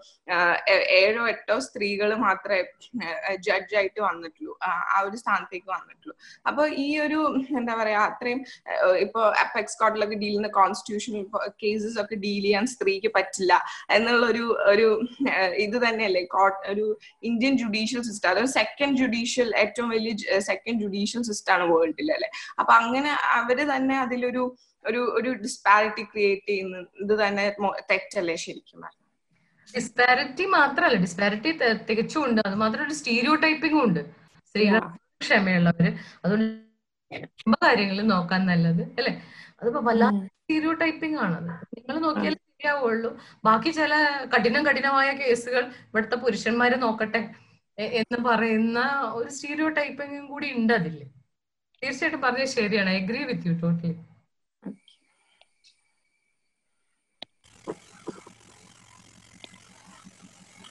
ഏഴോ 1.01 1.23
എട്ടോ 1.33 1.57
സ്ത്രീകൾ 1.67 2.09
മാത്രമേ 2.25 2.61
ജഡ്ജായിട്ട് 3.47 3.99
വന്നിട്ടുള്ളൂ. 4.07 4.53
ആ 4.93 4.97
ഒരു 5.07 5.17
സ്ഥാനത്തേക്ക് 5.23 5.69
വന്നിട്ടുള്ളൂ. 5.75 6.15
അപ്പൊ 6.49 6.63
ഈ 6.85 6.87
ഒരു 7.05 7.19
എന്താ 7.59 7.73
പറയാ 7.81 7.99
അത്രയും 8.09 8.39
ഇപ്പൊ 9.05 9.21
അപ്പെക്സ് 9.43 9.77
കോർട്ടിലൊക്കെ 9.81 10.17
ഡീൽ 10.23 10.29
ചെയ്യുന്ന 10.29 10.51
കോൺസ്റ്റിറ്റ്യൂഷണൽ 10.59 11.23
കേസസ് 11.63 11.97
ഒക്കെ 12.03 12.15
ഡീൽ 12.25 12.43
ചെയ്യാൻ 12.47 12.65
സ്ത്രീക്ക് 12.73 13.09
പറ്റില്ല 13.17 13.53
എന്നുള്ള 13.97 14.23
ഒരു 14.33 14.45
ഒരു 14.71 14.87
ഇത് 15.65 15.77
തന്നെയല്ലേ? 15.85 16.23
കോർട്ട് 16.35 16.61
ഒരു 16.75 16.85
ഇന്ത്യൻ 17.29 17.53
ജുഡീഷ്യൽ 17.63 18.01
സിസ്റ്റം 18.09 18.29
അതൊരു 18.33 18.51
സെക്കൻഡ് 18.59 18.97
ജുഡീഷ്യൽ 19.01 19.49
ഏറ്റവും 19.63 19.89
വലിയ 19.95 20.13
സെക്കൻഡ് 20.49 20.79
ജുഡീഷ്യൽ 20.83 21.23
സിസ്റ്റം 21.29 21.53
ആണ് 21.55 21.65
വേൾഡിൽ 21.73 22.09
അല്ലെ? 22.17 22.29
അപ്പൊ 22.59 22.71
അങ്ങനെ 22.81 23.11
അവർ 23.39 23.57
തന്നെ 23.73 23.97
അതിലൊരു 24.05 24.43
ഒരു 24.85 25.01
ഒരു 25.17 25.29
ഡിസ്പാരിറ്റി 25.45 26.03
ക്രിയേറ്റ് 26.11 26.47
ചെയ്യുന്നത് 26.49 27.13
തന്നെ 27.23 27.45
തെറ്റല്ലേ 27.91 28.35
ശരിക്കും 28.45 28.83
ഡിസ്പാരിറ്റി 29.73 30.45
മാത്രല്ല 30.57 30.97
ഡിസ്പാരിറ്റി 31.05 31.51
തികച്ചും 31.87 32.21
ഉണ്ട്. 32.27 32.39
അത് 32.47 32.55
മാത്രം 32.63 32.81
ഒരു 32.87 32.95
സ്റ്റീരിയോ 32.99 33.33
ടൈപ്പിംഗും 33.45 33.81
ഉണ്ട്. 33.87 34.01
സ്ത്രീകൾ 34.49 34.81
ക്ഷമയുള്ളവര് 35.23 35.91
അതുകൊണ്ട് 36.23 36.45
കാര്യങ്ങളിൽ 37.65 38.05
നോക്കാൻ 38.13 38.41
നല്ലത് 38.51 38.83
അല്ലെ? 38.99 39.13
അതിപ്പോ 39.61 39.81
വല്ലാത്ത 39.87 40.21
സ്റ്റീരിയോ 40.35 40.73
ടൈപ്പിംഗ് 40.83 41.17
ആണത് 41.25 41.51
നിങ്ങൾ 41.77 41.97
നോക്കിയാലേ 42.05 42.37
ശരിയാവുള്ളൂ. 42.59 43.09
ബാക്കി 43.45 43.71
ചില 43.77 43.93
കഠിനം 44.33 44.63
കഠിനമായ 44.67 45.09
കേസുകൾ 45.19 45.63
ഇവിടുത്തെ 45.89 46.17
പുരുഷന്മാര് 46.23 46.77
നോക്കട്ടെ. 46.83 47.21
എന്ന് 48.01 48.19
പറയുന്ന 48.27 48.79
ഒരു 49.17 49.29
സ്റ്റീരിയോ 49.35 49.69
ടൈപ്പിംഗും 49.77 50.25
കൂടി 50.31 50.47
ഉണ്ട് 50.59 50.73
അതില്ലേ 50.79 51.07
തീർച്ചയായിട്ടും 51.81 52.21
പറഞ്ഞത് 52.25 52.51
ശരിയാണ്. 52.57 52.91
Agree 52.99 53.21
with 53.29 53.47
you 53.49 53.55
totally 53.63 53.93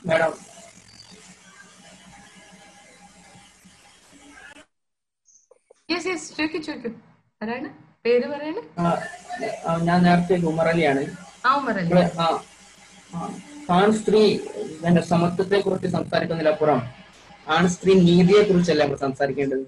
madam 0.09 0.32
yes 5.93 6.09
yes 6.11 6.28
ചോദിക്കൂ 6.37 6.59
ചോദിക്കൂ 6.66 6.91
ആരാണ്? 7.43 7.68
പേര് 8.05 8.26
പറയണേ? 8.32 8.62
ഞാൻ 9.89 9.99
നേരത്തെ 10.07 10.37
ഉമർ 10.51 10.68
ആൺ 13.70 13.88
സ്ത്രീ 13.99 14.22
സമത്വത്തെ 15.09 15.59
കുറിച്ച് 15.61 15.88
സംസാരിക്കുന്നതിലപ്പുറം 15.88 16.80
ആൺ 17.47 17.64
സ്ത്രീ 17.68 17.92
നീതിയെ 18.09 18.42
കുറിച്ചല്ല 18.42 18.82
നമ്മൾ 18.84 18.97
സംസാരിക്കേണ്ടത്? 18.97 19.64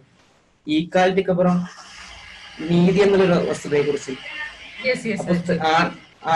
ഈക്വാലിറ്റിക്ക് 0.66 1.30
അപ്പുറം 1.30 1.58
നീതി 2.70 3.00
എന്നുള്ളൊരു 3.02 3.36
വസ്തുതയെ 3.50 3.82
കുറിച്ച്. 3.82 4.12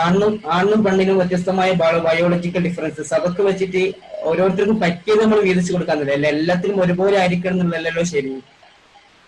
ആണും 0.01 0.33
ആണും 0.57 0.79
പെണ്ണിനും 0.85 1.17
വ്യത്യസ്തമായ 1.17 1.69
ബയോളജിക്കൽ 2.05 2.63
ഡിഫറൻസസ് 2.67 3.13
അതൊക്കെ 3.13 3.43
വെച്ചിട്ട് 3.43 3.81
ഓരോരുത്തർക്കും 4.23 4.79
പറ്റിയത് 4.79 5.21
നമ്മൾ 5.23 5.39
വീതിച്ചു 5.47 5.73
കൊടുക്കാന്നില്ല 5.73 6.13
അല്ല 6.17 6.27
എല്ലാത്തിനും 6.35 6.81
ഒരുപോലെ 6.81 7.17
ആയിരിക്കണം 7.17 7.71
ശരി. 8.13 8.31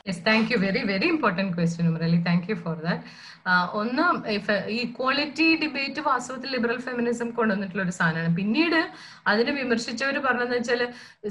Yes 0.05 0.21
thank 0.25 0.49
you 0.51 0.57
very 0.63 0.79
very 0.89 1.07
important 1.13 1.51
question 1.57 1.85
Murali 1.91 2.17
thank 2.25 2.47
you 2.51 2.55
for 2.63 2.77
that 2.85 3.03
ഒന്ന് 3.79 4.05
ഈക്വാളിറ്റി 4.79 5.45
ഡിബേറ്റ് 5.61 6.01
വാസ്തവത്തിൽ 6.07 6.49
ലിബറൽ 6.55 6.79
ഫെമിനിസം 6.85 7.29
കൊണ്ടുവന്നിട്ടുള്ള 7.37 7.83
ഒരു 7.85 7.93
സാധനമാണ്. 7.97 8.35
പിന്നീട് 8.39 8.77
അതിനെ 9.31 9.51
വിമർശിച്ചവർ 9.59 10.17
പറഞ്ഞതെന്ന് 10.25 10.57
വെച്ചാൽ 10.59 10.81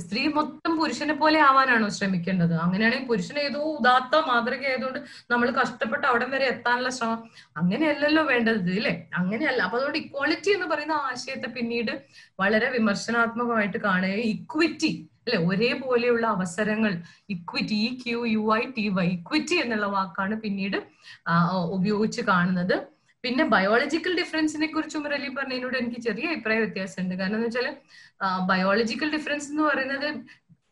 സ്ത്രീ 0.04 0.22
മൊത്തം 0.38 0.72
പുരുഷനെ 0.80 1.14
പോലെ 1.22 1.38
ആവാനാണോ 1.48 1.88
ശ്രമിക്കേണ്ടത്? 1.98 2.54
അങ്ങനെയാണെങ്കിൽ 2.64 3.08
പുരുഷൻ 3.12 3.38
ഏതോ 3.46 3.60
ഉദാത്ത 3.76 4.22
മാതൃക 4.30 4.64
ആയതുകൊണ്ട് 4.72 5.00
നമ്മൾ 5.34 5.50
കഷ്ടപ്പെട്ട് 5.60 6.06
അവിടം 6.10 6.30
വരെ 6.36 6.48
എത്താനുള്ള 6.54 6.92
ശ്രമം. 6.98 7.20
അങ്ങനെയല്ലല്ലോ 7.62 8.24
വേണ്ടത് 8.32 8.72
ഇല്ലേ? 8.78 8.94
അങ്ങനെയല്ല. 9.20 9.62
അപ്പൊ 9.68 9.78
അതുകൊണ്ട് 9.80 10.00
ഇക്വാളിറ്റി 10.04 10.52
എന്ന് 10.56 10.68
പറയുന്ന 10.74 10.98
ആശയത്തെ 11.10 11.50
പിന്നീട് 11.58 11.94
വളരെ 12.42 12.70
വിമർശനാത്മകമായിട്ട് 12.78 13.78
കാണുകയും 13.88 14.28
ഇക്വിറ്റി 14.36 14.92
അല്ലെ? 15.26 15.38
ഒരേപോലെയുള്ള 15.48 16.24
അവസരങ്ങൾ 16.36 16.92
equity 17.34 17.76
E 17.88 17.90
Q 18.02 18.20
U 18.34 18.44
I 18.60 18.62
T 18.76 18.84
Y 18.96 19.06
equity 19.16 19.56
എന്നുള്ള 19.64 19.86
വാക്കാണ് 19.96 20.34
പിന്നീട് 20.44 20.78
ഉപയോഗിച്ച് 21.76 22.22
കാണുന്നത്. 22.30 22.76
പിന്നെ 23.24 23.44
ബയോളജിക്കൽ 23.54 24.12
ഡിഫറൻസിനെ 24.20 24.68
കുറിച്ച് 24.74 24.98
മുരളി 25.02 25.28
പറഞ്ഞതിനോട് 25.36 25.76
എനിക്ക് 25.80 26.00
ചെറിയ 26.06 26.30
അഭിപ്രായ 26.32 26.58
വ്യത്യാസമുണ്ട്. 26.64 27.14
കാരണം 27.20 27.36
എന്ന് 27.38 27.48
വെച്ചാൽ 27.48 27.68
ബയോളജിക്കൽ 28.50 29.10
ഡിഫറൻസ് 29.16 29.48
എന്ന് 29.52 29.64
പറയുന്നത് 29.68 30.08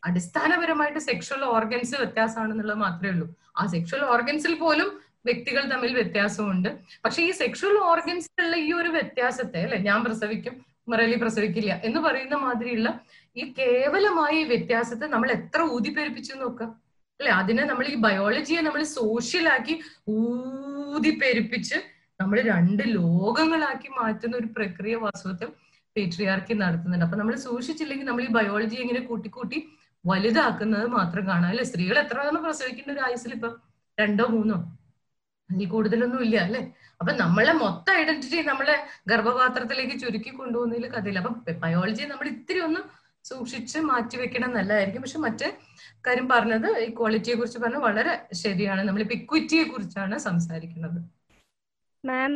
അടിസ്ഥാനപരമായിട്ട് 0.03 1.01
സെക്ഷൽ 1.07 1.41
ഓർഗൻസ് 1.55 1.95
വ്യത്യാസമാണെന്നുള്ളത് 2.01 2.79
മാത്രമേ 2.85 3.11
ഉള്ളൂ. 3.13 3.27
ആ 3.59 3.63
സെക്ഷൽ 3.73 4.01
ഓർഗൻസിൽ 4.13 4.53
പോലും 4.63 4.89
വ്യക്തികൾ 5.29 5.63
തമ്മിൽ 5.71 5.91
വ്യത്യാസമുണ്ട്. 5.99 6.69
പക്ഷെ 7.05 7.21
ഈ 7.29 7.31
സെക്ഷൽ 7.41 7.73
ഓർഗൻസിലുള്ള 7.91 8.55
ഈ 8.67 8.69
ഒരു 8.81 8.89
വ്യത്യാസത്തെ 8.97 9.61
അല്ലെ 9.65 9.79
ഞാൻ 9.87 9.99
പ്രസവിക്കും 10.05 10.55
മുരളി 10.91 11.17
പ്രസവിക്കില്ല 11.21 11.71
എന്ന് 11.83 11.99
പറയുന്ന 11.99 12.35
മാതിരിയുള്ള 12.35 12.89
ഈ 13.37 13.43
കേവലമായ 13.59 14.31
ഈ 14.41 14.43
വ്യത്യാസത്തെ 14.43 15.07
നമ്മൾ 15.07 15.29
എത്ര 15.31 15.61
ഊതിപ്പെരുപ്പിച്ചു 15.75 16.33
നോക്കുക 16.33 16.67
അല്ലെ? 17.19 17.31
അതിനെ 17.31 17.63
നമ്മൾ 17.63 17.85
ഈ 17.87 17.95
ബയോളജിയെ 17.95 18.61
നമ്മൾ 18.61 18.83
സോഷ്യലാക്കി 18.83 19.73
ഊതിപ്പെരുപ്പിച്ച് 20.17 21.77
നമ്മൾ 22.21 22.37
രണ്ട് 22.41 22.83
ലോകങ്ങളാക്കി 22.95 23.89
മാറ്റുന്ന 23.99 24.37
ഒരു 24.37 24.47
പ്രക്രിയ 24.47 24.95
വാസ്തവത്തിൽ 24.95 25.47
പേട്രിയാർക്കി 25.95 26.53
നടത്തുന്നുണ്ട്. 26.53 27.05
അപ്പൊ 27.05 27.17
നമ്മൾ 27.17 27.35
സൂക്ഷിച്ചില്ലെങ്കിൽ 27.35 28.05
നമ്മൾ 28.05 28.23
ഈ 28.23 28.27
ബയോളജി 28.27 28.75
ഇങ്ങനെ 28.75 29.01
കൂട്ടിക്കൂട്ടി 29.05 29.57
വലുതാക്കുന്നത് 30.05 30.85
മാത്രം 30.97 31.23
കാണാം. 31.27 31.49
അല്ലെ? 31.49 31.63
സ്ത്രീകൾ 31.63 31.97
എത്ര 31.99 32.17
പ്രസവിക്കേണ്ട 32.45 32.91
ഒരു 32.91 33.01
ആയുസിൽ 33.07 33.33
ഇപ്പൊ? 33.33 33.49
രണ്ടോ 33.97 34.25
മൂന്നോ? 34.27 34.57
അതിൽ 35.49 35.67
കൂടുതലൊന്നും 35.69 36.21
ഇല്ല 36.23 36.37
അല്ലെ? 36.37 36.61
അപ്പൊ 37.01 37.11
നമ്മളെ 37.21 37.53
മൊത്തം 37.61 37.93
ഐഡന്റിറ്റി 38.01 38.39
നമ്മളെ 38.47 38.75
ഗർഭപാത്രത്തിലേക്ക് 39.11 39.95
ചുരുക്കി 40.01 40.31
കൊണ്ടുപോകുന്നതിൽ 40.31 40.87
കഥയില്ല. 40.95 41.21
അപ്പൊ 41.23 41.53
ബയോളജി 41.63 42.03
നമ്മൾ 42.11 42.27
ഇത്തിരി 42.33 42.59
ഒന്ന് 42.59 42.81
സൂക്ഷിച്ച് 43.29 43.79
മാറ്റി 43.87 44.15
വെക്കണം 44.17 44.51
നല്ലതായിരിക്കും 44.57 45.01
പക്ഷെ 45.05 45.19
മറ്റേ 45.25 45.47
കാര്യം 46.07 46.27
പറഞ്ഞത് 46.29 46.67
ക്വാളിറ്റിയെ 46.97 47.35
കുറിച്ച് 47.35 47.59
പറഞ്ഞത് 47.63 47.83
വളരെ 47.87 48.13
ശരിയാണ്. 48.43 48.81
നമ്മളിപ്പോ 48.87 49.15
ഇക്വിറ്റിയെ 49.19 49.63
കുറിച്ചാണ് 49.63 50.17
സംസാരിക്കുന്നത്. 50.27 50.99
മാം 52.03 52.31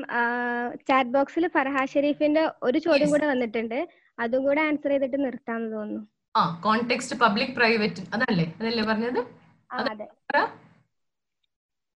ചാറ്റ് 0.89 1.13
ബോക്സിൽ 1.15 1.45
ഫർഹാ 1.55 1.83
ഷെരീഫിന്റെ 1.93 2.43
ഒരു 2.67 2.77
ചോദ്യം. 2.85 3.09
കൂടെ 3.13 3.27
വന്നിട്ടുണ്ട്. 3.31 3.79
അതും 4.19 4.43
കൂടെ 4.47 4.61
ആൻസർ 4.67 4.91
ചെയ്തിട്ട് 4.93 5.17
നിർത്താമെന്ന് 5.25 5.71
തോന്നുന്നു. 5.77 6.03
ആ 6.35 6.41
കോണ്ടെക്സ്റ്റ് 6.65 7.15
പബ്ലിക് 7.23 7.55
പ്രൈവറ്റ് 7.57 8.03
അതല്ലേ? 8.15 8.45
അതല്ലേ 8.59 8.83
പറഞ്ഞത്? 8.91 9.21
അതെ 9.69 10.07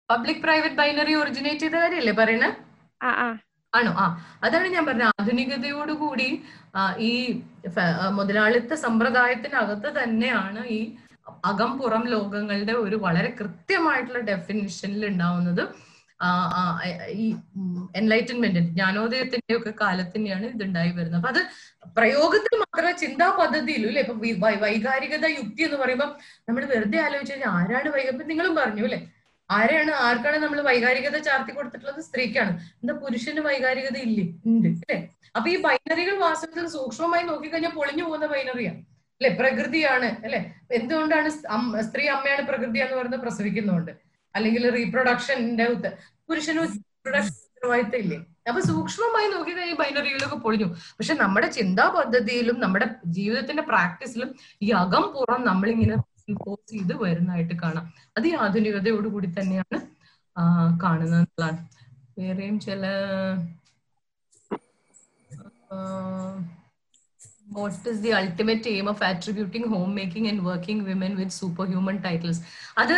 പബ്ലിക് 0.08 0.42
പ്രൈവറ്റ് 0.44 0.78
ബൈനറി 0.80 1.14
ഒറിജിനേറ്റ് 1.20 1.64
ചെയ്ത 1.64 1.76
കാര്യല്ലേ 1.82 2.14
പറയണേ? 2.18 2.50
ആണോ? 3.72 3.92
ആ. 3.94 4.04
അതാണ് 4.44 4.68
ഞാൻ 4.74 4.84
പറഞ്ഞ 4.88 5.06
ആധുനികതയോടുകൂടി 5.12 6.28
ഈ 7.06 7.12
മുതലാളിത്ത 8.18 8.74
സമ്പ്രദായത്തിനകത്ത് 8.84 9.88
തന്നെയാണ് 9.98 10.60
ഈ 10.76 10.78
അകം 11.44 11.72
പുറം 11.78 12.02
ലോകങ്ങളുടെ 12.12 12.74
ഒരു 12.84 12.96
വളരെ 13.04 13.30
കൃത്യമായിട്ടുള്ള 13.38 14.20
ഡെഫിനിഷനിൽ 14.28 15.02
ഉണ്ടാവുന്നത്. 15.08 15.62
ഈ 17.16 17.24
എൻലൈറ്റൻമെന്റ് 18.00 18.60
ജ്ഞാനോദയത്തിന്റെ 18.68 19.54
ഒക്കെ 19.56 19.72
കാലത്ത് 19.80 20.14
തന്നെയാണ് 20.14 20.46
ഇത് 20.52 20.62
ഉണ്ടായി 20.66 20.92
വരുന്നത്. 20.98 21.18
അപ്പൊ 21.20 21.30
അത് 21.34 21.40
പ്രയോഗത്തിൽ 21.96 22.54
മാത്രമേ 22.62 22.92
ചിന്താ 23.02 23.28
പദ്ധതിയിലും 23.40 23.88
അല്ലെ 23.90 24.02
ഇപ്പൊ 24.04 24.14
വൈകാരികത 24.64 25.26
യുക്തി 25.36 25.62
എന്ന് 25.66 25.78
പറയുമ്പോൾ 25.82 26.10
നമ്മൾ 26.48 26.62
വെറുതെ 26.72 27.00
ആലോചിച്ച് 27.04 27.34
കഴിഞ്ഞാൽ 27.34 27.52
ആരാണ് 27.58 27.90
വൈക 27.96 28.08
ഇപ്പൊ 28.14 28.26
നിങ്ങളും 28.32 28.54
പറഞ്ഞു 28.60 28.84
അല്ലെ? 28.88 29.00
ആരെയാണ് 29.50 29.92
ആർക്കാണ് 30.06 30.38
നമ്മൾ 30.44 30.58
വൈകാരികത 30.68 31.16
ചാർത്തി 31.26 31.52
കൊടുത്തിട്ടുള്ളത്? 31.56 32.00
സ്ത്രീക്കാണ്. 32.08 32.52
എന്താ 32.82 32.94
പുരുഷന് 33.02 33.42
വൈകാരികത 33.48 33.96
ഇല്ലേ? 34.06 34.24
ഉണ്ട് 34.50 34.68
അല്ലെ? 34.68 34.98
അപ്പൊ 35.36 35.48
ഈ 35.54 35.56
ബൈനറികൾ 35.66 36.14
വാസ്തവത്തിൽ 36.26 36.66
സൂക്ഷ്മമായി 36.76 37.24
നോക്കിക്കഴിഞ്ഞാൽ 37.30 37.72
പൊളിഞ്ഞു 37.78 38.04
പോകുന്ന 38.08 38.26
ബൈനറിയാണ് 38.34 38.80
അല്ലെ? 39.20 39.30
പ്രകൃതിയാണ് 39.40 40.08
അല്ലെ? 40.26 40.40
എന്തുകൊണ്ടാണ് 40.78 41.28
സ്ത്രീ 41.88 42.04
അമ്മയാണ് 42.16 42.42
പ്രകൃതി 42.50 42.80
എന്ന് 42.84 42.96
പറയുന്നത് 42.98 43.22
പ്രസവിക്കുന്നുണ്ട്? 43.26 43.92
അല്ലെങ്കിൽ 44.34 44.64
റീപ്രൊഡക്ഷന്റെ 44.78 45.66
പുരുഷന് 46.28 46.62
റീപ്രൊഡക്ഷൻ 46.64 47.34
ഉത്തരവാദിത്തം 47.46 47.98
ഇല്ലേ? 48.04 48.18
അപ്പൊ 48.50 48.60
സൂക്ഷ്മമായി 48.70 49.28
നോക്കിക്കഴിഞ്ഞാൽ 49.34 49.78
ബൈനറികളൊക്കെ 49.82 50.38
പൊളിഞ്ഞു. 50.44 50.66
പക്ഷെ 50.96 51.14
നമ്മുടെ 51.22 51.48
ചിന്താ 51.58 51.86
പദ്ധതിയിലും 51.96 52.56
നമ്മുടെ 52.64 52.86
ജീവിതത്തിന്റെ 53.16 53.64
പ്രാക്ടീസിലും 53.70 54.30
ഈ 54.66 54.68
അകം 54.82 55.04
പുറം 55.14 55.40
നമ്മളിങ്ങനെ 55.50 55.96
ഇമ്പോസ് 56.28 56.64
ചെയ്ത് 56.70 56.94
വരുന്നതായിട്ട് 57.02 57.54
കാണാം. 57.60 57.86
അത് 58.16 58.26
ഈ 58.26 58.34
ആധുനികതയോടുകൂടി 58.42 59.28
തന്നെയാണ് 59.34 59.78
ആ, 60.36 60.42
കാണുന്നത് 60.82 61.20
എന്നുള്ളതാണ് 61.20 61.60
വേറെയും 62.16 62.56
ചില 62.64 62.82
what 67.50 67.88
is 67.88 68.00
the 68.02 68.10
ultimate 68.16 68.68
aim 68.70 68.86
of 68.92 69.02
attributing 69.04 69.68
home 69.72 69.90
making 69.96 70.28
and 70.30 70.42
working 70.46 70.84
women 70.88 71.12
with 71.18 71.36
super 71.36 71.66
human 71.68 71.96
titles 72.04 72.40
അത് 72.78 72.94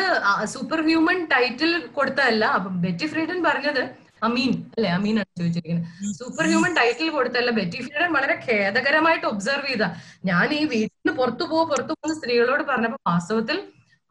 സൂപ്പർ 0.55 0.81
ഹ്യൂമൻ 0.87 1.19
ടൈറ്റിൽ 1.33 1.73
കൊടുത്തതല്ല 1.97 2.45
അപ്പം 2.57 2.75
ബെറ്റി 2.83 3.09
ഫ്രീഡൻ 3.13 3.39
പറഞ്ഞത് 3.45 3.83
അമീൻ 4.27 4.53
അല്ലെ? 4.75 4.91
അമീനാണ് 4.99 5.31
ചോദിച്ചിരിക്കുന്നത്. 5.41 5.87
സൂപ്പർ 6.19 6.47
ഹ്യൂമൻ 6.51 6.73
ടൈറ്റിൽ 6.79 7.09
കൊടുത്തല്ല 7.17 7.51
ബെറ്റി 7.59 7.79
ഫീഡൻ 7.87 8.11
വളരെ 8.17 8.35
ഖേദകരമായിട്ട് 8.47 9.27
ഒബ്സർവ് 9.33 9.69
ചെയ്ത. 9.71 9.85
ഞാൻ 10.31 10.47
ഈ 10.59 10.63
വീട്ടിൽ 10.73 10.97
നിന്ന് 10.99 11.15
പുറത്തു 11.21 11.45
പോ 11.53 11.59
പുറത്തു 11.73 11.93
പോകുന്ന 11.97 12.17
സ്ത്രീകളോട് 12.21 12.65
പറഞ്ഞപ്പോ 12.71 12.99
വാസ്തവത്തിൽ 13.11 13.59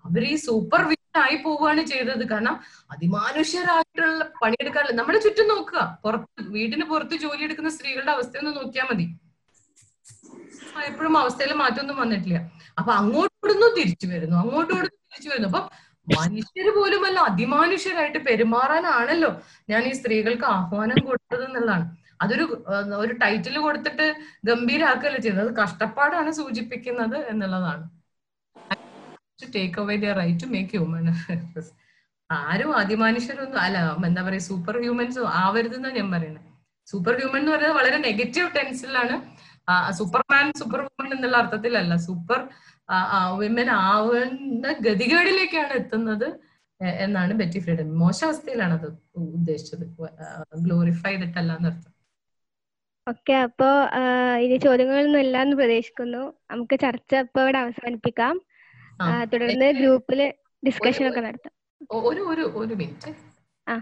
അവർ 0.05 0.23
ഈ 0.31 0.35
സൂപ്പർ 0.47 0.81
ആയി 1.25 1.37
പോവുകയാണ് 1.43 1.83
ചെയ്തത്. 1.91 2.23
കാരണം 2.31 2.55
അതിമാനുഷ്യരായിട്ടുള്ള 2.93 4.23
പണിയെടുക്കാനുള്ള 4.41 4.93
നമ്മുടെ 4.99 5.19
ചുറ്റും 5.25 5.47
നോക്കുക. 5.51 5.79
പുറത്ത് 6.03 6.43
വീടിന് 6.55 6.85
പുറത്ത് 6.91 7.15
ജോലി 7.23 7.43
എടുക്കുന്ന 7.47 7.69
സ്ത്രീകളുടെ 7.77 8.13
അവസ്ഥയൊന്ന് 8.17 8.51
നോക്കിയാൽ 8.59 8.87
മതി. 8.91 9.07
എപ്പോഴും 10.89 11.15
അവസ്ഥയിൽ 11.21 11.51
മാറ്റമൊന്നും 11.61 11.97
വന്നിട്ടില്ല. 12.01 12.39
അപ്പൊ 12.79 12.91
അങ്ങോട്ടോടൊന്നും 13.01 13.71
തിരിച്ചു 13.79 14.07
വരുന്നു 14.13 14.35
അങ്ങോട്ടോടൊന്നും 14.43 15.03
തിരിച്ചു 15.11 15.29
വരുന്നു. 15.31 15.49
അപ്പൊ 15.51 15.61
മനുഷ്യര് 16.07 16.71
പോലുമല്ല 16.77 17.19
അതിമാനുഷ്യരായിട്ട് 17.29 18.19
പെരുമാറാനാണല്ലോ 18.27 19.31
ഞാൻ 19.71 19.81
ഈ 19.89 19.93
സ്ത്രീകൾക്ക് 19.99 20.47
ആഹ്വാനം 20.55 20.99
കൊടുത്തത് 21.07 21.43
എന്നുള്ളതാണ്. 21.47 21.85
അതൊരു 22.23 22.45
ഒരു 23.03 23.13
ടൈറ്റിൽ 23.23 23.55
കൊടുത്തിട്ട് 23.65 24.05
ഗംഭീരാക്കല്ല 24.49 25.17
ചെയ്യുന്നത്? 25.25 25.45
അത് 25.47 25.55
കഷ്ടപ്പാടാണ് 25.61 26.31
സൂചിപ്പിക്കുന്നത് 26.39 27.17
എന്നുള്ളതാണ്. 27.31 27.85
Take 29.55 29.79
away 29.81 29.95
their 30.03 30.15
right 30.21 30.43
to 30.43 30.47
make 30.53 30.71
human 30.75 31.05
ആരും 32.29 32.71
അതിമാനുഷ്യരൊന്നും 32.81 33.59
അല്ല 33.65 33.77
എന്താ 34.07 34.21
പറയാ 34.27 34.43
സൂപ്പർ 34.47 34.75
ഹ്യൂമൻസ് 34.83 35.21
ആവരുതെന്നാണ് 35.41 35.97
ഞാൻ 35.99 36.07
പറയുന്നത് 36.15 36.47
സൂപ്പർ 36.87 37.13
ഹ്യൂമൻ 37.19 37.39
എന്ന് 37.41 37.51
പറയുന്നത് 37.53 37.77
വളരെ 37.79 37.97
നെഗറ്റീവ് 38.07 38.47
ടെൻസിലാണ് 38.57 39.15
സൂപ്പർമാൻ 39.99 40.45
സൂപ്പർ 40.61 40.81
ഹ്യൂമൻ 40.85 41.09
എന്നുള്ള 41.15 41.37
അർത്ഥത്തിലല്ല. 41.43 41.93
സൂപ്പർ 42.07 42.39
വിമൻ 43.39 43.69
ആവുന്ന 43.83 44.67
ഗതികേടിലേക്കാണ് 44.85 45.73
എത്തുന്നത് 45.79 46.39
എന്നാണ് 46.99 47.33
ബെറ്റി 47.33 47.59
ഫ്രീഡൻ 47.59 48.01
മോശ 48.01 48.23
അവസ്ഥയിലാണ് 48.23 48.73
അത് 48.79 48.87
ഉദ്ദേശിച്ചത്. 49.35 49.85
ഗ്ലോറിഫൈ 50.65 51.11
ചെയ്തിട്ടല്ല 51.11 51.53
എന്നർത്ഥം. 51.59 51.93
ഓക്കെ 53.07 53.35
അപ്പോ 53.45 53.67
ഇനി 54.45 54.57
ചോദ്യങ്ങളൊന്നും 54.57 55.19
ഇല്ല 55.19 55.41
എന്ന് 55.45 55.55
പ്രതീക്ഷിക്കുന്നു. 55.55 56.33
നമുക്ക് 56.51 56.85
ചർച്ച 56.85 57.15
ഇപ്പൊ 57.25 57.43
ഇവിടെ 57.43 57.59
അവസാനിപ്പിക്കാം. 57.65 58.41
തുടർന്ന് 59.33 59.79
ഗ്രൂപ്പിൽ 59.79 60.33
ഡിസ്കഷൻ 60.63 61.09
ഒക്കെ 61.09 61.21
നടത്താം. 61.27 61.53
ഒരു 62.07 62.21
ഒരു 62.31 62.43
ഒരു 62.61 62.73
മിനിറ്റ് 62.73 63.13
ആ. 63.67 63.81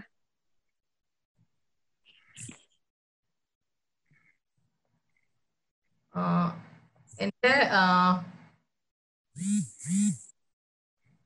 എന്റെ 7.18 7.54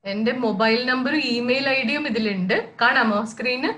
എന്റെ 0.05 0.33
മൊബൈൽ 0.33 0.87
നമ്പറും 0.87 1.19
ഇമെയിൽ 1.19 1.69
ഐ 1.69 1.83
ഡിയും 1.83 2.07
ഇതിലുണ്ട്. 2.07 2.75
കാണാമോ 2.81 3.25
സ്ക്രീന് 3.25 3.71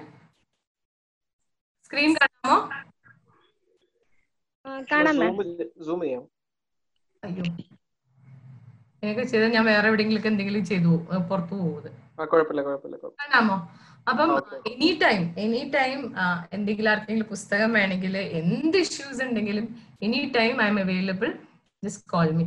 സ്ക്രീൻ 1.84 2.14
കാണാമോ? 2.14 2.56
ആ, 4.64 4.78
സൂം 5.86 6.00
ചെയ്യാം. 6.00 6.22
അയ്യോ. 7.24 7.44
എനിക്ക് 9.02 9.22
ചെയ്ത 9.22 9.44
ഞാൻ 9.44 9.64
വേറെ 9.64 9.88
എവിടെയെങ്കിലും 9.88 10.26
എന്തെങ്കിലും 10.26 10.64
ചെയ്തു 10.64 10.92
പുറത്തു 11.30 11.54
പോകുന്നത്. 11.54 11.90
കാണാമോ? 13.20 13.56
അപ്പം 14.06 14.30
എനി 14.66 15.00
ടൈം 15.02 15.22
എനി 15.38 15.70
ടൈം 15.74 16.00
എന്തെങ്കിലും 16.52 16.90
ആർക്കെങ്കിലും 16.90 17.28
പുസ്തകം 17.28 17.72
വേണമെങ്കിൽ 17.72 18.18
എന്ത് 18.18 18.76
ഇഷ്യൂസ് 18.76 19.22
ഉണ്ടെങ്കിലും 19.22 19.66
any 20.02 20.32
time 20.36 20.62
I 20.62 20.66
am 20.66 20.80
available 20.80 21.30
just 21.84 22.10
call 22.10 22.30
me 22.30 22.44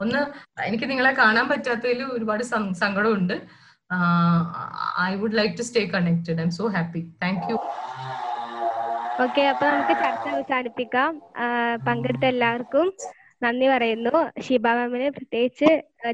ഒന്ന് 0.00 0.20
എനിക്ക് 0.68 0.86
നിങ്ങളെ 0.90 1.12
കാണാൻ 1.22 1.46
പറ്റാത്തതിൽ 1.48 2.02
ഒരുപാട് 2.18 2.44
സങ്കടമുണ്ട്. 2.82 3.36
I 5.08 5.16
would 5.20 5.34
like 5.38 5.54
to 5.60 5.64
stay 5.70 5.84
connected. 5.94 6.36
I'm 6.42 6.50
so 6.58 6.66
happy 6.76 7.00
thank 7.22 7.46
you 7.50 7.56
okay 9.24 9.42
അപ്പൊ 9.52 9.64
നമുക്ക് 9.72 9.94
ചർച്ച 10.02 10.26
അവസാനിപ്പിക്കാം. 10.34 11.10
പങ്കെടുത്ത 11.86 12.24
എല്ലാവർക്കും 12.32 12.86
നന്ദി 13.44 13.66
പറയുന്നു. 13.72 14.14
ഷീബ 14.46 14.66
മാമിന് 14.78 15.08
പ്രത്യേകിച്ച് 15.16 15.68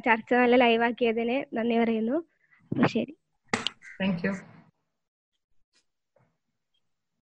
ചർച്ച 0.06 0.30
നല്ല 0.40 0.56
ലൈവാക്കിയതിന് 0.64 1.38
നന്ദി 1.58 1.78
പറയുന്നു. 1.82 2.18
ശരി. 2.94 3.14
Thank 4.00 4.22
you. 4.26 4.34